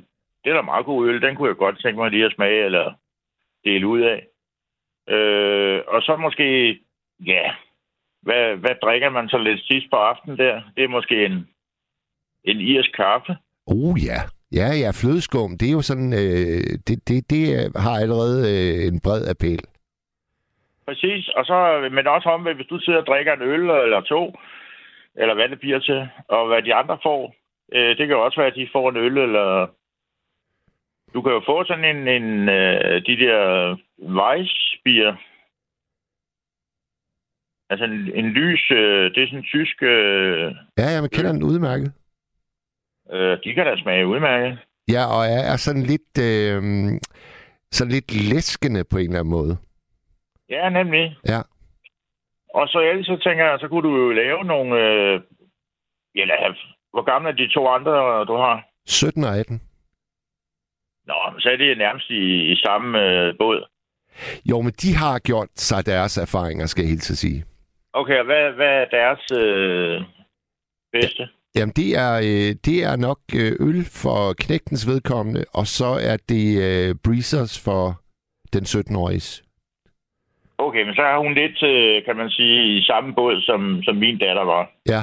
det 0.45 0.53
er 0.53 0.63
meget 0.63 0.87
god 0.87 1.09
øl, 1.09 1.23
den 1.23 1.37
kunne 1.37 1.49
jeg 1.49 1.57
godt 1.57 1.83
tænke 1.83 2.01
mig 2.01 2.11
lige 2.11 2.25
at 2.25 2.33
smage 2.33 2.65
eller 2.65 2.93
dele 3.65 3.87
ud 3.87 4.01
af. 4.01 4.27
Øh, 5.15 5.83
og 5.87 6.03
så 6.03 6.17
måske, 6.17 6.79
ja, 7.27 7.55
hvad, 8.23 8.57
hvad 8.57 8.75
drikker 8.83 9.11
man 9.11 9.29
så 9.29 9.39
lidt 9.39 9.61
sidst 9.67 9.91
på 9.91 9.97
aftenen 9.97 10.39
der? 10.39 10.63
Det 10.77 10.85
er 10.85 10.89
måske 10.89 11.27
en, 11.27 11.49
en 12.45 12.61
irsk 12.61 12.93
kaffe. 12.93 13.37
Oh 13.71 13.95
ja. 14.09 14.21
Ja, 14.53 14.69
ja, 14.83 14.91
flødeskum, 15.01 15.59
det 15.59 15.69
er 15.69 15.73
jo 15.73 15.83
sådan, 15.83 16.13
øh, 16.13 16.63
det, 16.87 17.09
det, 17.09 17.31
det 17.31 17.43
har 17.77 17.97
allerede 18.03 18.39
øh, 18.53 18.87
en 18.89 19.01
bred 19.01 19.23
appel. 19.29 19.61
Præcis, 20.87 21.29
og 21.29 21.45
så, 21.45 21.89
men 21.93 22.07
også 22.07 22.29
omvendt, 22.29 22.59
hvis 22.59 22.67
du 22.67 22.79
sidder 22.79 23.01
og 23.01 23.07
drikker 23.07 23.33
en 23.33 23.43
øl 23.43 23.71
eller 23.71 24.01
to, 24.01 24.35
eller 25.17 25.35
hvad 25.35 25.49
det 25.49 25.61
bliver 25.61 25.79
til, 25.79 26.09
og 26.29 26.47
hvad 26.47 26.63
de 26.63 26.75
andre 26.75 26.99
får, 27.03 27.35
øh, 27.75 27.89
det 27.89 28.07
kan 28.07 28.17
jo 28.17 28.25
også 28.25 28.41
være, 28.41 28.51
at 28.51 28.57
de 28.57 28.69
får 28.73 28.91
en 28.91 28.97
øl, 28.97 29.19
eller 29.19 29.67
du 31.15 31.23
kan 31.23 31.33
jo 31.33 31.43
få 31.47 31.65
sådan 31.65 31.97
en, 31.97 32.09
en 32.09 32.49
øh, 32.49 33.03
de 33.07 33.17
der 33.25 33.77
Weissbier, 33.99 35.15
altså 37.71 37.85
en, 37.85 38.11
en 38.15 38.29
lys, 38.31 38.71
øh, 38.71 39.05
det 39.15 39.23
er 39.23 39.27
sådan 39.27 39.39
en 39.39 39.45
tysk, 39.55 39.83
øh, 39.83 40.55
Ja, 40.79 40.87
ja, 40.95 41.01
man 41.01 41.11
kender 41.11 41.33
den 41.33 41.43
udmærket. 41.43 41.93
Øh, 43.13 43.39
de 43.45 43.55
kan 43.55 43.67
da 43.67 43.77
smage 43.77 44.07
udmærket. 44.07 44.59
Ja, 44.89 45.03
og 45.17 45.23
er, 45.27 45.43
er 45.53 45.57
sådan 45.57 45.83
lidt, 45.83 46.13
øh, 46.31 46.63
sådan 47.71 47.93
lidt 47.93 48.31
læskende 48.31 48.85
på 48.91 48.97
en 48.99 49.05
eller 49.07 49.21
anden 49.21 49.31
måde. 49.39 49.57
Ja, 50.49 50.69
nemlig. 50.69 51.17
Ja. 51.29 51.41
Og 52.55 52.69
så 52.69 52.79
ellers 52.81 53.07
så 53.07 53.17
tænker 53.25 53.45
jeg, 53.45 53.59
så 53.61 53.69
kunne 53.69 53.89
du 53.89 53.97
jo 53.97 54.11
lave 54.11 54.45
nogle, 54.45 54.77
øh, 54.85 55.21
eller 56.15 56.37
hvor 56.93 57.03
gamle 57.03 57.29
er 57.29 57.33
de 57.33 57.49
to 57.49 57.69
andre, 57.69 58.25
du 58.25 58.37
har? 58.37 58.65
17 58.87 59.25
og 59.25 59.39
18. 59.39 59.63
Nå, 61.07 61.15
så 61.39 61.51
er 61.51 61.57
det 61.57 61.79
nærmest 61.79 62.11
i, 62.11 62.53
i 62.53 62.57
samme 62.57 62.89
øh, 63.01 63.35
båd. 63.39 63.67
Jo, 64.51 64.61
men 64.61 64.73
de 64.73 64.95
har 64.97 65.19
gjort 65.19 65.49
sig 65.55 65.87
deres 65.87 66.19
erfaringer, 66.19 66.67
skal 66.67 66.83
jeg 66.83 66.91
helt 66.91 67.03
sige. 67.03 67.45
Okay, 67.93 68.19
og 68.19 68.25
hvad, 68.25 68.53
hvad 68.53 68.75
er 68.83 68.85
deres 68.85 69.23
øh, 69.43 70.03
bedste? 70.93 71.29
Jamen, 71.57 71.73
det 71.77 71.89
er, 72.05 72.13
øh, 72.29 72.51
det 72.67 72.79
er 72.91 72.97
nok 72.97 73.21
øh, 73.41 73.53
øl 73.69 73.81
for 74.03 74.33
knægtens 74.45 74.89
vedkommende, 74.91 75.45
og 75.55 75.67
så 75.67 75.91
er 76.11 76.17
det 76.29 76.47
øh, 76.67 76.95
breezers 77.05 77.65
for 77.65 77.85
den 78.53 78.65
17-årige. 78.65 79.43
Okay, 80.59 80.83
men 80.87 80.95
så 80.95 81.03
er 81.03 81.19
hun 81.19 81.35
lidt, 81.35 81.63
øh, 81.63 82.05
kan 82.05 82.17
man 82.17 82.31
sige, 82.31 82.79
i 82.79 82.83
samme 82.83 83.15
båd, 83.15 83.41
som, 83.49 83.83
som 83.83 83.97
min 83.97 84.19
datter 84.19 84.45
var 84.45 84.71
Ja, 84.89 85.03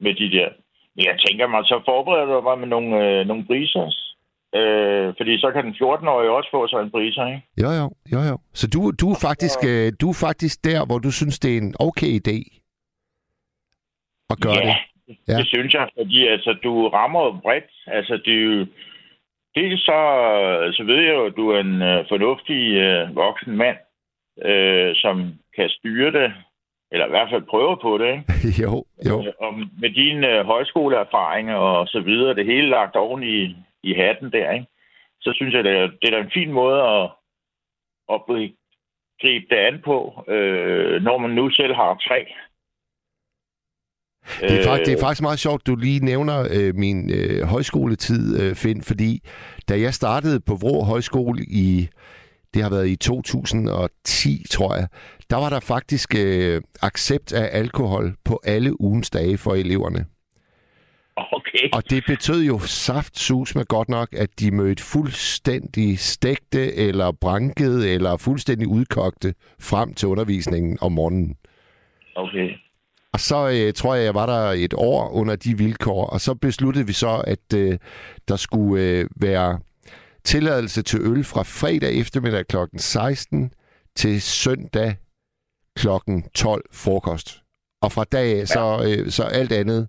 med 0.00 0.14
de 0.14 0.30
der. 0.36 0.48
Jeg 0.96 1.16
tænker 1.26 1.46
mig, 1.46 1.60
så 1.64 1.82
forbereder 1.84 2.26
du 2.26 2.50
dig 2.50 2.58
med 2.58 2.68
nogle, 2.68 2.90
øh, 3.04 3.26
nogle 3.26 3.44
brisers. 3.44 4.08
Øh, 4.54 5.14
fordi 5.18 5.32
så 5.40 5.48
kan 5.54 5.64
den 5.64 5.74
14-årige 5.80 6.30
også 6.30 6.50
få 6.50 6.68
sig 6.68 6.80
en 6.80 6.90
briser, 6.90 7.26
ikke? 7.26 7.42
Jo, 7.62 7.70
jo, 7.80 7.86
jo, 8.12 8.20
jo. 8.30 8.36
Så 8.54 8.66
du, 8.74 8.80
du, 9.00 9.06
er 9.10 9.18
faktisk, 9.28 9.60
øh, 9.72 9.92
du 10.00 10.06
er 10.10 10.18
faktisk 10.26 10.64
der, 10.64 10.86
hvor 10.86 10.98
du 10.98 11.10
synes, 11.10 11.38
det 11.38 11.50
er 11.54 11.58
en 11.58 11.74
okay 11.88 12.12
idé 12.20 12.36
at 14.32 14.36
gøre 14.44 14.58
ja, 14.58 14.66
det. 14.68 14.76
Ja, 15.28 15.36
det 15.38 15.46
synes 15.46 15.74
jeg, 15.74 15.88
fordi 15.98 16.26
altså, 16.26 16.52
du 16.64 16.88
rammer 16.88 17.24
jo 17.24 17.30
bredt. 17.42 17.70
Altså, 17.86 18.20
det 18.24 18.44
jo... 18.44 18.66
Dels 19.54 19.80
så, 19.80 19.98
så 20.72 20.82
ved 20.84 20.96
jeg 20.96 21.14
jo, 21.14 21.24
at 21.26 21.36
du 21.36 21.50
er 21.50 21.60
en 21.60 21.82
øh, 21.82 22.04
fornuftig 22.08 22.74
øh, 22.74 23.16
voksen 23.16 23.56
mand, 23.56 23.76
øh, 24.44 24.96
som 24.96 25.34
kan 25.56 25.68
styre 25.68 26.12
det, 26.12 26.32
eller 26.92 27.06
i 27.06 27.10
hvert 27.10 27.30
fald 27.30 27.42
prøve 27.42 27.76
på 27.82 27.98
det, 27.98 28.08
ikke? 28.12 28.24
jo, 28.64 28.84
jo. 29.08 29.16
Øh, 29.20 29.32
Og 29.38 29.54
med 29.80 29.90
dine 29.90 30.38
øh, 30.38 30.44
højskoleerfaringer 30.46 31.54
og 31.54 31.88
så 31.88 32.00
videre, 32.00 32.34
det 32.34 32.46
hele 32.46 32.68
lagt 32.68 32.96
oven 32.96 33.22
i, 33.22 33.56
i 33.82 33.94
hatten 33.94 34.32
der, 34.32 34.50
ikke? 34.52 34.66
så 35.20 35.32
synes 35.34 35.54
jeg, 35.54 35.64
det 35.64 35.72
er, 35.72 35.86
det 35.86 36.04
er 36.04 36.10
da 36.10 36.18
en 36.18 36.30
fin 36.34 36.52
måde 36.52 36.82
at, 36.82 37.10
at 38.12 38.20
gribe 39.20 39.46
det 39.50 39.56
an 39.56 39.80
på, 39.84 40.24
øh, 40.28 41.02
når 41.02 41.18
man 41.18 41.30
nu 41.30 41.50
selv 41.50 41.74
har 41.74 41.94
tre. 42.08 42.32
Det 44.40 44.60
er, 44.60 44.64
faktisk, 44.64 44.86
det 44.86 44.92
Øh, 44.92 44.98
er 44.98 45.00
faktisk 45.00 45.22
meget 45.22 45.38
sjovt, 45.38 45.66
du 45.66 45.76
lige 45.76 46.04
nævner 46.04 46.48
øh, 46.50 46.74
min 46.74 47.10
øh, 47.10 47.42
højskoletid, 47.42 48.40
øh, 48.40 48.54
Finn, 48.54 48.82
fordi 48.82 49.20
da 49.68 49.80
jeg 49.80 49.94
startede 49.94 50.40
på 50.40 50.54
Vrå 50.54 50.84
Højskole 50.84 51.42
i, 51.42 51.88
det 52.54 52.62
har 52.62 52.70
været 52.70 52.88
i 52.88 52.96
2010, 52.96 54.44
tror 54.50 54.74
jeg, 54.74 54.88
der 55.30 55.36
var 55.36 55.48
der 55.48 55.60
faktisk 55.60 56.14
øh, 56.18 56.62
accept 56.82 57.32
af 57.32 57.58
alkohol 57.58 58.14
på 58.24 58.40
alle 58.44 58.80
ugens 58.80 59.10
dage 59.10 59.38
for 59.38 59.54
eleverne. 59.54 60.06
Okay. 61.16 61.68
Og 61.72 61.90
det 61.90 62.04
betød 62.06 62.42
jo 62.44 62.58
saft 62.58 63.18
sus 63.18 63.54
med 63.54 63.64
godt 63.64 63.88
nok, 63.88 64.08
at 64.12 64.40
de 64.40 64.50
mødte 64.50 64.82
fuldstændig 64.82 65.98
stegte, 65.98 66.74
eller 66.74 67.12
brankede, 67.20 67.90
eller 67.94 68.16
fuldstændig 68.16 68.68
udkogte 68.68 69.34
frem 69.60 69.94
til 69.94 70.08
undervisningen 70.08 70.78
om 70.80 70.92
morgenen. 70.92 71.36
okay. 72.16 72.48
Og 73.12 73.20
så 73.20 73.48
øh, 73.48 73.72
tror 73.72 73.94
jeg, 73.94 74.04
jeg 74.04 74.14
var 74.14 74.26
der 74.26 74.64
et 74.64 74.74
år 74.76 75.10
under 75.10 75.36
de 75.36 75.58
vilkår, 75.58 76.06
og 76.06 76.20
så 76.20 76.34
besluttede 76.34 76.86
vi 76.86 76.92
så, 76.92 77.24
at 77.26 77.54
øh, 77.54 77.78
der 78.28 78.36
skulle 78.36 78.84
øh, 78.84 79.06
være 79.20 79.58
tilladelse 80.24 80.82
til 80.82 81.00
øl 81.02 81.24
fra 81.24 81.42
fredag 81.42 82.00
eftermiddag 82.00 82.46
kl. 82.46 82.56
16 82.76 83.52
til 83.96 84.22
søndag 84.22 84.96
kl. 85.76 85.88
12 86.34 86.64
frokost. 86.72 87.42
Og 87.82 87.92
fra 87.92 88.04
dag 88.04 88.40
af, 88.40 88.46
så, 88.46 88.64
øh, 88.88 89.10
så 89.10 89.22
alt 89.22 89.52
andet, 89.52 89.88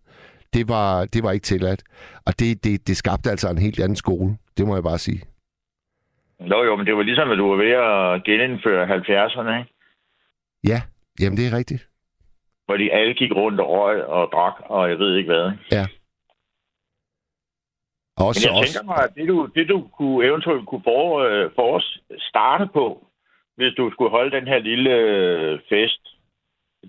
det 0.53 0.69
var, 0.69 1.05
det 1.05 1.23
var 1.23 1.31
ikke 1.31 1.43
tilladt. 1.43 1.83
Og 2.25 2.39
det, 2.39 2.63
det, 2.63 2.87
det 2.87 2.97
skabte 2.97 3.29
altså 3.29 3.49
en 3.49 3.57
helt 3.57 3.79
anden 3.79 3.95
skole. 3.95 4.37
Det 4.57 4.67
må 4.67 4.75
jeg 4.75 4.83
bare 4.83 4.97
sige. 4.97 5.21
Nå 6.39 6.63
jo, 6.63 6.75
men 6.75 6.85
det 6.85 6.95
var 6.95 7.03
ligesom, 7.03 7.31
at 7.31 7.37
du 7.37 7.49
var 7.49 7.55
ved 7.55 7.71
at 7.71 8.23
genindføre 8.23 8.87
70'erne, 8.87 9.59
ikke? 9.59 9.73
Ja, 10.63 10.81
jamen 11.19 11.37
det 11.37 11.47
er 11.47 11.57
rigtigt. 11.57 11.88
Fordi 12.69 12.89
alle 12.89 13.13
gik 13.13 13.31
rundt 13.35 13.59
og 13.59 13.69
røg 13.69 14.05
og 14.05 14.29
drak, 14.33 14.53
og 14.65 14.89
jeg 14.89 14.99
ved 14.99 15.15
ikke 15.15 15.33
hvad. 15.33 15.51
ikke? 15.51 15.65
Og 18.19 18.25
Men 18.25 18.27
også, 18.27 18.49
jeg 18.49 18.57
også, 18.57 18.73
tænker 18.73 18.93
mig, 18.93 19.03
at 19.03 19.15
det 19.15 19.27
du, 19.27 19.37
det 19.55 19.69
du 19.69 19.77
kunne 19.97 20.25
eventuelt 20.27 20.67
kunne 20.67 20.83
for, 20.83 21.19
øh, 21.19 21.51
for 21.55 21.75
os 21.77 21.99
starte 22.19 22.67
på, 22.73 22.85
hvis 23.55 23.73
du 23.77 23.91
skulle 23.91 24.11
holde 24.11 24.35
den 24.37 24.47
her 24.47 24.59
lille 24.59 24.91
øh, 24.91 25.59
fest, 25.69 26.03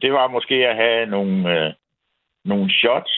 det 0.02 0.12
var 0.12 0.28
måske 0.28 0.54
at 0.54 0.76
have 0.76 1.06
nogle, 1.06 1.36
øh, 1.54 1.72
nogle 2.44 2.72
shots. 2.72 3.12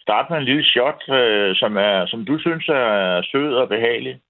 Start 0.00 0.30
med 0.30 0.38
en 0.38 0.44
lille 0.44 0.64
shot, 0.64 1.00
øh, 1.08 1.56
som, 1.56 1.76
er, 1.76 2.06
som 2.06 2.24
du 2.24 2.38
synes 2.38 2.68
er 2.68 3.22
sød 3.32 3.54
og 3.54 3.68
behagelig. 3.68 4.20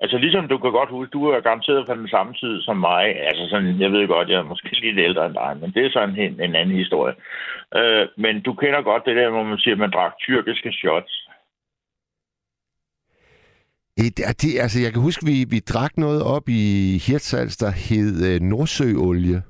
Altså 0.00 0.18
ligesom 0.18 0.48
du 0.48 0.58
kan 0.58 0.72
godt 0.72 0.90
huske, 0.90 1.12
du 1.12 1.24
er 1.24 1.40
garanteret 1.40 1.86
fra 1.86 1.94
den 1.94 2.08
samme 2.08 2.32
tid 2.34 2.62
som 2.62 2.76
mig. 2.76 3.04
Altså 3.28 3.44
sådan, 3.50 3.80
jeg 3.80 3.92
ved 3.92 4.08
godt, 4.08 4.28
jeg 4.28 4.38
er 4.38 4.50
måske 4.52 4.80
lidt 4.84 4.98
ældre 4.98 5.26
end 5.26 5.34
dig, 5.34 5.56
men 5.60 5.70
det 5.74 5.86
er 5.86 5.90
sådan 5.90 6.16
en, 6.18 6.40
en 6.40 6.54
anden 6.54 6.76
historie. 6.76 7.14
Øh, 7.76 8.08
men 8.16 8.40
du 8.40 8.52
kender 8.54 8.82
godt 8.82 9.02
det 9.06 9.16
der, 9.16 9.30
hvor 9.30 9.42
man 9.42 9.58
siger, 9.58 9.74
at 9.74 9.78
man 9.78 9.90
drak 9.90 10.12
tyrkiske 10.18 10.72
shots. 10.72 11.12
Et, 13.96 14.18
er 14.28 14.32
det, 14.42 14.60
altså, 14.60 14.80
jeg 14.80 14.92
kan 14.92 15.02
huske, 15.02 15.26
vi, 15.26 15.36
vi 15.50 15.58
drak 15.60 15.96
noget 15.96 16.22
op 16.22 16.48
i 16.48 16.62
Hirtshals, 17.06 17.56
der 17.56 17.70
hed 17.70 18.12
øh, 18.28 18.40
Nordsøolie. 18.40 19.42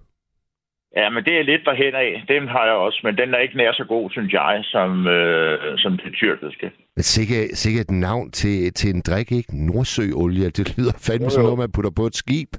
Ja, 0.96 1.10
men 1.10 1.24
det 1.24 1.34
er 1.38 1.42
lidt 1.42 1.62
derhen 1.64 1.94
af. 1.94 2.24
Den 2.28 2.48
har 2.48 2.64
jeg 2.64 2.74
også, 2.74 3.00
men 3.04 3.18
den 3.18 3.34
er 3.34 3.38
ikke 3.38 3.56
nær 3.56 3.72
så 3.72 3.84
god, 3.84 4.10
synes 4.10 4.32
jeg, 4.32 4.60
som, 4.64 5.06
øh, 5.06 5.78
som 5.78 5.98
det 5.98 6.14
tyrkiske. 6.14 6.70
Men 6.96 7.02
sikkert, 7.02 7.48
sikkert 7.52 7.84
et 7.84 7.90
navn 7.90 8.30
til, 8.30 8.72
til 8.72 8.90
en 8.94 9.02
drik, 9.08 9.32
ikke? 9.32 9.66
Nordsøolie. 9.66 10.50
Det 10.50 10.78
lyder 10.78 10.92
fandme 11.06 11.24
Jo, 11.24 11.30
som 11.30 11.40
jo. 11.42 11.46
noget, 11.46 11.58
man 11.58 11.72
putter 11.72 11.90
på 11.96 12.02
et 12.06 12.14
skib. 12.14 12.50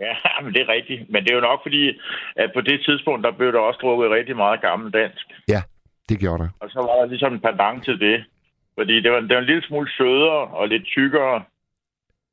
Ja, 0.00 0.14
men 0.42 0.52
det 0.54 0.60
er 0.62 0.68
rigtigt. 0.68 1.10
Men 1.10 1.22
det 1.24 1.30
er 1.30 1.34
jo 1.34 1.40
nok 1.50 1.60
fordi, 1.62 1.82
at 2.36 2.50
på 2.54 2.60
det 2.60 2.80
tidspunkt, 2.86 3.24
der 3.24 3.32
blev 3.38 3.52
der 3.52 3.58
også 3.58 3.78
drukket 3.82 4.10
rigtig 4.10 4.36
meget 4.36 4.60
gammel 4.60 4.92
dansk. 4.92 5.26
Det 6.10 6.20
gjorde 6.20 6.42
der. 6.42 6.48
Og 6.60 6.70
så 6.70 6.78
var 6.86 6.94
der 7.00 7.06
ligesom 7.06 7.32
en 7.32 7.40
pendant 7.40 7.84
til 7.84 8.00
det. 8.00 8.24
Fordi 8.78 8.94
det 9.02 9.10
var, 9.12 9.20
det 9.20 9.34
var 9.36 9.38
en 9.38 9.50
lille 9.52 9.62
smule 9.62 9.90
sødere 9.98 10.42
og 10.58 10.68
lidt 10.68 10.86
tykkere 10.86 11.42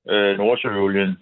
øh, 0.10 0.38
Nordsøolien. 0.38 1.18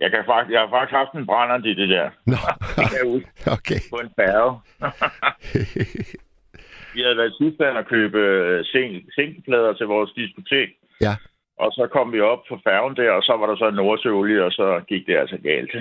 Jeg, 0.00 0.10
kan 0.10 0.24
faktisk, 0.26 0.52
jeg 0.52 0.60
har 0.60 0.70
faktisk 0.70 0.94
haft 1.00 1.12
en 1.12 1.26
brænder 1.26 1.66
i 1.66 1.74
det 1.74 1.88
der. 1.88 2.10
Nå, 2.26 2.36
Det 2.76 2.84
kan 2.90 2.98
jeg 3.00 3.08
huske 3.14 3.30
okay. 3.56 3.80
på 3.92 3.96
en 4.04 4.10
færge. 4.20 4.52
Vi 6.94 7.00
havde 7.02 7.16
været 7.16 7.32
i 7.32 7.36
Tyskland 7.40 7.76
og 7.76 7.86
købe 7.86 8.18
øh, 8.18 8.60
sing- 8.60 9.14
singleplader 9.14 9.72
til 9.72 9.86
vores 9.86 10.12
diskotek. 10.12 10.68
Ja. 11.00 11.14
Og 11.56 11.72
så 11.72 11.88
kom 11.92 12.12
vi 12.12 12.20
op 12.20 12.42
på 12.48 12.60
færgen 12.64 12.96
der, 12.96 13.10
og 13.10 13.22
så 13.22 13.36
var 13.36 13.46
der 13.46 13.56
så 13.56 13.68
en 13.68 13.74
nordsøolie, 13.74 14.44
og 14.44 14.52
så 14.52 14.82
gik 14.88 15.06
det 15.06 15.16
altså 15.16 15.36
galt. 15.36 15.74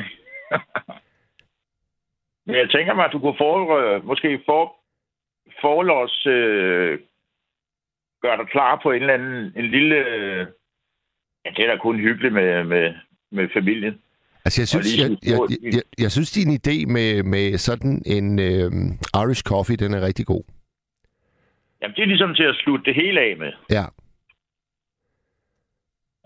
Men 2.45 2.55
jeg 2.55 2.69
tænker 2.69 2.93
mig, 2.93 3.05
at 3.05 3.11
du 3.11 3.19
kunne 3.19 3.37
for, 3.37 3.77
øh, 3.77 4.05
måske 4.05 4.41
for, 4.45 4.75
forlås 5.61 6.25
øh, 6.25 6.99
gøre 8.21 8.37
dig 8.37 8.47
klar 8.47 8.79
på 8.83 8.91
en 8.91 9.01
eller 9.01 9.13
anden 9.13 9.53
en 9.55 9.65
lille... 9.65 9.95
Øh, 9.95 10.47
ja, 11.45 11.49
det 11.49 11.65
er 11.65 11.67
da 11.67 11.77
kun 11.77 11.99
hyggeligt 11.99 12.33
med, 12.33 12.63
med, 12.63 12.93
med 13.31 13.49
familien. 13.53 14.01
Altså, 14.45 14.61
jeg 14.61 14.67
synes, 14.67 14.87
lige 14.97 15.01
jeg, 15.03 15.17
jeg, 15.31 15.73
jeg, 15.73 15.81
jeg 16.03 16.11
synes 16.11 16.31
din 16.31 16.49
idé 16.59 16.91
med, 16.95 17.23
med 17.23 17.57
sådan 17.57 18.01
en 18.05 18.39
øh, 18.39 18.71
Irish 19.21 19.43
coffee, 19.43 19.75
den 19.75 19.93
er 19.93 20.01
rigtig 20.01 20.25
god. 20.25 20.43
Jamen, 21.81 21.95
det 21.95 22.01
er 22.01 22.07
ligesom 22.07 22.35
til 22.35 22.43
at 22.43 22.55
slutte 22.63 22.85
det 22.85 22.95
hele 22.95 23.19
af 23.21 23.35
med. 23.37 23.51
Ja, 23.69 23.85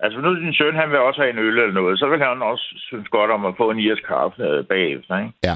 Altså, 0.04 0.20
nu 0.20 0.36
din 0.36 0.54
søn, 0.54 0.76
han 0.76 0.90
vil 0.90 1.00
også 1.00 1.22
have 1.22 1.30
en 1.34 1.38
øl 1.38 1.60
eller 1.60 1.74
noget, 1.74 2.00
så 2.00 2.08
vil 2.10 2.20
han 2.20 2.42
også 2.42 2.66
synes 2.78 3.08
godt 3.08 3.32
om 3.32 3.46
at 3.46 3.58
få 3.58 3.72
en 3.72 3.80
irsk 3.80 4.04
kaffe 4.04 4.44
øh, 4.44 4.66
bagefter, 4.66 5.18
ikke? 5.20 5.34
ja. 5.44 5.56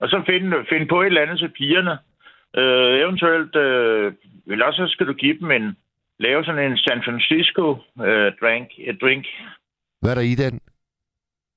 Og 0.00 0.08
så 0.08 0.22
finde, 0.26 0.56
finde 0.68 0.86
på 0.86 1.02
et 1.02 1.06
eller 1.06 1.22
andet 1.22 1.38
til 1.38 1.48
pigerne. 1.48 1.98
Øh, 2.56 3.00
eventuelt, 3.04 3.56
øh, 3.56 4.12
eller 4.46 4.66
også 4.66 4.86
så 4.86 4.92
skal 4.92 5.06
du 5.06 5.12
give 5.12 5.38
dem 5.38 5.50
en, 5.50 5.76
lave 6.18 6.44
sådan 6.44 6.72
en 6.72 6.78
San 6.78 7.02
Francisco 7.04 7.76
øh, 8.06 8.32
drink, 8.40 8.68
et 8.78 8.98
drink. 9.00 9.26
Hvad 10.00 10.10
er 10.10 10.14
der 10.14 10.22
i 10.22 10.34
den? 10.34 10.60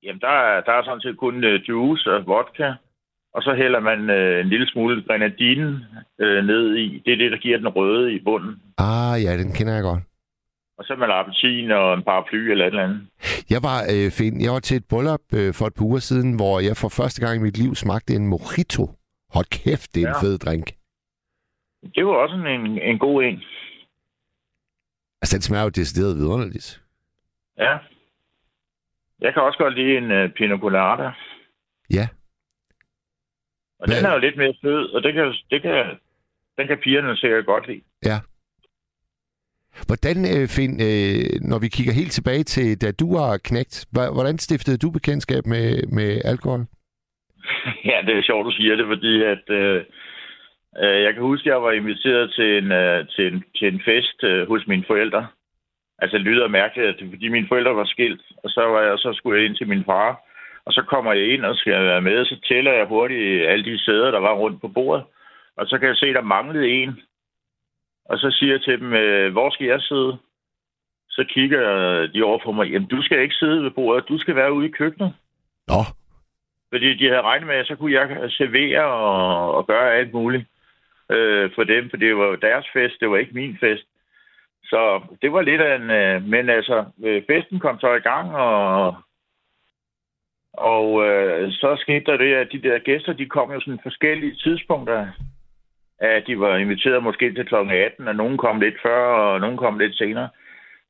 Jamen, 0.04 0.22
der 0.22 0.28
er, 0.28 0.62
der 0.62 0.72
er 0.72 0.84
sådan 0.84 1.02
set 1.02 1.18
kun 1.18 1.44
øh, 1.44 1.70
juice 1.70 2.14
og 2.14 2.28
vodka. 2.28 2.74
Og 3.34 3.42
så 3.44 3.54
hælder 3.54 3.80
man 3.80 4.10
øh, 4.10 4.42
en 4.42 4.50
lille 4.50 4.68
smule 4.68 5.04
grenadine 5.04 5.88
øh, 6.20 6.46
ned 6.46 6.76
i. 6.76 7.02
Det 7.06 7.14
er 7.14 7.18
det, 7.18 7.32
der 7.32 7.38
giver 7.38 7.58
den 7.58 7.68
røde 7.68 8.14
i 8.14 8.20
bunden. 8.24 8.62
Ah, 8.78 9.24
ja, 9.24 9.38
den 9.38 9.52
kender 9.52 9.74
jeg 9.74 9.84
godt. 9.84 10.04
Og 10.78 10.84
så 10.86 10.96
med 10.96 11.08
appelsin 11.10 11.72
og 11.72 11.94
en 11.94 12.04
paraply 12.04 12.52
eller 12.52 12.66
et 12.66 12.70
eller 12.70 12.84
andet. 12.84 13.02
Jeg 13.50 13.62
var, 13.64 13.78
øh, 13.94 14.12
Finn, 14.12 14.42
jeg 14.42 14.52
var 14.52 14.60
til 14.60 14.78
et 14.78 14.86
bryllup 14.90 15.26
øh, 15.40 15.54
for 15.54 15.66
et 15.68 15.74
par 15.78 15.86
uger 15.86 16.00
siden, 16.00 16.36
hvor 16.36 16.60
jeg 16.60 16.76
for 16.78 16.90
første 16.90 17.20
gang 17.26 17.36
i 17.40 17.44
mit 17.44 17.58
liv 17.58 17.76
smagte 17.76 18.14
en 18.14 18.28
mojito. 18.28 18.84
Hold 19.36 19.46
kæft, 19.46 19.96
det 19.96 20.04
er 20.04 20.08
ja. 20.08 20.14
en 20.14 20.22
fed 20.24 20.38
drink. 20.38 20.68
Det 21.96 22.06
var 22.06 22.14
også 22.24 22.36
en, 22.36 22.82
en 22.82 23.00
god 23.00 23.24
en. 23.24 23.44
Altså, 25.22 25.34
den 25.38 25.42
smager 25.42 25.64
jo 25.64 25.70
decideret 25.70 26.18
vidunderligt. 26.18 26.82
Ja. 27.58 27.78
Jeg 29.24 29.34
kan 29.34 29.42
også 29.44 29.58
godt 29.58 29.76
lide 29.76 29.98
en 29.98 30.12
uh, 30.12 30.30
pina 30.38 30.58
colada. 30.58 31.08
Ja. 31.98 32.08
Og 33.80 33.86
Hvad- 33.88 33.98
den 33.98 34.06
er 34.06 34.14
jo 34.14 34.20
lidt 34.20 34.38
mere 34.38 34.54
sød, 34.62 34.90
og 34.96 35.04
det 35.04 35.14
kan, 35.14 35.34
det 35.52 35.62
kan, 35.62 35.86
den 36.58 36.68
kan 36.68 36.78
pigerne 36.84 37.18
sikkert 37.18 37.46
godt 37.46 37.68
lide. 37.68 37.82
Hvordan, 39.88 40.18
øh, 40.34 40.48
Finn, 40.56 40.74
øh, 40.90 41.26
når 41.50 41.60
vi 41.60 41.68
kigger 41.76 41.94
helt 41.94 42.12
tilbage 42.12 42.44
til, 42.44 42.82
da 42.82 42.92
du 42.92 43.08
var 43.18 43.38
knægt, 43.44 43.86
hvordan 43.92 44.38
stiftede 44.38 44.78
du 44.78 44.90
bekendtskab 44.92 45.44
med, 45.46 45.88
med 45.98 46.22
alkohol? 46.26 46.60
ja, 47.90 47.98
det 48.06 48.18
er 48.18 48.24
sjovt, 48.24 48.46
du 48.46 48.52
siger 48.52 48.76
det, 48.76 48.86
fordi 48.94 49.24
at, 49.24 49.46
øh, 49.50 49.84
øh, 50.84 51.04
jeg 51.06 51.14
kan 51.14 51.24
huske, 51.24 51.50
at 51.50 51.54
jeg 51.54 51.62
var 51.64 51.72
inviteret 51.72 52.34
til 52.38 52.58
en, 52.58 52.72
øh, 52.72 53.08
til 53.16 53.34
en, 53.34 53.44
til 53.58 53.68
en 53.74 53.82
fest 53.86 54.24
øh, 54.24 54.48
hos 54.48 54.68
mine 54.68 54.84
forældre. 54.88 55.28
Altså, 56.04 56.18
det 56.18 56.26
lyder 56.26 56.48
mærkeligt, 56.48 56.90
at 56.90 56.96
det, 57.00 57.10
fordi 57.10 57.28
mine 57.28 57.48
forældre 57.48 57.76
var 57.76 57.86
skilt, 57.86 58.22
og 58.44 58.50
så 58.50 58.62
var 58.62 58.82
jeg 58.82 58.98
så 58.98 59.14
skulle 59.14 59.40
jeg 59.40 59.46
ind 59.46 59.56
til 59.56 59.68
min 59.68 59.86
far. 59.86 60.12
Og 60.66 60.74
så 60.74 60.82
kommer 60.82 61.14
jeg 61.14 61.28
ind 61.34 61.46
og 61.46 61.56
skal 61.56 61.74
være 61.74 62.02
med, 62.02 62.26
så 62.26 62.36
tæller 62.48 62.74
jeg 62.74 62.86
hurtigt 62.86 63.48
alle 63.48 63.66
de 63.66 63.80
sæder, 63.86 64.12
der 64.12 64.20
var 64.20 64.34
rundt 64.34 64.62
på 64.62 64.68
bordet. 64.68 65.04
Og 65.58 65.68
så 65.68 65.78
kan 65.78 65.88
jeg 65.88 65.96
se, 65.96 66.14
der 66.14 66.22
manglede 66.22 66.70
en. 66.70 67.02
Og 68.06 68.18
så 68.18 68.32
siger 68.32 68.54
jeg 68.54 68.62
til 68.62 68.80
dem, 68.80 68.94
øh, 68.94 69.32
hvor 69.32 69.50
skal 69.50 69.68
jeg 69.68 69.82
sidde? 69.82 70.18
Så 71.10 71.26
kigger 71.30 71.62
de 72.14 72.24
over 72.24 72.40
på 72.46 72.52
mig, 72.52 72.68
jamen 72.72 72.88
du 72.88 73.02
skal 73.02 73.22
ikke 73.22 73.36
sidde 73.36 73.64
ved 73.64 73.72
bordet, 73.72 74.10
du 74.10 74.18
skal 74.18 74.36
være 74.36 74.54
ude 74.54 74.66
i 74.66 74.72
køkkenet. 74.72 75.14
Nå, 75.68 75.82
Fordi 76.72 76.98
de 76.98 77.08
havde 77.08 77.22
regnet 77.22 77.48
med, 77.48 77.56
at 77.56 77.68
så 77.68 77.76
kunne 77.76 77.94
jeg 77.94 78.32
servere 78.32 78.86
og, 78.86 79.56
og 79.56 79.68
gøre 79.68 79.94
alt 79.94 80.14
muligt 80.14 80.46
øh, 81.10 81.52
for 81.56 81.64
dem, 81.64 81.90
for 81.90 81.98
det 81.98 82.18
var 82.18 82.36
deres 82.36 82.66
fest, 82.74 83.00
det 83.00 83.10
var 83.10 83.18
ikke 83.18 83.34
min 83.34 83.58
fest. 83.60 83.88
Så 84.74 85.02
det 85.22 85.34
var 85.34 85.42
lidt 85.42 85.62
af 85.62 85.76
en... 85.76 85.90
Øh, 85.90 86.24
men 86.24 86.50
altså, 86.50 86.86
øh, 87.04 87.24
festen 87.30 87.60
kom 87.60 87.80
så 87.80 87.94
i 87.94 88.00
gang, 88.00 88.36
og, 88.36 88.96
og 90.54 91.08
øh, 91.08 91.52
så 91.52 91.76
skete 91.80 92.06
der 92.06 92.18
det, 92.18 92.34
at 92.34 92.48
de 92.52 92.62
der 92.62 92.80
gæster, 92.80 93.14
de 93.14 93.30
kom 93.30 93.52
jo 93.52 93.60
sådan 93.60 93.80
forskellige 93.84 94.36
tidspunkter. 94.36 95.08
At 96.00 96.24
de 96.28 96.40
var 96.40 96.58
inviteret 96.58 97.04
måske 97.04 97.34
til 97.34 97.46
kl. 97.46 97.56
18, 97.56 98.08
og 98.08 98.16
nogen 98.16 98.38
kom 98.38 98.60
lidt 98.60 98.76
før, 98.84 99.06
og 99.06 99.40
nogen 99.40 99.58
kom 99.58 99.80
lidt 99.80 99.98
senere. 99.98 100.30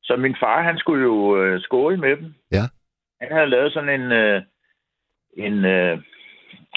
Så 0.02 0.16
min 0.16 0.36
far, 0.40 0.62
han 0.62 0.78
skulle 0.78 1.02
jo 1.02 1.42
øh, 1.42 1.60
skåle 1.60 1.96
med 1.96 2.16
dem. 2.16 2.34
Ja. 2.52 2.64
Han 3.20 3.32
havde 3.32 3.50
lavet 3.50 3.72
sådan 3.72 4.00
en, 4.00 4.12
øh, 4.12 4.42
en 5.36 5.64
øh, 5.64 5.98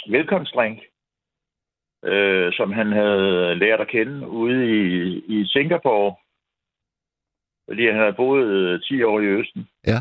velkomstdrink, 0.10 0.80
øh, 2.06 2.54
som 2.54 2.72
han 2.72 2.92
havde 2.92 3.56
lært 3.56 3.82
at 3.82 3.88
kende 3.88 4.28
ude 4.28 4.66
i, 4.66 5.18
i 5.28 5.46
Singapore. 5.46 6.16
Fordi 7.68 7.86
han 7.88 7.96
havde 7.96 8.14
boet 8.14 8.48
øh, 8.48 8.82
10 8.82 9.04
år 9.04 9.20
i 9.20 9.26
Østen. 9.26 9.68
Ja. 9.88 10.00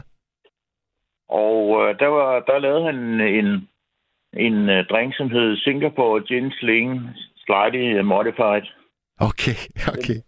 Og 1.28 1.58
øh, 1.82 1.98
der, 1.98 2.06
var, 2.06 2.40
der 2.40 2.58
lavede 2.58 2.84
han 2.84 2.96
en, 3.20 3.68
en 4.46 4.68
øh, 4.68 4.86
drink, 4.90 5.16
som 5.16 5.30
hed 5.30 5.56
Singapore 5.56 6.20
Gin 6.28 6.50
Sling 6.50 7.10
Slightly 7.44 8.00
Modified. 8.00 8.66
okay, 9.20 9.56
okay. 9.92 10.18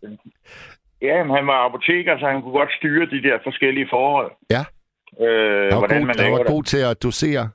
Ja, 1.03 1.25
men 1.25 1.37
han 1.37 1.47
var 1.47 1.59
apoteker, 1.69 2.19
så 2.19 2.27
han 2.27 2.43
kunne 2.43 2.59
godt 2.61 2.73
styre 2.79 3.07
de 3.07 3.23
der 3.23 3.39
forskellige 3.45 3.87
forhold. 3.91 4.33
Ja. 4.51 4.63
Øh, 5.25 5.71
Han 5.73 5.79
hvordan 5.79 6.01
god, 6.01 6.07
man 6.07 6.19
han 6.19 6.33
var 6.33 6.45
god 6.55 6.63
til 6.63 6.79
at 6.91 7.03
dosere. 7.03 7.51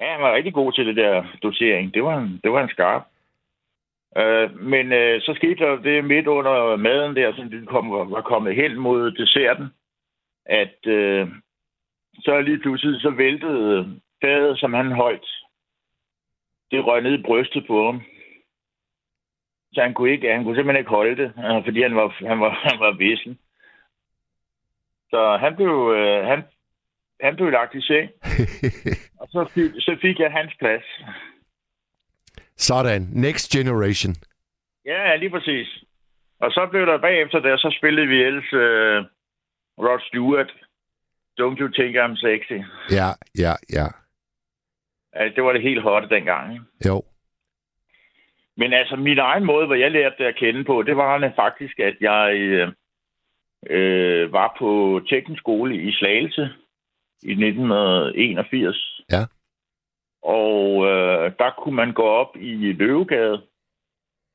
Ja, 0.00 0.12
han 0.12 0.22
var 0.22 0.34
rigtig 0.34 0.54
god 0.54 0.72
til 0.72 0.86
det 0.86 0.96
der 0.96 1.24
dosering. 1.42 1.94
Det 1.94 2.04
var 2.04 2.18
en, 2.18 2.40
det 2.44 2.52
var 2.52 2.62
en 2.62 2.68
skarp. 2.68 3.02
Øh, 4.16 4.60
men 4.60 4.92
øh, 4.92 5.20
så 5.20 5.32
skete 5.36 5.64
der 5.64 5.76
det 5.76 6.04
midt 6.04 6.26
under 6.26 6.76
maden 6.76 7.16
der, 7.16 7.34
som 7.34 7.50
de 7.50 7.66
kom, 7.66 7.90
var, 7.90 8.04
var 8.04 8.20
kommet 8.22 8.54
hen 8.54 8.78
mod 8.78 9.10
desserten, 9.10 9.66
at 10.46 10.86
øh, 10.86 11.28
så 12.18 12.40
lige 12.40 12.58
pludselig 12.58 13.00
så 13.00 13.10
væltede 13.10 14.00
fadet, 14.24 14.58
som 14.58 14.72
han 14.72 14.92
holdt. 14.92 15.28
Det 16.70 16.86
røg 16.86 17.02
ned 17.02 17.18
i 17.18 17.22
brystet 17.22 17.66
på 17.66 17.84
ham. 17.84 18.02
Så 19.72 19.82
han 19.82 19.94
kunne, 19.94 20.10
ikke, 20.10 20.32
han 20.32 20.44
kunne 20.44 20.56
simpelthen 20.56 20.80
ikke 20.80 20.90
holde 20.90 21.16
det, 21.22 21.32
øh, 21.38 21.64
fordi 21.64 21.82
han 21.82 21.96
var, 21.96 22.08
han 22.26 22.40
var, 22.40 22.50
han 22.50 22.80
var 22.80 22.92
vissen. 22.92 23.38
Så 25.10 25.36
han 25.40 25.56
blev, 25.56 25.94
øh, 25.96 26.24
han, 26.26 26.42
han 27.20 27.36
blev 27.36 27.50
lagt 27.50 27.74
i 27.74 27.80
seng, 27.80 28.10
og 29.20 29.28
så 29.28 29.50
fik, 29.54 29.70
så 29.78 29.96
fik 30.02 30.18
jeg 30.18 30.32
hans 30.32 30.54
plads. 30.58 30.84
Sådan. 32.56 33.02
Next 33.12 33.50
generation. 33.50 34.14
Ja, 34.84 35.16
lige 35.16 35.30
præcis. 35.30 35.68
Og 36.40 36.50
så 36.50 36.68
blev 36.70 36.86
der 36.86 36.98
bagefter 36.98 37.40
der, 37.40 37.56
så 37.56 37.74
spillede 37.78 38.06
vi 38.06 38.22
ellers 38.22 38.52
uh, 38.52 38.98
Rod 39.84 40.00
Stewart. 40.08 40.50
Don't 41.40 41.58
you 41.60 41.68
think 41.68 41.96
I'm 41.96 42.16
sexy? 42.16 42.58
Ja, 42.90 43.08
ja, 43.38 43.54
ja. 43.72 43.86
Altså, 45.12 45.34
det 45.36 45.44
var 45.44 45.52
det 45.52 45.62
helt 45.62 45.82
hotte 45.82 46.08
dengang. 46.08 46.52
Ikke? 46.52 46.64
Jo. 46.86 47.02
Men 48.56 48.72
altså, 48.72 48.96
min 48.96 49.18
egen 49.18 49.44
måde, 49.44 49.66
hvor 49.66 49.74
jeg 49.74 49.90
lærte 49.90 50.14
det 50.18 50.24
at 50.24 50.36
kende 50.36 50.64
på, 50.64 50.82
det 50.82 50.96
var 50.96 51.32
faktisk, 51.36 51.78
at 51.78 51.96
jeg 52.00 52.34
øh, 52.34 52.68
øh, 53.70 54.32
var 54.32 54.56
på 54.58 55.00
teknisk 55.08 55.40
skole 55.40 55.76
i 55.76 55.92
Slagelse 55.92 56.48
i 57.22 57.32
1981. 57.32 59.02
Ja. 59.12 59.24
Og 60.22 60.86
øh, 60.86 61.32
der 61.38 61.50
kunne 61.58 61.76
man 61.76 61.92
gå 61.92 62.02
op 62.02 62.36
i 62.36 62.72
Løvegade 62.72 63.42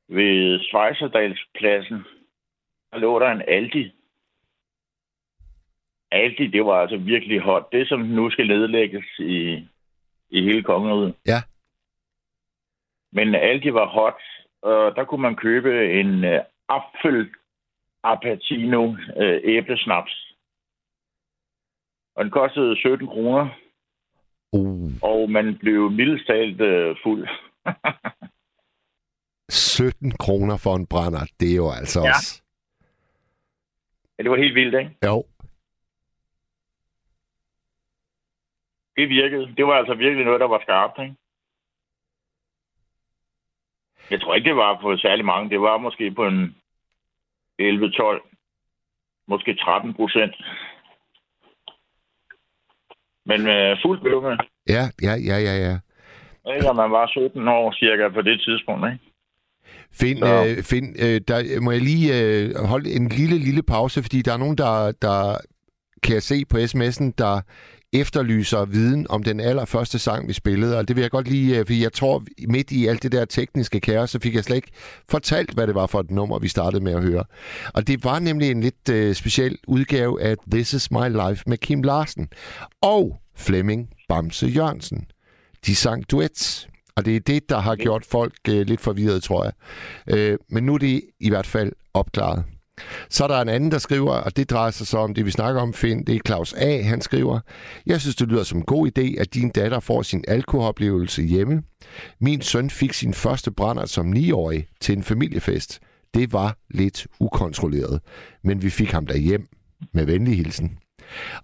ved 0.08 0.60
Schweizerdalspladsen. 0.60 2.04
Der 2.92 2.98
lå 2.98 3.18
der 3.18 3.30
en 3.30 3.42
Aldi. 3.48 3.92
Aldi, 6.10 6.46
det 6.46 6.64
var 6.64 6.80
altså 6.80 6.96
virkelig 6.96 7.40
hot. 7.40 7.72
Det, 7.72 7.88
som 7.88 8.00
nu 8.00 8.30
skal 8.30 8.46
nedlægges 8.46 9.18
i, 9.18 9.68
i 10.30 10.42
hele 10.42 10.62
kongeriget. 10.62 11.14
Ja. 11.26 11.38
Men 13.12 13.34
Aldi 13.34 13.72
var 13.72 13.86
hot, 13.86 14.22
og 14.62 14.96
der 14.96 15.04
kunne 15.04 15.22
man 15.22 15.36
købe 15.36 16.00
en 16.00 16.24
øh, 16.24 16.40
apfel 16.68 17.30
Apatino 18.02 18.96
øh, 19.16 19.40
æblesnaps. 19.44 20.34
Og 22.14 22.24
den 22.24 22.30
kostede 22.30 22.76
17 22.76 23.06
kroner, 23.06 23.48
Uh, 24.52 24.92
og 25.02 25.30
man 25.30 25.58
blev 25.58 25.90
mildest 25.90 26.26
talt 26.26 26.60
øh, 26.60 26.96
fuld. 27.02 27.28
17 29.48 30.12
kroner 30.12 30.56
for 30.56 30.76
en 30.76 30.86
brænder. 30.86 31.26
Det 31.40 31.52
er 31.52 31.56
jo 31.56 31.70
altså 31.70 32.00
Ja. 32.00 32.08
også... 32.08 32.42
ja, 34.18 34.22
det 34.22 34.30
var 34.30 34.36
helt 34.36 34.54
vildt, 34.54 34.74
ikke? 34.74 34.96
Jo. 35.06 35.24
Det 38.96 39.08
virkede. 39.08 39.54
Det 39.56 39.66
var 39.66 39.74
altså 39.74 39.94
virkelig 39.94 40.24
noget, 40.24 40.40
der 40.40 40.48
var 40.48 40.60
skarpt, 40.62 40.98
ikke? 41.02 41.14
Jeg 44.10 44.20
tror 44.20 44.34
ikke, 44.34 44.48
det 44.48 44.56
var 44.56 44.80
på 44.80 44.96
særlig 44.96 45.24
mange. 45.24 45.50
Det 45.50 45.60
var 45.60 45.78
måske 45.78 46.10
på 46.10 46.26
en 46.26 46.56
11-12, 47.62 48.28
måske 49.26 49.54
13 49.54 49.94
procent. 49.94 50.34
Men 53.30 53.40
øh, 53.54 53.76
fuldt 53.84 54.02
bøvende. 54.02 54.36
Ja, 54.68 54.84
ja, 55.02 55.14
ja, 55.30 55.38
ja, 55.48 55.54
ja. 55.66 55.76
Ikke, 56.54 56.72
man 56.82 56.90
var 56.90 57.06
17 57.06 57.48
år 57.48 57.72
cirka 57.72 58.08
på 58.08 58.22
det 58.22 58.40
tidspunkt, 58.40 58.86
ikke? 58.92 59.04
Find, 60.00 60.18
øh, 60.24 60.62
find 60.62 60.86
øh, 61.04 61.20
der 61.28 61.60
må 61.60 61.70
jeg 61.70 61.80
lige 61.80 62.08
øh, 62.20 62.66
holde 62.72 62.90
en 62.92 63.08
lille, 63.08 63.38
lille 63.38 63.62
pause, 63.62 64.02
fordi 64.02 64.22
der 64.22 64.32
er 64.32 64.36
nogen, 64.36 64.58
der, 64.58 64.92
der 65.02 65.18
kan 66.02 66.14
jeg 66.14 66.22
se 66.22 66.44
på 66.50 66.56
sms'en, 66.56 67.12
der 67.18 67.40
efterlyser 67.92 68.64
viden 68.64 69.06
om 69.10 69.22
den 69.22 69.40
allerførste 69.40 69.98
sang, 69.98 70.28
vi 70.28 70.32
spillede, 70.32 70.78
og 70.78 70.88
det 70.88 70.96
vil 70.96 71.02
jeg 71.02 71.10
godt 71.10 71.28
lige, 71.28 71.58
øh, 71.58 71.66
fordi 71.66 71.82
jeg 71.82 71.92
tror, 71.92 72.24
midt 72.48 72.70
i 72.70 72.86
alt 72.86 73.02
det 73.02 73.12
der 73.12 73.24
tekniske 73.24 73.80
kaos, 73.80 74.10
så 74.10 74.18
fik 74.22 74.34
jeg 74.34 74.44
slet 74.44 74.56
ikke 74.56 74.70
fortalt, 75.08 75.54
hvad 75.54 75.66
det 75.66 75.74
var 75.74 75.86
for 75.86 76.00
et 76.00 76.10
nummer, 76.10 76.38
vi 76.38 76.48
startede 76.48 76.84
med 76.84 76.92
at 76.92 77.02
høre. 77.02 77.24
Og 77.74 77.86
det 77.86 78.04
var 78.04 78.18
nemlig 78.18 78.50
en 78.50 78.60
lidt 78.60 78.88
øh, 78.90 79.14
speciel 79.14 79.58
udgave 79.66 80.22
af 80.22 80.36
This 80.50 80.72
Is 80.72 80.90
My 80.90 81.28
Life 81.28 81.44
med 81.46 81.58
Kim 81.58 81.82
Larsen 81.82 82.28
og 82.82 83.16
Flemming 83.36 83.88
Bamse 84.08 84.46
Jørgensen. 84.46 85.06
De 85.66 85.76
sang 85.76 86.10
duets, 86.10 86.68
og 86.96 87.04
det 87.04 87.16
er 87.16 87.20
det, 87.20 87.48
der 87.48 87.58
har 87.58 87.76
gjort 87.76 88.04
folk 88.04 88.34
øh, 88.48 88.66
lidt 88.66 88.80
forvirret, 88.80 89.22
tror 89.22 89.44
jeg. 89.44 89.52
Øh, 90.18 90.38
men 90.48 90.64
nu 90.64 90.74
er 90.74 90.78
det 90.78 91.02
i 91.20 91.28
hvert 91.28 91.46
fald 91.46 91.72
opklaret. 91.94 92.44
Så 93.08 93.24
er 93.24 93.28
der 93.28 93.40
en 93.40 93.48
anden, 93.48 93.70
der 93.70 93.78
skriver, 93.78 94.12
og 94.12 94.36
det 94.36 94.50
drejer 94.50 94.70
sig 94.70 94.86
så 94.86 94.98
om 94.98 95.14
det, 95.14 95.26
vi 95.26 95.30
snakker 95.30 95.60
om, 95.62 95.74
Finn. 95.74 96.04
Det 96.06 96.14
er 96.16 96.20
Claus 96.26 96.54
A. 96.54 96.82
Han 96.82 97.00
skriver, 97.00 97.40
Jeg 97.86 98.00
synes, 98.00 98.16
det 98.16 98.28
lyder 98.28 98.42
som 98.42 98.58
en 98.58 98.64
god 98.64 98.86
idé, 98.98 99.20
at 99.20 99.34
din 99.34 99.50
datter 99.50 99.80
får 99.80 100.02
sin 100.02 100.24
alkoholoplevelse 100.28 101.22
hjemme. 101.22 101.62
Min 102.20 102.40
søn 102.42 102.70
fik 102.70 102.92
sin 102.92 103.14
første 103.14 103.50
brænder 103.52 103.86
som 103.86 104.12
9-årig 104.12 104.66
til 104.80 104.96
en 104.96 105.02
familiefest. 105.02 105.80
Det 106.14 106.32
var 106.32 106.56
lidt 106.70 107.06
ukontrolleret, 107.20 108.00
men 108.44 108.62
vi 108.62 108.70
fik 108.70 108.90
ham 108.90 109.06
derhjem 109.06 109.48
med 109.92 110.06
venlig 110.06 110.36
hilsen. 110.36 110.78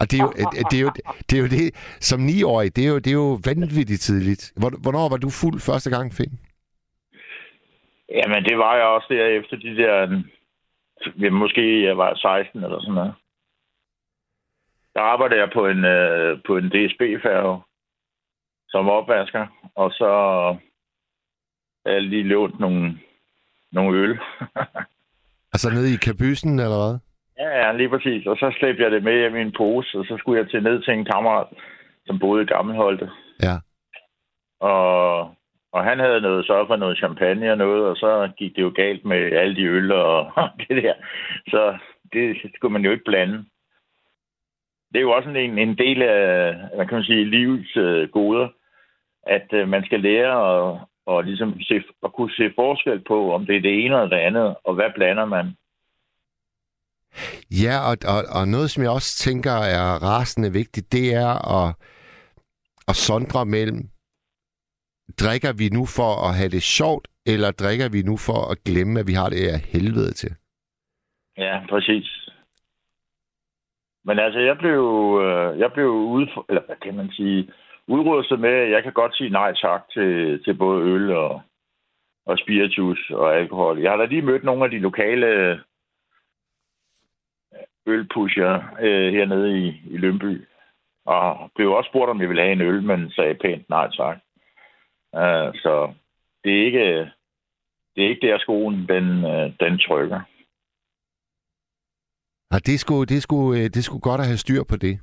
Og 0.01 0.11
det 0.11 0.21
er 0.21 0.25
jo 0.25 0.33
det, 0.71 0.77
er 0.79 0.81
jo, 0.81 0.91
det, 1.31 1.37
er 1.39 1.41
jo 1.43 1.47
det 1.49 1.75
som 2.01 2.27
9-årig, 2.29 2.77
det 2.77 2.85
er 2.85 2.89
jo, 2.89 2.99
det 2.99 3.07
er 3.07 3.13
jo 3.15 3.41
vanvittigt 3.45 4.01
tidligt. 4.01 4.53
Hvor- 4.57 4.79
Hvornår 4.83 5.09
var 5.09 5.17
du 5.17 5.31
fuld 5.31 5.61
første 5.61 5.91
gang, 5.91 6.15
Finn? 6.15 6.39
Jamen, 8.19 8.45
det 8.45 8.59
var 8.59 8.77
jeg 8.77 8.85
også 8.87 9.07
der 9.11 9.27
efter 9.41 9.57
de 9.57 9.77
der... 9.83 10.23
Ja, 11.21 11.31
måske 11.31 11.87
jeg 11.87 11.99
var 11.99 12.15
16 12.15 12.65
eller 12.65 12.81
sådan 12.81 12.95
noget. 12.95 13.15
Der 14.95 15.01
arbejdede 15.01 15.41
jeg 15.41 15.51
på 15.55 15.67
en, 15.67 15.85
øh, 15.85 16.43
på 16.47 16.57
en 16.57 16.69
DSB-færge 16.69 17.63
som 18.69 18.89
opvasker, 18.89 19.47
og 19.75 19.91
så 19.91 20.11
jeg 21.85 22.03
lige 22.03 22.23
lånt 22.23 22.61
nogle, 22.61 22.99
nogle 23.73 23.99
øl. 23.99 24.19
Altså 25.55 25.71
nede 25.71 25.95
i 25.95 25.97
kabysen, 25.97 26.59
eller 26.59 26.79
hvad? 26.83 26.99
ja, 27.39 27.49
ja, 27.61 27.73
lige 27.73 27.89
præcis. 27.89 28.27
Og 28.27 28.37
så 28.37 28.55
slæbte 28.59 28.83
jeg 28.83 28.91
det 28.91 29.03
med 29.03 29.37
i 29.37 29.41
en 29.41 29.53
pose, 29.57 29.99
og 29.99 30.05
så 30.05 30.17
skulle 30.19 30.41
jeg 30.41 30.51
til 30.51 30.63
ned 30.63 30.83
til 30.83 30.93
en 30.95 31.05
kammerat, 31.05 31.47
som 32.07 32.19
boede 32.19 32.43
i 32.43 32.47
Gammelholte. 32.47 33.11
Ja. 33.43 33.57
Og, 34.61 35.21
og 35.75 35.85
han 35.85 35.99
havde 35.99 36.21
noget 36.21 36.47
så 36.47 36.65
for 36.67 36.77
noget 36.77 36.99
champagne 36.99 37.53
og 37.53 37.59
noget, 37.59 37.85
og 37.85 37.97
så 37.97 38.31
gik 38.39 38.57
det 38.57 38.63
jo 38.63 38.73
galt 38.77 39.05
med 39.05 39.33
alle 39.33 39.57
de 39.57 39.65
øl 39.77 39.93
og 40.15 40.49
det 40.59 40.83
der. 40.83 40.95
Så 41.49 41.79
det 42.13 42.37
skulle 42.57 42.73
man 42.73 42.85
jo 42.85 42.91
ikke 42.91 43.05
blande. 43.05 43.45
det 44.93 44.99
er 44.99 45.07
jo 45.09 45.11
også 45.11 45.29
en, 45.29 45.59
en 45.59 45.79
del 45.79 46.03
af, 46.03 46.55
hvad 46.75 46.87
kan 46.87 46.97
man 46.97 47.05
sige, 47.05 47.31
livets 47.31 47.77
øh, 47.77 48.09
goder, 48.09 48.49
at 49.27 49.49
øh, 49.53 49.69
man 49.69 49.85
skal 49.85 50.01
lære 50.01 50.35
at, 50.55 50.79
og 51.07 51.25
ligesom 51.25 51.61
se, 51.61 51.83
at 52.05 52.13
kunne 52.13 52.33
se 52.33 52.53
forskel 52.55 53.05
på, 53.09 53.35
om 53.35 53.47
det 53.47 53.57
er 53.57 53.61
det 53.61 53.85
ene 53.85 53.95
eller 53.95 54.09
det 54.09 54.17
andet, 54.29 54.57
og 54.65 54.75
hvad 54.75 54.91
blander 54.95 55.25
man. 55.25 55.47
Ja, 57.51 57.77
og, 57.91 57.97
og, 58.15 58.41
og 58.41 58.49
noget, 58.49 58.71
som 58.71 58.83
jeg 58.83 58.91
også 58.91 59.19
tænker 59.19 59.51
er 59.51 60.03
rasende 60.11 60.53
vigtigt, 60.53 60.93
det 60.93 61.15
er 61.15 61.33
at, 61.59 61.75
at 62.89 62.97
sondre 62.97 63.47
mellem, 63.47 63.89
drikker 65.23 65.53
vi 65.53 65.69
nu 65.69 65.87
for 65.87 66.29
at 66.29 66.37
have 66.39 66.49
det 66.57 66.63
sjovt, 66.63 67.09
eller 67.27 67.51
drikker 67.51 67.89
vi 67.89 68.03
nu 68.03 68.17
for 68.17 68.41
at 68.53 68.59
glemme, 68.67 69.01
at 69.01 69.07
vi 69.07 69.13
har 69.13 69.29
det 69.29 69.49
af 69.55 69.61
helvede 69.73 70.13
til? 70.13 70.33
Ja, 71.37 71.61
præcis. 71.69 72.29
Men 74.05 74.19
altså, 74.19 74.41
jeg 74.41 74.59
blev, 74.59 74.83
øh, 75.25 75.59
jeg 75.59 75.73
blev 75.73 75.89
ude, 75.89 76.27
eller 76.49 76.63
hvad 76.67 76.77
kan 76.83 76.97
man 76.97 77.11
sige, 77.11 77.51
udrustet 77.89 78.41
med, 78.41 78.51
at 78.51 78.71
jeg 78.71 78.83
kan 78.83 78.93
godt 78.93 79.17
sige 79.17 79.31
nej 79.31 79.55
tak 79.55 79.83
til, 79.93 80.43
til 80.45 80.55
både 80.55 80.83
øl 80.83 81.11
og, 81.11 81.43
og 82.27 82.39
spiritus 82.39 83.11
og 83.11 83.37
alkohol. 83.37 83.79
Jeg 83.79 83.91
har 83.91 83.97
da 83.97 84.05
lige 84.05 84.23
mødt 84.23 84.45
nogle 84.45 84.65
af 84.65 84.71
de 84.71 84.79
lokale 84.79 85.27
øh, 85.27 85.59
ølpusher 87.87 88.55
øh, 88.81 89.13
hernede 89.13 89.59
i, 89.59 89.83
i 89.91 89.97
Lønby. 89.97 90.45
Og 91.07 91.51
blev 91.55 91.73
også 91.73 91.89
spurgt, 91.89 92.11
om 92.11 92.21
jeg 92.21 92.29
ville 92.29 92.43
have 92.43 92.53
en 92.53 92.61
øl, 92.61 92.83
men 92.83 93.11
sagde 93.11 93.35
pænt 93.35 93.69
nej 93.69 93.91
tak. 93.91 94.19
Uh, 95.23 95.55
så 95.63 95.93
det 96.45 96.53
er 96.61 96.65
ikke, 96.67 97.11
det 97.95 98.05
er 98.05 98.09
ikke 98.09 98.27
der 98.27 98.39
skoen, 98.39 98.89
den, 98.89 99.25
uh, 99.25 99.53
den 99.61 99.79
trykker. 99.79 100.21
Og 102.55 102.67
det 102.67 102.81
skulle, 102.81 103.07
det, 103.07 103.23
skulle, 103.23 103.61
øh, 103.61 103.71
det 103.71 103.85
skulle 103.85 104.01
godt 104.01 104.21
at 104.21 104.27
have 104.27 104.37
styr 104.37 104.63
på 104.63 104.77
det. 104.77 104.99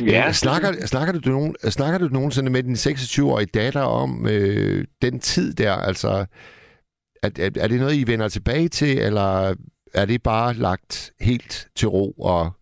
Ja, 0.00 0.32
snakker, 0.32 0.86
snakker, 0.86 1.20
du 1.20 1.30
nogen, 1.30 1.56
snakker 1.70 1.98
du 1.98 2.08
nogensinde 2.08 2.50
med 2.50 2.62
din 2.62 2.74
26-årige 2.74 3.46
datter 3.46 3.80
om 3.80 4.26
øh, 4.26 4.84
den 5.02 5.20
tid 5.20 5.54
der? 5.54 5.72
Altså, 5.72 6.26
er, 7.22 7.30
er, 7.38 7.50
er 7.60 7.68
det 7.68 7.80
noget, 7.80 7.94
I 7.94 8.06
vender 8.06 8.28
tilbage 8.28 8.68
til, 8.68 8.98
eller 8.98 9.54
er 9.94 10.04
det 10.04 10.22
bare 10.22 10.54
lagt 10.54 11.12
helt 11.20 11.68
til 11.76 11.88
ro? 11.88 12.10
Og... 12.10 12.52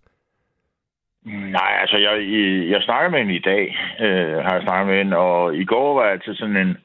Nej, 1.25 1.79
altså, 1.81 1.97
jeg, 1.97 2.29
jeg 2.71 2.83
snakker 2.83 3.11
med 3.11 3.19
hende 3.19 3.35
i 3.35 3.39
dag, 3.39 3.77
øh, 4.01 4.45
har 4.45 4.55
jeg 4.55 4.63
snakket 4.63 4.87
med 4.87 4.99
hende, 4.99 5.17
og 5.17 5.57
i 5.57 5.65
går 5.65 5.95
var 5.95 6.17
det 6.17 6.37
sådan 6.37 6.57
en, 6.57 6.77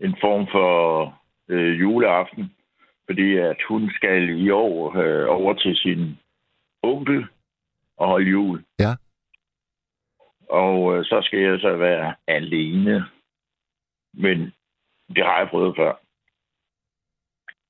en 0.00 0.16
form 0.20 0.46
for 0.52 1.14
øh, 1.48 1.80
juleaften, 1.80 2.52
fordi 3.06 3.36
at 3.36 3.56
hun 3.68 3.90
skal 3.90 4.28
i 4.28 4.50
år 4.50 4.96
øh, 4.96 5.26
over 5.28 5.54
til 5.54 5.76
sin 5.76 6.18
onkel 6.82 7.26
og 7.96 8.08
holde 8.08 8.30
jul. 8.30 8.64
Ja. 8.78 8.92
Og 10.48 10.96
øh, 10.96 11.04
så 11.04 11.22
skal 11.22 11.38
jeg 11.38 11.60
så 11.60 11.76
være 11.76 12.14
alene. 12.26 13.04
Men 14.14 14.52
det 15.08 15.24
har 15.24 15.38
jeg 15.38 15.48
prøvet 15.48 15.76
før. 15.76 15.92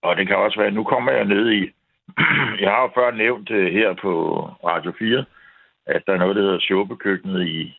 Og 0.02 0.16
det 0.16 0.26
kan 0.26 0.36
også 0.36 0.60
være, 0.60 0.70
nu 0.70 0.84
kommer 0.84 1.12
jeg 1.12 1.24
ned 1.24 1.52
i... 1.52 1.70
jeg 2.62 2.70
har 2.70 2.82
jo 2.82 2.90
før 2.94 3.10
nævnt 3.10 3.50
øh, 3.50 3.72
her 3.72 3.94
på 3.94 4.42
Radio 4.64 4.92
4, 4.98 5.24
at 5.86 6.02
der 6.06 6.12
er 6.12 6.18
noget, 6.18 6.36
der 6.36 6.42
hedder 6.42 6.60
Sjåbekøkkenet 6.60 7.46
i, 7.46 7.78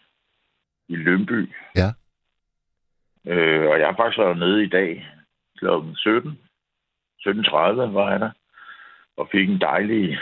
i 0.87 0.95
Lønby. 0.95 1.53
Ja. 1.75 1.89
Øh, 3.25 3.69
og 3.69 3.79
jeg 3.79 3.87
har 3.87 3.95
faktisk 3.95 4.19
været 4.19 4.37
nede 4.37 4.63
i 4.63 4.69
dag 4.69 5.07
kl. 5.59 5.65
17. 5.95 6.39
17.30 7.27 7.55
var 7.97 8.11
jeg 8.11 8.19
der. 8.19 8.31
Og 9.17 9.29
fik 9.31 9.49
en 9.49 9.61
dejlig 9.61 10.19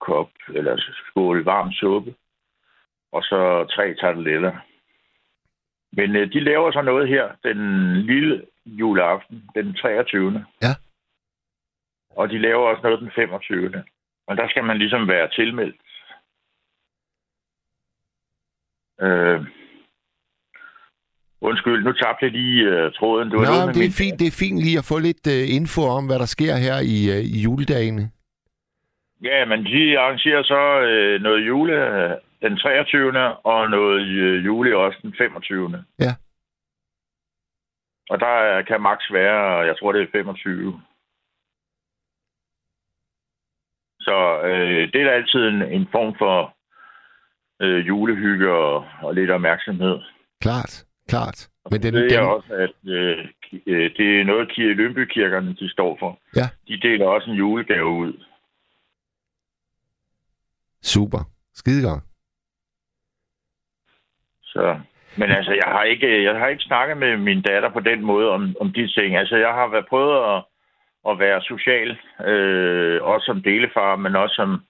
kop, 0.00 0.30
eller 0.48 0.82
skål 1.10 1.44
varm 1.44 1.72
suppe 1.72 2.14
og 3.12 3.22
så 3.22 3.66
tre 3.74 3.94
tarteletter. 3.94 4.52
Men 5.92 6.16
øh, 6.16 6.32
de 6.32 6.40
laver 6.40 6.72
så 6.72 6.82
noget 6.82 7.08
her 7.08 7.32
den 7.44 7.60
lille 7.96 8.46
juleaften, 8.66 9.50
den 9.54 9.74
23. 9.74 10.44
Ja. 10.62 10.72
Og 12.10 12.30
de 12.30 12.38
laver 12.38 12.68
også 12.68 12.82
noget 12.82 13.00
den 13.00 13.10
25. 13.14 13.84
Og 14.26 14.36
der 14.36 14.48
skal 14.48 14.64
man 14.64 14.78
ligesom 14.78 15.08
være 15.08 15.28
tilmeldt. 15.30 15.76
Øh, 19.00 19.46
Undskyld, 21.40 21.84
nu 21.84 21.92
tabte 21.92 22.24
jeg 22.24 22.32
lige 22.32 22.86
uh, 22.86 22.92
tråden. 22.92 23.30
Du 23.30 23.36
Nå, 23.36 23.42
det 23.42 23.48
er, 23.48 23.66
min... 23.66 23.90
fint, 23.90 24.18
det 24.20 24.26
er 24.26 24.38
fint 24.44 24.58
lige 24.58 24.78
at 24.78 24.84
få 24.84 24.98
lidt 24.98 25.26
uh, 25.26 25.54
info 25.56 25.82
om, 25.82 26.06
hvad 26.06 26.18
der 26.18 26.26
sker 26.36 26.54
her 26.56 26.76
i, 26.94 26.98
uh, 27.14 27.22
i 27.36 27.38
juledagene. 27.44 28.10
Ja, 29.22 29.44
men 29.44 29.64
de 29.64 29.98
arrangerer 29.98 30.42
så 30.42 30.62
uh, 30.90 31.22
noget 31.22 31.46
jule, 31.46 31.76
den 32.44 32.56
23. 32.56 33.36
og 33.44 33.70
noget 33.70 34.06
øh, 34.06 34.44
juli 34.44 34.72
også 34.72 34.98
den 35.02 35.14
25. 35.18 35.84
Ja. 35.98 36.12
Og 38.10 38.20
der 38.20 38.62
kan 38.62 38.80
max 38.80 38.98
være, 39.12 39.66
jeg 39.68 39.76
tror 39.78 39.92
det 39.92 40.02
er 40.02 40.06
25. 40.12 40.80
Så 44.00 44.40
øh, 44.44 44.92
det 44.92 45.00
er 45.00 45.04
da 45.04 45.10
altid 45.10 45.40
en, 45.48 45.62
en 45.62 45.86
form 45.92 46.14
for 46.18 46.56
øh, 47.62 47.86
julehygge 47.86 48.52
og, 48.52 48.86
og 49.02 49.14
lidt 49.14 49.30
opmærksomhed. 49.30 49.98
Klart, 50.40 50.84
klart. 51.08 51.48
Men 51.70 51.82
den, 51.82 51.94
det 51.94 52.12
er 52.12 52.20
den... 52.20 52.30
også, 52.30 52.52
at 52.54 52.90
øh, 52.90 53.18
øh 53.66 53.90
det 53.96 54.20
er 54.20 54.24
noget, 54.24 54.58
Lønbykirkerne 54.58 55.54
de 55.54 55.68
står 55.70 55.96
for. 56.00 56.18
Ja. 56.36 56.48
De 56.68 56.80
deler 56.88 57.06
også 57.06 57.30
en 57.30 57.36
julegave 57.36 57.88
ud. 57.88 58.24
Super. 60.82 61.18
Skidegodt. 61.54 62.02
Så, 64.42 64.80
men 65.16 65.30
altså, 65.30 65.52
jeg 65.52 65.72
har, 65.72 65.82
ikke, 65.82 66.24
jeg 66.24 66.38
har 66.38 66.48
ikke 66.48 66.62
snakket 66.62 66.96
med 66.96 67.16
min 67.16 67.42
datter 67.42 67.70
på 67.70 67.80
den 67.80 68.04
måde 68.04 68.30
om, 68.30 68.56
om 68.60 68.72
de 68.72 68.88
ting. 68.88 69.16
Altså, 69.16 69.36
jeg 69.36 69.52
har 69.54 69.68
været 69.68 69.86
prøvet 69.86 70.34
at, 70.34 70.42
at 71.10 71.18
være 71.18 71.42
social, 71.42 71.98
øh, 72.26 73.02
også 73.02 73.24
som 73.24 73.42
delefar, 73.42 73.96
men 73.96 74.16
også 74.16 74.34
som, 74.34 74.62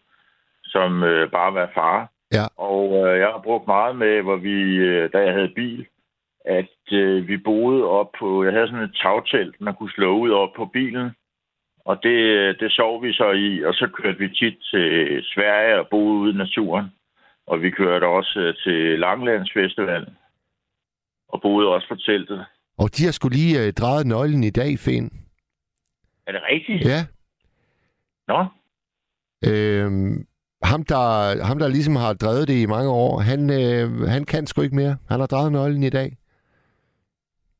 som 0.64 1.02
øh, 1.02 1.30
bare 1.30 1.48
at 1.48 1.54
være 1.54 1.68
far. 1.74 2.08
Ja. 2.34 2.46
Og 2.56 2.86
øh, 3.02 3.18
jeg 3.18 3.28
har 3.28 3.40
brugt 3.44 3.66
meget 3.66 3.96
med, 3.96 4.22
hvor 4.22 4.36
vi, 4.36 4.56
øh, 4.88 5.12
da 5.12 5.18
jeg 5.18 5.32
havde 5.32 5.52
bil, 5.54 5.86
at 6.44 6.92
øh, 6.92 7.28
vi 7.28 7.36
boede 7.36 7.84
op 7.84 8.10
på, 8.18 8.44
jeg 8.44 8.52
havde 8.52 8.68
sådan 8.68 8.84
et 8.84 8.98
tagtelt, 9.02 9.60
man 9.60 9.74
kunne 9.74 9.90
slå 9.90 10.18
ud 10.18 10.30
op 10.30 10.52
på 10.56 10.64
bilen. 10.66 11.10
Og 11.84 12.02
det, 12.02 12.18
det 12.60 12.72
sov 12.72 13.02
vi 13.02 13.12
så 13.12 13.30
i, 13.30 13.64
og 13.64 13.74
så 13.74 13.88
kørte 13.94 14.18
vi 14.18 14.28
tit 14.28 14.56
til 14.70 15.20
Sverige 15.22 15.78
og 15.80 15.88
boede 15.90 16.18
ude 16.20 16.34
i 16.34 16.36
naturen. 16.36 16.86
Og 17.46 17.62
vi 17.62 17.70
kørte 17.70 18.04
også 18.04 18.38
øh, 18.40 18.54
til 18.64 18.98
Langlands 18.98 19.52
Festival. 19.52 20.06
Og 21.28 21.40
boede 21.42 21.68
også 21.68 21.88
på 21.88 21.96
teltet. 21.96 22.46
Og 22.78 22.96
de 22.96 23.04
har 23.04 23.12
skulle 23.12 23.36
lige 23.36 23.66
øh, 23.66 23.72
drejet 23.72 24.06
nøglen 24.06 24.44
i 24.44 24.50
dag, 24.50 24.78
Finn. 24.78 25.10
Er 26.26 26.32
det 26.32 26.42
rigtigt? 26.50 26.84
Ja. 26.84 27.00
Nå? 28.28 28.46
Øhm, 29.46 30.26
ham, 30.72 30.82
der, 30.82 31.04
ham, 31.44 31.58
der 31.58 31.68
ligesom 31.68 31.96
har 31.96 32.12
drevet 32.12 32.48
det 32.48 32.62
i 32.62 32.66
mange 32.66 32.90
år, 32.90 33.20
han, 33.30 33.40
øh, 33.60 34.08
han 34.14 34.24
kan 34.24 34.46
sgu 34.46 34.62
ikke 34.62 34.76
mere. 34.76 34.96
Han 35.10 35.20
har 35.20 35.26
drejet 35.26 35.52
nøglen 35.52 35.82
i 35.82 35.90
dag. 35.90 36.08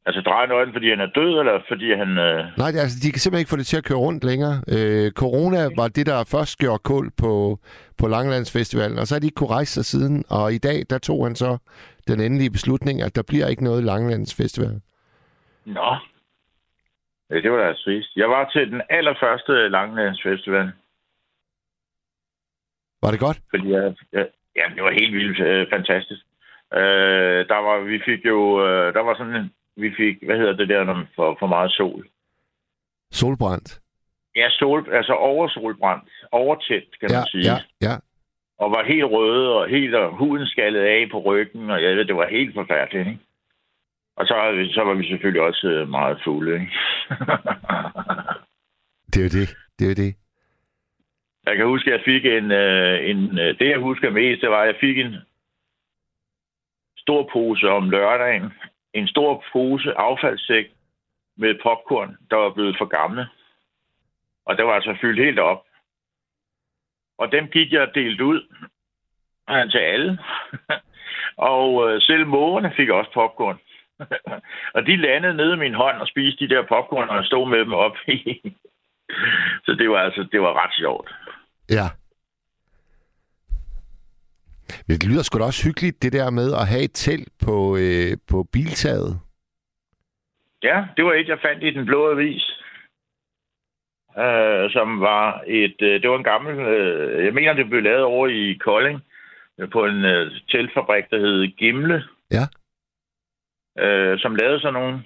Altså 0.06 0.20
drejer 0.20 0.46
nøglen, 0.46 0.74
fordi 0.74 0.90
han 0.90 1.00
er 1.00 1.06
død, 1.06 1.38
eller 1.40 1.60
fordi 1.68 1.94
han... 1.94 2.10
Øh... 2.18 2.44
Nej, 2.58 2.68
altså, 2.84 2.96
de 3.02 3.10
kan 3.12 3.20
simpelthen 3.20 3.42
ikke 3.42 3.54
få 3.54 3.56
det 3.56 3.66
til 3.66 3.76
at 3.76 3.84
køre 3.84 3.98
rundt 3.98 4.24
længere. 4.24 4.56
Øh, 4.74 5.12
corona 5.12 5.58
var 5.76 5.88
det, 5.88 6.06
der 6.06 6.30
først 6.34 6.58
gjorde 6.58 6.78
kul 6.78 7.10
på, 7.22 7.58
på 7.98 8.08
Langlandsfestivalen, 8.08 8.98
og 8.98 9.06
så 9.06 9.14
har 9.14 9.20
de 9.20 9.26
ikke 9.26 9.40
kunne 9.40 9.56
rejse 9.58 9.72
sig 9.74 9.84
siden. 9.84 10.24
Og 10.30 10.52
i 10.52 10.58
dag, 10.58 10.78
der 10.90 10.98
tog 10.98 11.26
han 11.26 11.34
så 11.34 11.58
den 12.08 12.20
endelige 12.20 12.50
beslutning, 12.50 13.02
at 13.02 13.16
der 13.16 13.22
bliver 13.30 13.46
ikke 13.46 13.64
noget 13.64 13.84
Langlandsfestival. 13.84 14.80
Nå. 15.64 15.90
Ja, 17.30 17.34
det 17.34 17.50
var 17.52 17.58
da 17.58 17.72
trist. 17.72 18.16
Jeg 18.16 18.28
var 18.28 18.50
til 18.52 18.70
den 18.70 18.82
allerførste 18.90 19.68
Langlandsfestival. 19.68 20.72
Var 23.04 23.10
det 23.10 23.20
godt? 23.20 23.38
Fordi 23.52 23.66
jeg, 23.72 23.94
ja, 24.58 24.64
det 24.74 24.82
var 24.86 24.92
helt 25.00 25.14
vildt 25.20 25.40
øh, 25.40 25.66
fantastisk. 25.74 26.22
Øh, 26.74 27.40
der 27.52 27.60
var, 27.66 27.76
vi 27.92 27.98
fik 28.08 28.20
jo, 28.32 28.38
øh, 28.66 28.94
der 28.94 29.00
var 29.00 29.14
sådan 29.14 29.34
en 29.34 29.50
vi 29.76 29.94
fik, 29.96 30.16
hvad 30.26 30.36
hedder 30.36 30.52
det 30.52 30.68
der, 30.68 30.84
når 30.84 30.94
man 30.94 31.08
får 31.16 31.36
for 31.38 31.46
meget 31.46 31.70
sol? 31.70 32.06
Solbrændt? 33.10 33.80
Ja, 34.36 34.48
sol, 34.50 34.88
altså 34.92 35.12
oversolbrændt. 35.12 36.10
Overtændt, 36.32 37.00
kan 37.00 37.10
ja, 37.10 37.16
man 37.16 37.26
sige. 37.26 37.44
Ja, 37.44 37.56
ja. 37.82 37.96
Og 38.58 38.70
var 38.70 38.84
helt 38.84 39.04
røde, 39.04 39.58
og 39.58 39.68
helt 39.68 39.94
og 39.94 40.16
huden 40.16 40.46
skaldet 40.46 40.80
af 40.80 41.08
på 41.12 41.18
ryggen, 41.18 41.70
og 41.70 41.82
jeg 41.82 41.96
ved, 41.96 42.04
det 42.04 42.16
var 42.16 42.28
helt 42.28 42.54
forfærdeligt, 42.54 43.08
ikke? 43.08 43.20
Og 44.16 44.26
så, 44.26 44.34
så 44.74 44.84
var 44.84 44.94
vi 44.94 45.08
selvfølgelig 45.08 45.42
også 45.42 45.66
øh, 45.66 45.88
meget 45.88 46.20
fulde, 46.24 46.54
ikke? 46.54 46.66
det 49.12 49.20
er 49.20 49.24
jo 49.24 49.30
det. 49.40 49.56
Det 49.78 49.84
er 49.84 49.88
jo 49.88 49.94
det. 50.04 50.14
Jeg 51.46 51.56
kan 51.56 51.66
huske, 51.66 51.92
at 51.92 51.98
jeg 51.98 52.04
fik 52.04 52.24
en, 52.26 52.50
øh, 52.50 53.10
en... 53.10 53.38
Øh, 53.38 53.58
det, 53.58 53.68
jeg 53.70 53.78
husker 53.78 54.10
mest, 54.10 54.40
det 54.40 54.50
var, 54.50 54.60
at 54.60 54.66
jeg 54.66 54.76
fik 54.80 54.98
en 54.98 55.16
stor 56.96 57.30
pose 57.32 57.68
om 57.68 57.90
lørdagen 57.90 58.52
en 58.94 59.08
stor 59.08 59.44
pose 59.52 59.92
affaldssæk 59.96 60.66
med 61.36 61.54
popcorn, 61.62 62.16
der 62.30 62.36
var 62.36 62.50
blevet 62.50 62.76
for 62.78 62.84
gamle. 62.84 63.28
Og 64.46 64.56
det 64.56 64.64
var 64.64 64.72
altså 64.72 64.96
fyldt 65.00 65.24
helt 65.24 65.38
op. 65.38 65.64
Og 67.18 67.32
dem 67.32 67.48
gik 67.48 67.72
jeg 67.72 67.94
delt 67.94 68.20
ud 68.20 68.40
øh, 69.50 69.70
til 69.70 69.78
alle. 69.78 70.18
og 71.52 71.90
øh, 71.90 72.02
selv 72.02 72.26
mågerne 72.26 72.72
fik 72.76 72.88
også 72.88 73.10
popcorn. 73.14 73.58
og 74.74 74.86
de 74.86 74.96
landede 74.96 75.34
nede 75.34 75.54
i 75.54 75.58
min 75.58 75.74
hånd 75.74 75.96
og 75.96 76.08
spiste 76.08 76.48
de 76.48 76.54
der 76.54 76.62
popcorn, 76.62 77.08
og 77.08 77.16
jeg 77.16 77.24
stod 77.24 77.48
med 77.48 77.58
dem 77.58 77.72
op 77.72 77.96
i. 78.06 78.40
Så 79.66 79.72
det 79.78 79.90
var 79.90 79.98
altså, 79.98 80.28
det 80.32 80.40
var 80.40 80.64
ret 80.64 80.74
sjovt. 80.74 81.14
Ja. 81.70 81.88
Det 84.88 85.04
lyder 85.04 85.22
sgu 85.22 85.38
da 85.38 85.44
også 85.44 85.64
hyggeligt, 85.68 86.02
det 86.02 86.12
der 86.12 86.30
med 86.30 86.54
at 86.54 86.68
have 86.68 86.84
et 86.84 86.94
telt 86.94 87.28
på, 87.44 87.76
øh, 87.76 88.16
på 88.30 88.46
biltaget. 88.52 89.20
Ja, 90.62 90.84
det 90.96 91.04
var 91.04 91.12
et, 91.12 91.28
jeg 91.28 91.38
fandt 91.42 91.62
i 91.64 91.70
den 91.70 91.86
blå 91.86 92.10
avis. 92.10 92.50
Øh, 94.18 94.70
som 94.70 95.00
var 95.00 95.42
et... 95.46 95.76
Øh, 95.82 96.02
det 96.02 96.10
var 96.10 96.16
en 96.16 96.24
gammel... 96.24 96.58
Øh, 96.58 97.24
jeg 97.24 97.34
mener, 97.34 97.52
det 97.52 97.68
blev 97.70 97.82
lavet 97.82 98.02
over 98.02 98.28
i 98.28 98.52
Kolding 98.52 99.00
øh, 99.58 99.70
på 99.70 99.84
en 99.84 100.04
øh, 100.04 100.32
teltfabrik, 100.48 101.04
der 101.10 101.18
hed 101.18 101.46
Gimle. 101.46 102.04
Ja. 102.30 102.44
Øh, 103.84 104.18
som 104.18 104.34
lavede 104.34 104.60
sådan 104.60 104.72
nogle... 104.72 105.04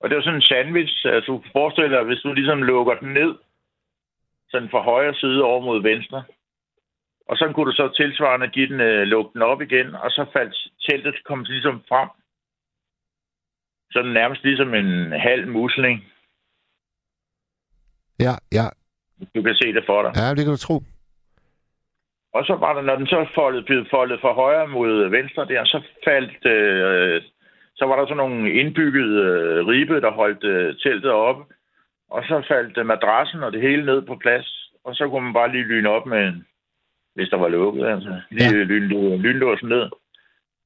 Og 0.00 0.08
det 0.08 0.16
var 0.16 0.22
sådan 0.22 0.34
en 0.34 0.42
sandwich. 0.42 1.06
Altså, 1.06 1.32
du 1.32 1.38
kan 1.38 1.50
forestille 1.52 1.96
dig, 1.96 2.04
hvis 2.04 2.20
du 2.20 2.32
ligesom 2.32 2.62
lukker 2.62 2.94
den 2.94 3.12
ned, 3.12 3.34
sådan 4.50 4.70
fra 4.70 4.82
højre 4.82 5.14
side 5.14 5.44
over 5.44 5.60
mod 5.60 5.82
venstre, 5.82 6.24
og 7.28 7.36
så 7.36 7.52
kunne 7.54 7.66
du 7.70 7.76
så 7.76 7.88
tilsvarende 7.96 8.48
give 8.48 8.68
den, 8.68 8.80
øh, 8.80 9.02
lukke 9.02 9.30
den 9.34 9.42
op 9.42 9.60
igen, 9.62 9.94
og 9.94 10.10
så 10.10 10.26
faldt 10.32 10.54
teltet 10.88 11.24
kom 11.24 11.42
ligesom 11.42 11.82
frem. 11.88 12.08
Sådan 13.92 14.12
nærmest 14.12 14.44
ligesom 14.44 14.74
en 14.74 15.12
halv 15.12 15.48
musling. 15.48 16.04
Ja, 18.20 18.34
ja. 18.52 18.66
Du 19.34 19.42
kan 19.42 19.54
se 19.54 19.72
det 19.72 19.84
for 19.86 20.02
dig. 20.02 20.12
Ja, 20.16 20.30
det 20.30 20.44
kan 20.44 20.54
du 20.54 20.56
tro. 20.56 20.76
Og 22.32 22.44
så 22.44 22.54
var 22.54 22.72
der, 22.74 22.82
når 22.82 22.96
den 22.96 23.06
så 23.06 23.26
foldet, 23.34 23.64
blev 23.64 23.86
foldet 23.90 24.20
fra 24.20 24.32
højre 24.32 24.68
mod 24.68 25.08
venstre 25.08 25.44
der, 25.44 25.64
så 25.64 25.82
faldt, 26.04 26.46
øh, 26.46 27.22
så 27.76 27.84
var 27.86 27.96
der 27.96 28.04
sådan 28.06 28.16
nogle 28.16 28.52
indbyggede 28.52 29.16
øh, 29.28 29.66
ribe, 29.66 30.00
der 30.00 30.10
holdt 30.10 30.44
øh, 30.44 30.76
teltet 30.76 31.10
oppe. 31.10 31.54
Og 32.10 32.24
så 32.24 32.44
faldt 32.48 32.78
øh, 32.78 32.86
madrassen 32.86 33.42
og 33.42 33.52
det 33.52 33.60
hele 33.60 33.84
ned 33.84 34.02
på 34.02 34.16
plads. 34.16 34.72
Og 34.84 34.94
så 34.94 35.08
kunne 35.08 35.24
man 35.24 35.32
bare 35.32 35.52
lige 35.52 35.64
lyne 35.64 35.88
op 35.88 36.06
med 36.06 36.28
en, 36.28 36.46
hvis 37.14 37.28
der 37.28 37.36
var 37.36 37.48
lukket, 37.48 37.86
altså. 37.86 38.20
Lige 38.30 38.56
ja. 38.56 38.64
lynlå, 38.64 39.16
lynlåsen 39.16 39.68
ned. 39.68 39.90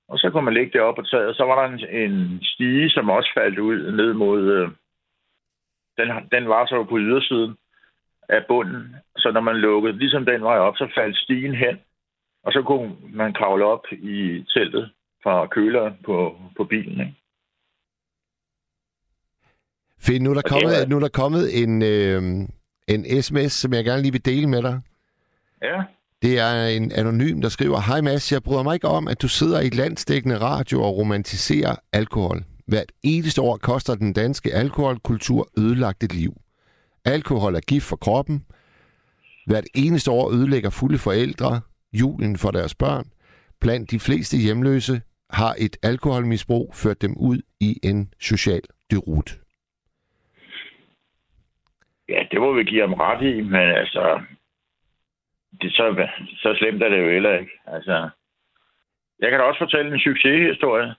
Og 0.08 0.18
så 0.18 0.30
kunne 0.30 0.44
man 0.44 0.54
lægge 0.54 0.72
det 0.72 0.80
op 0.80 0.94
på 0.94 1.02
taget. 1.02 1.36
Så 1.36 1.44
var 1.44 1.56
der 1.62 1.72
en, 1.72 2.02
en 2.02 2.38
stige, 2.42 2.90
som 2.90 3.10
også 3.10 3.30
faldt 3.34 3.58
ud 3.58 3.92
ned 3.92 4.12
mod... 4.12 4.42
Øh, 4.52 4.68
den, 5.98 6.08
den 6.32 6.48
var 6.48 6.66
så 6.66 6.84
på 6.84 6.98
ydersiden 6.98 7.56
af 8.28 8.46
bunden. 8.48 8.96
Så 9.16 9.30
når 9.30 9.40
man 9.40 9.56
lukkede 9.56 9.98
ligesom 9.98 10.24
den 10.24 10.42
vej 10.42 10.58
op, 10.58 10.76
så 10.76 10.88
faldt 10.94 11.16
stigen 11.16 11.54
hen. 11.54 11.80
Og 12.44 12.52
så 12.52 12.62
kunne 12.62 12.96
man 13.12 13.32
kravle 13.32 13.64
op 13.64 13.84
i 13.92 14.44
teltet 14.48 14.90
fra 15.22 15.46
køleren 15.46 15.94
på, 16.04 16.36
på 16.56 16.64
bilen. 16.64 17.00
Ikke? 17.00 17.14
Fint, 20.02 20.22
nu 20.22 20.30
er 20.30 20.34
der 20.34 20.40
det 20.40 20.50
kommet, 20.50 20.88
nu 20.88 20.96
er 20.96 21.00
der 21.00 21.08
kommet 21.08 21.62
en, 21.62 21.82
øh, 21.82 22.22
en 22.88 23.22
sms, 23.22 23.52
som 23.52 23.72
jeg 23.72 23.84
gerne 23.84 24.02
lige 24.02 24.12
vil 24.12 24.24
dele 24.24 24.46
med 24.46 24.62
dig. 24.62 24.80
Ja, 25.62 25.82
Det 26.22 26.38
er 26.38 26.66
en 26.66 26.92
anonym, 26.92 27.40
der 27.40 27.48
skriver, 27.48 27.80
Hej 27.80 28.00
Mads, 28.00 28.32
jeg 28.32 28.42
bryder 28.42 28.62
mig 28.62 28.74
ikke 28.74 28.88
om, 28.88 29.08
at 29.08 29.22
du 29.22 29.28
sidder 29.28 29.60
i 29.60 29.66
et 29.66 29.74
landsdækkende 29.74 30.38
radio 30.38 30.82
og 30.82 30.96
romantiserer 30.96 31.76
alkohol. 31.92 32.44
Hvert 32.66 32.92
eneste 33.02 33.40
år 33.40 33.56
koster 33.56 33.94
den 33.94 34.12
danske 34.12 34.54
alkoholkultur 34.54 35.48
ødelagt 35.58 36.04
et 36.04 36.14
liv. 36.14 36.32
Alkohol 37.04 37.54
er 37.54 37.60
gift 37.60 37.86
for 37.86 37.96
kroppen. 37.96 38.44
Hvert 39.46 39.64
eneste 39.74 40.10
år 40.10 40.32
ødelægger 40.32 40.70
fulde 40.70 40.98
forældre 40.98 41.60
julen 41.92 42.36
for 42.36 42.50
deres 42.50 42.74
børn. 42.74 43.06
Blandt 43.60 43.90
de 43.90 44.00
fleste 44.00 44.36
hjemløse 44.36 45.02
har 45.30 45.54
et 45.58 45.76
alkoholmisbrug 45.82 46.70
ført 46.74 47.02
dem 47.02 47.16
ud 47.16 47.40
i 47.60 47.78
en 47.82 48.08
social 48.20 48.60
derut. 48.90 49.41
Ja, 52.08 52.26
det 52.30 52.40
må 52.40 52.52
vi 52.52 52.64
give 52.64 52.80
ham 52.80 52.92
ret 52.94 53.22
i, 53.22 53.40
men 53.40 53.68
altså... 53.82 54.20
Det, 55.62 55.72
så, 55.72 56.08
så 56.42 56.54
slemt 56.58 56.82
er 56.82 56.88
det 56.88 57.02
jo 57.02 57.10
heller 57.10 57.38
ikke. 57.38 57.52
Altså, 57.66 58.08
jeg 59.18 59.30
kan 59.30 59.40
da 59.40 59.44
også 59.44 59.58
fortælle 59.58 59.92
en 59.94 60.00
succeshistorie, 60.00 60.94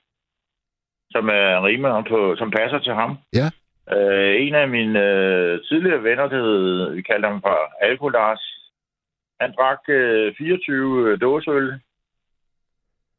som 1.11 1.29
er 1.29 1.65
rimelig 1.65 2.05
på, 2.09 2.35
som 2.37 2.51
passer 2.51 2.79
til 2.79 2.93
ham. 2.93 3.17
Ja. 3.33 3.47
Øh, 3.95 4.41
en 4.41 4.55
af 4.55 4.67
mine 4.69 4.99
øh, 4.99 5.61
tidligere 5.67 6.03
venner, 6.03 6.27
der 6.27 6.41
hed, 6.43 6.93
vi 6.95 7.01
kaldte 7.01 7.27
ham 7.27 7.41
for 7.41 7.85
Alkolars, 7.85 8.43
han 9.41 9.53
drak 9.57 9.79
øh, 9.87 10.35
24 10.37 11.17
dåseøl 11.17 11.81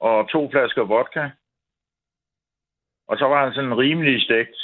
og 0.00 0.28
to 0.28 0.50
flasker 0.50 0.84
vodka. 0.84 1.30
Og 3.08 3.18
så 3.18 3.24
var 3.24 3.44
han 3.44 3.54
sådan 3.54 3.78
rimelig 3.78 4.22
stegt. 4.22 4.56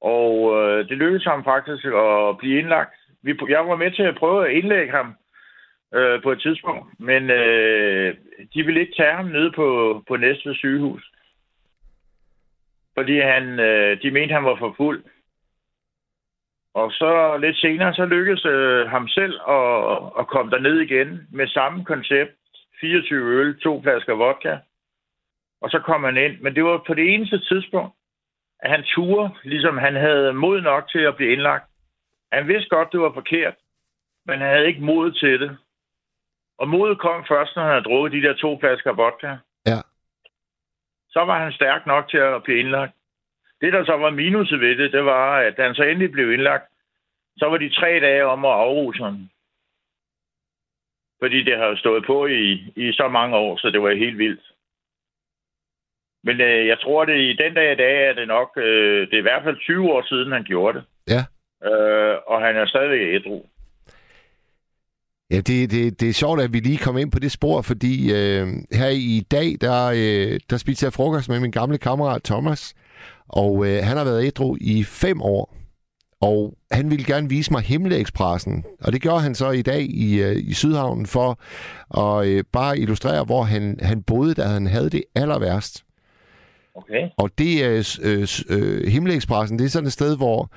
Og 0.00 0.32
øh, 0.56 0.88
det 0.88 0.96
lykkedes 0.98 1.24
ham 1.24 1.44
faktisk 1.44 1.84
at 1.84 2.38
blive 2.38 2.58
indlagt. 2.58 2.94
Vi, 3.22 3.38
jeg 3.48 3.68
var 3.68 3.76
med 3.76 3.90
til 3.90 4.02
at 4.02 4.18
prøve 4.18 4.48
at 4.48 4.54
indlægge 4.54 4.92
ham 4.92 5.14
øh, 5.94 6.22
på 6.22 6.32
et 6.32 6.40
tidspunkt, 6.40 7.00
men 7.00 7.30
øh, 7.30 8.16
de 8.54 8.62
ville 8.62 8.80
ikke 8.80 8.94
tage 8.96 9.14
ham 9.14 9.24
nede 9.24 9.52
på, 9.52 10.02
på 10.08 10.16
næste 10.16 10.54
sygehus. 10.54 11.10
Fordi 12.94 13.20
han, 13.20 13.60
øh, 13.60 14.02
de 14.02 14.10
mente, 14.10 14.34
han 14.34 14.44
var 14.44 14.56
for 14.58 14.74
fuld. 14.76 15.04
Og 16.74 16.92
så 16.92 17.38
lidt 17.40 17.56
senere, 17.56 17.94
så 17.94 18.04
lykkedes 18.04 18.44
øh, 18.44 18.86
ham 18.88 19.08
selv 19.08 19.40
at, 19.48 19.98
at 20.18 20.26
komme 20.26 20.50
derned 20.50 20.80
igen 20.80 21.28
med 21.32 21.48
samme 21.48 21.84
koncept. 21.84 22.32
24 22.80 23.40
øl, 23.40 23.60
to 23.60 23.82
flasker 23.82 24.14
vodka. 24.14 24.56
Og 25.60 25.70
så 25.70 25.78
kom 25.78 26.04
han 26.04 26.16
ind. 26.16 26.40
Men 26.40 26.54
det 26.54 26.64
var 26.64 26.84
på 26.86 26.94
det 26.94 27.14
eneste 27.14 27.38
tidspunkt, 27.38 27.95
at 28.60 28.70
han 28.70 28.84
turde, 28.94 29.30
ligesom 29.44 29.78
han 29.78 29.96
havde 29.96 30.32
mod 30.32 30.60
nok 30.60 30.90
til 30.90 30.98
at 30.98 31.16
blive 31.16 31.32
indlagt. 31.32 31.70
Han 32.32 32.48
vidste 32.48 32.68
godt, 32.68 32.92
det 32.92 33.00
var 33.00 33.12
forkert, 33.14 33.54
men 34.26 34.38
han 34.40 34.48
havde 34.48 34.66
ikke 34.66 34.84
mod 34.84 35.12
til 35.12 35.40
det. 35.40 35.58
Og 36.58 36.68
modet 36.68 36.98
kom 36.98 37.24
først, 37.28 37.56
når 37.56 37.62
han 37.62 37.72
havde 37.72 37.84
drukket 37.84 38.12
de 38.12 38.28
der 38.28 38.34
to 38.34 38.58
flasker 38.60 38.92
vodka. 38.92 39.36
Ja. 39.66 39.80
Så 41.08 41.20
var 41.24 41.42
han 41.42 41.52
stærk 41.52 41.86
nok 41.86 42.10
til 42.10 42.18
at 42.18 42.42
blive 42.42 42.58
indlagt. 42.58 42.92
Det, 43.60 43.72
der 43.72 43.84
så 43.84 43.96
var 43.96 44.10
minuset 44.10 44.60
ved 44.60 44.76
det, 44.76 44.92
det 44.92 45.04
var, 45.04 45.38
at 45.38 45.56
da 45.56 45.62
han 45.62 45.74
så 45.74 45.82
endelig 45.82 46.12
blev 46.12 46.32
indlagt, 46.32 46.64
så 47.36 47.48
var 47.48 47.56
de 47.56 47.74
tre 47.74 48.00
dage 48.00 48.24
om 48.24 48.44
at 48.44 48.50
afruse 48.50 49.02
ham. 49.02 49.28
Fordi 51.22 51.42
det 51.42 51.56
har 51.58 51.66
jo 51.66 51.76
stået 51.76 52.06
på 52.06 52.26
i, 52.26 52.52
i 52.76 52.92
så 52.92 53.08
mange 53.08 53.36
år, 53.36 53.56
så 53.56 53.70
det 53.70 53.82
var 53.82 53.94
helt 53.94 54.18
vildt. 54.18 54.52
Men 56.26 56.40
øh, 56.40 56.66
jeg 56.66 56.78
tror, 56.82 57.04
det 57.04 57.16
i 57.18 57.36
den 57.42 57.54
dag 57.54 57.72
i 57.72 57.80
dag 57.84 57.94
er 58.08 58.14
det 58.20 58.28
nok, 58.28 58.50
øh, 58.56 59.00
det 59.08 59.14
er 59.14 59.24
i 59.24 59.28
hvert 59.30 59.44
fald 59.44 59.58
20 59.60 59.92
år 59.94 60.02
siden, 60.10 60.32
han 60.32 60.44
gjorde 60.44 60.78
det. 60.78 60.84
Ja. 61.14 61.22
Øh, 61.68 62.16
og 62.26 62.38
han 62.46 62.56
er 62.56 62.66
stadigvæk 62.66 63.14
ædru. 63.14 63.38
Ja, 65.30 65.36
det, 65.36 65.70
det, 65.70 66.00
det 66.00 66.08
er 66.08 66.12
sjovt, 66.12 66.40
at 66.40 66.52
vi 66.52 66.60
lige 66.60 66.84
kom 66.84 66.98
ind 66.98 67.12
på 67.12 67.18
det 67.18 67.32
spor, 67.32 67.62
fordi 67.62 67.94
øh, 68.12 68.46
her 68.72 68.88
i 68.88 69.26
dag, 69.30 69.48
der, 69.60 69.86
øh, 69.86 70.40
der 70.50 70.56
spiste 70.56 70.84
jeg 70.84 70.92
frokost 70.92 71.28
med 71.28 71.40
min 71.40 71.50
gamle 71.50 71.78
kammerat 71.78 72.22
Thomas, 72.22 72.74
og 73.28 73.66
øh, 73.66 73.78
han 73.82 73.96
har 73.96 74.04
været 74.04 74.26
ædru 74.26 74.56
i 74.60 74.84
fem 74.84 75.22
år, 75.22 75.56
og 76.20 76.54
han 76.70 76.90
ville 76.90 77.04
gerne 77.04 77.28
vise 77.28 77.52
mig 77.52 77.62
Himmelexpressen, 77.62 78.64
og 78.80 78.92
det 78.92 79.02
gjorde 79.02 79.20
han 79.20 79.34
så 79.34 79.50
i 79.50 79.62
dag 79.62 79.82
i, 79.82 80.22
øh, 80.22 80.36
i 80.36 80.54
Sydhavnen 80.54 81.06
for 81.06 81.40
at 82.02 82.28
øh, 82.28 82.44
bare 82.52 82.78
illustrere, 82.78 83.24
hvor 83.24 83.42
han, 83.42 83.78
han 83.82 84.02
boede, 84.02 84.34
da 84.34 84.42
han 84.42 84.66
havde 84.66 84.90
det 84.90 85.02
aller 85.14 85.38
værst. 85.38 85.85
Okay. 86.76 87.08
Og 87.16 87.30
det 87.38 87.64
er 87.64 87.98
øh, 88.02 88.28
øh, 88.48 88.86
Himmelexpressen, 88.86 89.58
det 89.58 89.64
er 89.64 89.68
sådan 89.68 89.86
et 89.86 89.92
sted, 89.92 90.16
hvor 90.16 90.50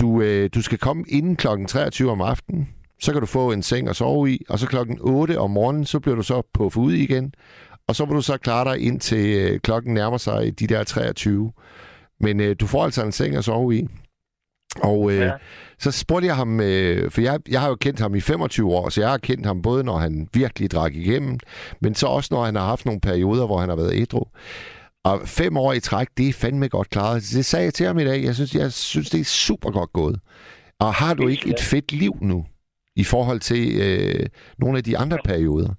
du, 0.00 0.22
øh, 0.22 0.50
du 0.54 0.62
skal 0.62 0.78
komme 0.78 1.04
inden 1.08 1.36
klokken 1.36 1.66
23 1.66 2.10
om 2.10 2.20
aftenen. 2.20 2.68
Så 3.00 3.12
kan 3.12 3.20
du 3.20 3.26
få 3.26 3.52
en 3.52 3.62
seng 3.62 3.88
at 3.88 3.96
sove 3.96 4.30
i, 4.30 4.44
og 4.48 4.58
så 4.58 4.66
klokken 4.66 4.98
8 5.00 5.38
om 5.38 5.50
morgenen, 5.50 5.84
så 5.84 6.00
bliver 6.00 6.16
du 6.16 6.22
så 6.22 6.42
puffet 6.54 6.80
ud 6.80 6.92
igen. 6.92 7.34
Og 7.88 7.96
så 7.96 8.04
må 8.04 8.14
du 8.14 8.22
så 8.22 8.36
klare 8.38 8.72
dig 8.72 8.86
indtil 8.86 9.36
øh, 9.36 9.60
klokken 9.60 9.94
nærmer 9.94 10.16
sig 10.16 10.58
de 10.58 10.66
der 10.66 10.84
23. 10.84 11.52
Men 12.20 12.40
øh, 12.40 12.56
du 12.60 12.66
får 12.66 12.84
altså 12.84 13.04
en 13.04 13.12
seng 13.12 13.36
at 13.36 13.44
sove 13.44 13.76
i. 13.76 13.86
Og 14.82 15.12
øh. 15.12 15.18
Ja. 15.18 15.32
så 15.78 15.90
spurgte 15.90 16.26
jeg 16.26 16.36
ham, 16.36 16.60
øh, 16.60 17.10
for 17.10 17.20
jeg, 17.20 17.40
jeg 17.48 17.60
har 17.60 17.68
jo 17.68 17.74
kendt 17.74 18.00
ham 18.00 18.14
i 18.14 18.20
25 18.20 18.74
år, 18.74 18.88
så 18.88 19.00
jeg 19.00 19.10
har 19.10 19.18
kendt 19.18 19.46
ham 19.46 19.62
både, 19.62 19.84
når 19.84 19.96
han 19.96 20.28
virkelig 20.32 20.70
drak 20.70 20.94
igennem, 20.94 21.38
men 21.80 21.94
så 21.94 22.06
også, 22.06 22.28
når 22.34 22.44
han 22.44 22.54
har 22.54 22.64
haft 22.64 22.86
nogle 22.86 23.00
perioder, 23.00 23.46
hvor 23.46 23.58
han 23.58 23.68
har 23.68 23.76
været 23.76 23.94
ædru. 23.94 24.24
Og 25.06 25.28
fem 25.28 25.56
år 25.56 25.72
i 25.72 25.80
træk, 25.80 26.08
det 26.16 26.28
er 26.28 26.32
fandme 26.32 26.68
godt 26.68 26.90
klaret. 26.90 27.22
Det 27.32 27.44
sagde 27.44 27.64
jeg 27.64 27.74
til 27.74 27.86
ham 27.86 27.98
i 27.98 28.04
dag. 28.04 28.24
Jeg 28.24 28.34
synes, 28.34 28.54
jeg 28.54 28.72
synes 28.72 29.10
det 29.10 29.20
er 29.20 29.24
super 29.24 29.70
godt 29.70 29.92
gået. 29.92 30.20
Og 30.80 30.94
har 30.94 31.14
du 31.14 31.28
ikke 31.28 31.48
et 31.50 31.60
fedt 31.60 31.92
liv 31.92 32.16
nu, 32.20 32.44
i 32.96 33.04
forhold 33.04 33.40
til 33.40 33.80
øh, 33.80 34.26
nogle 34.58 34.78
af 34.78 34.84
de 34.84 34.98
andre 34.98 35.18
perioder? 35.24 35.74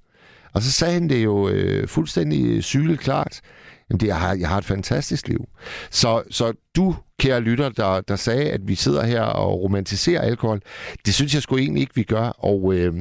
Og 0.54 0.62
så 0.62 0.72
sagde 0.72 0.94
han 0.94 1.10
det 1.10 1.24
jo 1.24 1.50
øh, 1.50 1.88
fuldstændig 1.88 2.64
sygeligt 2.64 3.00
klart. 3.00 3.42
Jamen, 3.90 4.00
det, 4.00 4.08
jeg, 4.08 4.20
har, 4.20 4.36
jeg 4.36 4.50
har 4.50 4.58
et 4.58 4.66
fantastisk 4.66 5.28
liv. 5.28 5.46
Så, 5.92 6.24
så 6.30 6.54
du, 6.76 6.96
kære 7.20 7.42
lytter, 7.42 7.70
der, 7.70 8.02
der 8.02 8.16
sagde, 8.16 8.52
at 8.52 8.68
vi 8.68 8.76
sidder 8.76 9.06
her 9.06 9.22
og 9.22 9.62
romantiserer 9.62 10.22
alkohol, 10.22 10.62
det 11.06 11.14
synes 11.14 11.34
jeg 11.34 11.42
sgu 11.42 11.58
egentlig 11.58 11.82
ikke, 11.82 11.96
vi 11.96 12.04
gør. 12.04 12.28
Og 12.28 12.74
øh, 12.74 12.94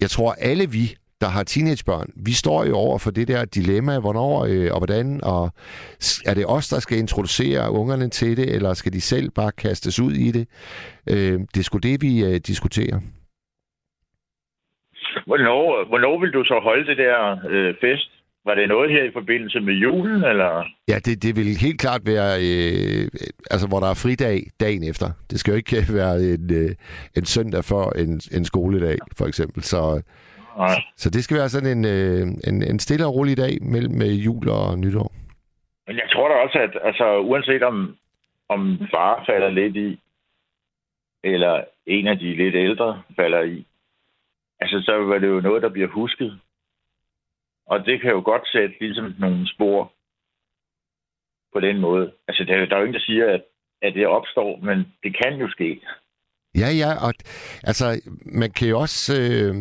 jeg 0.00 0.10
tror, 0.10 0.32
alle 0.32 0.70
vi, 0.70 0.96
der 1.20 1.26
har 1.26 1.42
teenagebørn, 1.42 2.08
vi 2.26 2.32
står 2.32 2.64
jo 2.64 2.74
over 2.76 2.98
for 2.98 3.10
det 3.10 3.28
der 3.28 3.44
dilemma, 3.44 4.00
hvornår 4.00 4.44
øh, 4.50 4.68
og 4.72 4.78
hvordan, 4.78 5.20
og 5.24 5.50
er 6.26 6.34
det 6.34 6.44
os, 6.48 6.68
der 6.68 6.80
skal 6.80 6.98
introducere 6.98 7.70
ungerne 7.70 8.08
til 8.08 8.36
det, 8.36 8.54
eller 8.54 8.74
skal 8.74 8.92
de 8.92 9.00
selv 9.00 9.30
bare 9.30 9.52
kastes 9.52 10.00
ud 10.00 10.12
i 10.12 10.30
det? 10.30 10.48
Øh, 11.10 11.40
det 11.54 11.58
er 11.60 11.62
sgu 11.62 11.78
det, 11.78 12.02
vi 12.02 12.24
øh, 12.24 12.40
diskuterer. 12.50 13.00
Hvornår, 15.26 15.88
hvornår 15.88 16.20
vil 16.20 16.32
du 16.32 16.44
så 16.44 16.60
holde 16.62 16.86
det 16.86 16.96
der 16.96 17.36
øh, 17.48 17.74
fest? 17.80 18.10
Var 18.44 18.54
det 18.54 18.68
noget 18.68 18.90
her 18.90 19.04
i 19.04 19.12
forbindelse 19.12 19.60
med 19.60 19.74
julen, 19.74 20.24
eller? 20.24 20.64
Ja, 20.88 20.98
det, 21.04 21.22
det 21.22 21.36
vil 21.36 21.56
helt 21.66 21.80
klart 21.80 22.00
være, 22.06 22.32
øh, 22.46 23.08
altså 23.50 23.68
hvor 23.68 23.80
der 23.80 23.90
er 23.90 24.02
fridag 24.04 24.38
dagen 24.60 24.82
efter. 24.90 25.06
Det 25.30 25.40
skal 25.40 25.50
jo 25.52 25.56
ikke 25.56 25.76
være 26.00 26.14
en, 26.34 26.54
øh, 26.54 26.70
en 27.16 27.24
søndag 27.24 27.64
for 27.64 27.84
en, 28.02 28.20
en 28.36 28.44
skoledag, 28.44 28.98
for 29.18 29.26
eksempel. 29.26 29.62
Så, 29.62 30.02
Nej. 30.56 30.82
så 30.96 31.10
det 31.10 31.24
skal 31.24 31.36
være 31.36 31.48
sådan 31.48 31.78
en, 31.78 31.84
øh, 31.84 32.22
en, 32.48 32.62
en 32.62 32.78
stille 32.78 33.06
og 33.06 33.14
rolig 33.14 33.36
dag 33.36 33.62
mellem 33.62 34.02
øh, 34.02 34.24
jul 34.24 34.48
og 34.48 34.78
nytår. 34.78 35.12
Men 35.86 35.96
jeg 35.96 36.08
tror 36.12 36.28
da 36.28 36.34
også, 36.34 36.58
at 36.58 36.78
altså, 36.88 37.18
uanset 37.18 37.62
om, 37.62 37.96
om 38.48 38.78
far 38.90 39.24
falder 39.26 39.50
lidt 39.50 39.76
i, 39.76 40.00
eller 41.24 41.64
en 41.86 42.06
af 42.06 42.18
de 42.18 42.36
lidt 42.36 42.54
ældre 42.54 43.02
falder 43.16 43.42
i, 43.42 43.66
altså 44.60 44.82
så 44.86 44.92
var 44.96 45.18
det 45.18 45.28
jo 45.28 45.40
noget, 45.40 45.62
der 45.62 45.68
bliver 45.68 45.88
husket. 45.88 46.40
Og 47.66 47.86
det 47.86 48.00
kan 48.00 48.10
jo 48.10 48.22
godt 48.24 48.48
sætte 48.52 48.74
ligesom 48.80 49.14
nogle 49.18 49.48
spor 49.54 49.92
på 51.52 51.60
den 51.60 51.78
måde. 51.80 52.12
Altså, 52.28 52.44
der, 52.44 52.54
er- 52.54 52.66
der 52.66 52.74
er 52.76 52.80
jo 52.80 52.84
ingen, 52.86 53.00
der 53.00 53.06
siger, 53.06 53.26
at, 53.34 53.42
at 53.82 53.94
det 53.94 54.06
opstår, 54.06 54.56
men 54.62 54.78
det 55.02 55.16
kan 55.22 55.34
jo 55.40 55.48
ske. 55.50 55.80
Ja, 56.54 56.68
ja, 56.82 57.06
og 57.06 57.14
altså, 57.62 58.00
man 58.26 58.50
kan 58.50 58.68
jo 58.68 58.78
også 58.80 59.12
øh, 59.22 59.54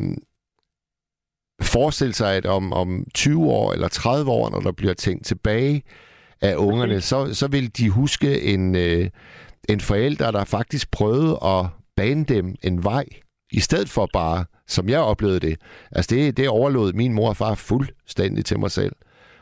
forestille 1.61 2.13
sig, 2.13 2.35
at 2.35 2.45
om, 2.45 2.73
om 2.73 3.05
20 3.13 3.45
år 3.45 3.73
eller 3.73 3.87
30 3.87 4.31
år, 4.31 4.49
når 4.49 4.59
der 4.59 4.71
bliver 4.71 4.93
tænkt 4.93 5.25
tilbage 5.25 5.83
af 6.41 6.55
ungerne, 6.55 7.01
så, 7.01 7.33
så 7.33 7.47
vil 7.47 7.77
de 7.77 7.89
huske 7.89 8.41
en, 8.41 8.75
øh, 8.75 9.09
en 9.69 9.79
forælder, 9.79 10.31
der 10.31 10.43
faktisk 10.43 10.91
prøvede 10.91 11.39
at 11.43 11.65
bane 11.95 12.25
dem 12.25 12.55
en 12.63 12.83
vej, 12.83 13.05
i 13.51 13.59
stedet 13.59 13.89
for 13.89 14.09
bare, 14.13 14.45
som 14.67 14.89
jeg 14.89 14.99
oplevede 14.99 15.39
det. 15.39 15.57
Altså, 15.91 16.15
det, 16.15 16.37
det 16.37 16.49
overlod 16.49 16.93
min 16.93 17.13
mor 17.13 17.29
og 17.29 17.37
far 17.37 17.55
fuldstændig 17.55 18.45
til 18.45 18.59
mig 18.59 18.71
selv. 18.71 18.95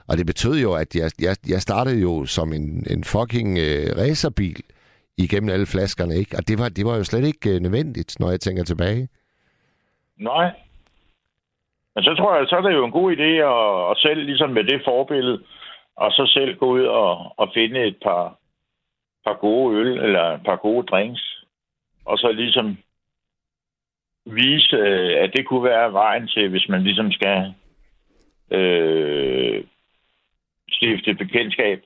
Og 0.07 0.17
det 0.17 0.25
betød 0.25 0.59
jo, 0.59 0.73
at 0.73 0.95
jeg, 0.95 1.11
jeg, 1.19 1.35
jeg 1.47 1.61
startede 1.61 1.99
jo 1.99 2.25
som 2.25 2.53
en, 2.53 2.83
en 2.89 3.03
fucking 3.03 3.57
øh, 3.57 3.97
racerbil 3.97 4.63
igennem 5.17 5.49
alle 5.49 5.65
flaskerne, 5.65 6.15
ikke? 6.15 6.37
Og 6.37 6.47
det 6.47 6.59
var, 6.59 6.69
det 6.69 6.85
var 6.85 6.97
jo 6.97 7.03
slet 7.03 7.25
ikke 7.25 7.49
øh, 7.49 7.61
nødvendigt, 7.61 8.19
når 8.19 8.29
jeg 8.29 8.39
tænker 8.39 8.63
tilbage. 8.63 9.09
Nej. 10.19 10.51
Men 11.95 12.03
så 12.03 12.15
tror 12.15 12.35
jeg, 12.35 12.47
så 12.47 12.55
er 12.55 12.61
det 12.61 12.73
jo 12.73 12.85
en 12.85 12.91
god 12.91 13.11
idé 13.17 13.31
at, 13.53 13.91
at 13.91 13.97
selv 13.97 14.23
ligesom 14.25 14.49
med 14.49 14.63
det 14.63 14.81
forbillede, 14.85 15.43
og 15.95 16.11
så 16.11 16.31
selv 16.33 16.57
gå 16.57 16.65
ud 16.65 16.85
og, 16.85 17.39
og 17.39 17.51
finde 17.53 17.87
et 17.87 17.97
par, 18.03 18.39
par 19.25 19.33
gode 19.33 19.77
øl 19.77 19.99
eller 19.99 20.23
et 20.23 20.43
par 20.45 20.55
gode 20.55 20.85
drinks, 20.87 21.45
og 22.05 22.17
så 22.17 22.31
ligesom 22.31 22.77
vise, 24.25 24.75
øh, 24.75 25.23
at 25.23 25.31
det 25.35 25.47
kunne 25.47 25.63
være 25.63 25.93
vejen 25.93 26.27
til, 26.27 26.49
hvis 26.49 26.69
man 26.69 26.83
ligesom 26.83 27.11
skal 27.11 27.53
øh, 28.51 29.63
stifte 30.69 31.13
bekendtskab 31.13 31.83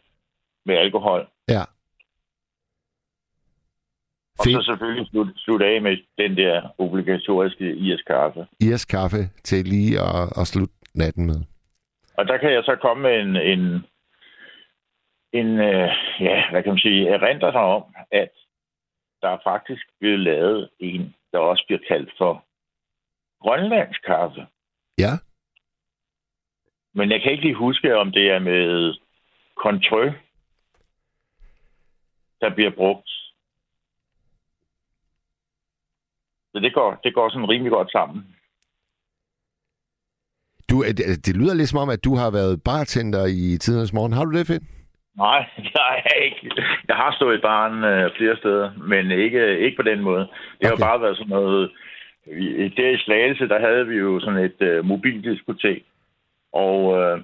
med 0.65 0.75
alkohol. 0.75 1.27
Ja. 1.49 1.63
Og 4.39 4.43
Fint. 4.45 4.55
så 4.55 4.63
selvfølgelig 4.65 5.07
slutte 5.07 5.33
slut 5.35 5.61
af 5.61 5.81
med 5.81 5.97
den 6.17 6.37
der 6.37 6.61
obligatoriske 6.77 7.75
IS-kaffe. 7.75 8.47
Irskaffe 8.59 9.21
til 9.43 9.65
lige 9.65 9.99
at, 9.99 10.39
at 10.41 10.47
slutte 10.47 10.75
natten 10.95 11.25
med. 11.25 11.39
Og 12.17 12.27
der 12.27 12.37
kan 12.37 12.53
jeg 12.53 12.63
så 12.63 12.75
komme 12.81 13.03
med 13.03 13.19
en, 13.21 13.35
en, 13.35 13.63
en 15.33 15.59
øh, 15.59 15.89
ja, 16.19 16.49
hvad 16.51 16.63
kan 16.63 16.71
man 16.71 16.79
sige, 16.79 17.09
erindre 17.09 17.51
sig 17.51 17.61
om, 17.61 17.83
at 18.11 18.29
der 19.21 19.29
er 19.29 19.37
faktisk 19.43 19.83
blevet 19.99 20.19
lavet 20.19 20.69
en, 20.79 21.15
der 21.31 21.39
også 21.39 21.63
bliver 21.67 21.81
kaldt 21.87 22.11
for 22.17 22.45
grønlandsk 23.41 24.01
kaffe. 24.05 24.47
Ja, 24.97 25.11
Men 26.93 27.11
jeg 27.11 27.21
kan 27.21 27.31
ikke 27.31 27.43
lige 27.43 27.55
huske, 27.55 27.97
om 27.97 28.11
det 28.11 28.31
er 28.31 28.39
med 28.39 28.93
kontrø, 29.55 30.11
der 32.41 32.49
bliver 32.55 32.69
brugt. 32.69 33.09
Så 36.57 36.61
det 36.61 36.73
går, 36.73 36.99
det 37.03 37.13
går 37.13 37.29
sådan 37.29 37.49
rimelig 37.49 37.71
godt 37.71 37.91
sammen. 37.91 38.25
du, 40.69 40.83
det, 40.83 41.25
det 41.25 41.35
lyder 41.37 41.53
lidt 41.53 41.69
som 41.69 41.79
om, 41.79 41.89
at 41.89 42.03
du 42.03 42.15
har 42.15 42.31
været 42.31 42.61
bartender 42.63 43.25
i 43.25 43.57
tidernes 43.57 43.93
morgen. 43.93 44.13
Har 44.13 44.25
du 44.25 44.31
det, 44.37 44.47
Finn? 44.47 44.67
Nej, 45.17 45.39
det 45.65 45.71
har 45.75 45.93
jeg 46.05 46.15
ikke. 46.25 46.63
Jeg 46.87 46.95
har 46.95 47.11
stået 47.17 47.37
i 47.37 47.41
baren 47.41 47.83
øh, 47.83 48.11
flere 48.17 48.37
steder, 48.37 48.71
men 48.91 49.11
ikke, 49.11 49.59
ikke 49.59 49.75
på 49.77 49.81
den 49.91 50.01
måde. 50.01 50.19
Det 50.19 50.27
okay. 50.59 50.67
har 50.69 50.75
bare 50.89 51.01
været 51.01 51.17
sådan 51.17 51.29
noget... 51.29 51.71
i- 52.25 52.73
Der 52.77 52.89
i 52.89 52.97
Slagelse, 53.05 53.47
der 53.47 53.59
havde 53.59 53.87
vi 53.87 53.95
jo 53.95 54.19
sådan 54.19 54.43
et 54.49 54.61
øh, 54.61 54.85
mobildiskotek. 54.85 55.83
Og 56.53 56.79
øh, 56.99 57.21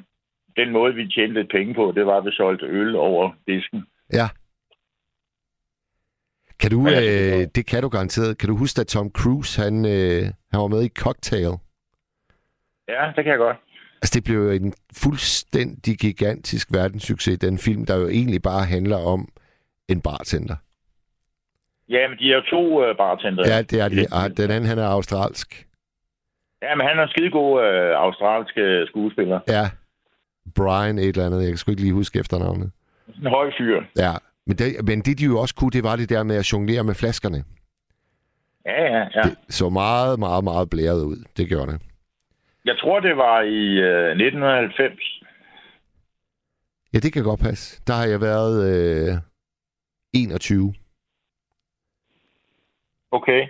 den 0.55 0.69
måde, 0.72 0.93
vi 0.95 1.07
tjente 1.07 1.34
lidt 1.34 1.51
penge 1.51 1.73
på, 1.73 1.93
det 1.95 2.05
var, 2.05 2.18
at 2.18 2.26
vi 2.26 2.31
solgte 2.31 2.65
øl 2.65 2.95
over 2.95 3.31
disken. 3.47 3.85
Ja. 4.14 4.27
Kan 6.64 6.72
du, 6.72 6.88
Ja, 6.88 7.02
øh, 7.02 7.48
det 7.56 7.65
kan 7.65 7.81
du 7.81 7.90
garanteret. 7.90 8.38
Kan 8.38 8.49
du 8.49 8.56
huske, 8.57 8.81
at 8.81 8.88
Tom 8.88 9.11
Cruise, 9.19 9.61
han, 9.61 9.85
øh, 9.85 10.23
han 10.52 10.60
var 10.64 10.68
med 10.68 10.81
i 10.84 10.90
Cocktail? 10.90 11.53
Ja, 12.88 13.02
det 13.15 13.23
kan 13.23 13.31
jeg 13.31 13.38
godt. 13.38 13.57
Altså, 14.02 14.11
det 14.15 14.23
blev 14.23 14.49
en 14.49 14.73
fuldstændig 15.03 15.98
gigantisk 15.98 16.68
verdenssucces, 16.73 17.40
den 17.40 17.57
film, 17.57 17.85
der 17.85 17.95
jo 17.95 18.07
egentlig 18.07 18.41
bare 18.41 18.65
handler 18.65 18.98
om 18.98 19.27
en 19.90 20.02
bartender. 20.02 20.56
Ja, 21.90 22.07
men 22.10 22.18
de 22.18 22.31
er 22.31 22.35
jo 22.35 22.41
to 22.41 22.85
øh, 22.85 22.98
bartender. 22.98 23.44
Ja, 23.48 23.61
det 23.61 23.80
er 23.80 23.90
det. 23.90 24.07
Ah, 24.11 24.30
den 24.38 24.52
anden, 24.52 24.69
han 24.69 24.80
er 24.80 24.88
australsk. 24.88 25.68
Ja, 26.61 26.76
men 26.76 26.88
han 26.88 26.99
er 26.99 27.03
en 27.03 27.10
skidegod 27.10 27.64
øh, 27.64 27.91
australsk 28.06 28.57
øh, 28.57 28.88
skuespiller. 28.88 29.40
Ja. 29.48 29.65
Brian 30.56 30.98
et 30.98 31.07
eller 31.07 31.26
andet. 31.26 31.41
Jeg 31.41 31.48
kan 31.48 31.57
sgu 31.57 31.72
ikke 31.72 31.81
lige 31.81 31.94
huske 31.94 32.19
efternavnet. 32.19 32.72
En 33.22 33.27
høj 33.27 33.52
fyr. 33.57 33.81
Ja. 33.98 34.14
Men 34.48 34.57
det, 34.57 34.86
men 34.88 35.02
det, 35.02 35.20
de 35.20 35.26
jo 35.26 35.40
også 35.40 35.56
kunne, 35.56 35.72
det 35.72 35.84
var 35.84 35.95
det 35.95 36.10
der 36.10 36.24
med 36.24 36.36
at 36.36 36.53
jonglere 36.53 36.84
med 36.84 36.95
flaskerne. 36.95 37.44
Ja, 38.65 38.84
ja, 38.84 39.07
ja. 39.15 39.22
Det 39.22 39.38
så 39.49 39.70
meget, 39.70 40.20
meget, 40.20 40.44
meget 40.44 40.70
blæret 40.70 41.03
ud. 41.03 41.26
Det 41.38 41.48
gjorde 41.48 41.72
det. 41.72 41.82
Jeg 42.65 42.78
tror, 42.78 42.99
det 42.99 43.18
var 43.18 43.41
i 43.41 43.64
øh, 43.90 44.11
1990. 44.11 45.24
Ja, 46.94 46.99
det 46.99 47.14
kan 47.14 47.24
godt 47.24 47.40
passe. 47.40 47.82
Der 47.88 47.94
har 47.94 48.06
jeg 48.06 48.22
været 48.22 48.56
øh, 48.70 49.15
21. 50.14 50.74
Okay. 53.11 53.48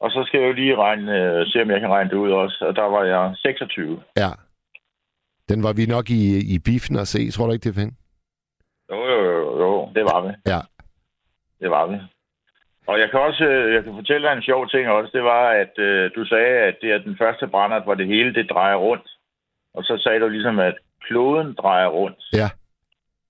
Og 0.00 0.10
så 0.10 0.24
skal 0.26 0.40
jeg 0.40 0.48
jo 0.48 0.52
lige 0.52 0.76
regne, 0.76 1.12
øh, 1.20 1.46
se, 1.46 1.62
om 1.62 1.70
jeg 1.70 1.80
kan 1.80 1.90
regne 1.90 2.10
det 2.10 2.16
ud 2.16 2.30
også. 2.30 2.64
Og 2.68 2.76
der 2.76 2.82
var 2.82 3.04
jeg 3.04 3.34
26. 3.36 4.02
Ja. 4.16 4.30
Den 5.48 5.62
var 5.62 5.72
vi 5.72 5.86
nok 5.86 6.10
i, 6.10 6.54
i 6.54 6.58
biffen 6.58 6.96
at 6.96 7.08
se. 7.08 7.30
Tror 7.30 7.46
du 7.46 7.52
ikke, 7.52 7.64
det 7.64 7.74
Finn? 7.74 7.96
Det 9.94 10.04
var 10.04 10.20
vi. 10.26 10.32
Ja. 10.46 10.60
Det 11.60 11.70
var 11.70 11.86
vi. 11.86 11.96
Og 12.86 13.00
jeg 13.00 13.10
kan 13.10 13.20
også, 13.20 13.44
øh, 13.44 13.74
jeg 13.74 13.84
kan 13.84 13.94
fortælle 13.94 14.26
dig 14.26 14.36
en 14.36 14.42
sjov 14.42 14.68
ting 14.68 14.88
også. 14.88 15.10
Det 15.14 15.24
var, 15.24 15.44
at 15.50 15.78
øh, 15.78 16.10
du 16.16 16.24
sagde, 16.24 16.54
at 16.68 16.76
det 16.82 16.92
er 16.92 16.98
den 16.98 17.16
første 17.18 17.46
brændert, 17.46 17.84
hvor 17.84 17.94
det 17.94 18.06
hele 18.06 18.34
det 18.34 18.50
drejer 18.50 18.76
rundt. 18.76 19.08
Og 19.74 19.84
så 19.84 20.00
sagde 20.02 20.20
du 20.20 20.28
ligesom, 20.28 20.58
at 20.58 20.74
kloden 21.00 21.54
drejer 21.54 21.86
rundt. 21.86 22.18
Ja. 22.32 22.48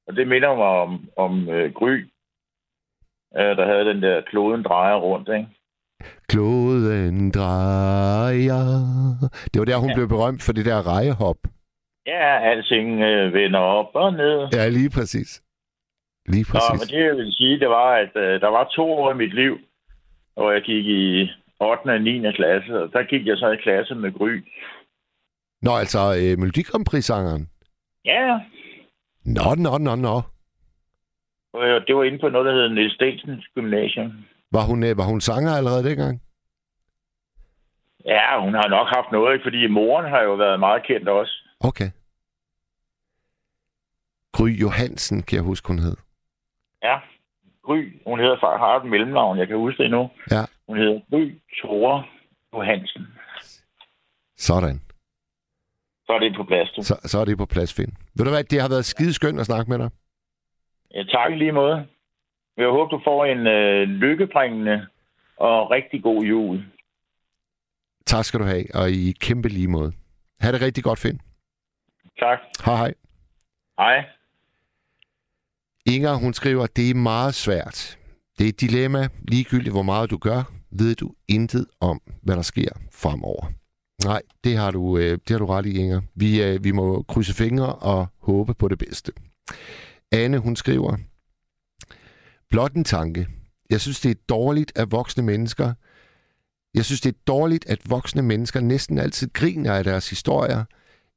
Og 0.07 0.17
det 0.17 0.29
minder 0.29 0.55
mig 0.55 0.67
om, 0.67 1.09
om 1.17 1.49
øh, 1.49 1.73
Gry, 1.73 1.97
øh, 3.39 3.57
der 3.59 3.67
havde 3.67 3.85
den 3.85 4.03
der 4.03 4.21
kloden 4.21 4.63
drejer 4.63 4.95
rundt, 4.95 5.29
ikke? 5.29 5.49
Kloden 6.29 7.31
drejer. 7.31 8.65
Det 9.53 9.59
var 9.61 9.65
der, 9.65 9.77
hun. 9.77 9.89
Ja. 9.89 9.95
blev 9.95 10.09
berømt 10.09 10.43
for 10.43 10.53
det 10.53 10.65
der 10.65 10.95
rejehop. 10.95 11.37
Ja, 12.07 12.51
alting 12.51 13.01
øh, 13.01 13.33
vender 13.35 13.59
op 13.59 13.91
og 13.95 14.13
ned. 14.13 14.49
Ja, 14.53 14.69
lige 14.69 14.91
præcis. 14.91 15.43
Lige 16.27 16.45
Nå, 16.53 16.61
men 16.71 16.79
præcis. 16.79 16.91
det 16.91 17.05
jeg 17.05 17.17
vil 17.17 17.33
sige, 17.33 17.59
det 17.61 17.69
var, 17.69 17.91
at 17.95 18.13
øh, 18.17 18.41
der 18.41 18.49
var 18.49 18.65
to 18.77 18.93
år 18.93 19.13
i 19.13 19.15
mit 19.17 19.35
liv, 19.35 19.59
hvor 20.35 20.51
jeg 20.53 20.63
gik 20.63 20.87
i 20.87 21.31
8. 21.61 21.81
og 21.91 22.01
9. 22.01 22.33
klasse, 22.33 22.83
og 22.83 22.93
der 22.93 23.03
gik 23.03 23.27
jeg 23.27 23.37
så 23.37 23.51
i 23.51 23.57
klasse 23.63 23.95
med 23.95 24.13
Gry. 24.13 24.35
Nå, 25.63 25.77
altså 25.77 25.99
øh, 26.21 26.39
Melodi 26.39 26.63
Grand 26.63 26.85
Prix-sangeren. 26.91 27.49
Ja, 28.05 28.41
Nå, 29.25 29.55
nå, 29.57 29.79
nå, 29.79 29.95
nå. 29.95 30.23
og 31.53 31.63
øh, 31.69 31.87
det 31.87 31.97
var 31.97 32.05
inde 32.05 32.19
på 32.19 32.29
noget, 32.29 32.47
der 32.47 32.53
hedder 32.53 32.69
Niels 32.69 32.95
Stensens 32.95 33.47
Gymnasium. 33.55 34.13
Var 34.53 34.63
hun, 34.63 34.83
øh, 34.85 34.99
var 34.99 35.05
hun 35.05 35.21
sanger 35.21 35.53
allerede 35.53 35.85
dengang? 35.89 36.23
Ja, 38.05 38.41
hun 38.45 38.55
har 38.55 38.69
nok 38.69 38.89
haft 38.89 39.13
noget, 39.13 39.41
fordi 39.43 39.67
moren 39.67 40.07
har 40.11 40.23
jo 40.23 40.35
været 40.35 40.61
meget 40.61 40.83
kendt 40.87 41.09
også. 41.09 41.33
Okay. 41.61 41.91
Gry 44.33 44.49
Johansen, 44.49 45.23
kan 45.23 45.37
jeg 45.37 45.45
huske, 45.45 45.69
hun 45.69 45.79
hed. 45.79 45.97
Ja, 46.85 46.97
Gry. 47.63 47.81
Hun 48.07 48.19
hedder 48.21 48.37
far, 48.41 48.59
har 48.59 48.81
et 48.81 48.87
mellemnavn, 48.91 49.39
jeg 49.39 49.49
kan 49.49 49.57
huske 49.57 49.83
det 49.83 49.91
nu. 49.91 50.11
Ja. 50.31 50.43
Hun 50.69 50.77
hedder 50.79 51.01
Gry 51.11 51.25
Tore 51.61 52.05
Johansen. 52.53 53.07
Sådan. 54.37 54.81
Så 56.07 56.13
er 56.13 56.19
det 56.19 56.37
på 56.37 56.45
plads, 56.45 56.71
du. 56.71 56.83
Så, 56.83 57.01
så 57.05 57.19
er 57.19 57.25
det 57.25 57.39
på 57.39 57.47
plads, 57.47 57.75
Finn. 57.75 57.97
Ved 58.17 58.25
du 58.25 58.31
hvad, 58.31 58.45
det 58.45 58.61
har 58.61 58.69
været 58.69 58.85
skideskønt 58.85 59.41
at 59.41 59.47
snakke 59.47 59.71
med 59.71 59.79
dig. 59.79 59.91
Ja, 60.95 61.03
tak 61.03 61.33
i 61.33 61.37
lige 61.37 61.53
måde. 61.53 61.87
Jeg 62.57 62.69
håber, 62.69 62.91
du 62.91 63.01
får 63.05 63.25
en 63.25 63.47
øh, 63.47 63.89
lykkebringende 63.89 64.87
og 65.37 65.71
rigtig 65.71 66.03
god 66.03 66.23
jul. 66.23 66.65
Tak 68.07 68.25
skal 68.25 68.41
du 68.41 68.45
have, 68.45 68.65
og 68.75 68.91
i 68.91 69.13
kæmpe 69.21 69.49
lige 69.49 69.69
måde. 69.69 69.93
Ha' 70.41 70.53
det 70.53 70.61
rigtig 70.63 70.85
godt, 70.85 70.99
Finn. 70.99 71.21
Tak. 72.19 72.39
Hej 72.65 72.77
hej. 72.77 72.95
Hej. 73.79 74.05
Inger, 75.87 76.15
hun 76.15 76.35
skriver, 76.35 76.67
det 76.67 76.91
er 76.91 76.95
meget 76.95 77.35
svært. 77.35 77.99
Det 78.39 78.45
er 78.45 78.49
et 78.49 78.61
dilemma. 78.61 79.09
Ligegyldigt 79.29 79.73
hvor 79.73 79.83
meget 79.83 80.11
du 80.11 80.17
gør, 80.17 80.53
ved 80.71 80.95
du 80.95 81.13
intet 81.29 81.67
om, 81.81 82.01
hvad 82.23 82.37
der 82.37 82.43
sker 82.43 82.69
fremover. 82.93 83.47
Nej, 84.05 84.23
det 84.45 84.57
har 84.57 84.71
du, 84.71 84.99
øh, 84.99 85.13
det 85.13 85.31
har 85.31 85.39
du 85.39 85.47
ret 85.47 85.67
i, 85.67 85.79
Inger. 85.79 86.01
Vi, 86.15 86.43
øh, 86.43 86.65
vi 86.65 86.73
må 86.73 87.03
krydse 87.03 87.35
fingre 87.35 87.75
og 87.75 88.07
håbe 88.19 88.55
på 88.55 88.69
det 88.69 88.79
bedste. 88.79 89.13
Anne, 90.13 90.39
hun 90.39 90.57
skriver, 90.57 90.97
blot 92.51 92.73
en 92.73 92.85
tanke. 92.85 93.29
Jeg 93.71 93.81
synes, 93.81 94.01
det 94.01 94.11
er 94.11 94.21
dårligt, 94.29 94.73
at 94.75 94.93
voksne 94.93 95.23
mennesker 95.23 95.73
jeg 96.75 96.85
synes, 96.85 97.01
det 97.01 97.15
er 97.15 97.19
dårligt, 97.27 97.67
at 97.69 97.91
voksne 97.91 98.23
mennesker 98.23 98.61
næsten 98.61 98.99
altid 98.99 99.29
griner 99.33 99.75
af 99.75 99.85
deres 99.85 100.11
historier, 100.11 100.65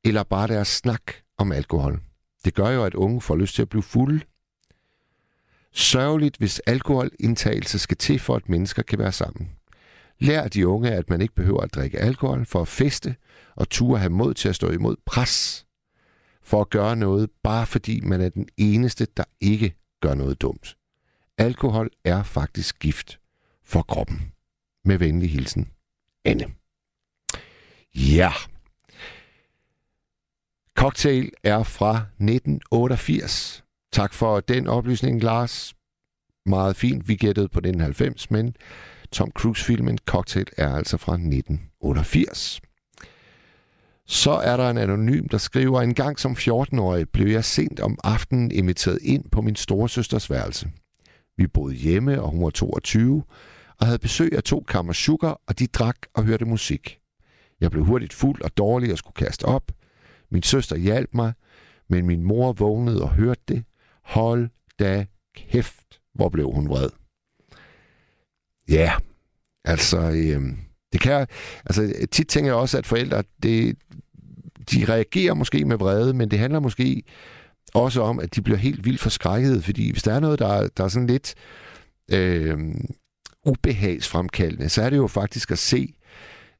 eller 0.03 0.23
bare 0.23 0.48
deres 0.48 0.68
snak 0.68 1.02
om 1.38 1.52
alkohol. 1.52 1.99
Det 2.45 2.53
gør 2.53 2.69
jo, 2.69 2.84
at 2.84 2.94
unge 2.94 3.22
får 3.22 3.35
lyst 3.35 3.56
til 3.56 3.61
at 3.61 3.69
blive 3.69 3.84
fulde. 3.84 4.22
Sørgeligt, 5.78 6.38
hvis 6.38 6.60
alkoholindtagelse 6.60 7.80
skal 7.80 7.98
til 7.98 8.20
for, 8.20 8.36
at 8.36 8.49
mennesker 8.49 8.82
kan 8.84 8.99
være 8.99 9.12
sammen. 9.12 9.49
Lær 10.20 10.48
de 10.48 10.68
unge, 10.68 10.91
at 10.91 11.10
man 11.10 11.22
ikke 11.22 11.36
behøver 11.36 11.62
at 11.62 11.74
drikke 11.74 11.99
alkohol 11.99 12.45
for 12.45 12.62
at 12.62 12.68
feste, 12.68 13.16
og 13.56 13.70
turde 13.70 13.99
have 13.99 14.10
mod 14.10 14.34
til 14.34 14.49
at 14.49 14.56
stå 14.56 14.70
imod 14.70 14.95
pres 15.06 15.66
for 16.41 16.62
at 16.62 16.70
gøre 16.70 16.95
noget, 16.95 17.30
bare 17.44 17.66
fordi 17.66 18.02
man 18.02 18.22
er 18.22 18.30
den 18.30 18.48
eneste, 18.58 19.08
der 19.18 19.24
ikke 19.41 19.76
gør 20.02 20.14
noget 20.14 20.41
dumt. 20.41 20.78
Alkohol 21.38 21.90
er 22.04 22.24
faktisk 22.24 22.80
gift 22.80 23.20
for 23.64 23.82
kroppen. 23.82 24.32
Med 24.86 24.98
venlig 24.98 25.32
hilsen, 25.32 25.72
Anne. 26.26 26.45
Ja. 27.95 28.32
Cocktail 30.76 31.32
er 31.44 31.64
fra 31.64 31.95
1988. 31.95 33.66
Tak 33.98 34.14
for 34.14 34.40
den 34.40 34.68
oplysning, 34.68 35.24
Lars. 35.24 35.74
Meget 36.45 36.76
fint, 36.76 37.07
vi 37.07 37.15
gættede 37.15 37.49
på 37.49 37.60
den 37.60 37.80
90, 37.80 38.32
men 38.32 38.56
Tom 39.11 39.32
Cruise-filmen 39.32 39.98
Cocktail 40.06 40.45
er 40.57 40.76
altså 40.76 40.98
fra 40.98 41.14
1988. 41.14 42.61
Så 44.07 44.32
er 44.32 44.57
der 44.57 44.69
en 44.69 44.78
anonym, 44.78 45.28
der 45.28 45.38
skriver, 45.38 45.82
en 45.82 45.94
gang 45.94 46.19
som 46.19 46.32
14-årig 46.32 47.10
blev 47.10 47.28
jeg 47.28 47.45
sent 47.45 47.80
om 47.80 47.99
aftenen 48.03 48.52
inviteret 48.52 48.99
ind 49.02 49.30
på 49.32 49.41
min 49.41 49.56
storesøsters 49.56 50.30
værelse. 50.30 50.69
Vi 51.38 51.48
boede 51.48 51.76
hjemme, 51.76 52.22
og 52.22 52.30
hun 52.30 52.44
var 52.44 52.49
22, 52.49 53.24
og 53.80 53.86
havde 53.86 53.99
besøg 53.99 54.34
af 54.34 54.44
to 54.44 54.65
kammer 54.68 54.94
sugar, 54.94 55.41
og 55.48 55.60
de 55.60 55.68
drak 55.68 55.98
og 56.14 56.24
hørte 56.24 56.45
musik. 56.45 56.99
Jeg 57.61 57.72
blev 57.72 57.86
hurtigt 57.86 58.14
fuld 58.14 58.41
og 58.41 58.57
dårlig 58.57 58.91
og 58.91 58.98
skulle 58.98 59.15
kaste 59.15 59.45
op. 59.45 59.72
Min 60.32 60.44
søster 60.44 60.76
hjalp 60.76 61.10
mig, 61.14 61.34
men 61.90 62.06
min 62.06 62.24
mor 62.24 62.53
vågnede 62.53 63.03
og 63.03 63.10
hørte 63.10 63.41
det. 63.48 63.64
Hold 64.08 64.50
da 64.80 65.06
kæft, 65.36 66.00
hvor 66.14 66.30
blev 66.30 66.52
hun 66.52 66.70
vred. 66.70 66.90
Ja, 68.70 68.94
altså, 69.66 69.98
øh, 70.00 70.42
det 70.94 71.02
kan, 71.02 71.28
altså 71.66 72.08
tit 72.12 72.28
tænker 72.28 72.52
jeg 72.52 72.56
også, 72.56 72.78
at 72.78 72.88
forældre, 72.88 73.24
det, 73.44 73.78
de 74.72 74.86
reagerer 74.86 75.34
måske 75.34 75.66
med 75.66 75.78
vrede, 75.78 76.14
men 76.14 76.32
det 76.32 76.40
handler 76.40 76.60
måske 76.60 77.04
også 77.74 78.02
om, 78.02 78.20
at 78.20 78.36
de 78.36 78.42
bliver 78.42 78.58
helt 78.58 78.86
vildt 78.86 79.02
forskrækket, 79.02 79.64
fordi 79.64 79.92
hvis 79.92 80.04
der 80.04 80.14
er 80.14 80.20
noget, 80.20 80.40
der, 80.40 80.48
er, 80.48 80.68
der 80.78 80.84
er 80.84 80.88
sådan 80.88 81.08
lidt 81.08 81.36
øh, 82.12 82.58
ubehagsfremkaldende, 83.46 84.70
så 84.70 84.82
er 84.82 84.90
det 84.90 84.98
jo 84.98 85.08
faktisk 85.08 85.52
at 85.52 85.58
se 85.58 85.94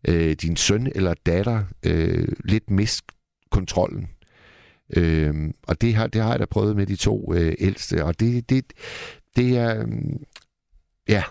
øh, 0.08 0.32
din 0.32 0.58
søn 0.58 0.92
eller 0.96 1.14
datter 1.26 1.64
øh, 1.86 2.28
lidt 2.46 2.70
miste 2.70 3.04
kontrollen. 3.52 4.10
Øh, 4.96 5.36
og 5.68 5.82
det 5.82 5.96
har, 5.96 6.08
det 6.08 6.22
har 6.22 6.32
jeg 6.32 6.40
da 6.40 6.46
prøvet 6.46 6.76
med 6.76 6.86
de 6.86 6.96
to 6.96 7.34
øh, 7.34 7.54
ældste, 7.60 8.06
og 8.06 8.20
det, 8.20 8.50
det, 8.50 8.74
det 9.36 9.58
er, 9.58 9.82
øh, 9.82 9.88
ja, 11.10 11.24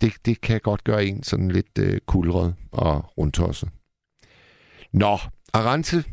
det, 0.00 0.12
det 0.24 0.40
kan 0.40 0.60
godt 0.60 0.84
gøre 0.84 1.04
en 1.04 1.22
sådan 1.22 1.50
lidt 1.50 1.78
øh, 1.78 2.00
kulret 2.06 2.54
og 2.72 3.18
rundtosset. 3.18 3.68
Nå, 4.92 5.18
Arante, 5.52 6.04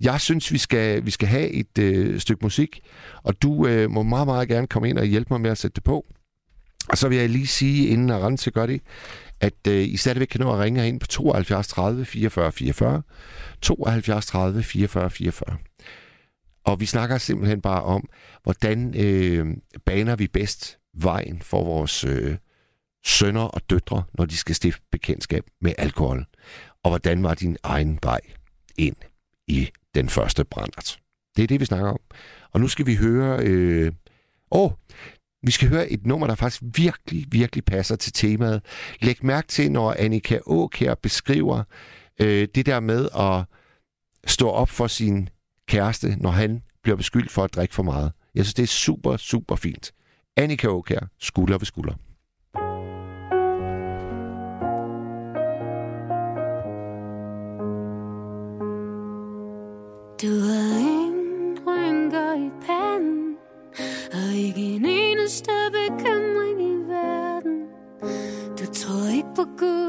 jeg 0.00 0.20
synes, 0.20 0.52
vi 0.52 0.58
skal, 0.58 1.06
vi 1.06 1.10
skal 1.10 1.28
have 1.28 1.48
et 1.48 1.78
øh, 1.78 2.20
stykke 2.20 2.42
musik, 2.42 2.80
og 3.22 3.42
du 3.42 3.66
øh, 3.66 3.90
må 3.90 4.02
meget, 4.02 4.26
meget 4.26 4.48
gerne 4.48 4.66
komme 4.66 4.88
ind 4.88 4.98
og 4.98 5.04
hjælpe 5.04 5.34
mig 5.34 5.40
med 5.40 5.50
at 5.50 5.58
sætte 5.58 5.74
det 5.74 5.84
på. 5.84 6.06
Og 6.88 6.98
så 6.98 7.08
vil 7.08 7.18
jeg 7.18 7.28
lige 7.28 7.46
sige, 7.46 7.88
inden 7.88 8.10
Arante 8.10 8.50
gør 8.50 8.66
det, 8.66 8.80
at 9.40 9.66
øh, 9.68 9.88
I 9.88 9.96
stadigvæk 9.96 10.26
kan 10.26 10.40
nå 10.40 10.52
at 10.52 10.58
ringe 10.58 10.88
ind 10.88 11.00
på 11.00 11.06
72 11.06 11.68
30 11.68 12.04
44 12.04 12.52
44, 12.52 13.02
72 13.62 14.26
30 14.26 14.62
44 14.62 15.10
44. 15.10 15.56
Og 16.64 16.80
vi 16.80 16.86
snakker 16.86 17.18
simpelthen 17.18 17.60
bare 17.60 17.82
om, 17.82 18.08
hvordan 18.42 18.94
øh, 19.00 19.56
baner 19.86 20.16
vi 20.16 20.26
bedst 20.26 20.78
vejen 20.94 21.42
for 21.42 21.64
vores 21.64 22.04
øh, 22.04 22.36
sønner 23.04 23.42
og 23.42 23.70
døtre, 23.70 24.02
når 24.14 24.24
de 24.24 24.36
skal 24.36 24.54
stifte 24.54 24.82
bekendtskab 24.92 25.44
med 25.60 25.72
alkohol. 25.78 26.26
Og 26.84 26.90
hvordan 26.90 27.22
var 27.22 27.34
din 27.34 27.56
egen 27.62 27.98
vej 28.02 28.20
ind 28.78 28.96
i 29.46 29.70
den 29.94 30.08
første 30.08 30.44
brændert. 30.44 30.98
Det 31.36 31.42
er 31.42 31.46
det, 31.46 31.60
vi 31.60 31.64
snakker 31.64 31.90
om. 31.90 32.00
Og 32.52 32.60
nu 32.60 32.68
skal 32.68 32.86
vi 32.86 32.94
høre... 32.94 33.40
Øh, 33.42 33.92
åh, 34.50 34.70
vi 35.42 35.50
skal 35.50 35.68
høre 35.68 35.88
et 35.88 36.06
nummer, 36.06 36.26
der 36.26 36.34
faktisk 36.34 36.62
virkelig, 36.76 37.26
virkelig 37.30 37.64
passer 37.64 37.96
til 37.96 38.12
temaet. 38.12 38.64
Læg 39.00 39.24
mærke 39.24 39.48
til, 39.48 39.72
når 39.72 39.94
Annika 39.98 40.38
Åkær 40.46 40.94
beskriver 40.94 41.62
øh, 42.20 42.48
det 42.54 42.66
der 42.66 42.80
med 42.80 43.08
at 43.18 43.44
stå 44.26 44.48
op 44.48 44.68
for 44.68 44.86
sin 44.86 45.28
kæreste, 45.70 46.16
når 46.20 46.30
han 46.30 46.62
bliver 46.82 46.96
beskyldt 46.96 47.30
for 47.30 47.44
at 47.44 47.54
drikke 47.54 47.74
for 47.74 47.82
meget. 47.82 48.12
Jeg 48.34 48.44
synes, 48.44 48.54
det 48.54 48.62
er 48.62 48.66
super, 48.66 49.16
super 49.16 49.56
fint. 49.56 49.92
Annika 50.36 50.66
Åkær, 50.68 51.00
skulder 51.18 51.58
ved 51.58 51.66
skulder. 51.66 51.94
Du 60.22 60.32
har 60.48 60.78
ingen 60.78 61.58
rynker 61.66 62.34
i 62.46 62.50
panden 62.66 63.36
Og 64.12 64.34
ikke 64.34 64.60
en 64.60 64.84
eneste 64.86 65.50
bekymring 65.72 66.60
i 66.60 66.74
verden 66.92 67.58
Du 68.58 68.72
tror 68.72 69.16
ikke 69.16 69.28
på 69.36 69.44
Gud 69.58 69.79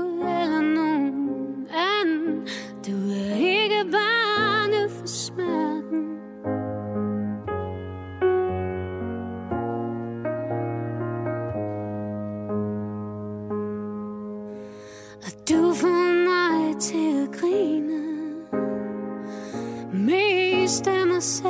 mest 20.71 20.85
mig 21.07 21.23
selv 21.23 21.45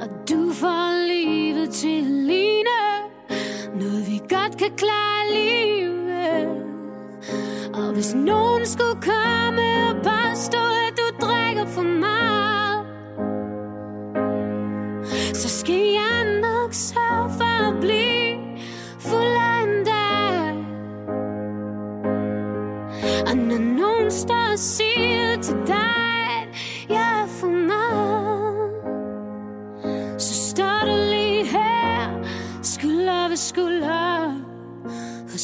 Og 0.00 0.08
du 0.30 0.52
får 0.52 1.06
livet 1.06 1.70
til 1.70 1.98
at 1.98 2.04
ligne 2.04 2.80
Noget 3.74 4.06
vi 4.06 4.18
godt 4.18 4.58
kan 4.58 4.70
klare 4.76 5.22
alligevel. 5.24 6.48
Og 7.74 7.92
hvis 7.92 8.14
nogen 8.14 8.66
skulle 8.66 9.00
komme 9.02 9.88
og 9.88 9.96
påstå 9.96 10.58
At 10.58 10.92
du 10.98 11.26
drikker 11.26 11.66
for 11.66 11.82
meget 11.82 12.86
Så 15.36 15.48
skal 15.48 15.74
jeg 15.74 16.40
nok 16.40 16.72
sørge 16.72 17.30
for 17.38 17.68
at 17.68 17.80
blive 17.80 18.38
fuld 18.98 19.36
af 19.50 19.62
en 19.62 19.84
dag. 19.84 20.54
Og 23.30 23.36
når 23.36 23.58
nogen 23.58 24.10
står 24.10 24.52
og 24.52 24.58
siger 24.58 25.42
til 25.42 25.56
dig, 25.66 25.87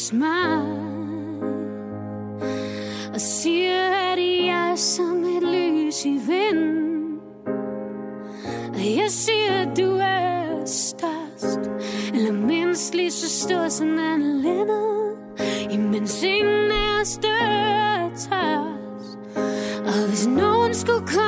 smart. 0.09 0.65
Og 3.13 3.21
siger, 3.21 3.89
at 4.11 4.19
jeg 4.45 4.71
er 4.71 4.75
som 4.75 5.23
et 5.23 5.43
lys 5.43 6.05
i 6.05 6.19
vinden. 6.27 7.19
Og 8.73 8.79
jeg 8.79 9.09
siger, 9.09 9.53
at 9.61 9.77
du 9.77 9.97
er 10.01 10.65
størst 10.65 11.59
Eller 12.13 12.31
mindst 12.31 12.95
lige 12.95 13.11
så 13.11 13.29
stor 13.29 13.69
som 13.69 13.87
Anne 13.87 14.41
Lennet 14.41 15.15
Imens 15.71 16.23
ingen 16.23 16.71
er 16.71 17.03
større 17.03 18.09
tørst. 18.09 19.17
Og 19.85 20.07
hvis 20.09 20.27
nogen 20.27 20.73
skulle 20.73 21.07
komme 21.07 21.24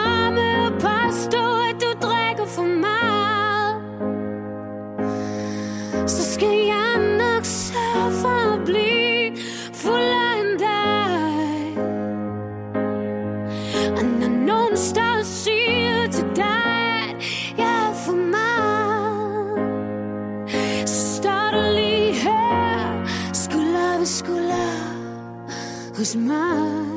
hos 26.07 26.15
mig 26.15 26.96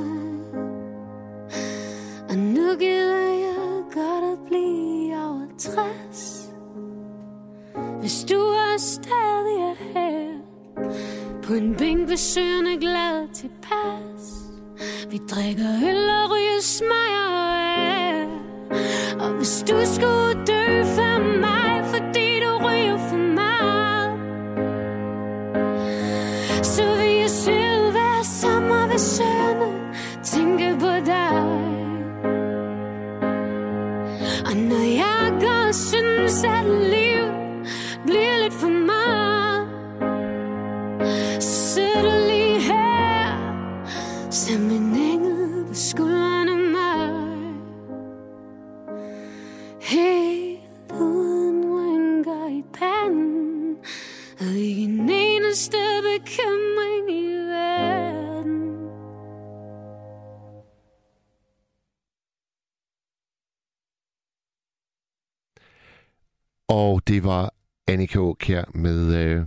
Og 66.79 67.01
det 67.09 67.25
var 67.25 67.45
Annika 67.89 68.19
Aukjær 68.19 68.65
med 68.75 68.99
øh, 69.21 69.41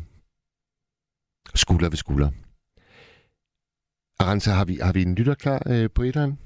Skulder 1.56 1.90
ved 1.90 1.98
Skulder. 2.04 2.30
Aranza, 4.20 4.52
har 4.52 4.66
vi, 4.66 4.76
har 4.86 4.94
vi 4.94 5.02
en 5.02 5.16
lytter 5.16 5.36
klar 5.36 5.62
øh, 5.74 5.90
på 5.96 6.02
etteren? 6.02 6.40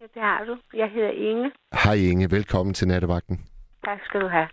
Ja, 0.00 0.04
det 0.14 0.22
har 0.22 0.44
du. 0.44 0.58
Jeg 0.74 0.88
hedder 0.90 1.10
Inge. 1.10 1.52
Hej 1.84 1.94
Inge, 2.10 2.30
velkommen 2.30 2.74
til 2.74 2.88
Nattevagten. 2.88 3.36
Tak 3.84 3.98
skal 4.04 4.20
du 4.20 4.28
have. 4.28 4.48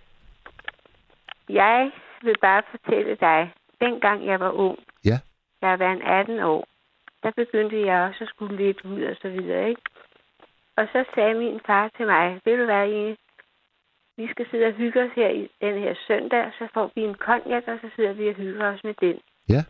Jeg 1.49 1.91
vil 2.23 2.35
bare 2.41 2.63
fortælle 2.71 3.15
dig, 3.15 3.53
dengang 3.81 4.25
jeg 4.25 4.39
var 4.39 4.51
ung, 4.51 4.77
Ja. 5.05 5.17
jeg 5.61 5.69
har 5.69 5.77
været 5.77 6.01
18 6.03 6.39
år, 6.39 6.67
der 7.23 7.31
begyndte 7.35 7.85
jeg 7.85 8.01
også 8.07 8.23
at 8.23 8.29
skulle 8.29 8.57
lidt 8.65 8.81
ud 8.85 9.01
og 9.03 9.15
så 9.21 9.29
videre, 9.29 9.69
ikke? 9.69 9.81
Og 10.77 10.87
så 10.93 11.05
sagde 11.15 11.33
min 11.39 11.59
far 11.65 11.89
til 11.97 12.05
mig, 12.05 12.41
ved 12.45 12.57
du 12.57 12.65
hvad, 12.65 12.87
Inge, 12.87 13.17
vi 14.17 14.27
skal 14.31 14.45
sidde 14.51 14.65
og 14.65 14.73
hygge 14.73 15.03
os 15.03 15.11
her 15.15 15.29
i 15.29 15.49
den 15.61 15.79
her 15.83 15.93
søndag, 16.07 16.51
så 16.59 16.67
får 16.73 16.91
vi 16.95 17.01
en 17.01 17.15
konjak, 17.15 17.63
og 17.67 17.77
så 17.81 17.89
sidder 17.95 18.13
vi 18.13 18.27
og 18.27 18.35
hygger 18.35 18.65
os 18.73 18.83
med 18.83 18.93
den. 19.01 19.19
Ja. 19.49 19.61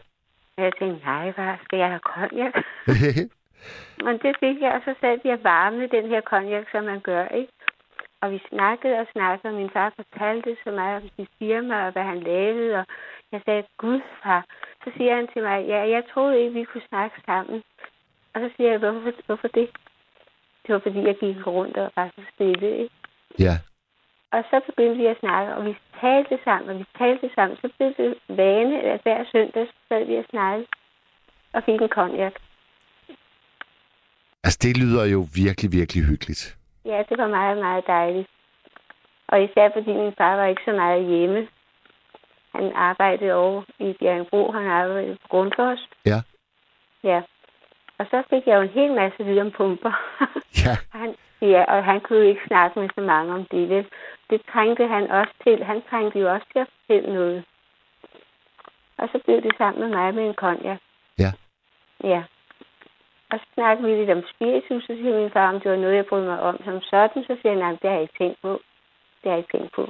Og 0.57 0.63
jeg 0.63 0.73
tænkte, 0.79 1.05
nej, 1.05 1.31
hvad 1.31 1.55
skal 1.63 1.79
jeg 1.79 1.87
have 1.87 2.05
konjak? 2.15 2.53
Men 4.05 4.13
det 4.23 4.35
fik 4.39 4.61
jeg, 4.61 4.71
og 4.77 4.81
så 4.85 4.95
sad 5.01 5.19
vi 5.23 5.29
og 5.29 5.43
varmede 5.43 5.87
den 5.97 6.07
her 6.07 6.21
konjak, 6.21 6.65
som 6.71 6.83
man 6.83 6.99
gør, 6.99 7.27
ikke? 7.27 7.53
Og 8.21 8.31
vi 8.31 8.39
snakkede 8.49 8.95
og 8.99 9.07
snakkede, 9.11 9.53
og 9.53 9.59
min 9.59 9.69
far 9.69 9.93
fortalte 9.95 10.57
så 10.63 10.71
meget 10.71 11.03
om 11.03 11.09
sit 11.15 11.29
firma, 11.39 11.85
og 11.85 11.91
hvad 11.91 12.03
han 12.03 12.19
lavede, 12.19 12.75
og 12.79 12.85
jeg 13.31 13.41
sagde, 13.45 13.63
gud 13.77 14.01
far. 14.23 14.45
Så 14.83 14.91
siger 14.97 15.15
han 15.15 15.27
til 15.33 15.43
mig, 15.43 15.65
ja, 15.67 15.89
jeg 15.89 16.03
troede 16.13 16.39
ikke, 16.39 16.53
vi 16.53 16.63
kunne 16.63 16.89
snakke 16.89 17.21
sammen. 17.25 17.63
Og 18.33 18.41
så 18.41 18.49
siger 18.55 18.69
jeg, 18.69 18.79
hvorfor, 18.79 19.11
hvorfor 19.25 19.47
det? 19.47 19.69
Det 20.63 20.73
var, 20.73 20.79
fordi 20.79 20.99
jeg 21.01 21.17
gik 21.17 21.47
rundt 21.47 21.77
og 21.77 21.91
var 21.95 22.09
så 22.15 22.21
stille, 22.33 22.77
ikke? 22.77 22.95
ja. 23.39 23.57
Og 24.31 24.43
så 24.49 24.61
begyndte 24.65 24.97
vi 24.97 25.05
at 25.05 25.19
snakke, 25.19 25.55
og 25.55 25.65
vi 25.65 25.75
talte 26.01 26.39
sammen, 26.43 26.69
og 26.69 26.79
vi 26.79 26.85
talte 26.97 27.29
sammen. 27.35 27.57
Så 27.61 27.69
blev 27.77 27.93
det 27.97 28.17
vane, 28.27 28.81
at 28.81 29.01
hver 29.03 29.25
søndag 29.31 29.67
sad 29.87 30.05
vi 30.05 30.15
og 30.15 30.25
snakkede 30.29 30.67
og 31.53 31.63
fik 31.63 31.81
en 31.81 31.89
konjak. 31.89 32.33
Altså, 34.43 34.59
det 34.61 34.77
lyder 34.77 35.05
jo 35.05 35.19
virkelig, 35.35 35.71
virkelig 35.71 36.03
hyggeligt. 36.03 36.57
Ja, 36.85 37.03
det 37.09 37.17
var 37.17 37.27
meget, 37.27 37.57
meget 37.57 37.87
dejligt. 37.87 38.27
Og 39.27 39.43
især 39.43 39.69
fordi 39.73 39.93
min 39.93 40.13
far 40.17 40.35
var 40.35 40.45
ikke 40.45 40.61
så 40.65 40.71
meget 40.71 41.05
hjemme. 41.05 41.47
Han 42.55 42.71
arbejdede 42.75 43.33
over 43.33 43.63
i 43.79 43.93
Bjergenbro, 43.99 44.51
han 44.51 44.67
arbejdede 44.67 45.17
på 45.21 45.27
Grundfos. 45.27 45.89
Ja. 46.05 46.19
Ja. 47.03 47.21
Og 47.99 48.05
så 48.11 48.23
fik 48.29 48.47
jeg 48.47 48.55
jo 48.55 48.61
en 48.61 48.77
hel 48.79 48.91
masse 48.91 49.23
viden 49.25 49.39
om 49.39 49.51
pumper. 49.51 49.93
Ja. 50.65 50.75
Og 50.93 50.99
han, 51.01 51.15
ja, 51.41 51.63
og 51.63 51.83
han 51.83 52.01
kunne 52.01 52.19
jo 52.19 52.25
ikke 52.25 52.47
snakke 52.47 52.79
med 52.79 52.89
så 52.95 53.01
mange 53.01 53.33
om 53.33 53.45
det. 53.45 53.69
vel? 53.69 53.85
Det 54.29 54.41
trængte 54.51 54.87
han 54.87 55.11
også 55.11 55.33
til. 55.43 55.63
Han 55.63 55.81
trængte 55.89 56.19
jo 56.19 56.33
også 56.33 56.47
til 56.53 56.59
at 56.59 56.67
fortælle 56.75 57.13
noget. 57.13 57.43
Og 58.97 59.09
så 59.11 59.19
blev 59.25 59.41
det 59.41 59.51
sammen 59.57 59.81
med 59.81 59.97
mig 59.97 60.13
med 60.13 60.27
en 60.27 60.33
konjak. 60.33 60.79
Ja. 61.19 61.31
Ja. 62.03 62.23
Og 63.31 63.39
så 63.39 63.45
snakkede 63.53 63.87
vi 63.87 63.95
lidt 63.95 64.09
om 64.09 64.23
spiritus, 64.35 64.83
så 64.83 64.93
siger 64.95 65.19
min 65.19 65.31
far, 65.31 65.53
om 65.53 65.59
det 65.59 65.71
var 65.71 65.77
noget, 65.77 65.95
jeg 65.95 66.05
brød 66.05 66.25
mig 66.25 66.39
om 66.39 66.63
som 66.65 66.81
sådan. 66.81 67.23
Så 67.23 67.37
siger 67.41 67.53
han, 67.53 67.57
nej, 67.57 67.71
det 67.71 67.89
har 67.89 67.91
jeg 67.91 68.01
ikke 68.01 68.17
tænkt 68.17 68.41
på. 68.41 68.61
Det 69.21 69.23
har 69.23 69.31
jeg 69.31 69.37
ikke 69.37 69.57
tænkt 69.57 69.71
på. 69.73 69.89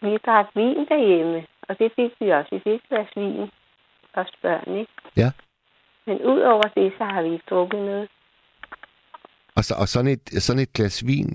Vi 0.00 0.16
drak 0.16 0.46
vin 0.54 0.86
derhjemme, 0.88 1.46
og 1.68 1.78
det 1.78 1.92
fik 1.96 2.12
vi 2.20 2.30
også. 2.30 2.48
Vi 2.50 2.60
fik 2.60 2.74
et 2.74 2.88
glas 2.88 3.08
vin, 3.16 3.50
os 4.14 4.32
børn, 4.42 4.76
ikke? 4.76 4.92
Ja. 5.16 5.30
Men 6.06 6.22
ud 6.22 6.40
over 6.40 6.62
det, 6.62 6.92
så 6.98 7.04
har 7.04 7.22
vi 7.22 7.32
ikke 7.32 7.44
drukket 7.50 7.80
noget. 7.80 8.08
Og, 9.56 9.62
så, 9.64 9.74
og 9.82 9.88
sådan, 9.88 10.10
et, 10.16 10.24
sådan 10.46 10.62
et 10.62 10.72
glas 10.72 11.06
vin, 11.06 11.28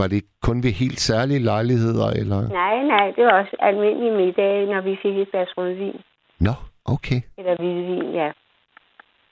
var 0.00 0.06
det 0.06 0.22
kun 0.42 0.62
ved 0.62 0.70
helt 0.70 1.00
særlige 1.00 1.38
lejligheder, 1.38 2.08
eller? 2.20 2.40
Nej, 2.48 2.76
nej, 2.94 3.06
det 3.16 3.24
var 3.24 3.34
også 3.42 3.56
almindelig 3.58 4.12
middag, 4.12 4.66
når 4.66 4.80
vi 4.80 4.98
fik 5.02 5.16
et 5.18 5.30
glas 5.30 5.48
rødvin. 5.58 6.00
Nå, 6.40 6.54
okay. 6.84 7.20
Eller 7.38 7.56
hvidvin, 7.56 8.12
ja. 8.14 8.30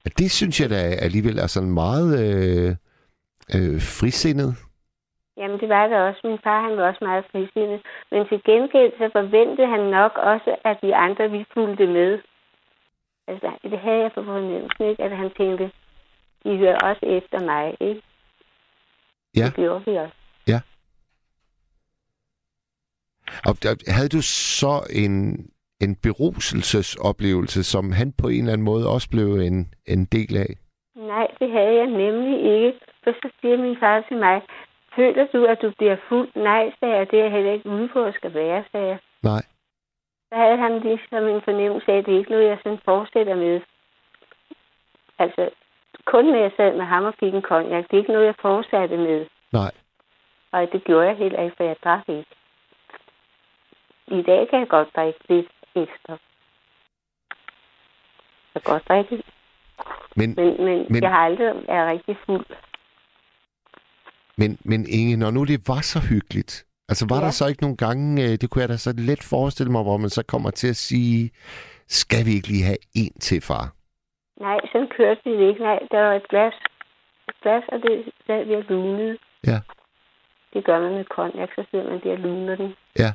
Ja, 0.04 0.10
Det 0.18 0.30
synes 0.30 0.60
jeg 0.60 0.70
da 0.70 0.80
alligevel 1.06 1.38
er 1.38 1.46
sådan 1.46 1.74
meget 1.84 2.08
øh, 2.24 2.70
øh, 3.56 3.76
frisindet. 3.98 4.50
Jamen, 5.36 5.60
det 5.60 5.68
var 5.68 5.86
det 5.86 5.96
også. 5.96 6.20
Min 6.24 6.38
far, 6.44 6.60
han 6.68 6.76
var 6.76 6.88
også 6.88 7.04
meget 7.08 7.24
frisindet. 7.32 7.80
Men 8.10 8.28
til 8.28 8.40
gengæld, 8.44 8.92
så 8.98 9.06
forventede 9.12 9.68
han 9.74 9.80
nok 9.80 10.12
også, 10.16 10.50
at 10.64 10.78
vi 10.82 10.90
andre, 10.90 11.30
vi 11.30 11.44
fulgte 11.54 11.86
med. 11.86 12.18
Altså, 13.28 13.50
det 13.62 13.78
havde 13.78 14.02
jeg 14.04 14.12
på 14.12 14.22
fornemmelsen, 14.24 14.84
ikke? 14.90 15.02
At 15.02 15.16
han 15.16 15.30
tænkte, 15.38 15.70
I 16.44 16.56
hører 16.56 16.78
også 16.88 17.06
efter 17.06 17.38
mig, 17.50 17.76
ikke? 17.80 18.02
Ja. 19.38 19.46
Det 19.46 19.54
gjorde 19.54 19.84
vi 19.84 19.96
også. 19.96 20.18
Og 23.48 23.54
havde 23.86 24.08
du 24.08 24.22
så 24.22 24.74
en, 25.04 25.14
en 25.80 25.96
beruselsesoplevelse, 25.96 27.64
som 27.64 27.92
han 27.92 28.12
på 28.12 28.28
en 28.28 28.40
eller 28.40 28.52
anden 28.52 28.64
måde 28.64 28.88
også 28.94 29.08
blev 29.10 29.28
en, 29.34 29.74
en 29.86 30.04
del 30.04 30.36
af? 30.36 30.50
Nej, 30.96 31.26
det 31.40 31.50
havde 31.50 31.74
jeg 31.80 31.86
nemlig 31.86 32.36
ikke. 32.64 32.80
For 33.04 33.12
så 33.12 33.30
siger 33.40 33.56
min 33.56 33.76
far 33.80 34.04
til 34.08 34.16
mig, 34.16 34.42
føler 34.96 35.26
du, 35.32 35.44
at 35.44 35.58
du 35.62 35.72
bliver 35.78 35.96
fuld? 36.08 36.28
Nej, 36.34 36.72
sagde 36.80 36.96
jeg, 36.96 37.10
det 37.10 37.18
er 37.18 37.22
jeg 37.22 37.32
heller 37.32 37.52
ikke 37.52 37.68
ude 37.68 37.88
på 37.92 38.04
at 38.04 38.14
skal 38.14 38.34
være, 38.34 38.64
sagde 38.72 38.86
jeg. 38.86 38.98
Nej. 39.22 39.42
Så 40.28 40.34
havde 40.34 40.56
han 40.56 40.80
ligesom 40.80 41.24
en 41.26 41.42
fornemmelse 41.42 41.92
af, 41.92 41.98
at 41.98 42.06
det 42.06 42.18
ikke 42.18 42.30
noget, 42.30 42.48
jeg 42.48 42.58
sådan 42.62 42.78
fortsætter 42.84 43.34
med. 43.34 43.60
Altså, 45.18 45.50
kun 46.12 46.24
når 46.24 46.40
jeg 46.46 46.52
sad 46.56 46.76
med 46.76 46.84
ham 46.84 47.04
og 47.04 47.14
fik 47.20 47.34
en 47.34 47.42
konjak, 47.42 47.84
det 47.84 47.92
er 47.96 47.98
ikke 48.02 48.12
noget, 48.12 48.26
jeg 48.26 48.34
fortsatte 48.42 48.96
med. 48.96 49.26
Nej. 49.52 49.72
Og 50.52 50.68
det 50.72 50.84
gjorde 50.84 51.06
jeg 51.06 51.16
heller 51.16 51.42
ikke, 51.44 51.56
for 51.56 51.64
jeg 51.64 51.76
drak 51.84 52.08
ikke. 52.08 52.30
I 54.06 54.22
dag 54.22 54.48
kan 54.50 54.58
jeg 54.58 54.68
godt 54.68 54.88
drikke 54.96 55.18
lidt 55.28 55.46
ekstra. 55.74 56.14
Jeg 58.54 58.62
kan 58.62 58.72
godt 58.72 58.88
drikke, 58.88 59.22
Men, 60.16 60.34
men, 60.36 60.64
men, 60.64 60.86
Men- 60.90 61.02
jeg 61.02 61.10
har 61.10 61.24
aldrig 61.24 61.46
været 61.46 61.90
rigtig 61.92 62.16
fuld. 62.26 62.46
men, 64.36 64.58
men 64.64 64.86
Inge, 64.88 65.16
når 65.16 65.30
nu 65.30 65.44
det 65.44 65.68
var 65.68 65.80
så 65.80 66.00
hyggeligt, 66.10 66.64
Altså 66.90 67.06
var 67.08 67.16
ja. 67.16 67.20
Ja. 67.20 67.26
der 67.26 67.30
så 67.32 67.46
ikke 67.46 67.62
nogle 67.62 67.76
gange, 67.76 68.22
øh, 68.22 68.30
det 68.40 68.50
kunne 68.50 68.60
jeg 68.62 68.68
da 68.68 68.76
så 68.76 68.94
let 68.98 69.22
forestille 69.22 69.72
mig, 69.72 69.82
hvor 69.82 69.96
man 69.96 70.10
så 70.10 70.22
kommer 70.22 70.50
til 70.50 70.68
at 70.68 70.76
sige, 70.76 71.30
skal 71.88 72.26
vi 72.26 72.30
ikke 72.30 72.48
lige 72.48 72.64
have 72.64 72.76
en 72.94 73.12
til, 73.20 73.40
far? 73.40 73.77
Nej, 74.40 74.58
sådan 74.72 74.88
kørte 74.96 75.20
vi 75.24 75.48
ikke. 75.48 75.62
Nej, 75.62 75.78
der 75.90 76.00
var 76.00 76.14
et 76.14 76.28
glas, 76.28 76.54
et 77.28 77.34
glas 77.42 77.64
og 77.68 77.78
det 77.82 78.12
sad 78.26 78.44
vi 78.44 78.54
og 78.54 78.64
lunede. 78.68 79.18
Ja. 79.46 79.60
Det 80.52 80.64
gør 80.64 80.80
man 80.80 80.92
med 80.92 81.04
cognac, 81.04 81.48
så 81.54 81.64
sidder 81.70 81.90
man 81.90 82.00
der 82.04 82.12
og 82.12 82.18
luner 82.18 82.56
den. 82.56 82.74
Ja. 82.98 83.10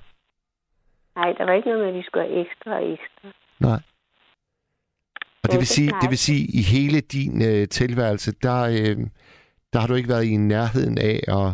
Nej, 1.15 1.33
der 1.37 1.45
var 1.45 1.53
ikke 1.53 1.67
noget 1.69 1.81
med, 1.81 1.89
at 1.89 1.95
vi 1.95 2.03
skulle 2.03 2.27
have 2.27 2.41
ekstra 2.45 2.71
og 2.71 2.91
ekstra. 2.93 3.27
Nej. 3.59 3.79
Og 5.43 5.51
det 5.51 5.59
vil 5.59 5.67
sige, 5.67 5.91
det 6.01 6.09
vil 6.09 6.17
sige 6.17 6.43
i 6.59 6.61
hele 6.73 6.99
din 7.01 7.41
øh, 7.49 7.67
tilværelse, 7.67 8.31
der, 8.31 8.59
øh, 8.63 8.97
der 9.73 9.79
har 9.79 9.87
du 9.87 9.93
ikke 9.93 10.09
været 10.09 10.25
i 10.25 10.37
nærheden 10.37 10.97
af 10.97 11.17
at, 11.37 11.49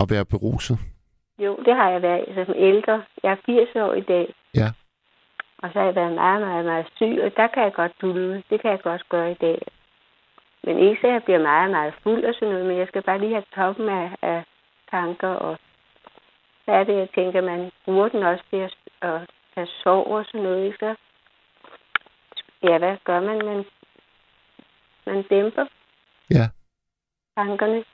at 0.00 0.06
være 0.10 0.24
beruset. 0.24 0.78
Jo, 1.38 1.56
det 1.66 1.74
har 1.74 1.90
jeg 1.90 2.02
været 2.02 2.46
som 2.46 2.54
ældre. 2.58 3.04
Jeg 3.22 3.32
er 3.32 3.36
80 3.46 3.68
år 3.76 3.94
i 3.94 4.00
dag. 4.00 4.34
Ja. 4.54 4.68
Og 5.66 5.72
så 5.72 5.78
har 5.78 5.86
jeg 5.86 5.94
været 5.94 6.12
meget, 6.12 6.40
meget, 6.40 6.64
meget 6.64 6.86
syg, 6.96 7.18
og 7.24 7.36
der 7.36 7.46
kan 7.46 7.62
jeg 7.62 7.72
godt 7.72 7.92
dulle. 8.00 8.42
Det 8.50 8.60
kan 8.60 8.70
jeg 8.70 8.80
godt 8.82 9.08
gøre 9.08 9.30
i 9.30 9.34
dag. 9.34 9.58
Men 10.64 10.78
ikke 10.78 11.00
så 11.00 11.06
jeg 11.08 11.22
bliver 11.24 11.42
meget, 11.42 11.70
meget 11.70 11.94
fuld 12.02 12.24
og 12.24 12.34
sådan 12.34 12.48
noget, 12.48 12.66
men 12.66 12.78
jeg 12.78 12.88
skal 12.88 13.02
bare 13.02 13.18
lige 13.20 13.32
have 13.32 13.50
toppen 13.54 13.88
af, 13.88 14.16
af 14.22 14.44
tanker, 14.90 15.28
og 15.28 15.58
så 16.64 16.70
er 16.72 16.84
det, 16.84 16.94
jeg 16.96 17.08
tænker, 17.14 17.40
man 17.40 17.70
bruger 17.84 18.08
den 18.08 18.22
også 18.22 18.44
til 18.50 18.56
at, 18.56 18.74
at 19.02 19.20
have 19.54 19.66
sorg 19.66 20.06
og 20.06 20.24
sådan 20.24 20.42
noget, 20.42 20.64
ikke 20.64 20.78
så? 20.78 20.94
Ja, 22.62 22.78
hvad 22.78 22.96
gør 23.04 23.20
man? 23.20 23.38
Man, 23.46 23.64
man 25.06 25.22
dæmper 25.30 25.66
Ja. 26.30 26.46
tankerne. 27.36 27.84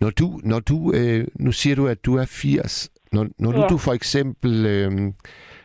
Når 0.00 0.10
du, 0.10 0.26
når 0.44 0.60
du 0.60 0.92
øh, 0.98 1.26
nu 1.34 1.52
siger 1.52 1.76
du, 1.76 1.86
at 1.86 2.04
du 2.06 2.16
er 2.16 2.26
80. 2.42 2.97
Når, 3.12 3.26
når 3.38 3.52
ja. 3.52 3.66
Du 3.66 3.78
for 3.78 3.92
eksempel 3.92 4.66
øh, 4.66 4.90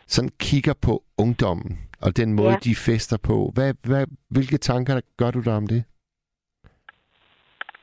sådan 0.06 0.30
kigger 0.40 0.74
på 0.86 1.02
ungdommen, 1.18 1.78
og 2.02 2.16
den 2.16 2.32
måde, 2.32 2.50
ja. 2.50 2.64
De 2.64 2.74
fester 2.74 3.18
på, 3.28 3.50
hvad, 3.54 3.74
hvad, 3.82 4.06
hvilke 4.30 4.58
tanker 4.58 5.00
gør 5.16 5.30
du 5.30 5.40
der 5.40 5.56
om 5.56 5.66
det? 5.66 5.84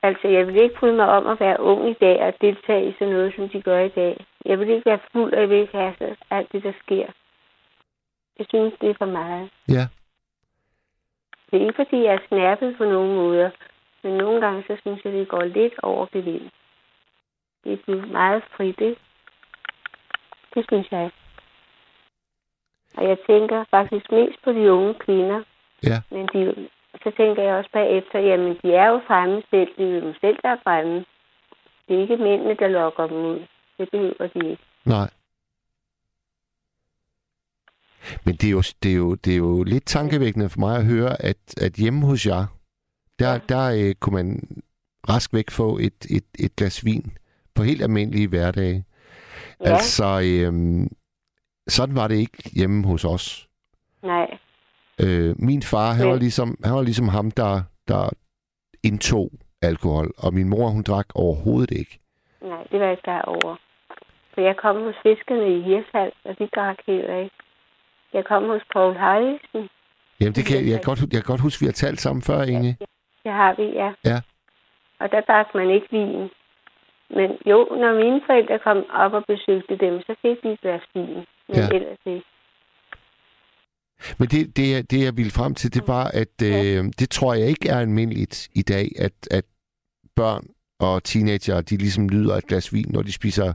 Altså, 0.03 0.27
jeg 0.27 0.47
vil 0.47 0.63
ikke 0.63 0.75
bryde 0.79 0.95
mig 0.95 1.09
om 1.09 1.27
at 1.27 1.39
være 1.39 1.59
ung 1.59 1.89
i 1.89 1.93
dag 1.93 2.21
og 2.21 2.33
deltage 2.41 2.89
i 2.89 2.93
sådan 2.99 3.13
noget, 3.13 3.33
som 3.35 3.49
de 3.49 3.61
gør 3.61 3.79
i 3.79 3.89
dag. 3.89 4.25
Jeg 4.45 4.59
vil 4.59 4.69
ikke 4.69 4.89
være 4.89 4.99
fuld, 5.11 5.33
og 5.33 5.41
jeg 5.41 5.49
vil 5.49 5.57
ikke 5.57 5.77
have 5.77 6.15
alt 6.29 6.51
det, 6.51 6.63
der 6.63 6.73
sker. 6.83 7.07
Jeg 8.39 8.45
synes, 8.49 8.73
det 8.81 8.89
er 8.89 8.95
for 8.97 9.05
meget. 9.05 9.49
Ja. 9.67 9.87
Det 11.51 11.61
er 11.61 11.65
ikke, 11.67 11.81
fordi 11.83 12.03
jeg 12.03 12.13
er 12.13 12.27
snærpet 12.27 12.77
på 12.77 12.83
nogen 12.83 13.15
måder, 13.15 13.49
men 14.03 14.13
nogle 14.13 14.41
gange, 14.41 14.63
så 14.67 14.77
synes 14.81 15.05
jeg, 15.05 15.13
det 15.13 15.27
går 15.27 15.43
lidt 15.43 15.73
over 15.83 16.05
gevind. 16.11 16.49
Det 17.63 17.79
er 17.87 18.05
meget 18.05 18.43
frit, 18.57 18.79
ikke? 18.81 19.01
Det 20.55 20.65
synes 20.69 20.91
jeg. 20.91 21.11
Og 22.97 23.03
jeg 23.09 23.17
tænker 23.27 23.65
faktisk 23.71 24.11
mest 24.11 24.37
på 24.43 24.51
de 24.51 24.71
unge 24.71 24.93
kvinder. 24.93 25.43
Ja. 25.83 26.01
Men 26.11 26.27
de, 26.33 26.69
så 27.03 27.11
tænker 27.17 27.43
jeg 27.43 27.55
også 27.55 27.69
bagefter, 27.73 28.19
jamen 28.19 28.57
de 28.63 28.73
er 28.73 28.87
jo 28.87 29.01
fremme 29.07 29.43
selv. 29.49 29.69
Det 29.77 29.97
er 29.97 29.99
jo 30.07 30.13
selv, 30.21 30.37
der 30.43 30.49
er 30.49 30.63
fremme. 30.63 31.05
Det 31.87 31.95
er 31.97 32.01
ikke 32.01 32.17
mændene, 32.17 32.55
der 32.55 32.67
lokker 32.67 33.07
dem 33.07 33.17
ud. 33.17 33.39
Det 33.77 33.89
behøver 33.91 34.27
de 34.27 34.49
ikke. 34.49 34.63
Nej. 34.85 35.09
Men 38.25 38.35
det 38.35 38.47
er, 38.47 38.51
jo, 38.51 38.61
det, 38.83 38.91
er 38.91 38.95
jo, 38.95 39.15
det 39.15 39.33
er 39.33 39.37
jo 39.37 39.63
lidt 39.63 39.85
tankevækkende 39.85 40.49
for 40.49 40.59
mig 40.59 40.77
at 40.77 40.85
høre, 40.85 41.21
at, 41.21 41.61
at 41.65 41.73
hjemme 41.73 42.05
hos 42.05 42.25
jer, 42.25 42.45
der, 43.19 43.37
der 43.37 43.63
øh, 43.79 43.95
kunne 43.95 44.15
man 44.15 44.27
rask 45.09 45.33
væk 45.33 45.51
få 45.51 45.77
et, 45.77 46.05
et, 46.09 46.25
et 46.39 46.55
glas 46.55 46.85
vin 46.85 47.17
på 47.55 47.63
helt 47.63 47.81
almindelige 47.81 48.27
hverdage. 48.27 48.85
Ja. 49.65 49.69
Altså, 49.71 50.21
øhm, 50.23 50.87
sådan 51.67 51.95
var 51.95 52.07
det 52.07 52.15
ikke 52.15 52.49
hjemme 52.55 52.87
hos 52.87 53.05
os. 53.05 53.47
Nej. 54.03 54.37
Øh, 55.03 55.35
min 55.39 55.61
far, 55.63 55.91
han, 55.91 56.05
Men- 56.05 56.11
var 56.13 56.19
ligesom, 56.19 56.57
han 56.63 56.73
var 56.73 56.81
ligesom 56.81 57.07
ham, 57.07 57.31
der, 57.31 57.61
der 57.87 58.09
indtog 58.83 59.29
alkohol, 59.61 60.11
og 60.17 60.33
min 60.33 60.49
mor, 60.49 60.67
hun 60.69 60.83
drak 60.83 61.05
overhovedet 61.15 61.71
ikke. 61.71 61.99
Nej, 62.41 62.63
det 62.71 62.79
var 62.79 62.85
jeg 62.85 62.91
ikke 62.93 63.03
klar 63.03 63.21
over. 63.21 63.55
For 64.33 64.41
jeg 64.41 64.55
kom 64.57 64.75
hos 64.83 64.95
fiskerne 65.03 65.57
i 65.57 65.61
Hirshals, 65.61 66.13
og 66.23 66.39
de 66.39 66.47
drak 66.55 66.77
heller 66.87 67.17
ikke. 67.17 67.35
Jeg 68.13 68.25
kom 68.25 68.43
hos 68.47 68.61
Paul 68.73 68.95
Harlisen. 68.95 69.69
Jamen, 70.19 70.33
det 70.35 70.45
kan, 70.45 70.57
jeg, 70.57 70.79
kan 70.79 70.83
godt, 70.83 70.99
jeg 70.99 71.19
kan 71.23 71.31
godt 71.33 71.41
huske, 71.41 71.59
vi 71.59 71.65
har 71.65 71.71
talt 71.73 72.01
sammen 72.01 72.21
før, 72.21 72.41
Inge. 72.43 72.77
Det 73.23 73.31
har 73.31 73.55
vi, 73.59 73.63
ja. 73.63 73.89
Ja. 74.11 74.19
Og 74.99 75.11
der 75.11 75.21
drak 75.21 75.45
man 75.55 75.69
ikke 75.69 75.87
vin. 75.91 76.29
Men 77.15 77.29
jo, 77.45 77.57
når 77.81 77.93
mine 78.03 78.21
forældre 78.25 78.59
kom 78.59 78.77
op 79.03 79.13
og 79.13 79.23
besøgte 79.27 79.77
dem, 79.85 80.01
så 80.01 80.15
fik 80.21 80.37
de 80.43 80.49
et 80.53 80.61
glas 80.61 80.81
vin. 80.93 81.05
Men 81.49 81.57
Ja. 81.57 81.67
ellers 81.77 81.97
ikke. 82.05 82.25
Men 84.19 84.27
det, 84.27 84.57
det, 84.57 84.71
jeg- 84.73 84.91
det, 84.91 85.03
jeg 85.03 85.17
ville 85.17 85.31
frem 85.31 85.55
til, 85.55 85.73
det 85.73 85.87
var, 85.87 86.05
at 86.13 86.35
øh, 86.43 86.83
det 86.99 87.09
tror 87.09 87.33
jeg 87.33 87.47
ikke 87.47 87.69
er 87.69 87.79
almindeligt 87.79 88.49
i 88.55 88.61
dag, 88.61 88.87
at, 88.99 89.13
at 89.31 89.43
børn 90.15 90.43
og 90.79 91.03
teenager, 91.03 91.61
de 91.61 91.77
ligesom 91.77 92.07
nyder 92.11 92.35
et 92.35 92.47
glas 92.47 92.73
vin, 92.73 92.85
når 92.89 93.01
de 93.01 93.11
spiser 93.13 93.53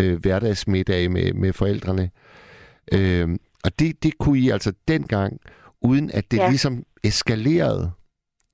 øh, 0.00 0.18
hverdagsmiddag 0.22 1.10
med, 1.10 1.32
med 1.32 1.52
forældrene. 1.52 2.10
Øh, 2.92 3.28
og 3.64 3.78
det, 3.78 4.02
det 4.02 4.18
kunne 4.18 4.38
I 4.38 4.50
altså 4.50 4.72
dengang, 4.88 5.40
uden 5.82 6.10
at 6.14 6.30
det. 6.30 6.38
Ja. 6.38 6.48
ligesom 6.48 6.82
eskalerede. 7.04 7.92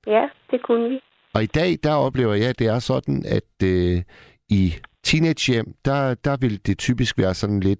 Ja, 0.07 0.29
det 0.51 0.61
kunne 0.63 0.89
vi. 0.89 0.99
Og 1.33 1.43
i 1.43 1.45
dag, 1.45 1.77
der 1.83 1.93
oplever 1.93 2.33
jeg, 2.33 2.49
at 2.49 2.59
det 2.59 2.67
er 2.67 2.79
sådan, 2.79 3.25
at 3.27 3.67
øh, 3.67 4.01
i 4.49 4.73
teenagehjem, 5.03 5.73
der, 5.85 6.13
der 6.13 6.37
vil 6.37 6.65
det 6.67 6.77
typisk 6.77 7.17
være 7.17 7.33
sådan 7.33 7.59
lidt 7.59 7.79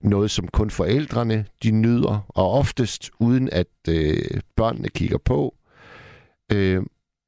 noget, 0.00 0.30
som 0.30 0.48
kun 0.48 0.70
forældrene 0.70 1.44
de 1.62 1.70
nyder, 1.70 2.26
og 2.28 2.50
oftest 2.52 3.10
uden 3.20 3.48
at 3.52 3.66
øh, 3.88 4.40
børnene 4.56 4.88
kigger 4.88 5.18
på. 5.18 5.54
Øh, 6.52 6.82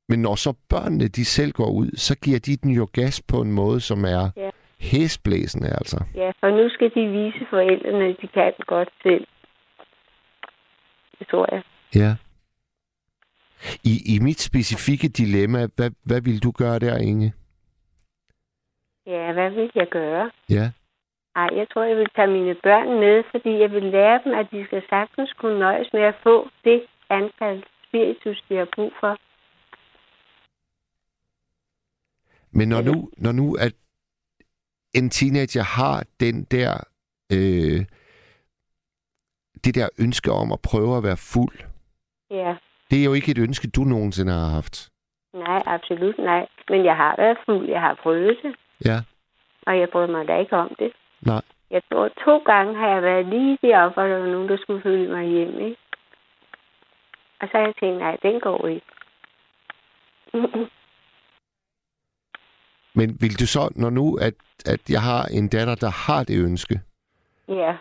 men 0.09 0.23
når 0.23 0.35
så 0.35 0.53
børnene 0.69 1.09
de 1.09 1.25
selv 1.25 1.53
går 1.53 1.71
ud, 1.71 1.91
så 1.97 2.19
giver 2.19 2.39
de 2.39 2.57
den 2.57 2.71
jo 2.71 2.89
gas 2.93 3.23
på 3.23 3.41
en 3.41 3.53
måde, 3.53 3.81
som 3.81 4.05
er 4.05 4.31
Ja. 4.37 4.51
hæsblæsende 4.81 5.69
altså. 5.69 6.05
Ja, 6.15 6.31
for 6.41 6.51
nu 6.51 6.69
skal 6.69 6.91
de 6.95 7.07
vise 7.09 7.47
forældrene, 7.51 8.05
at 8.05 8.17
de 8.23 8.29
kan 8.29 8.53
godt 8.67 8.89
selv. 9.03 9.27
Det 11.19 11.27
tror 11.31 11.55
jeg. 11.55 11.63
Ja. 11.95 12.15
I, 13.85 14.15
I 14.15 14.19
mit 14.19 14.41
specifikke 14.41 15.09
dilemma, 15.09 15.69
hvad, 15.77 15.91
hvad 16.05 16.21
vil 16.21 16.43
du 16.43 16.51
gøre 16.51 16.79
der, 16.79 16.97
Inge? 16.99 17.33
Ja, 19.07 19.33
hvad 19.33 19.51
vil 19.51 19.71
jeg 19.75 19.89
gøre? 19.91 20.31
Ja. 20.51 20.71
Ej, 21.37 21.49
jeg 21.53 21.67
tror, 21.73 21.85
jeg 21.85 21.97
vil 21.97 22.09
tage 22.17 22.27
mine 22.27 22.55
børn 22.55 22.89
med, 23.01 23.23
fordi 23.31 23.59
jeg 23.61 23.71
vil 23.71 23.83
lære 23.83 24.21
dem, 24.25 24.33
at 24.35 24.47
de 24.53 24.65
skal 24.67 24.83
sagtens 24.89 25.33
kunne 25.33 25.59
nøjes 25.59 25.93
med 25.93 26.01
at 26.03 26.15
få 26.23 26.49
det 26.65 26.83
antal 27.11 27.65
spiritus, 27.89 28.45
de 28.49 28.57
har 28.57 28.69
brug 28.75 28.93
for. 29.01 29.19
Men 32.51 32.69
når 32.69 32.83
nu, 32.83 33.11
når 33.17 33.33
nu 33.33 33.55
at 33.55 33.73
en 34.95 35.11
teenager 35.11 35.63
har 35.63 36.05
den 36.21 36.45
der 36.45 36.73
øh, 37.33 37.87
det 39.65 39.75
der 39.75 39.89
ønske 39.99 40.33
om 40.33 40.53
at 40.53 40.61
prøve 40.63 40.97
at 40.97 41.03
være 41.03 41.17
fuld, 41.17 41.59
Ja, 42.33 42.57
det 42.93 43.01
er 43.01 43.05
jo 43.05 43.13
ikke 43.13 43.31
et 43.31 43.39
ønske, 43.39 43.69
du 43.71 43.81
nogensinde 43.85 44.33
har 44.33 44.49
haft. 44.59 44.89
nej, 45.35 45.63
absolut 45.67 46.19
nej. 46.19 46.47
Men 46.69 46.85
jeg 46.85 46.97
har 46.97 47.15
været 47.19 47.39
fuld, 47.47 47.69
jeg 47.69 47.81
har 47.81 47.95
prøvet 48.03 48.37
det, 48.43 48.55
Ja, 48.85 48.99
og 49.67 49.79
jeg 49.79 49.89
bryder 49.93 50.07
mig 50.17 50.29
da 50.29 50.39
ikke 50.39 50.57
om 50.57 50.75
det. 50.79 50.93
nej. 51.21 51.43
Jeg 51.71 51.83
tror, 51.93 52.09
to 52.25 52.39
gange 52.39 52.75
har 52.75 52.89
jeg 52.89 53.03
været 53.03 53.27
lige 53.27 53.59
deroppe, 53.63 53.95
hvor 53.95 54.09
der 54.09 54.19
var 54.19 54.27
nogen, 54.27 54.49
der 54.49 54.57
skulle 54.57 54.83
følge 54.83 55.09
mig 55.09 55.25
hjem, 55.29 55.59
ikke? 55.59 55.77
Og 57.41 57.49
så 57.49 57.59
har 57.59 57.65
jeg 57.67 57.75
tænkt, 57.81 57.99
nej, 57.99 58.17
den 58.23 58.41
går 58.41 58.67
ikke. 58.67 58.87
Men 62.95 63.17
vil 63.21 63.41
du 63.41 63.47
så, 63.47 63.73
når 63.77 63.91
nu, 63.91 64.17
at, 64.17 64.35
at 64.67 64.91
jeg 64.91 65.03
har 65.03 65.25
en 65.25 65.49
datter, 65.49 65.75
der 65.75 65.91
har 66.07 66.25
det 66.25 66.45
ønske, 66.45 66.81
ja, 67.49 67.77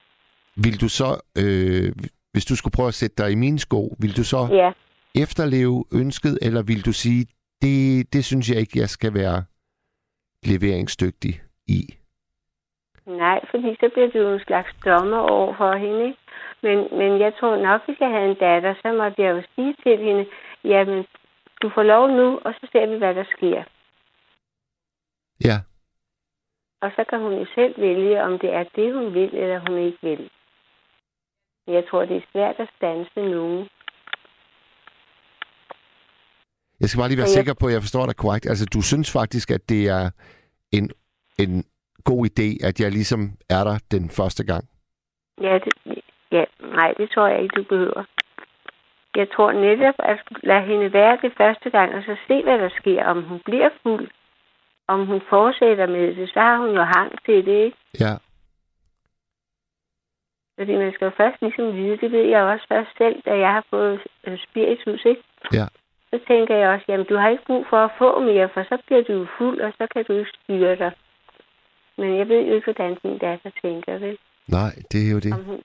vil 0.55 0.81
du 0.81 0.89
så, 0.89 1.21
øh, 1.37 1.91
hvis 2.31 2.45
du 2.45 2.55
skulle 2.55 2.75
prøve 2.77 2.87
at 2.87 2.93
sætte 2.93 3.23
dig 3.23 3.31
i 3.31 3.35
mine 3.35 3.59
sko, 3.59 3.95
vil 3.99 4.17
du 4.17 4.23
så 4.23 4.47
ja. 4.51 4.71
Efterleve 5.15 5.85
ønsket, 5.93 6.39
eller 6.41 6.63
vil 6.63 6.85
du 6.85 6.93
sige, 6.93 7.25
det, 7.61 8.13
det 8.13 8.25
synes 8.25 8.49
jeg 8.49 8.57
ikke, 8.59 8.79
jeg 8.79 8.89
skal 8.89 9.13
være 9.13 9.43
leveringsdygtig 10.45 11.41
i? 11.67 11.81
Nej, 13.05 13.39
fordi 13.51 13.75
så 13.79 13.89
bliver 13.93 14.07
du 14.07 14.33
en 14.33 14.39
slags 14.39 14.71
dommer 14.85 15.17
over 15.17 15.55
for 15.57 15.73
hende, 15.75 16.05
ikke? 16.05 16.19
Men, 16.63 16.77
men 16.99 17.19
jeg 17.19 17.33
tror 17.39 17.55
nok, 17.55 17.81
hvis 17.85 17.99
jeg 17.99 18.09
havde 18.09 18.29
en 18.29 18.35
datter, 18.35 18.73
så 18.81 18.93
måtte 18.93 19.21
jeg 19.21 19.31
jo 19.35 19.43
sige 19.55 19.75
til 19.83 19.97
hende, 19.97 20.25
jamen, 20.63 21.05
du 21.61 21.71
får 21.75 21.83
lov 21.83 22.07
nu, 22.07 22.39
og 22.45 22.53
så 22.53 22.67
ser 22.71 22.85
vi, 22.85 22.97
hvad 22.97 23.15
der 23.15 23.23
sker. 23.37 23.63
Ja, 25.43 25.57
Og 26.81 26.91
så 26.95 27.03
kan 27.09 27.19
hun 27.19 27.33
jo 27.33 27.45
selv 27.55 27.81
vælge, 27.81 28.23
om 28.23 28.39
det 28.39 28.53
er 28.53 28.63
det, 28.75 28.93
hun 28.93 29.13
vil, 29.13 29.35
eller 29.35 29.59
hun 29.67 29.77
ikke 29.77 29.97
vil. 30.01 30.29
Jeg 31.67 31.83
tror, 31.89 32.05
det 32.05 32.17
er 32.17 32.31
svært 32.31 32.55
at 32.59 32.69
stanse 32.77 33.19
nogen. 33.19 33.69
Jeg 36.81 36.89
skal 36.89 36.99
bare 37.01 37.09
lige 37.09 37.17
være 37.17 37.31
jeg- 37.33 37.39
sikker 37.39 37.53
på, 37.59 37.65
at 37.67 37.73
jeg 37.73 37.81
forstår 37.81 38.05
dig 38.05 38.15
korrekt. 38.15 38.45
Altså, 38.51 38.65
du 38.75 38.81
synes 38.81 39.11
faktisk, 39.19 39.51
at 39.51 39.69
det 39.69 39.83
er 39.97 40.09
en, 40.71 40.85
en 41.43 41.65
god 42.03 42.21
idé, 42.31 42.67
at 42.67 42.79
jeg 42.79 42.91
ligesom 42.91 43.21
er 43.49 43.63
der 43.63 43.77
den 43.91 44.09
første 44.09 44.43
gang? 44.51 44.63
Ja, 45.41 45.53
det, 45.63 45.73
ja, 46.31 46.43
nej, 46.79 46.93
det 46.97 47.09
tror 47.13 47.27
jeg 47.27 47.41
ikke, 47.43 47.55
du 47.55 47.63
behøver. 47.63 48.03
Jeg 49.15 49.27
tror 49.35 49.51
netop, 49.51 49.95
at 49.99 50.19
lade 50.43 50.65
hende 50.69 50.93
være 50.93 51.17
det 51.21 51.33
første 51.37 51.69
gang, 51.69 51.93
og 51.95 52.03
så 52.03 52.15
se, 52.27 52.43
hvad 52.43 52.57
der 52.59 52.69
sker. 52.79 53.05
Om 53.05 53.23
hun 53.23 53.39
bliver 53.45 53.69
fuld, 53.83 54.09
om 54.87 55.05
hun 55.05 55.21
fortsætter 55.29 55.87
med 55.87 56.15
det, 56.15 56.29
så 56.33 56.39
har 56.39 56.57
hun 56.57 56.75
jo 56.75 56.83
hang 56.83 57.11
til 57.25 57.45
det, 57.45 57.57
ikke? 57.65 57.77
Ja, 57.99 58.13
Fordi 60.57 60.75
man 60.77 60.93
skal 60.93 61.05
jo 61.05 61.11
først 61.17 61.41
ligesom 61.41 61.75
vide, 61.75 61.97
det 61.97 62.11
ved 62.11 62.25
jeg 62.25 62.41
også 62.43 62.65
først 62.67 62.89
selv, 62.97 63.21
da 63.25 63.37
jeg 63.37 63.51
har 63.57 63.65
fået 63.69 63.99
øh, 64.27 64.37
spiritus, 64.49 65.05
ikke? 65.05 65.23
Ja. 65.53 65.67
Så 66.13 66.19
tænker 66.27 66.55
jeg 66.55 66.69
også, 66.69 66.85
jamen 66.89 67.05
du 67.05 67.15
har 67.17 67.29
ikke 67.29 67.45
brug 67.45 67.65
for 67.69 67.77
at 67.77 67.91
få 67.97 68.19
mere, 68.19 68.49
for 68.53 68.63
så 68.63 68.77
bliver 68.85 69.03
du 69.03 69.27
fuld, 69.37 69.61
og 69.61 69.71
så 69.77 69.87
kan 69.93 70.05
du 70.07 70.13
ikke 70.13 70.31
styre 70.43 70.75
dig. 70.75 70.91
Men 71.97 72.17
jeg 72.17 72.29
ved 72.29 72.41
jo 72.47 72.53
ikke, 72.55 72.65
hvordan 72.73 72.97
min 73.03 73.17
datter 73.17 73.51
tænker, 73.61 73.97
vel? 73.97 74.17
nej, 74.47 74.71
det 74.91 75.07
er 75.07 75.11
jo 75.11 75.19
det. 75.19 75.33
Om 75.33 75.43
hun, 75.43 75.61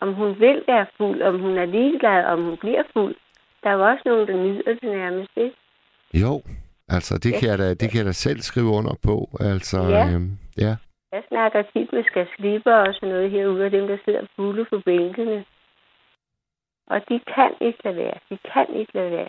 om 0.00 0.14
hun 0.14 0.40
vil 0.40 0.62
være 0.66 0.86
fuld, 0.96 1.22
om 1.22 1.40
hun 1.40 1.58
er 1.58 1.64
ligeglad, 1.64 2.24
om 2.24 2.44
hun 2.44 2.56
bliver 2.56 2.82
fuld. 2.92 3.14
Der 3.62 3.68
er 3.70 3.74
jo 3.74 3.86
også 3.90 4.02
nogen, 4.04 4.28
der 4.28 4.36
nyder 4.36 4.72
det 4.74 4.82
nærmest, 4.82 5.30
ikke? 5.36 5.56
Jo, 6.14 6.42
altså, 6.88 7.18
det, 7.18 7.32
Ja. 7.32 7.38
kan 7.40 7.48
jeg 7.48 7.58
da, 7.58 7.74
det 7.74 7.90
kan 7.90 7.98
jeg 7.98 8.06
da 8.06 8.12
selv 8.12 8.40
skrive 8.40 8.66
under 8.78 8.94
på. 9.04 9.16
Altså, 9.40 9.78
Ja. 9.82 10.04
øhm, 10.14 10.30
ja. 10.58 10.76
Jeg 11.12 11.22
snakker 11.28 11.62
tit 11.62 11.92
med 11.92 12.04
skasliber 12.04 12.74
og 12.74 12.94
sådan 12.94 13.08
noget 13.08 13.30
herude, 13.30 13.64
og 13.66 13.70
dem, 13.72 13.86
der 13.86 13.98
sidder 14.04 14.26
fulde 14.36 14.64
på 14.64 14.78
bænkene. 14.84 15.44
Og 16.86 17.00
de 17.08 17.20
kan 17.34 17.50
ikke 17.60 17.78
lade 17.84 17.96
være. 17.96 18.18
De 18.30 18.38
kan 18.52 18.66
ikke 18.80 18.92
lade 18.94 19.10
være. 19.10 19.28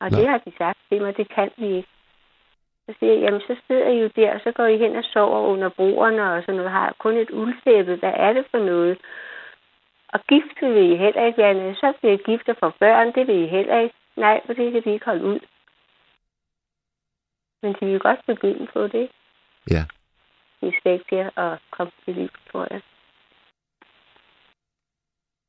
Og 0.00 0.10
Nå. 0.10 0.18
det 0.18 0.28
har 0.28 0.38
de 0.38 0.52
sagt 0.58 0.78
til 0.88 1.02
mig, 1.02 1.16
det 1.16 1.28
kan 1.28 1.50
vi 1.56 1.66
ikke. 1.76 1.88
Så 2.86 2.94
siger 2.98 3.12
jeg, 3.12 3.22
jamen 3.22 3.40
så 3.40 3.56
sidder 3.66 3.88
I 3.88 4.00
jo 4.02 4.10
der, 4.16 4.34
og 4.34 4.40
så 4.44 4.52
går 4.52 4.66
I 4.66 4.78
hen 4.78 4.96
og 4.96 5.04
sover 5.04 5.40
under 5.40 5.68
broerne 5.68 6.32
og 6.32 6.42
sådan 6.42 6.54
noget, 6.54 6.70
har 6.70 6.94
kun 6.98 7.16
et 7.16 7.30
uldtæppe. 7.30 7.96
Hvad 7.96 8.12
er 8.16 8.32
det 8.32 8.46
for 8.50 8.58
noget? 8.58 8.98
Og 10.08 10.20
gift 10.28 10.62
vil 10.62 10.92
I 10.92 10.96
heller 10.96 11.26
ikke 11.26 11.54
med. 11.54 11.74
Så 11.74 11.92
bliver 12.00 12.14
I 12.14 12.22
gift 12.30 12.48
og 12.48 12.56
får 12.60 12.74
børn, 12.80 13.14
det 13.14 13.26
vil 13.26 13.44
I 13.44 13.46
heller 13.46 13.80
ikke. 13.80 13.94
Nej, 14.16 14.40
for 14.46 14.52
det 14.52 14.72
kan 14.72 14.82
de 14.84 14.92
ikke 14.92 15.04
holde 15.04 15.24
ud. 15.24 15.40
Men 17.62 17.74
de 17.80 17.86
vil 17.86 18.00
godt 18.00 18.20
begynde 18.26 18.66
på 18.72 18.86
det. 18.86 19.08
Ja. 19.70 19.84
De 20.60 20.72
skal 20.78 20.92
ikke 20.92 21.04
til 21.08 21.30
at 21.36 21.58
komme 21.70 21.92
til 22.04 22.14
liv, 22.14 22.28
tror 22.52 22.66
jeg. 22.70 22.80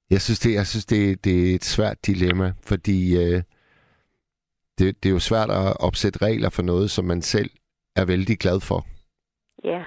Jeg 0.09 0.21
synes, 0.21 0.39
det, 0.39 0.53
jeg 0.53 0.67
synes 0.67 0.85
det, 0.85 1.25
det 1.25 1.51
er 1.51 1.55
et 1.55 1.63
svært 1.63 2.05
dilemma, 2.05 2.53
fordi 2.63 2.99
øh, 3.23 3.43
det, 4.79 5.03
det 5.03 5.09
er 5.09 5.13
jo 5.13 5.19
svært 5.19 5.49
at 5.49 5.77
opsætte 5.79 6.25
regler 6.25 6.49
for 6.49 6.61
noget, 6.61 6.91
som 6.91 7.05
man 7.05 7.21
selv 7.21 7.49
er 7.95 8.05
vældig 8.05 8.37
glad 8.39 8.59
for. 8.61 8.85
Ja, 9.63 9.83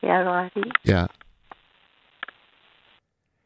det 0.00 0.08
er 0.10 0.24
du 0.24 0.30
ret 0.30 0.52
i. 0.56 0.70
Ja, 0.92 1.06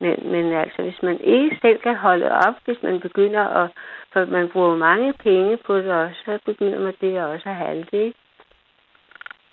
Men, 0.01 0.33
men 0.33 0.53
altså, 0.53 0.83
hvis 0.83 1.03
man 1.03 1.21
ikke 1.21 1.59
selv 1.63 1.79
kan 1.83 1.97
holde 1.97 2.31
op, 2.31 2.55
hvis 2.65 2.79
man 2.83 3.01
begynder 3.01 3.45
at... 3.45 3.71
For 4.13 4.25
man 4.25 4.49
bruger 4.53 4.77
mange 4.77 5.13
penge 5.13 5.59
på 5.67 5.79
det 5.79 5.93
også, 5.93 6.17
så 6.25 6.39
begynder 6.47 6.81
man 6.81 6.95
det 7.01 7.23
også 7.23 7.49
at 7.49 7.57
halte, 7.57 8.05
ikke? 8.07 8.19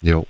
jo. 0.04 0.26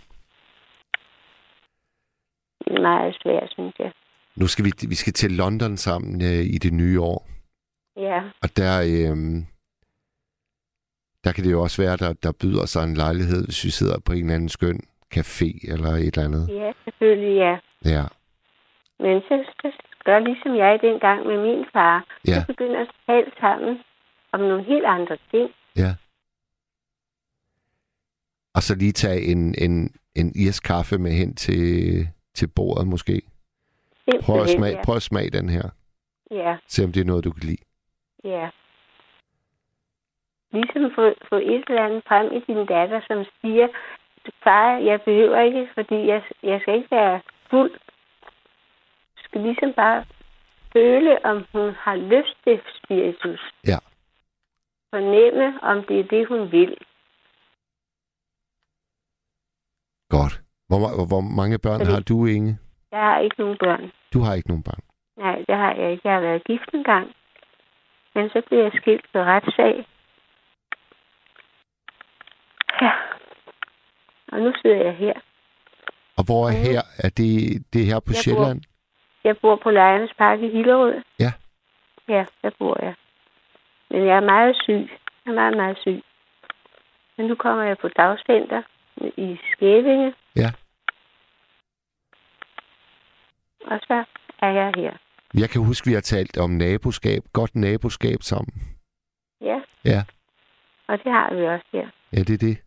Det 2.59 2.77
er 2.77 2.81
meget 2.81 3.17
svært, 3.21 3.49
synes 3.51 3.75
jeg. 3.79 3.91
Nu 4.35 4.47
skal 4.47 4.65
vi, 4.65 4.71
vi 4.89 4.95
skal 4.95 5.13
til 5.13 5.31
London 5.31 5.77
sammen 5.77 6.21
øh, 6.21 6.43
i 6.55 6.57
det 6.57 6.73
nye 6.73 7.01
år, 7.01 7.27
Ja, 7.97 8.21
og 8.41 8.57
der, 8.57 8.73
øh, 8.81 9.43
der 11.27 11.33
kan 11.33 11.43
det 11.43 11.51
jo 11.51 11.61
også 11.61 11.81
være, 11.81 11.97
der, 11.97 12.13
der 12.13 12.31
byder 12.31 12.65
sig 12.65 12.83
en 12.83 12.93
lejlighed, 12.93 13.45
hvis 13.45 13.63
vi 13.65 13.69
sidder 13.69 13.99
på 14.05 14.11
en 14.11 14.19
eller 14.19 14.35
anden 14.35 14.49
skøn 14.49 14.79
café 15.17 15.71
eller 15.73 15.89
et 15.89 16.05
eller 16.17 16.23
andet. 16.25 16.47
ja, 16.49 16.71
selvfølgelig, 16.83 17.35
ja. 17.37 17.57
Ja, 17.85 18.03
Men 18.99 19.21
så, 19.21 19.43
så 19.61 19.71
gør 20.05 20.19
ligesom 20.19 20.55
jeg 20.55 20.79
dengang 20.81 21.27
med 21.27 21.37
min 21.47 21.65
far. 21.73 22.05
Ja. 22.27 22.39
Så 22.41 22.45
begynder 22.47 22.79
at 22.81 22.91
tale 23.07 23.31
sammen 23.39 23.77
om 24.31 24.39
nogle 24.39 24.63
helt 24.63 24.85
andre 24.85 25.17
ting. 25.31 25.49
ja. 25.75 25.95
Og 28.55 28.63
så 28.63 28.75
lige 28.75 28.91
tage 28.91 29.21
en, 29.21 29.55
en, 29.57 29.91
en 30.15 30.31
irsk 30.35 30.63
kaffe 30.63 30.97
med 30.97 31.11
hen 31.11 31.35
til, 31.35 32.07
til 32.33 32.47
bordet 32.47 32.87
måske. 32.87 33.21
Prøv 34.05 34.15
at, 34.15 34.23
Simpelthen, 34.25 34.57
smage, 34.57 34.75
ja. 34.77 34.83
prøv 34.83 34.95
at 34.95 35.01
smage 35.01 35.29
den 35.29 35.49
her. 35.49 35.69
Ja, 36.31 36.57
Se 36.67 36.83
om 36.83 36.91
det 36.91 37.01
er 37.01 37.05
noget, 37.05 37.23
du 37.23 37.31
kan 37.31 37.43
lide. 37.43 37.57
ja. 38.23 38.49
Ligesom 40.51 40.91
få, 40.95 41.13
få 41.29 41.35
et 41.35 41.63
eller 41.69 41.85
andet 41.85 42.03
frem 42.07 42.33
i 42.33 42.39
din 42.47 42.65
datter, 42.65 43.01
som 43.07 43.25
siger, 43.41 43.67
far, 44.43 44.77
jeg 44.77 45.01
behøver 45.01 45.39
ikke, 45.41 45.69
fordi 45.73 46.07
jeg, 46.07 46.23
jeg 46.43 46.61
skal 46.61 46.75
ikke 46.75 46.91
være 46.91 47.21
fuld. 47.49 47.71
Du 49.17 49.21
skal 49.23 49.41
ligesom 49.41 49.73
bare 49.73 50.05
føle, 50.73 51.25
om 51.25 51.45
hun 51.53 51.69
har 51.79 51.95
lyst 51.95 52.37
til 52.43 52.61
spiritus. 52.77 53.41
Ja. 53.67 53.77
Fornemme, 54.89 55.59
om 55.63 55.83
det 55.83 55.99
er 55.99 56.03
det, 56.03 56.27
hun 56.27 56.51
vil. 56.51 56.77
Godt. 60.09 60.33
Hvor, 60.67 61.07
hvor 61.11 61.21
mange 61.39 61.57
børn 61.59 61.79
Fordi- 61.79 61.91
har 61.91 61.99
du, 62.01 62.25
Inge? 62.25 62.57
Jeg 62.91 62.99
har 62.99 63.19
ikke 63.19 63.39
nogen 63.39 63.57
børn. 63.57 63.91
Du 64.13 64.19
har 64.19 64.33
ikke 64.33 64.47
nogen 64.49 64.63
børn. 64.63 64.83
Nej, 65.17 65.43
det 65.47 65.55
har 65.55 65.73
jeg 65.73 65.91
ikke. 65.91 66.01
Jeg 66.07 66.13
har 66.13 66.21
været 66.21 66.43
gift 66.43 66.69
en 66.73 66.83
gang. 66.83 67.07
Men 68.15 68.29
så 68.29 68.41
blev 68.47 68.59
jeg 68.59 68.71
skilt 68.75 69.05
på 69.13 69.19
retssag. 69.19 69.85
Ja. 72.81 72.91
Og 74.31 74.39
nu 74.39 74.53
sidder 74.61 74.83
jeg 74.83 74.95
her. 74.95 75.13
Og 76.17 76.23
hvor 76.25 76.47
er 76.47 76.51
Mhm. 76.51 76.61
her? 76.61 76.81
Er 76.97 77.09
det, 77.09 77.63
det 77.73 77.81
er 77.81 77.85
her 77.85 77.99
på 77.99 78.09
Jeg 78.09 78.15
bor- 78.15 78.21
Sjælland? 78.23 78.61
Jeg 79.23 79.37
bor 79.37 79.55
på 79.55 79.69
Lejernes 79.71 80.13
Park 80.17 80.39
i 80.39 80.49
Hillerød. 80.49 81.01
Ja. 81.19 81.31
Ja, 82.07 82.25
der 82.41 82.51
bor 82.59 82.77
jeg. 82.85 82.93
Men 83.89 84.05
jeg 84.05 84.15
er 84.17 84.25
meget 84.35 84.55
syg. 84.63 84.89
Jeg 85.25 85.31
er 85.31 85.33
meget, 85.33 85.57
meget 85.57 85.77
syg. 85.81 86.03
Men 87.17 87.25
nu 87.27 87.35
kommer 87.35 87.63
jeg 87.63 87.77
på 87.77 87.87
dagcenter 87.87 88.61
i 89.17 89.37
Skævinge. 89.51 90.13
Ja. 90.35 90.49
Og 93.65 93.79
så 93.87 94.03
er 94.41 94.49
jeg 94.51 94.73
her. 94.75 94.93
Jeg 95.33 95.49
kan 95.49 95.61
huske, 95.65 95.87
vi 95.87 95.93
har 95.93 96.01
talt 96.01 96.37
om 96.37 96.49
naboskab. 96.49 97.21
Godt 97.33 97.55
naboskab 97.55 98.17
sammen. 98.21 98.53
Ja. 99.41 99.59
Ja. 99.85 100.03
Og 100.87 101.03
det 101.03 101.11
har 101.11 101.33
vi 101.33 101.45
også 101.47 101.65
her. 101.73 101.87
Ja, 102.13 102.17
det 102.17 102.29
er 102.33 102.37
det. 102.37 102.57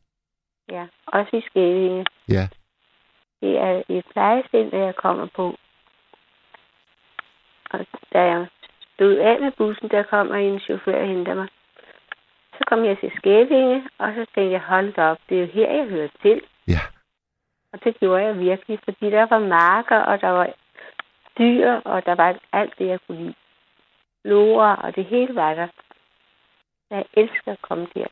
Ja. 0.71 0.87
Også 1.07 1.37
i 1.37 1.41
Skævinge. 1.41 2.07
Ja. 2.29 2.49
Det 3.41 3.59
er 3.59 3.83
et 3.89 4.05
plejecenter, 4.13 4.79
jeg 4.79 4.97
kommer 4.97 5.27
på. 5.27 5.57
Og 7.71 7.87
da 8.13 8.23
jeg 8.23 8.47
stod 8.95 9.17
af 9.17 9.41
med 9.41 9.53
bussen, 9.53 9.89
der 9.89 10.03
kommer 10.03 10.35
en 10.35 10.61
chauffør 10.61 11.01
og 11.01 11.09
henter 11.09 11.35
mig. 11.35 11.49
Så 12.53 12.65
kom 12.67 12.85
jeg 12.85 12.99
til 12.99 13.13
Skævinge, 13.17 13.89
og 13.99 14.13
så 14.15 14.27
tænkte 14.35 14.53
jeg, 14.53 14.61
hold 14.61 14.93
da 14.93 15.03
op, 15.03 15.19
det 15.29 15.37
er 15.37 15.41
jo 15.41 15.47
her, 15.47 15.71
jeg 15.71 15.87
hører 15.87 16.09
til. 16.23 16.43
Ja. 16.69 16.81
Og 17.73 17.85
det 17.85 17.99
gjorde 18.01 18.25
jeg 18.25 18.39
virkelig, 18.39 18.81
fordi 18.85 19.11
der 19.11 19.27
var 19.27 19.39
marker, 19.39 19.99
og 19.99 20.21
der 20.21 20.29
var 20.29 20.53
dyr, 21.39 21.71
og 21.85 22.07
der 22.07 22.15
var 22.15 22.39
alt 22.53 22.79
det, 22.79 22.87
jeg 22.87 22.99
kunne 23.07 23.19
lide. 23.19 23.35
Flora, 24.23 24.81
og 24.83 24.97
det 24.97 25.05
hele 25.05 25.35
var 25.35 25.55
der. 25.55 25.69
Jeg 26.91 27.05
elsker 27.13 27.53
at 27.53 27.63
komme 27.63 27.87
der. 27.95 28.07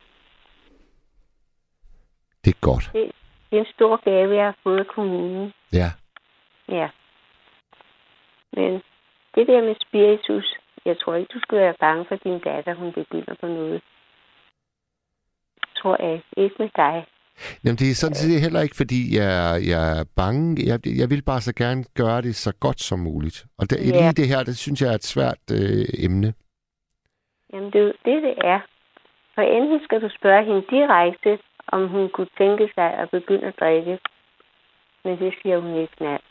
Det 2.45 2.51
er 2.55 2.59
godt. 2.61 2.89
Det 2.93 3.11
er 3.51 3.57
en 3.59 3.65
stor 3.75 4.03
gave, 4.03 4.35
jeg 4.35 4.45
har 4.45 4.57
fået 4.63 4.79
af 4.79 4.87
kommunen. 4.95 5.53
Ja. 5.73 5.89
Ja. 6.69 6.89
Men 8.53 8.73
det 9.35 9.47
der 9.47 9.61
med 9.61 9.75
spiritus, 9.87 10.55
jeg 10.85 10.99
tror 10.99 11.15
ikke, 11.15 11.33
du 11.33 11.39
skal 11.39 11.57
være 11.57 11.73
bange 11.79 12.05
for 12.07 12.15
din 12.15 12.39
datter, 12.39 12.73
hun 12.75 12.93
begynder 12.93 13.35
på 13.41 13.47
noget. 13.47 13.81
Tror 15.77 16.03
jeg 16.05 16.21
ikke. 16.37 16.55
Med 16.59 16.69
dig. 16.75 17.05
Jamen, 17.63 17.77
det 17.77 17.89
er 17.91 17.95
sådan 17.95 18.15
set 18.15 18.41
heller 18.41 18.61
ikke, 18.61 18.75
fordi 18.75 19.17
jeg, 19.17 19.61
jeg 19.67 19.99
er 19.99 20.05
bange. 20.15 20.45
Jeg, 20.69 20.79
jeg 21.01 21.09
vil 21.09 21.21
bare 21.21 21.41
så 21.41 21.53
gerne 21.55 21.83
gøre 21.97 22.21
det 22.21 22.35
så 22.35 22.53
godt 22.59 22.79
som 22.81 22.99
muligt. 22.99 23.45
Og 23.59 23.69
der, 23.69 23.77
Ja. 23.79 23.85
lige 23.85 24.11
det 24.21 24.27
her, 24.27 24.43
det 24.43 24.57
synes 24.57 24.81
jeg 24.81 24.89
er 24.91 24.95
et 24.95 25.03
svært 25.13 25.43
øh, 25.51 25.85
emne. 26.05 26.33
Jamen, 27.53 27.71
det 27.71 27.81
er 27.81 27.91
det, 28.05 28.23
det 28.23 28.35
er. 28.43 28.59
For 29.35 29.41
enten 29.41 29.79
skal 29.83 30.01
du 30.01 30.09
spørge 30.19 30.45
hende 30.45 30.63
direkte, 30.69 31.39
om 31.71 31.87
hun 31.87 32.09
kunne 32.09 32.33
tænke 32.37 32.71
sig 32.75 32.93
at 32.93 33.09
begynde 33.09 33.47
at 33.47 33.59
drikke. 33.59 33.99
Men 35.03 35.19
det 35.19 35.33
siger 35.41 35.59
hun 35.59 35.75
ikke 35.75 36.03
nej. 36.03 36.21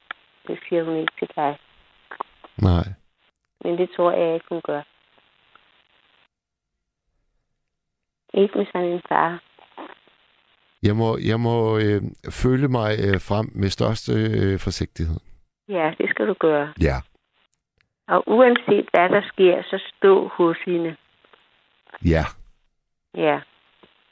Det 0.47 0.59
siger 0.69 0.85
hun 0.85 0.97
ikke 0.97 1.13
til 1.19 1.29
dig. 1.37 1.59
Nej. 2.63 2.85
Men 3.61 3.79
det 3.79 3.91
tror 3.97 4.13
jeg 4.13 4.35
ikke, 4.35 4.47
hun 4.49 4.61
gør. 4.65 4.83
Ikke 8.35 8.59
med 8.59 8.67
sådan 8.67 8.89
en 8.89 9.03
far. 9.09 9.43
Jeg 10.83 10.97
må, 10.97 11.19
jeg 11.31 11.41
må 11.41 11.79
øh, 11.79 12.03
føle 12.31 12.69
mig 12.69 12.91
øh, 13.07 13.21
frem 13.29 13.47
med 13.55 13.69
største 13.69 14.13
øh, 14.13 14.59
forsigtighed. 14.59 15.21
Ja, 15.69 15.95
det 15.99 16.11
skal 16.11 16.27
du 16.27 16.35
gøre. 16.35 16.73
Ja. 16.81 16.97
Og 18.09 18.25
uanset 18.27 18.89
hvad 18.93 19.09
der 19.09 19.23
sker, 19.33 19.63
så 19.63 19.83
stå 19.97 20.29
hos 20.29 20.57
hende. 20.67 20.97
Ja. 22.05 22.25
Ja. 23.15 23.41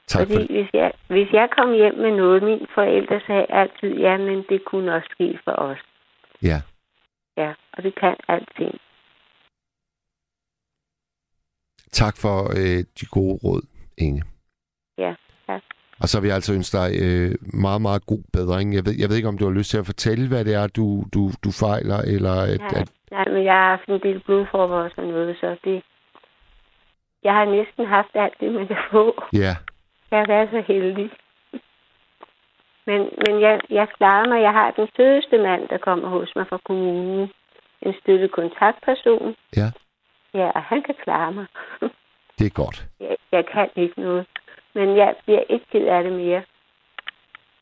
Tak 0.09 0.27
for 0.27 0.35
Fordi 0.35 0.47
det. 0.47 0.57
hvis 0.57 0.71
jeg, 0.75 0.93
hvis 1.07 1.29
jeg 1.33 1.49
kom 1.59 1.73
hjem 1.73 1.95
med 1.95 2.11
noget, 2.17 2.43
min 2.43 2.67
forældre 2.75 3.21
sagde 3.27 3.47
altid, 3.49 3.91
ja, 4.07 4.17
men 4.17 4.45
det 4.49 4.65
kunne 4.65 4.95
også 4.95 5.09
ske 5.11 5.39
for 5.45 5.53
os. 5.53 5.79
Ja. 6.43 6.61
Ja, 7.37 7.53
og 7.73 7.83
det 7.83 7.95
kan 8.01 8.17
alting. 8.29 8.75
Tak 11.93 12.15
for 12.17 12.37
øh, 12.61 12.85
de 13.01 13.07
gode 13.11 13.39
råd, 13.45 13.63
Inge. 13.99 14.23
Ja, 14.99 15.15
tak. 15.47 15.63
Og 16.01 16.09
så 16.09 16.21
vil 16.21 16.27
jeg 16.29 16.35
altså 16.35 16.55
ønske 16.55 16.77
dig 16.79 16.91
øh, 17.05 17.35
meget, 17.65 17.83
meget 17.83 18.07
god 18.07 18.23
bedring. 18.33 18.75
Jeg 18.75 18.85
ved, 18.87 18.95
jeg 19.01 19.09
ved 19.09 19.17
ikke, 19.17 19.29
om 19.29 19.39
du 19.39 19.45
har 19.45 19.53
lyst 19.59 19.71
til 19.71 19.79
at 19.79 19.87
fortælle, 19.87 20.29
hvad 20.29 20.45
det 20.45 20.55
er, 20.55 20.67
du, 20.67 21.05
du, 21.15 21.31
du 21.45 21.51
fejler, 21.65 21.99
eller 22.15 22.35
at, 22.55 22.61
Ja, 22.61 22.81
at, 22.81 22.89
nej, 23.11 23.25
men 23.35 23.45
jeg 23.45 23.55
har 23.55 23.69
haft 23.77 23.89
en 23.89 24.01
del 24.01 24.21
blodformer 24.27 24.77
og 24.77 24.91
sådan 24.91 25.11
noget, 25.11 25.37
så 25.41 25.57
det... 25.65 25.83
Jeg 27.23 27.35
har 27.35 27.45
næsten 27.45 27.87
haft 27.87 28.11
alt 28.15 28.35
det, 28.41 28.53
man 28.53 28.67
kan 28.67 28.77
få. 28.91 29.23
ja, 29.33 29.57
Jeg 30.11 30.19
har 30.19 30.27
været 30.27 30.49
så 30.51 30.61
heldig. 30.73 31.11
Men, 32.87 33.01
men 33.27 33.41
jeg, 33.41 33.61
jeg 33.71 33.89
klarer 33.89 34.29
mig. 34.29 34.43
Jeg 34.43 34.53
har 34.53 34.71
den 34.71 34.89
sødeste 34.97 35.39
mand, 35.39 35.69
der 35.69 35.79
kommer 35.79 36.09
hos 36.09 36.33
mig 36.37 36.47
fra 36.49 36.59
kommunen. 36.65 37.31
En 37.83 37.95
støtte 38.03 38.29
kontaktperson. 38.29 39.37
Ja. 39.57 39.69
Ja, 40.35 40.51
og 40.51 40.63
han 40.63 40.83
kan 40.83 40.95
klare 41.03 41.33
mig. 41.33 41.47
det 42.39 42.47
er 42.47 42.55
godt. 42.55 42.87
Jeg, 43.01 43.17
jeg 43.33 43.47
kan 43.47 43.71
ikke 43.77 44.01
noget. 44.01 44.27
Men 44.75 44.97
jeg 44.97 45.15
bliver 45.25 45.43
ikke 45.49 45.67
ked 45.73 45.87
af 45.87 46.03
det 46.03 46.13
mere. 46.13 46.43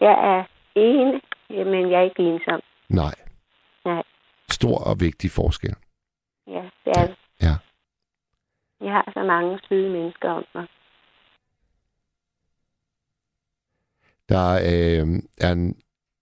Jeg 0.01 0.12
er 0.33 0.45
ene, 0.75 1.21
men 1.49 1.91
jeg 1.91 1.99
er 2.01 2.05
ikke 2.05 2.23
ensom. 2.23 2.61
Nej. 2.89 3.15
Nej. 3.85 4.03
Stor 4.51 4.79
og 4.91 5.01
vigtig 5.01 5.31
forskel. 5.31 5.75
Ja, 6.47 6.62
det 6.85 6.93
er 6.97 7.07
det. 7.07 7.16
Ja. 7.43 7.55
Jeg 8.81 8.93
har 8.93 9.11
så 9.15 9.23
mange 9.23 9.61
søde 9.69 9.91
mennesker 9.91 10.31
om 10.31 10.45
mig. 10.55 10.66
Der 14.29 14.51
øh, 14.53 15.23
er 15.39 15.53
en 15.53 15.77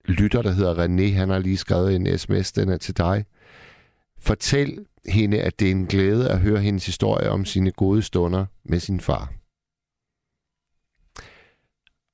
lytter, 0.05 0.43
der 0.43 0.53
hedder 0.53 0.75
René. 0.75 1.15
Han 1.15 1.29
har 1.29 1.39
lige 1.39 1.57
skrevet 1.57 1.97
en 1.97 2.19
sms. 2.19 2.53
Den 2.53 2.69
er 2.69 2.77
til 2.77 2.97
dig. 2.97 3.25
Fortæl 4.19 4.87
hende, 5.07 5.41
at 5.41 5.61
det 5.61 5.67
er 5.67 5.71
en 5.73 5.87
glæde 5.87 6.31
at 6.31 6.41
høre 6.41 6.61
hendes 6.61 6.87
historie 6.87 7.31
om 7.31 7.45
sine 7.45 7.73
gode 7.73 8.03
stunder 8.03 8.47
med 8.65 8.81
sin 8.81 9.01
far. 9.01 9.33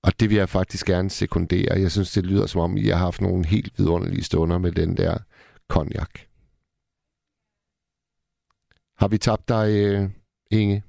Og 0.03 0.21
det 0.21 0.31
vil 0.31 0.37
jeg 0.37 0.49
faktisk 0.49 0.87
gerne 0.87 1.11
sekundere. 1.11 1.81
Jeg 1.81 1.93
synes, 1.93 2.13
det 2.13 2.27
lyder 2.27 2.47
som 2.47 2.61
om, 2.61 2.77
I 2.77 2.89
har 2.89 2.97
haft 2.97 3.21
nogle 3.21 3.47
helt 3.47 3.79
vidunderlige 3.79 4.25
stunder 4.25 4.59
med 4.59 4.73
den 4.73 4.97
der 4.97 5.19
cognac. 5.69 6.11
Har 8.97 9.09
vi 9.09 9.19
tabt 9.19 9.49
dig, 9.49 9.69
øh, 9.71 10.11
Inge? 10.51 10.83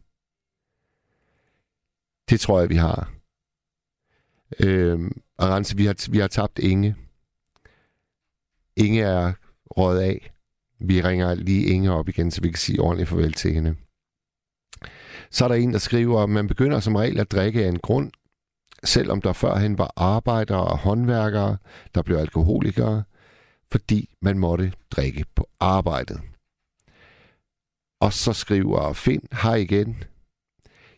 Det 2.30 2.40
tror 2.40 2.60
jeg, 2.60 2.70
vi 2.70 2.76
har. 2.76 3.19
Øh, 4.60 5.12
Arance, 5.38 5.78
vi 5.78 5.86
har, 5.86 6.12
vi 6.12 6.18
har 6.18 6.28
tabt 6.28 6.60
Inge. 6.60 6.96
Inge 8.76 9.02
er 9.02 9.34
røget 9.66 10.02
af. 10.02 10.32
Vi 10.80 11.02
ringer 11.02 11.36
lige 11.36 11.66
Inge 11.66 11.92
op 11.92 12.10
igen, 12.10 12.32
så 12.32 12.42
vi 12.42 12.50
kan 12.50 12.58
sige 12.58 12.82
ordentligt 12.82 13.10
farvel 13.10 13.34
til 13.34 13.54
hende. 13.54 13.76
Så 15.32 15.44
er 15.44 15.48
der 15.48 15.56
en, 15.56 15.74
der 15.74 15.80
skriver, 15.80 16.24
at 16.24 16.30
man 16.30 16.48
begynder 16.48 16.80
som 16.80 16.96
regel 16.96 17.20
at 17.20 17.32
drikke 17.32 17.66
af 17.66 17.70
en 17.70 17.80
grund, 17.80 18.12
selvom 18.84 19.22
der 19.22 19.34
førhen 19.34 19.78
var 19.78 19.94
arbejdere 19.96 20.64
og 20.64 20.78
håndværkere, 20.78 21.58
der 21.96 22.02
blev 22.02 22.18
alkoholikere, 22.18 23.04
fordi 23.72 24.10
man 24.22 24.40
måtte 24.40 24.74
drikke 24.92 25.26
på 25.36 25.50
arbejdet. 25.60 26.22
Og 28.02 28.14
så 28.14 28.34
skriver 28.34 28.94
Finn, 28.94 29.28
hej 29.32 29.56
igen. 29.56 30.04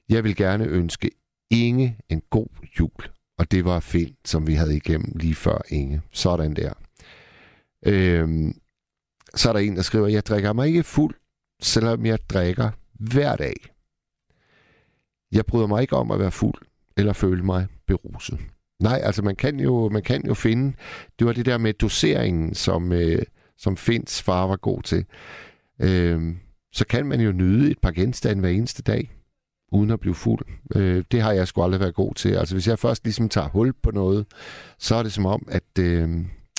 Jeg 0.10 0.24
vil 0.24 0.36
gerne 0.36 0.66
ønske 0.66 1.12
Inge 1.50 1.98
en 2.10 2.22
god 2.30 2.48
jul. 2.80 3.10
Og 3.42 3.52
det 3.52 3.66
var 3.66 3.80
Finn, 3.80 4.16
som 4.26 4.48
vi 4.48 4.54
havde 4.54 4.76
igennem 4.76 5.12
lige 5.16 5.36
før 5.36 5.62
Inge. 5.70 6.02
Sådan 6.12 6.54
der. 6.54 6.74
Øhm, 7.86 8.54
så 9.36 9.50
er 9.50 9.54
der 9.54 9.60
en, 9.60 9.76
der 9.76 9.82
skriver, 9.82 10.08
jeg 10.08 10.26
drikker 10.26 10.54
mig 10.54 10.68
ikke 10.68 10.84
fuld, 10.84 11.16
selvom 11.62 12.06
jeg 12.06 12.20
drikker 12.30 12.72
hver 12.94 13.36
dag. 13.36 13.56
Jeg 15.32 15.46
bryder 15.46 15.68
mig 15.68 15.82
ikke 15.82 15.96
om 15.96 16.12
at 16.12 16.20
være 16.20 16.32
fuld 16.32 16.62
eller 16.98 17.14
føle 17.14 17.44
mig 17.44 17.68
beruset. 17.88 18.40
Nej, 18.80 19.00
altså 19.04 19.22
man 19.22 19.36
kan 19.36 19.60
jo, 19.60 19.90
man 19.90 20.04
kan 20.04 20.26
jo 20.26 20.34
finde, 20.34 20.78
det 21.20 21.28
var 21.28 21.34
det 21.34 21.46
der 21.46 21.58
med 21.58 21.74
doseringen, 21.74 22.56
som, 22.56 22.92
øh, 22.92 23.22
som 23.58 23.78
Fins 23.78 24.22
far 24.22 24.48
var 24.48 24.58
god 24.58 24.82
til. 24.82 25.06
Øh, 25.80 26.36
så 26.72 26.86
kan 26.88 27.06
man 27.06 27.22
jo 27.22 27.32
nyde 27.32 27.72
et 27.72 27.80
par 27.82 27.92
genstande 27.92 28.40
hver 28.40 28.50
eneste 28.50 28.84
dag, 28.84 29.12
uden 29.72 29.92
at 29.92 30.00
blive 30.00 30.16
fuld. 30.16 30.46
Øh, 30.76 31.04
det 31.12 31.22
har 31.22 31.32
jeg 31.32 31.48
sgu 31.48 31.64
aldrig 31.64 31.80
været 31.80 31.96
god 31.96 32.14
til. 32.14 32.30
Altså 32.36 32.56
hvis 32.56 32.68
jeg 32.68 32.80
først 32.80 33.04
ligesom 33.04 33.30
tager 33.30 33.48
hul 33.50 33.74
på 33.74 33.92
noget, 33.92 34.26
så 34.78 34.96
er 34.96 35.04
det 35.04 35.14
som 35.14 35.26
om, 35.26 35.48
at 35.52 35.80
øh, 35.80 36.10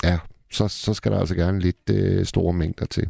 ja, 0.03 0.19
så, 0.51 0.67
så 0.67 0.93
skal 0.93 1.11
der 1.11 1.19
altså 1.19 1.35
gerne 1.35 1.59
lidt 1.59 1.89
øh, 1.89 2.25
store 2.25 2.53
mængder 2.53 2.85
til. 2.85 3.09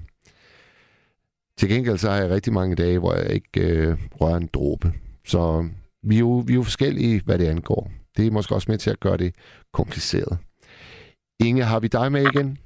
Til 1.57 1.69
gengæld 1.69 1.97
så 1.97 2.09
har 2.09 2.17
jeg 2.17 2.29
rigtig 2.29 2.53
mange 2.53 2.75
dage, 2.75 2.99
hvor 2.99 3.13
jeg 3.13 3.31
ikke 3.31 3.61
øh, 3.61 3.97
rører 4.21 4.37
en 4.37 4.49
dråbe. 4.53 4.93
Så 5.25 5.69
vi 6.03 6.15
er, 6.15 6.19
jo, 6.19 6.43
vi 6.47 6.53
er 6.53 6.55
jo 6.55 6.63
forskellige, 6.63 7.21
hvad 7.25 7.39
det 7.39 7.47
angår. 7.47 7.91
Det 8.17 8.27
er 8.27 8.31
måske 8.31 8.55
også 8.55 8.71
med 8.71 8.77
til 8.77 8.89
at 8.89 8.99
gøre 8.99 9.17
det 9.17 9.35
kompliceret. 9.71 10.37
Inge, 11.39 11.63
har 11.63 11.79
vi 11.79 11.87
dig 11.87 12.11
med 12.11 12.21
igen? 12.21 12.57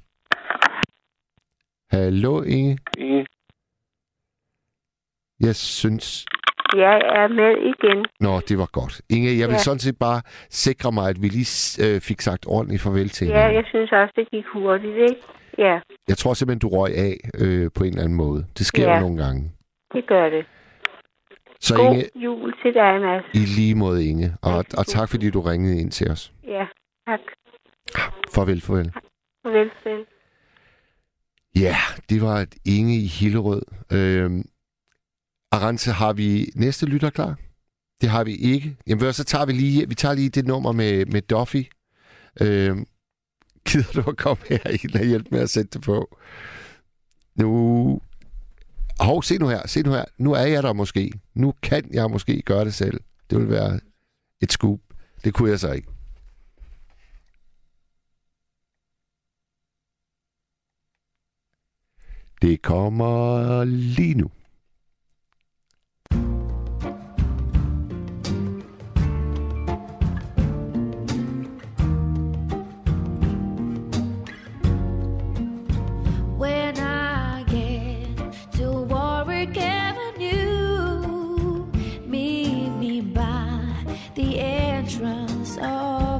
Hallo, 1.90 2.42
Inge? 2.42 2.78
Inge? 2.98 3.26
Jeg 5.40 5.56
synes... 5.56 6.24
Jeg 6.76 6.96
er 7.20 7.28
med 7.28 7.52
igen. 7.72 8.06
Nå, 8.20 8.40
det 8.48 8.58
var 8.58 8.68
godt. 8.72 9.00
Inge, 9.10 9.38
jeg 9.38 9.48
vil 9.48 9.52
Ja. 9.54 9.58
sådan 9.58 9.78
set 9.78 9.98
bare 9.98 10.20
sikre 10.50 10.92
mig, 10.92 11.08
at 11.10 11.22
vi 11.22 11.28
lige 11.28 11.48
øh, 11.86 12.00
fik 12.00 12.20
sagt 12.20 12.44
ordentligt 12.46 12.82
farvel 12.82 13.08
til 13.08 13.26
Ja, 13.26 13.32
hinanden. 13.32 13.56
jeg 13.56 13.64
synes 13.68 13.92
også, 13.92 14.12
det 14.16 14.30
gik 14.30 14.44
hurtigt, 14.52 14.96
ikke? 14.96 15.22
Ja, 15.58 15.80
Jeg 16.08 16.16
tror 16.16 16.34
simpelthen, 16.34 16.58
du 16.58 16.68
røg 16.76 16.92
af 16.96 17.14
øh, 17.44 17.70
på 17.76 17.84
en 17.84 17.88
eller 17.90 18.02
anden 18.02 18.16
måde. 18.16 18.46
Det 18.58 18.66
sker 18.66 18.88
Ja. 18.88 18.94
jo 18.94 19.00
nogle 19.00 19.24
gange. 19.24 19.52
det 19.92 20.06
gør 20.06 20.28
det. 20.30 20.46
Så 21.60 21.74
God 21.76 21.84
Inge, 21.94 22.04
jul 22.14 22.54
til 22.62 22.74
dig, 22.74 23.00
Mads. 23.00 23.24
i 23.34 23.38
lige 23.38 23.74
måde, 23.74 24.06
Inge. 24.06 24.32
Og, 24.42 24.64
og 24.78 24.86
tak, 24.86 25.08
fordi 25.08 25.30
du 25.30 25.40
ringede 25.40 25.80
ind 25.80 25.90
til 25.90 26.10
os. 26.10 26.32
Ja, 26.46 26.66
tak. 27.08 27.20
Farvel, 28.34 28.60
farvel. 28.60 28.92
Farvel, 29.42 29.70
farvel. 29.82 30.04
Ja, 31.56 31.76
det 32.10 32.22
var 32.22 32.36
et 32.36 32.54
Inge 32.66 32.94
i 32.96 33.06
Hillerød. 33.06 33.62
Øhm, 33.92 34.42
Arance, 35.50 35.92
har 35.92 36.12
vi 36.12 36.50
næste 36.54 36.86
lytter 36.86 37.10
klar? 37.10 37.38
Det 38.00 38.08
har 38.08 38.24
vi 38.24 38.36
ikke. 38.36 38.76
Jamen, 38.86 39.12
så 39.12 39.24
tager 39.24 39.46
vi 39.46 39.52
lige, 39.52 39.88
vi 39.88 39.94
tager 39.94 40.14
lige 40.14 40.28
det 40.28 40.46
nummer 40.46 40.72
med, 40.72 41.06
med 41.06 41.22
Duffy. 41.22 41.62
Øh, 42.40 42.76
gider 43.68 44.02
du 44.02 44.10
at 44.10 44.16
komme 44.16 44.42
her 44.48 44.70
ind 44.84 44.94
og 44.94 45.04
hjælpe 45.04 45.28
med 45.30 45.40
at 45.40 45.50
sætte 45.50 45.70
det 45.72 45.82
på? 45.82 46.18
Nu... 47.34 48.00
Hov, 49.00 49.22
se 49.22 49.38
nu 49.38 49.48
her, 49.48 49.66
se 49.66 49.82
nu 49.82 49.90
her. 49.90 50.04
Nu 50.18 50.32
er 50.32 50.42
jeg 50.46 50.62
der 50.62 50.72
måske. 50.72 51.12
Nu 51.34 51.54
kan 51.62 51.94
jeg 51.94 52.10
måske 52.10 52.42
gøre 52.42 52.64
det 52.64 52.74
selv. 52.74 53.00
Det 53.30 53.38
vil 53.38 53.48
være 53.50 53.80
et 54.40 54.52
scoop. 54.52 54.80
Det 55.24 55.34
kunne 55.34 55.50
jeg 55.50 55.60
så 55.60 55.72
ikke. 55.72 55.88
Det 62.42 62.62
kommer 62.62 63.64
lige 63.64 64.14
nu. 64.14 64.30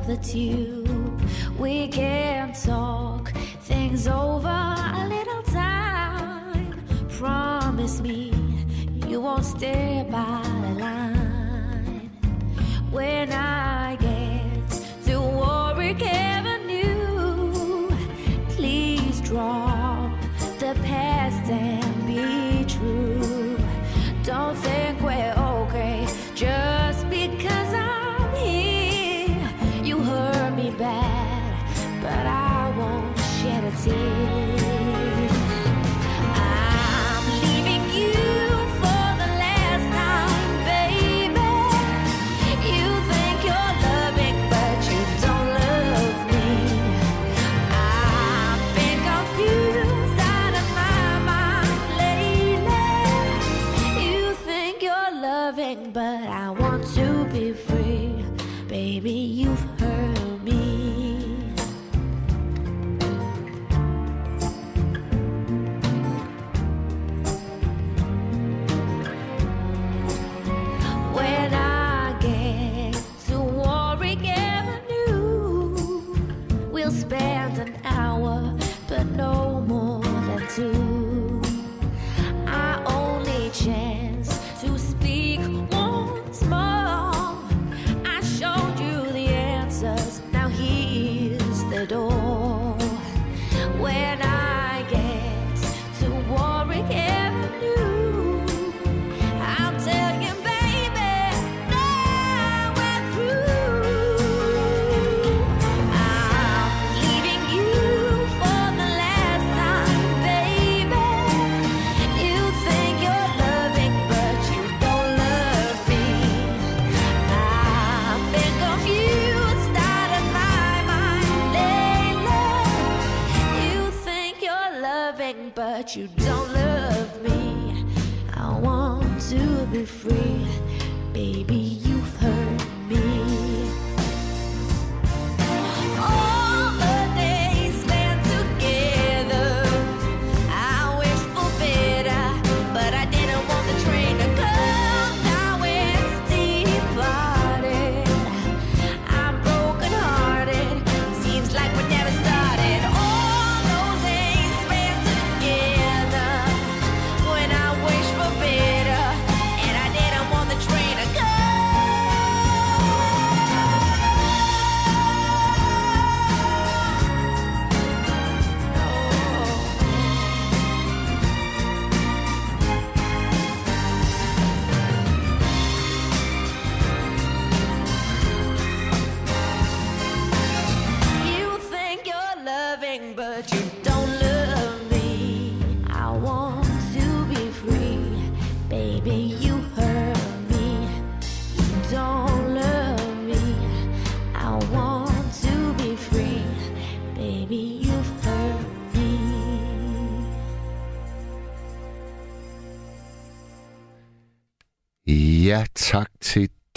The 0.09 0.16
tube. 0.16 1.20
We 1.59 1.86
can 1.89 2.55
talk 2.55 3.30
things 3.60 4.09
over 4.09 4.48
a 4.48 5.06
little 5.06 5.43
time. 5.43 6.82
Promise 7.10 8.01
me 8.01 8.32
you 9.06 9.20
won't 9.20 9.44
stay 9.44 10.06
by 10.10 10.43
the 10.62 10.80
line. 10.80 12.10
When 12.90 13.30
I 13.32 13.97
get 13.97 14.07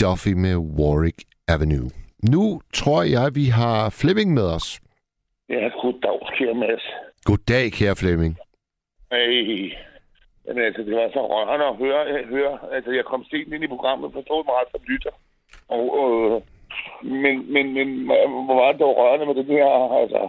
Duffy 0.01 0.33
med 0.45 0.55
Warwick 0.79 1.19
Avenue. 1.53 1.89
Nu 2.33 2.43
tror 2.73 3.01
jeg, 3.15 3.27
vi 3.39 3.45
har 3.59 3.79
Flemming 3.99 4.33
med 4.33 4.47
os. 4.55 4.67
Ja, 5.49 5.69
goddag, 5.81 6.19
kære 6.37 6.53
Mads. 6.53 6.85
Goddag, 7.27 7.65
kære 7.77 7.95
Flemming. 8.01 8.33
Hey. 9.11 9.73
Jamen, 10.45 10.63
altså, 10.63 10.81
det 10.81 10.95
var 10.95 11.09
så 11.13 11.21
rørende 11.33 11.65
at 11.65 11.75
høre, 11.75 12.25
høre. 12.35 12.53
Altså, 12.75 12.91
jeg 12.91 13.05
kom 13.05 13.23
sent 13.23 13.53
ind 13.53 13.63
i 13.63 13.73
programmet, 13.75 14.13
forstod 14.13 14.45
mig 14.45 14.53
ret 14.59 14.71
som 14.71 14.81
lytter. 14.91 15.13
Og, 15.75 15.85
øh, 16.01 16.41
men, 17.23 17.53
men, 17.53 17.65
men, 17.73 17.87
hvor 18.45 18.55
var 18.61 18.71
det 18.71 18.81
dog 18.81 18.97
rørende 18.97 19.25
med 19.25 19.35
det 19.35 19.47
der, 19.47 19.67
altså, 20.01 20.21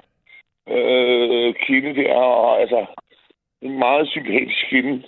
øh, 0.74 1.54
kvinde 1.66 2.02
der, 2.02 2.14
og 2.14 2.60
altså, 2.60 2.86
en 3.62 3.78
meget 3.78 4.08
sympatisk 4.08 4.62
kvinde. 4.70 5.02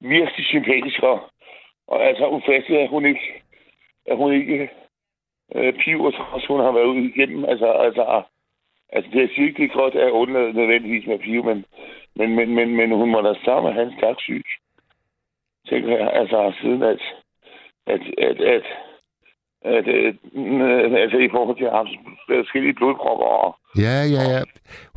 Virkelig 0.00 0.46
sympatisk, 0.46 1.02
og, 1.02 1.18
og 1.88 2.06
altså, 2.08 2.28
ufatteligt, 2.28 2.80
at 2.80 2.88
hun 2.88 3.06
ikke, 3.06 3.41
at 4.10 4.16
hun 4.16 4.32
ikke 4.32 4.70
øh, 5.54 5.72
piver, 5.80 6.10
trods 6.10 6.46
hun 6.46 6.60
har 6.60 6.72
været 6.72 6.84
ude 6.84 7.04
igennem. 7.04 7.44
Altså, 7.44 7.66
altså, 7.66 8.22
altså, 8.92 9.10
det 9.12 9.18
er 9.22 9.42
ikke, 9.42 9.62
det 9.62 9.70
er 9.70 9.80
godt 9.82 9.94
at 9.94 10.10
undlade 10.10 10.52
nødvendigvis 10.52 11.06
med 11.06 11.18
pive, 11.18 11.42
men, 11.42 11.64
men, 12.16 12.36
men, 12.36 12.54
men, 12.54 12.76
men 12.76 12.90
hun 12.90 13.10
må 13.10 13.20
da 13.20 13.34
sammen 13.44 13.72
have 13.72 13.86
en 13.86 13.98
stærk 13.98 14.16
syg. 14.20 14.44
Tænker 15.68 15.96
jeg, 15.98 16.10
altså, 16.12 16.52
siden 16.60 16.82
at, 16.82 17.02
at, 17.86 18.00
at, 18.18 18.40
at, 18.40 18.64
at, 19.64 19.86
at 19.88 19.88
øh, 19.88 20.14
altså, 21.02 21.18
i 21.18 21.28
forhold 21.30 21.56
til 21.56 21.64
at 21.64 21.72
forskellige 22.38 22.74
blodpropper 22.74 23.26
og, 23.26 23.56
Ja, 23.78 23.96
ja, 24.16 24.22
ja. 24.34 24.42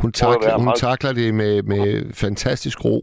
Hun, 0.02 0.10
at 0.10 0.14
takler, 0.14 0.58
hun 0.64 0.74
takler 0.86 1.14
det 1.14 1.34
med, 1.34 1.64
med 1.64 2.14
fantastisk 2.14 2.86
ro. 2.86 2.98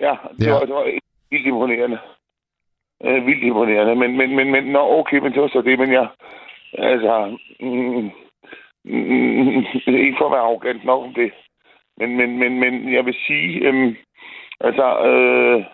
Ja, 0.00 0.14
det, 0.38 0.46
Ja. 0.46 0.52
Var, 0.52 0.60
det 0.60 0.74
var 0.74 0.84
vildt 1.30 1.46
imponerende. 1.46 1.98
Øh, 3.04 3.26
vildt 3.26 3.44
imponerende. 3.44 3.94
Men, 3.94 4.16
men, 4.16 4.36
men, 4.36 4.50
men, 4.50 4.64
nå, 4.64 4.98
okay, 4.98 5.18
men 5.18 5.32
det 5.32 5.42
var 5.42 5.48
så 5.48 5.62
det, 5.62 5.78
men 5.78 5.92
jeg, 5.92 6.08
altså, 6.78 7.38
mm, 7.60 8.10
mm, 8.84 9.64
ikke 9.86 10.18
for 10.18 10.26
at 10.26 10.32
være 10.32 10.40
arrogant 10.40 10.84
nok 10.84 11.04
om 11.04 11.14
det, 11.14 11.32
men, 11.96 12.16
men, 12.16 12.38
men, 12.38 12.60
men 12.60 12.92
jeg 12.92 13.06
vil 13.06 13.14
sige, 13.26 13.68
øhm, 13.68 13.96
altså, 14.60 15.06
øh, 15.06 15.64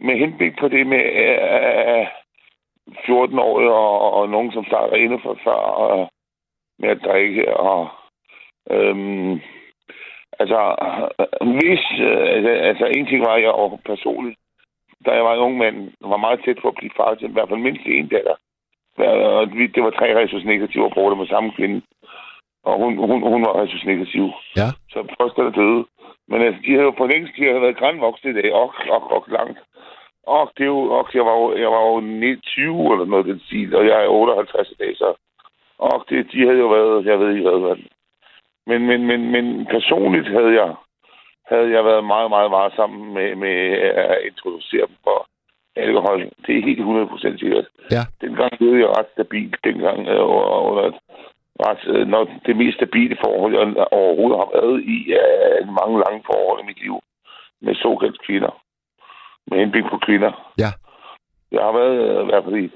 med 0.00 0.18
henblik 0.18 0.58
på 0.58 0.68
det 0.68 0.86
med 0.86 1.04
øh, 1.04 2.00
øh 2.00 2.06
14 3.06 3.38
år 3.38 3.60
og, 3.70 4.12
og 4.12 4.28
nogen, 4.28 4.52
som 4.52 4.64
starter 4.64 4.96
endnu 4.96 5.18
for 5.22 5.38
før 5.44 5.52
og, 5.52 6.10
med 6.78 6.88
at 6.88 7.04
drikke 7.04 7.56
og 7.56 7.88
øhm, 8.70 9.40
Altså, 10.38 10.60
øh, 11.18 11.48
hvis... 11.56 11.84
Øh, 12.00 12.28
altså, 12.34 12.50
altså, 12.50 12.86
en 12.86 13.06
ting 13.06 13.20
var, 13.20 13.34
at 13.34 13.42
jeg 13.42 13.50
og 13.50 13.80
personligt, 13.84 14.38
da 15.06 15.10
jeg 15.14 15.24
var 15.24 15.34
en 15.34 15.44
ung 15.46 15.56
mand, 15.58 15.76
var 16.00 16.16
meget 16.16 16.40
tæt 16.44 16.58
på 16.62 16.68
at 16.68 16.78
blive 16.78 16.96
far 16.96 17.14
til 17.14 17.28
i 17.28 17.32
hvert 17.32 17.48
fald 17.48 17.66
mindst 17.66 17.86
en 17.86 18.08
datter. 18.08 18.36
Og 19.38 19.46
det 19.74 19.82
var 19.82 19.90
tre 19.90 20.08
resus 20.18 20.44
negative 20.44 20.90
brugte 20.90 21.16
med 21.16 21.26
samme 21.26 21.52
kvinde. 21.56 21.82
Og 22.64 22.74
hun, 22.78 22.96
hun, 22.96 23.18
hun 23.32 23.42
var 23.46 23.62
resus 23.62 23.84
negativ. 23.84 24.24
Ja. 24.56 24.68
Så 24.92 24.98
først 25.18 25.38
er 25.38 25.50
døde. 25.50 25.84
Men 26.28 26.42
altså, 26.42 26.60
de 26.64 26.72
havde 26.72 26.88
jo 26.90 26.94
for 26.96 27.06
længst, 27.06 27.36
de 27.36 27.44
havde 27.44 27.60
været 27.60 27.76
grænvoksne 27.76 28.30
i 28.30 28.34
dag, 28.34 28.52
og, 28.52 28.74
og, 28.90 29.10
og 29.10 29.24
langt. 29.28 29.58
Og 30.26 30.52
det 30.56 30.62
er 30.62 30.72
jo, 30.76 30.82
og 30.98 31.08
jeg 31.14 31.24
var 31.26 31.36
jo, 31.40 31.56
jeg 31.64 31.70
var 31.70 31.82
jo 31.90 32.00
20 32.42 32.92
eller 32.92 33.04
noget 33.04 33.26
den 33.26 33.40
stil, 33.46 33.76
og 33.76 33.86
jeg 33.86 34.04
er 34.04 34.08
58 34.08 34.70
i 34.70 34.74
dag, 34.74 34.96
så... 34.96 35.14
Og 35.78 36.04
det, 36.08 36.32
de 36.32 36.40
havde 36.46 36.58
jo 36.58 36.66
været, 36.66 37.06
jeg 37.06 37.20
ved 37.20 37.30
ikke 37.36 37.50
hvad. 37.50 37.76
Men, 38.66 38.86
men, 38.86 39.06
men, 39.06 39.30
men 39.30 39.66
personligt 39.66 40.28
havde 40.28 40.52
jeg, 40.62 40.74
havde 41.50 41.68
jeg 41.76 41.84
været 41.84 42.04
meget, 42.04 42.30
meget 42.30 42.50
varsom 42.50 42.90
med, 42.90 43.34
med 43.34 43.56
at 44.12 44.18
introducere 44.30 44.86
dem 44.86 44.96
for 45.04 45.18
alkohol. 45.76 46.20
Det 46.46 46.52
er 46.58 46.66
helt 46.68 46.80
100% 46.80 47.38
sikkert. 47.38 47.66
Ja. 47.90 48.02
Dengang 48.20 48.52
levede 48.60 48.80
jeg 48.80 48.88
ret 48.98 49.10
stabilt. 49.12 49.56
Dengang 49.64 49.98
øh, 50.08 50.22
under- 50.68 50.88
et 50.92 50.98
ret, 51.66 51.82
øh, 51.94 52.06
når 52.08 52.22
det 52.46 52.56
mest 52.56 52.76
stabile 52.76 53.16
forhold, 53.24 53.52
jeg 53.54 53.86
overhovedet 53.90 54.38
har 54.42 54.50
været 54.58 54.82
i, 54.94 55.12
er 55.12 55.66
mange 55.80 55.96
lange 56.04 56.22
forhold 56.30 56.58
i 56.62 56.66
mit 56.66 56.80
liv 56.84 56.96
med 57.60 57.74
såkaldt 57.74 58.22
kvinder. 58.26 58.62
Med 59.46 59.58
henblik 59.58 59.84
på 59.90 59.98
kvinder. 60.06 60.32
Ja. 60.58 60.70
Jeg 61.52 61.62
har 61.66 61.72
været 61.80 61.96
øh, 62.08 62.22
i 62.22 62.26
hvert 62.28 62.44
fald 62.44 62.56
i 62.56 62.68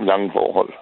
4-5 0.00 0.04
lange 0.10 0.30
forhold. 0.32 0.72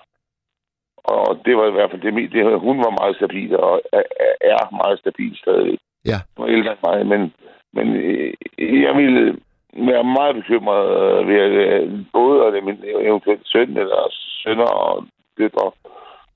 Og 1.05 1.41
det 1.45 1.57
var 1.57 1.67
i 1.69 1.71
hvert 1.77 1.91
fald 1.91 2.03
det, 2.03 2.33
det 2.33 2.61
hun 2.61 2.79
var 2.79 2.93
meget 3.01 3.17
stabil, 3.17 3.57
og 3.57 3.83
er, 3.93 4.03
er 4.41 4.77
meget 4.83 4.99
stabil 4.99 5.39
stadig. 5.39 5.79
Ja. 6.07 6.19
Er 6.39 6.49
ældre 6.49 6.77
mig, 6.87 7.07
men, 7.07 7.33
men 7.73 7.97
øh, 7.97 8.33
jeg 8.59 8.97
ville 8.97 9.39
være 9.73 10.05
meget 10.05 10.35
bekymret 10.35 10.85
øh, 11.01 11.29
ved, 11.29 11.39
at 11.47 11.83
øh, 11.83 12.05
både 12.13 12.57
af 12.57 12.63
min 12.63 12.79
eventuelt 12.85 13.43
søn 13.45 13.77
eller 13.77 14.03
sønner 14.43 14.71
og 14.87 15.07
døtre. 15.39 15.71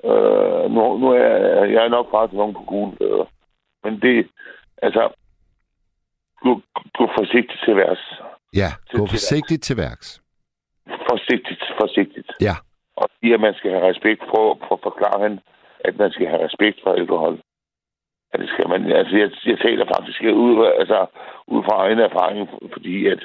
Øh, 0.05 0.71
nu, 0.75 0.99
nu 0.99 1.07
er 1.11 1.17
jeg, 1.17 1.73
jeg 1.73 1.85
er 1.85 1.89
nok 1.89 2.11
bare 2.13 2.29
til 2.29 2.37
nogen 2.37 2.55
på 2.55 2.63
gule 2.67 2.97
øh, 3.01 3.27
Men 3.85 4.01
det, 4.01 4.29
altså, 4.83 5.03
gå, 6.43 6.61
gå 6.99 7.05
forsigtigt 7.19 7.61
til 7.65 7.77
værs. 7.77 8.21
Ja, 8.55 8.71
gå 8.93 9.07
forsigtigt 9.07 9.63
til 9.63 9.77
værks. 9.77 10.21
Forsigtigt, 11.11 11.63
forsigtigt. 11.81 12.31
Ja. 12.41 12.55
Og 12.97 13.09
sige, 13.21 13.35
at 13.35 13.41
man 13.41 13.55
skal 13.55 13.71
have 13.71 13.89
respekt 13.91 14.23
for, 14.31 14.59
for 14.69 14.75
at 14.75 14.81
forklare 14.83 15.23
hende, 15.23 15.43
at 15.85 15.99
man 15.99 16.11
skal 16.11 16.27
have 16.27 16.45
respekt 16.45 16.79
for 16.83 16.93
alkohol. 16.93 17.41
At 18.33 18.41
det 18.41 18.49
skal 18.49 18.69
man, 18.69 18.93
altså 18.93 19.17
jeg, 19.17 19.31
jeg 19.47 19.59
taler 19.59 19.85
faktisk 19.95 20.23
ud, 20.23 20.53
altså, 20.81 21.07
ud 21.47 21.63
fra 21.67 21.75
egen 21.85 21.99
erfaring, 21.99 22.49
fordi 22.73 23.07
at, 23.07 23.23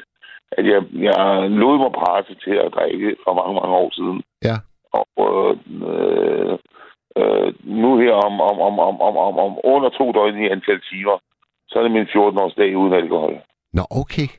at 0.52 0.66
jeg, 0.66 0.82
jeg 1.08 1.50
lod 1.50 1.78
mig 1.78 1.92
presse 1.92 2.36
til 2.46 2.56
at 2.66 2.74
drikke 2.76 3.16
for 3.24 3.34
mange, 3.40 3.54
mange 3.60 3.76
år 3.84 3.92
siden. 4.00 4.24
Ja. 4.48 4.58
Og 4.94 5.58
øh, 5.92 6.58
øh, 7.20 7.54
nu 7.82 7.98
her 7.98 8.14
om, 8.28 8.42
om, 8.42 8.60
om, 8.60 8.80
om, 8.80 9.02
om, 9.08 9.18
om, 9.18 9.38
om 9.38 9.54
under 9.64 9.90
to 9.90 10.12
døgn 10.12 10.44
i 10.44 10.50
antal 10.50 10.82
timer, 10.92 11.18
så 11.68 11.80
er 11.80 11.84
det 11.84 11.92
min 11.92 12.12
14-års 12.16 12.54
dag 12.54 12.78
uden 12.78 12.94
alkohol. 12.94 13.42
Nå, 13.74 13.84
okay. 14.02 14.30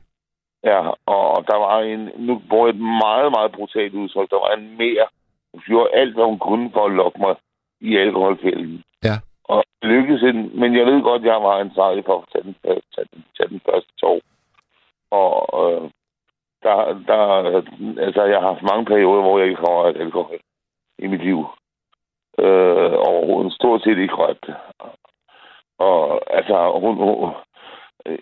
Ja, 0.63 0.79
og 1.05 1.45
der 1.49 1.57
var 1.65 1.79
en, 1.79 2.09
nu 2.27 2.41
bruger 2.49 2.67
jeg 2.67 2.75
et 2.75 2.81
meget, 3.05 3.31
meget 3.31 3.51
brutalt 3.51 3.93
udtryk, 3.93 4.29
der 4.29 4.39
var 4.45 4.53
en 4.55 4.77
mere, 4.77 5.05
hun 5.53 5.61
gjorde 5.65 5.89
alt, 5.93 6.13
hvad 6.13 6.25
hun 6.25 6.39
kunne 6.39 6.71
for 6.73 6.85
at 6.85 6.91
lokke 6.91 7.19
mig 7.19 7.35
i 7.81 7.97
alkoholfælden. 7.97 8.83
Og 9.47 9.63
det 9.81 9.89
lykkedes 9.89 10.23
en, 10.23 10.59
men 10.59 10.75
jeg 10.77 10.85
ved 10.85 11.01
godt, 11.01 11.21
at 11.21 11.27
jeg 11.27 11.43
var 11.43 11.59
ansvarlig 11.59 12.03
for 12.05 12.17
at 12.21 12.27
tage 12.31 12.43
den, 12.43 12.55
tage 12.95 13.07
den, 13.13 13.25
tage 13.37 13.49
den 13.49 13.61
første 13.69 13.91
tog. 14.01 14.21
Og 15.11 15.33
øh, 15.61 15.89
der, 16.63 16.75
der, 17.07 17.21
altså, 18.05 18.23
jeg 18.23 18.39
har 18.39 18.47
haft 18.53 18.69
mange 18.71 18.85
perioder, 18.85 19.21
hvor 19.21 19.39
jeg 19.39 19.47
ikke 19.47 19.61
har 19.65 19.73
rørt 19.77 19.97
alkohol 19.97 20.39
i 20.99 21.07
mit 21.07 21.23
liv. 21.23 21.39
Øh, 22.39 22.93
overhovedet 23.09 23.53
stort 23.53 23.81
set 23.81 23.97
ikke 23.97 24.15
rørt 24.15 24.37
det. 24.47 24.55
Og 25.79 26.21
altså, 26.37 26.79
hun, 26.81 26.95
hun 26.95 27.29
øh, 28.05 28.19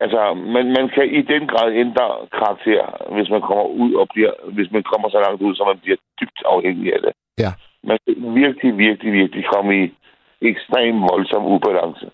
altså, 0.00 0.34
man, 0.34 0.66
man 0.78 0.88
kan 0.88 1.10
i 1.10 1.22
den 1.22 1.46
grad 1.48 1.72
ændre 1.72 2.06
karakter, 2.32 3.12
hvis 3.14 3.30
man 3.30 3.40
kommer 3.40 3.64
ud 3.64 3.94
og 3.94 4.08
bliver, 4.12 4.32
hvis 4.52 4.70
man 4.70 4.82
kommer 4.82 5.08
så 5.08 5.18
langt 5.20 5.42
ud, 5.42 5.54
så 5.54 5.64
man 5.64 5.78
bliver 5.78 5.96
dybt 6.20 6.42
afhængig 6.46 6.94
af 6.94 7.00
det. 7.02 7.12
Ja. 7.38 7.52
Man 7.84 7.98
kan 8.04 8.34
virkelig, 8.34 8.78
virkelig, 8.78 9.12
virkelig 9.12 9.44
komme 9.54 9.84
i 9.84 9.94
ekstrem 10.42 10.94
voldsom 11.00 11.44
ubalance. 11.44 12.10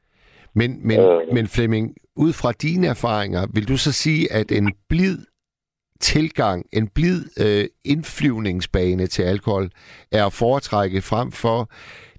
Men, 0.54 0.86
men, 0.88 1.00
øh. 1.00 1.20
men 1.32 1.46
Flemming, 1.46 1.94
ud 2.16 2.32
fra 2.32 2.52
dine 2.52 2.86
erfaringer, 2.86 3.46
vil 3.54 3.68
du 3.68 3.76
så 3.76 3.92
sige, 3.92 4.32
at 4.32 4.52
en 4.52 4.72
blid 4.88 5.18
tilgang, 6.00 6.66
en 6.72 6.88
blid 6.88 7.24
øh, 7.40 7.64
indflyvningsbane 7.84 9.06
til 9.06 9.22
alkohol, 9.22 9.70
er 10.12 10.26
at 10.26 10.32
foretrække 10.32 11.02
frem 11.02 11.32
for 11.32 11.70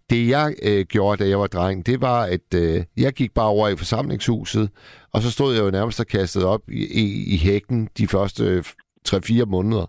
det, 0.10 0.30
jeg 0.30 0.54
øh, 0.64 0.86
gjorde, 0.86 1.24
da 1.24 1.30
jeg 1.30 1.40
var 1.40 1.48
dreng, 1.48 1.86
det 1.86 2.02
var, 2.02 2.24
at 2.24 2.54
øh, 2.56 2.84
jeg 2.98 3.14
gik 3.14 3.34
bare 3.34 3.48
over 3.48 3.68
i 3.68 3.76
forsamlingshuset, 3.76 4.70
og 5.14 5.22
så 5.22 5.32
stod 5.32 5.56
jeg 5.56 5.64
jo 5.64 5.72
nærmest 5.72 6.00
og 6.00 6.08
kastede 6.08 6.46
op 6.48 6.62
i, 6.70 6.86
i, 7.02 7.34
i 7.34 7.38
hækken 7.38 7.90
de 7.98 8.08
første 8.08 8.64
3-4 9.10 9.46
måneder 9.46 9.86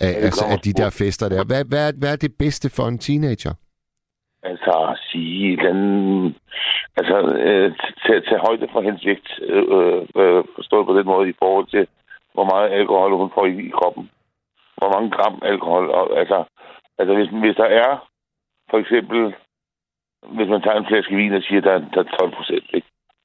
af, 0.00 0.24
altså, 0.24 0.44
af 0.44 0.58
de 0.58 0.72
der 0.72 0.90
fester 0.90 1.28
der. 1.28 1.44
Hvad, 1.44 1.64
hvad, 1.64 1.88
er- 1.88 1.92
hvad 1.98 2.12
er 2.12 2.16
det 2.16 2.32
bedste 2.38 2.70
for 2.70 2.88
en 2.88 2.98
teenager? 2.98 3.54
Altså 4.42 4.96
sige 5.10 5.52
et 5.52 5.58
eller 5.58 5.70
andet, 5.70 6.34
altså 6.96 7.16
øh, 7.46 7.72
tage, 8.06 8.38
højde 8.46 8.68
for 8.72 8.80
hendes 8.80 9.06
vægt, 9.06 9.28
øh, 9.42 10.02
øh, 10.22 10.44
forstået 10.54 10.86
på 10.86 10.94
den 10.98 11.06
måde 11.06 11.28
i 11.28 11.34
forhold 11.42 11.66
til, 11.66 11.86
hvor 12.34 12.44
meget 12.44 12.70
alkohol 12.78 13.12
hun 13.16 13.30
får 13.34 13.46
i, 13.46 13.66
i 13.68 13.70
kroppen. 13.78 14.10
Hvor 14.76 14.88
mange 14.94 15.10
gram 15.10 15.38
alkohol. 15.42 15.90
Og, 15.90 16.18
altså, 16.18 16.44
altså 16.98 17.14
hvis, 17.14 17.28
hvis 17.42 17.56
der 17.56 17.64
er, 17.84 18.08
for 18.70 18.78
eksempel, 18.78 19.34
hvis 20.36 20.48
man 20.48 20.62
tager 20.62 20.78
en 20.78 20.86
flaske 20.90 21.16
vin 21.16 21.32
og 21.34 21.42
siger, 21.42 21.58
at 21.60 21.64
der, 21.64 21.72
er- 21.72 21.90
der 21.94 22.00
er 22.00 22.16
12 22.18 22.32
procent, 22.36 22.64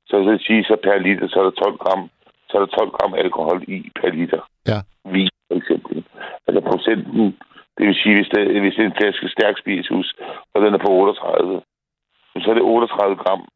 så 0.07 0.19
vil 0.19 0.27
det 0.34 0.41
sige, 0.48 0.64
så 0.64 0.76
per 0.84 0.98
liter, 0.98 1.27
så 1.27 1.39
er 1.39 1.44
der 1.44 1.52
12 1.64 1.77
gram, 1.77 2.10
så 2.49 2.57
er 2.57 2.61
der 2.65 2.77
12 2.77 2.89
gram 2.89 3.14
alkohol 3.14 3.64
i 3.68 3.91
per 4.02 4.10
liter. 4.10 4.41
Ja. 4.68 4.80
Vin, 5.11 5.30
for 5.48 5.56
eksempel. 5.57 6.03
Altså 6.48 6.61
procenten, 6.69 7.38
det 7.77 7.87
vil 7.87 7.95
sige, 7.95 8.15
hvis 8.15 8.29
det, 8.35 8.61
hvis 8.61 8.73
det 8.75 8.81
er 8.83 8.89
en 8.89 8.97
flaske 9.01 9.29
stærk 9.29 9.55
spiritus, 9.59 10.15
og 10.53 10.61
den 10.61 10.73
er 10.73 10.77
på 10.77 10.91
38, 10.91 11.61
så 12.43 12.49
er 12.49 12.53
det 12.53 12.63
38 12.63 13.15
gram 13.15 13.47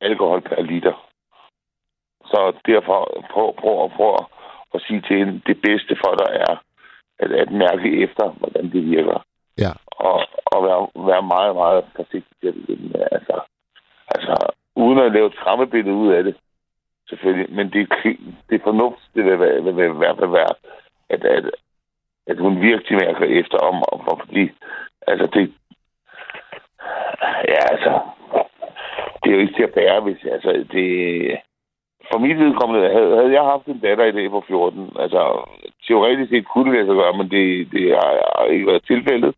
alkohol 0.00 0.40
per 0.40 0.62
liter. 0.62 1.08
Så 2.24 2.52
derfor 2.66 3.24
prøv, 3.32 3.54
prøv, 3.60 3.90
prøv 3.96 4.14
at, 4.74 4.82
sige 4.82 5.00
til 5.00 5.16
hende, 5.18 5.40
det 5.46 5.60
bedste 5.62 5.96
for 6.04 6.14
dig 6.14 6.30
er 6.48 6.54
at, 7.18 7.32
at 7.32 7.50
mærke 7.52 8.02
efter, 8.02 8.30
hvordan 8.30 8.64
det 8.72 8.84
virker. 8.90 9.24
Ja. 9.58 9.72
Og, 9.86 10.20
og 10.46 10.58
være, 10.66 11.06
være 11.10 11.22
meget, 11.22 11.54
meget 11.54 11.84
forsigtig 11.96 12.36
til. 12.42 12.54
Altså, 13.12 13.40
altså, 14.14 14.34
uden 14.76 14.98
at 14.98 15.12
lave 15.12 15.26
et 15.26 15.34
skræmmebillede 15.34 15.94
ud 15.96 16.12
af 16.12 16.24
det, 16.24 16.34
selvfølgelig. 17.08 17.54
Men 17.56 17.70
det, 17.72 17.80
er- 17.80 18.16
det 18.50 18.62
fornuft, 18.62 19.02
det 19.14 19.24
vil, 19.24 19.40
være- 19.40 19.64
vil, 19.64 19.76
vil 19.76 19.92
hvert 19.92 20.18
fald 20.18 20.30
være, 20.30 20.54
at, 21.10 21.24
at, 21.24 21.44
at 22.28 22.38
hun 22.38 22.62
virkelig 22.62 22.98
mærker 23.04 23.26
efter 23.40 23.58
om, 23.58 23.76
om 23.92 24.00
for, 24.04 24.20
fordi, 24.24 24.50
altså 25.06 25.26
det, 25.34 25.52
ja, 27.52 27.60
altså, 27.72 27.92
det 29.20 29.28
er 29.28 29.34
jo 29.36 29.40
ikke 29.40 29.56
til 29.56 29.68
at 29.68 29.74
bære, 29.74 30.00
hvis, 30.00 30.20
altså, 30.34 30.50
det, 30.72 30.88
for 32.10 32.18
mit 32.18 32.38
vedkommende, 32.38 32.92
havde, 32.96 33.16
havde 33.16 33.32
jeg 33.32 33.44
haft 33.52 33.66
en 33.66 33.80
datter 33.80 34.04
i 34.04 34.12
dag 34.12 34.30
på 34.30 34.44
14, 34.46 34.96
altså, 34.98 35.20
teoretisk 35.86 36.30
set 36.30 36.48
kunne 36.48 36.64
det 36.70 36.74
lade 36.74 36.86
sig 36.86 36.96
gøre, 37.02 37.16
men 37.18 37.28
det, 37.34 37.72
det 37.72 37.84
har, 37.98 38.10
har 38.36 38.46
ikke 38.46 38.66
været 38.66 38.84
tilfældet. 38.86 39.34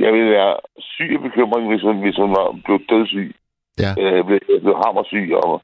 Jeg 0.00 0.12
ville 0.12 0.30
være 0.30 0.54
syg 0.78 1.10
af 1.16 1.22
bekymring, 1.22 1.68
hvis 1.68 1.82
hun, 1.82 1.96
hvis 2.00 2.16
hun 2.16 2.30
var 2.30 2.58
blevet 2.64 2.90
dødssyg. 2.90 3.34
Ja. 3.82 3.90
Øh, 4.02 4.24
blev, 4.24 4.40
blev 4.62 4.76
hammersyg. 4.84 5.28
Og, 5.42 5.62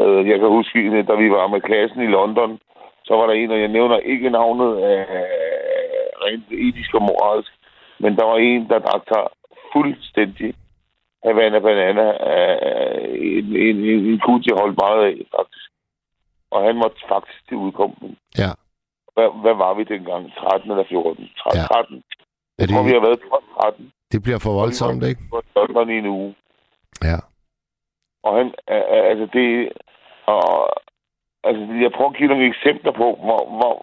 øh, 0.00 0.28
jeg 0.28 0.38
kan 0.38 0.48
huske, 0.48 1.02
da 1.02 1.14
vi 1.14 1.30
var 1.30 1.46
med 1.46 1.60
klassen 1.60 2.02
i 2.02 2.06
London, 2.06 2.58
så 3.04 3.12
var 3.16 3.26
der 3.26 3.34
en, 3.34 3.50
og 3.50 3.60
jeg 3.60 3.68
nævner 3.68 3.98
ikke 3.98 4.30
navnet 4.30 4.76
af 4.76 5.06
rent 6.24 6.46
etisk 6.66 6.94
og 6.94 7.02
moralsk, 7.02 7.52
men 8.02 8.16
der 8.16 8.24
var 8.24 8.36
en, 8.36 8.68
der 8.68 8.78
drak 8.78 9.02
sig 9.12 9.22
fuldstændig 9.72 10.54
Havana 11.24 11.58
Banana 11.58 12.06
en, 13.38 13.46
en, 13.66 13.76
en, 13.76 14.00
en 14.10 14.18
gut, 14.26 14.46
jeg 14.46 14.56
holdt 14.60 14.78
meget 14.84 15.00
af, 15.10 15.16
faktisk. 15.36 15.70
Og 16.50 16.64
han 16.66 16.76
måtte 16.76 17.00
faktisk 17.08 17.48
til 17.48 17.56
udkomsten. 17.56 18.16
Ja. 18.38 18.50
Hvad, 19.14 19.28
hvad 19.42 19.54
var 19.54 19.74
vi 19.74 19.84
dengang? 19.84 20.32
13 20.34 20.70
eller 20.70 20.84
14? 20.88 21.30
13. 21.38 21.60
Ja. 21.60 21.66
13. 21.66 21.96
Er 21.96 22.02
Jeg 22.58 22.68
tror, 22.68 22.82
vi 22.82 22.96
har 22.96 23.00
været 23.06 23.20
13. 23.60 23.92
Det 24.12 24.22
bliver 24.22 24.38
for 24.38 24.52
voldsomt, 24.52 25.02
ikke? 25.04 25.20
På 25.30 25.42
London 25.56 25.90
i 25.90 25.98
en 25.98 26.06
uge. 26.06 26.34
Ja. 27.02 27.18
Og 28.22 28.36
han, 28.36 28.54
altså 29.10 29.26
det, 29.32 29.72
og, 30.26 30.70
altså 31.44 31.62
jeg 31.84 31.92
prøver 31.92 32.10
at 32.10 32.16
give 32.16 32.28
nogle 32.28 32.48
eksempler 32.52 32.92
på, 32.92 33.06
hvor, 33.24 33.42
hvor 33.58 33.76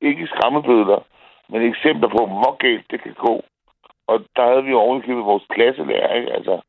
ikke 0.00 0.26
skræmmebødler, 0.26 1.00
men 1.48 1.62
eksempler 1.62 2.08
på, 2.08 2.26
hvor 2.26 2.56
galt 2.56 2.90
det 2.90 3.02
kan 3.02 3.14
gå. 3.14 3.42
Og 4.06 4.24
der 4.36 4.44
havde 4.50 4.64
vi 4.64 4.70
jo 4.70 4.78
ovenikøbet 4.78 5.24
vores 5.24 5.46
klasselærer, 5.50 6.14
ikke? 6.14 6.32
Altså, 6.32 6.60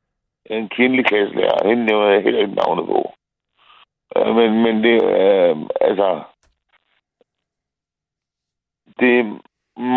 en 0.45 0.69
kvindelig 0.69 1.05
klasselærer. 1.05 1.67
Hende 1.67 1.85
nævner 1.85 2.07
jeg 2.07 2.23
heller 2.23 2.41
ikke 2.41 2.55
navnet 2.55 2.85
på. 2.85 3.13
Øh, 4.15 4.35
Men, 4.35 4.63
men 4.63 4.83
det, 4.83 5.03
øh, 5.03 5.57
altså, 5.81 6.21
det 8.99 9.19
er 9.19 9.39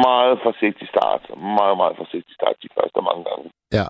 meget 0.03 0.39
forsigtig 0.43 0.89
start. 0.89 1.23
Meget, 1.61 1.77
meget 1.77 1.97
forsigtig 1.97 2.35
start 2.35 2.57
de 2.63 2.69
første 2.75 3.01
mange 3.09 3.25
gange. 3.31 3.51
Ja. 3.73 3.87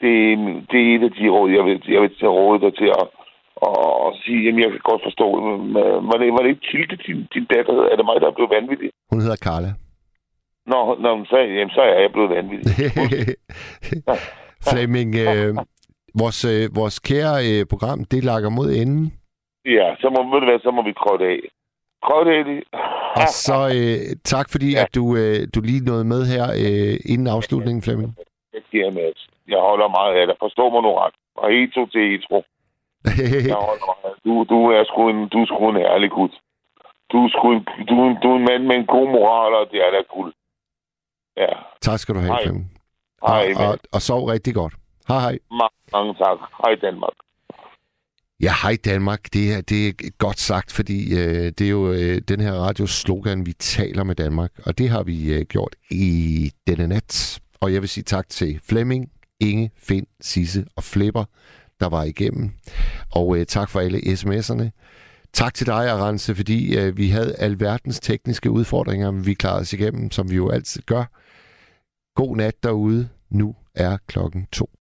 Det, 0.00 0.38
det 0.70 0.80
er 0.80 0.94
et 0.96 1.04
af 1.04 1.12
de 1.18 1.28
råd, 1.28 1.50
jeg 1.50 1.64
vil, 1.64 1.84
jeg 1.88 2.02
vil 2.02 2.28
råde 2.28 2.60
dig 2.60 2.76
til 2.76 2.88
at, 3.00 3.06
at 3.66 4.12
sige, 4.22 4.40
jamen 4.44 4.60
jeg 4.62 4.70
kan 4.70 4.80
godt 4.90 5.02
forstå, 5.08 5.26
men, 5.40 5.76
øh, 5.82 5.96
var 6.08 6.16
det, 6.20 6.26
var 6.36 6.42
det 6.42 6.50
ikke 6.52 6.66
Tilde, 6.70 6.96
din, 7.06 7.18
din 7.34 7.46
datter? 7.52 7.74
Er 7.92 7.96
det 7.96 8.04
mig, 8.04 8.20
der 8.20 8.28
er 8.28 8.36
blevet 8.38 8.54
vanvittig? 8.56 8.90
Hun 9.10 9.20
hedder 9.20 9.36
Carla. 9.46 9.70
Nå, 10.66 10.80
nå 11.04 11.24
så, 11.24 11.36
jamen, 11.36 11.70
så 11.70 11.80
er 11.80 12.00
jeg 12.00 12.12
blevet 12.12 12.30
vanvittig. 12.30 12.72
Flemming, 14.68 15.10
øh, 15.24 15.50
vores, 16.22 16.44
øh, 16.52 16.64
vores 16.80 16.98
kære 16.98 17.36
øh, 17.50 17.66
program, 17.72 17.98
det 18.04 18.24
lakker 18.24 18.50
mod 18.58 18.68
enden. 18.80 19.04
Ja, 19.64 19.86
så 20.00 20.06
må, 20.14 20.18
ved 20.32 20.40
du 20.40 20.46
hvad, 20.50 20.60
så 20.66 20.70
må 20.70 20.82
vi 20.82 20.92
krøtte 21.02 21.26
af. 21.34 21.40
Krøtte 22.06 22.32
af 22.38 22.44
det. 22.44 22.58
Og 23.20 23.28
så 23.46 23.58
øh, 23.78 24.16
tak 24.24 24.46
fordi, 24.52 24.70
at 24.82 24.94
du, 24.94 25.04
øh, 25.16 25.38
du 25.54 25.60
lige 25.60 25.84
nåede 25.90 26.04
med 26.04 26.22
her 26.32 26.46
øh, 26.64 26.96
inden 27.12 27.26
afslutningen, 27.36 27.82
Flemming. 27.82 28.10
Jeg 28.54 28.62
giver 28.70 28.90
med. 28.90 29.12
Jeg 29.48 29.60
holder 29.68 29.88
meget 29.98 30.14
af 30.20 30.26
dig. 30.26 30.36
Forstå 30.46 30.64
mig 30.70 30.82
nu 30.82 30.90
ret. 31.02 31.14
Og 31.36 31.46
hetero 31.52 31.86
til 31.86 32.02
hetero. 32.10 32.42
Dig. 33.04 33.56
Du, 34.24 34.44
du 34.44 34.58
er 34.76 34.84
sgu 34.84 35.08
en, 35.08 35.28
du 35.28 35.38
er 35.42 35.46
sgu 35.46 35.68
en 35.70 35.76
ærlig 35.76 36.10
gut. 36.10 36.34
Du 37.12 37.16
er, 37.24 37.28
sgu 37.28 37.52
en, 37.52 37.64
du, 37.88 37.94
er 38.02 38.06
en, 38.10 38.16
du 38.22 38.26
er 38.32 38.36
en 38.36 38.44
mand 38.50 38.62
med 38.64 38.76
en 38.76 38.86
god 38.86 39.06
moral, 39.16 39.52
og 39.60 39.66
det 39.72 39.78
er 39.86 39.90
da 39.90 40.02
guld. 40.14 40.32
Ja. 41.36 41.52
tak 41.80 41.98
skal 41.98 42.14
du 42.14 42.20
have, 42.20 42.32
Hej. 42.32 42.42
Flemming. 42.42 42.80
Hej, 43.26 43.54
og, 43.56 43.66
og, 43.66 43.78
og 43.92 44.02
sov 44.02 44.24
rigtig 44.24 44.54
godt. 44.54 44.74
Hej 45.08 45.20
hej. 45.20 45.38
Mange, 45.50 45.76
mange 45.92 46.14
tak. 46.14 46.38
Hej 46.62 46.74
Danmark. 46.74 47.16
Ja, 48.42 48.52
hej 48.62 48.76
Danmark. 48.84 49.20
Det 49.32 49.54
er, 49.54 49.60
det 49.60 49.88
er 49.88 50.10
godt 50.18 50.38
sagt, 50.38 50.72
fordi 50.72 50.98
øh, 51.18 51.52
det 51.58 51.60
er 51.60 51.70
jo 51.70 51.92
øh, 51.92 52.16
den 52.28 52.40
her 52.40 52.52
radios 52.52 52.90
slogan, 52.90 53.46
vi 53.46 53.52
taler 53.52 54.04
med 54.04 54.14
Danmark. 54.14 54.50
Og 54.66 54.78
det 54.78 54.88
har 54.88 55.02
vi 55.02 55.34
øh, 55.34 55.42
gjort 55.48 55.76
i 55.90 56.04
denne 56.66 56.86
nat. 56.86 57.40
Og 57.60 57.72
jeg 57.72 57.80
vil 57.80 57.88
sige 57.88 58.04
tak 58.04 58.28
til 58.28 58.60
Flemming, 58.68 59.12
Inge, 59.40 59.70
Finn, 59.76 60.06
Sisse 60.20 60.64
og 60.76 60.82
Flipper, 60.82 61.24
der 61.80 61.88
var 61.88 62.04
igennem. 62.04 62.50
Og 63.10 63.38
øh, 63.38 63.46
tak 63.46 63.70
for 63.70 63.80
alle 63.80 63.98
sms'erne. 63.98 64.70
Tak 65.32 65.54
til 65.54 65.66
dig, 65.66 65.90
Arance, 65.90 66.34
fordi 66.34 66.78
øh, 66.78 66.96
vi 66.96 67.08
havde 67.08 67.34
alverdens 67.38 68.00
tekniske 68.00 68.50
udfordringer, 68.50 69.10
men 69.10 69.26
vi 69.26 69.34
klarede 69.34 69.60
os 69.60 69.72
igennem, 69.72 70.10
som 70.10 70.30
vi 70.30 70.36
jo 70.36 70.50
altid 70.50 70.82
gør. 70.86 71.04
God 72.14 72.36
nat 72.36 72.62
derude. 72.62 73.08
Nu 73.30 73.54
er 73.74 73.96
klokken 74.06 74.46
to. 74.52 74.70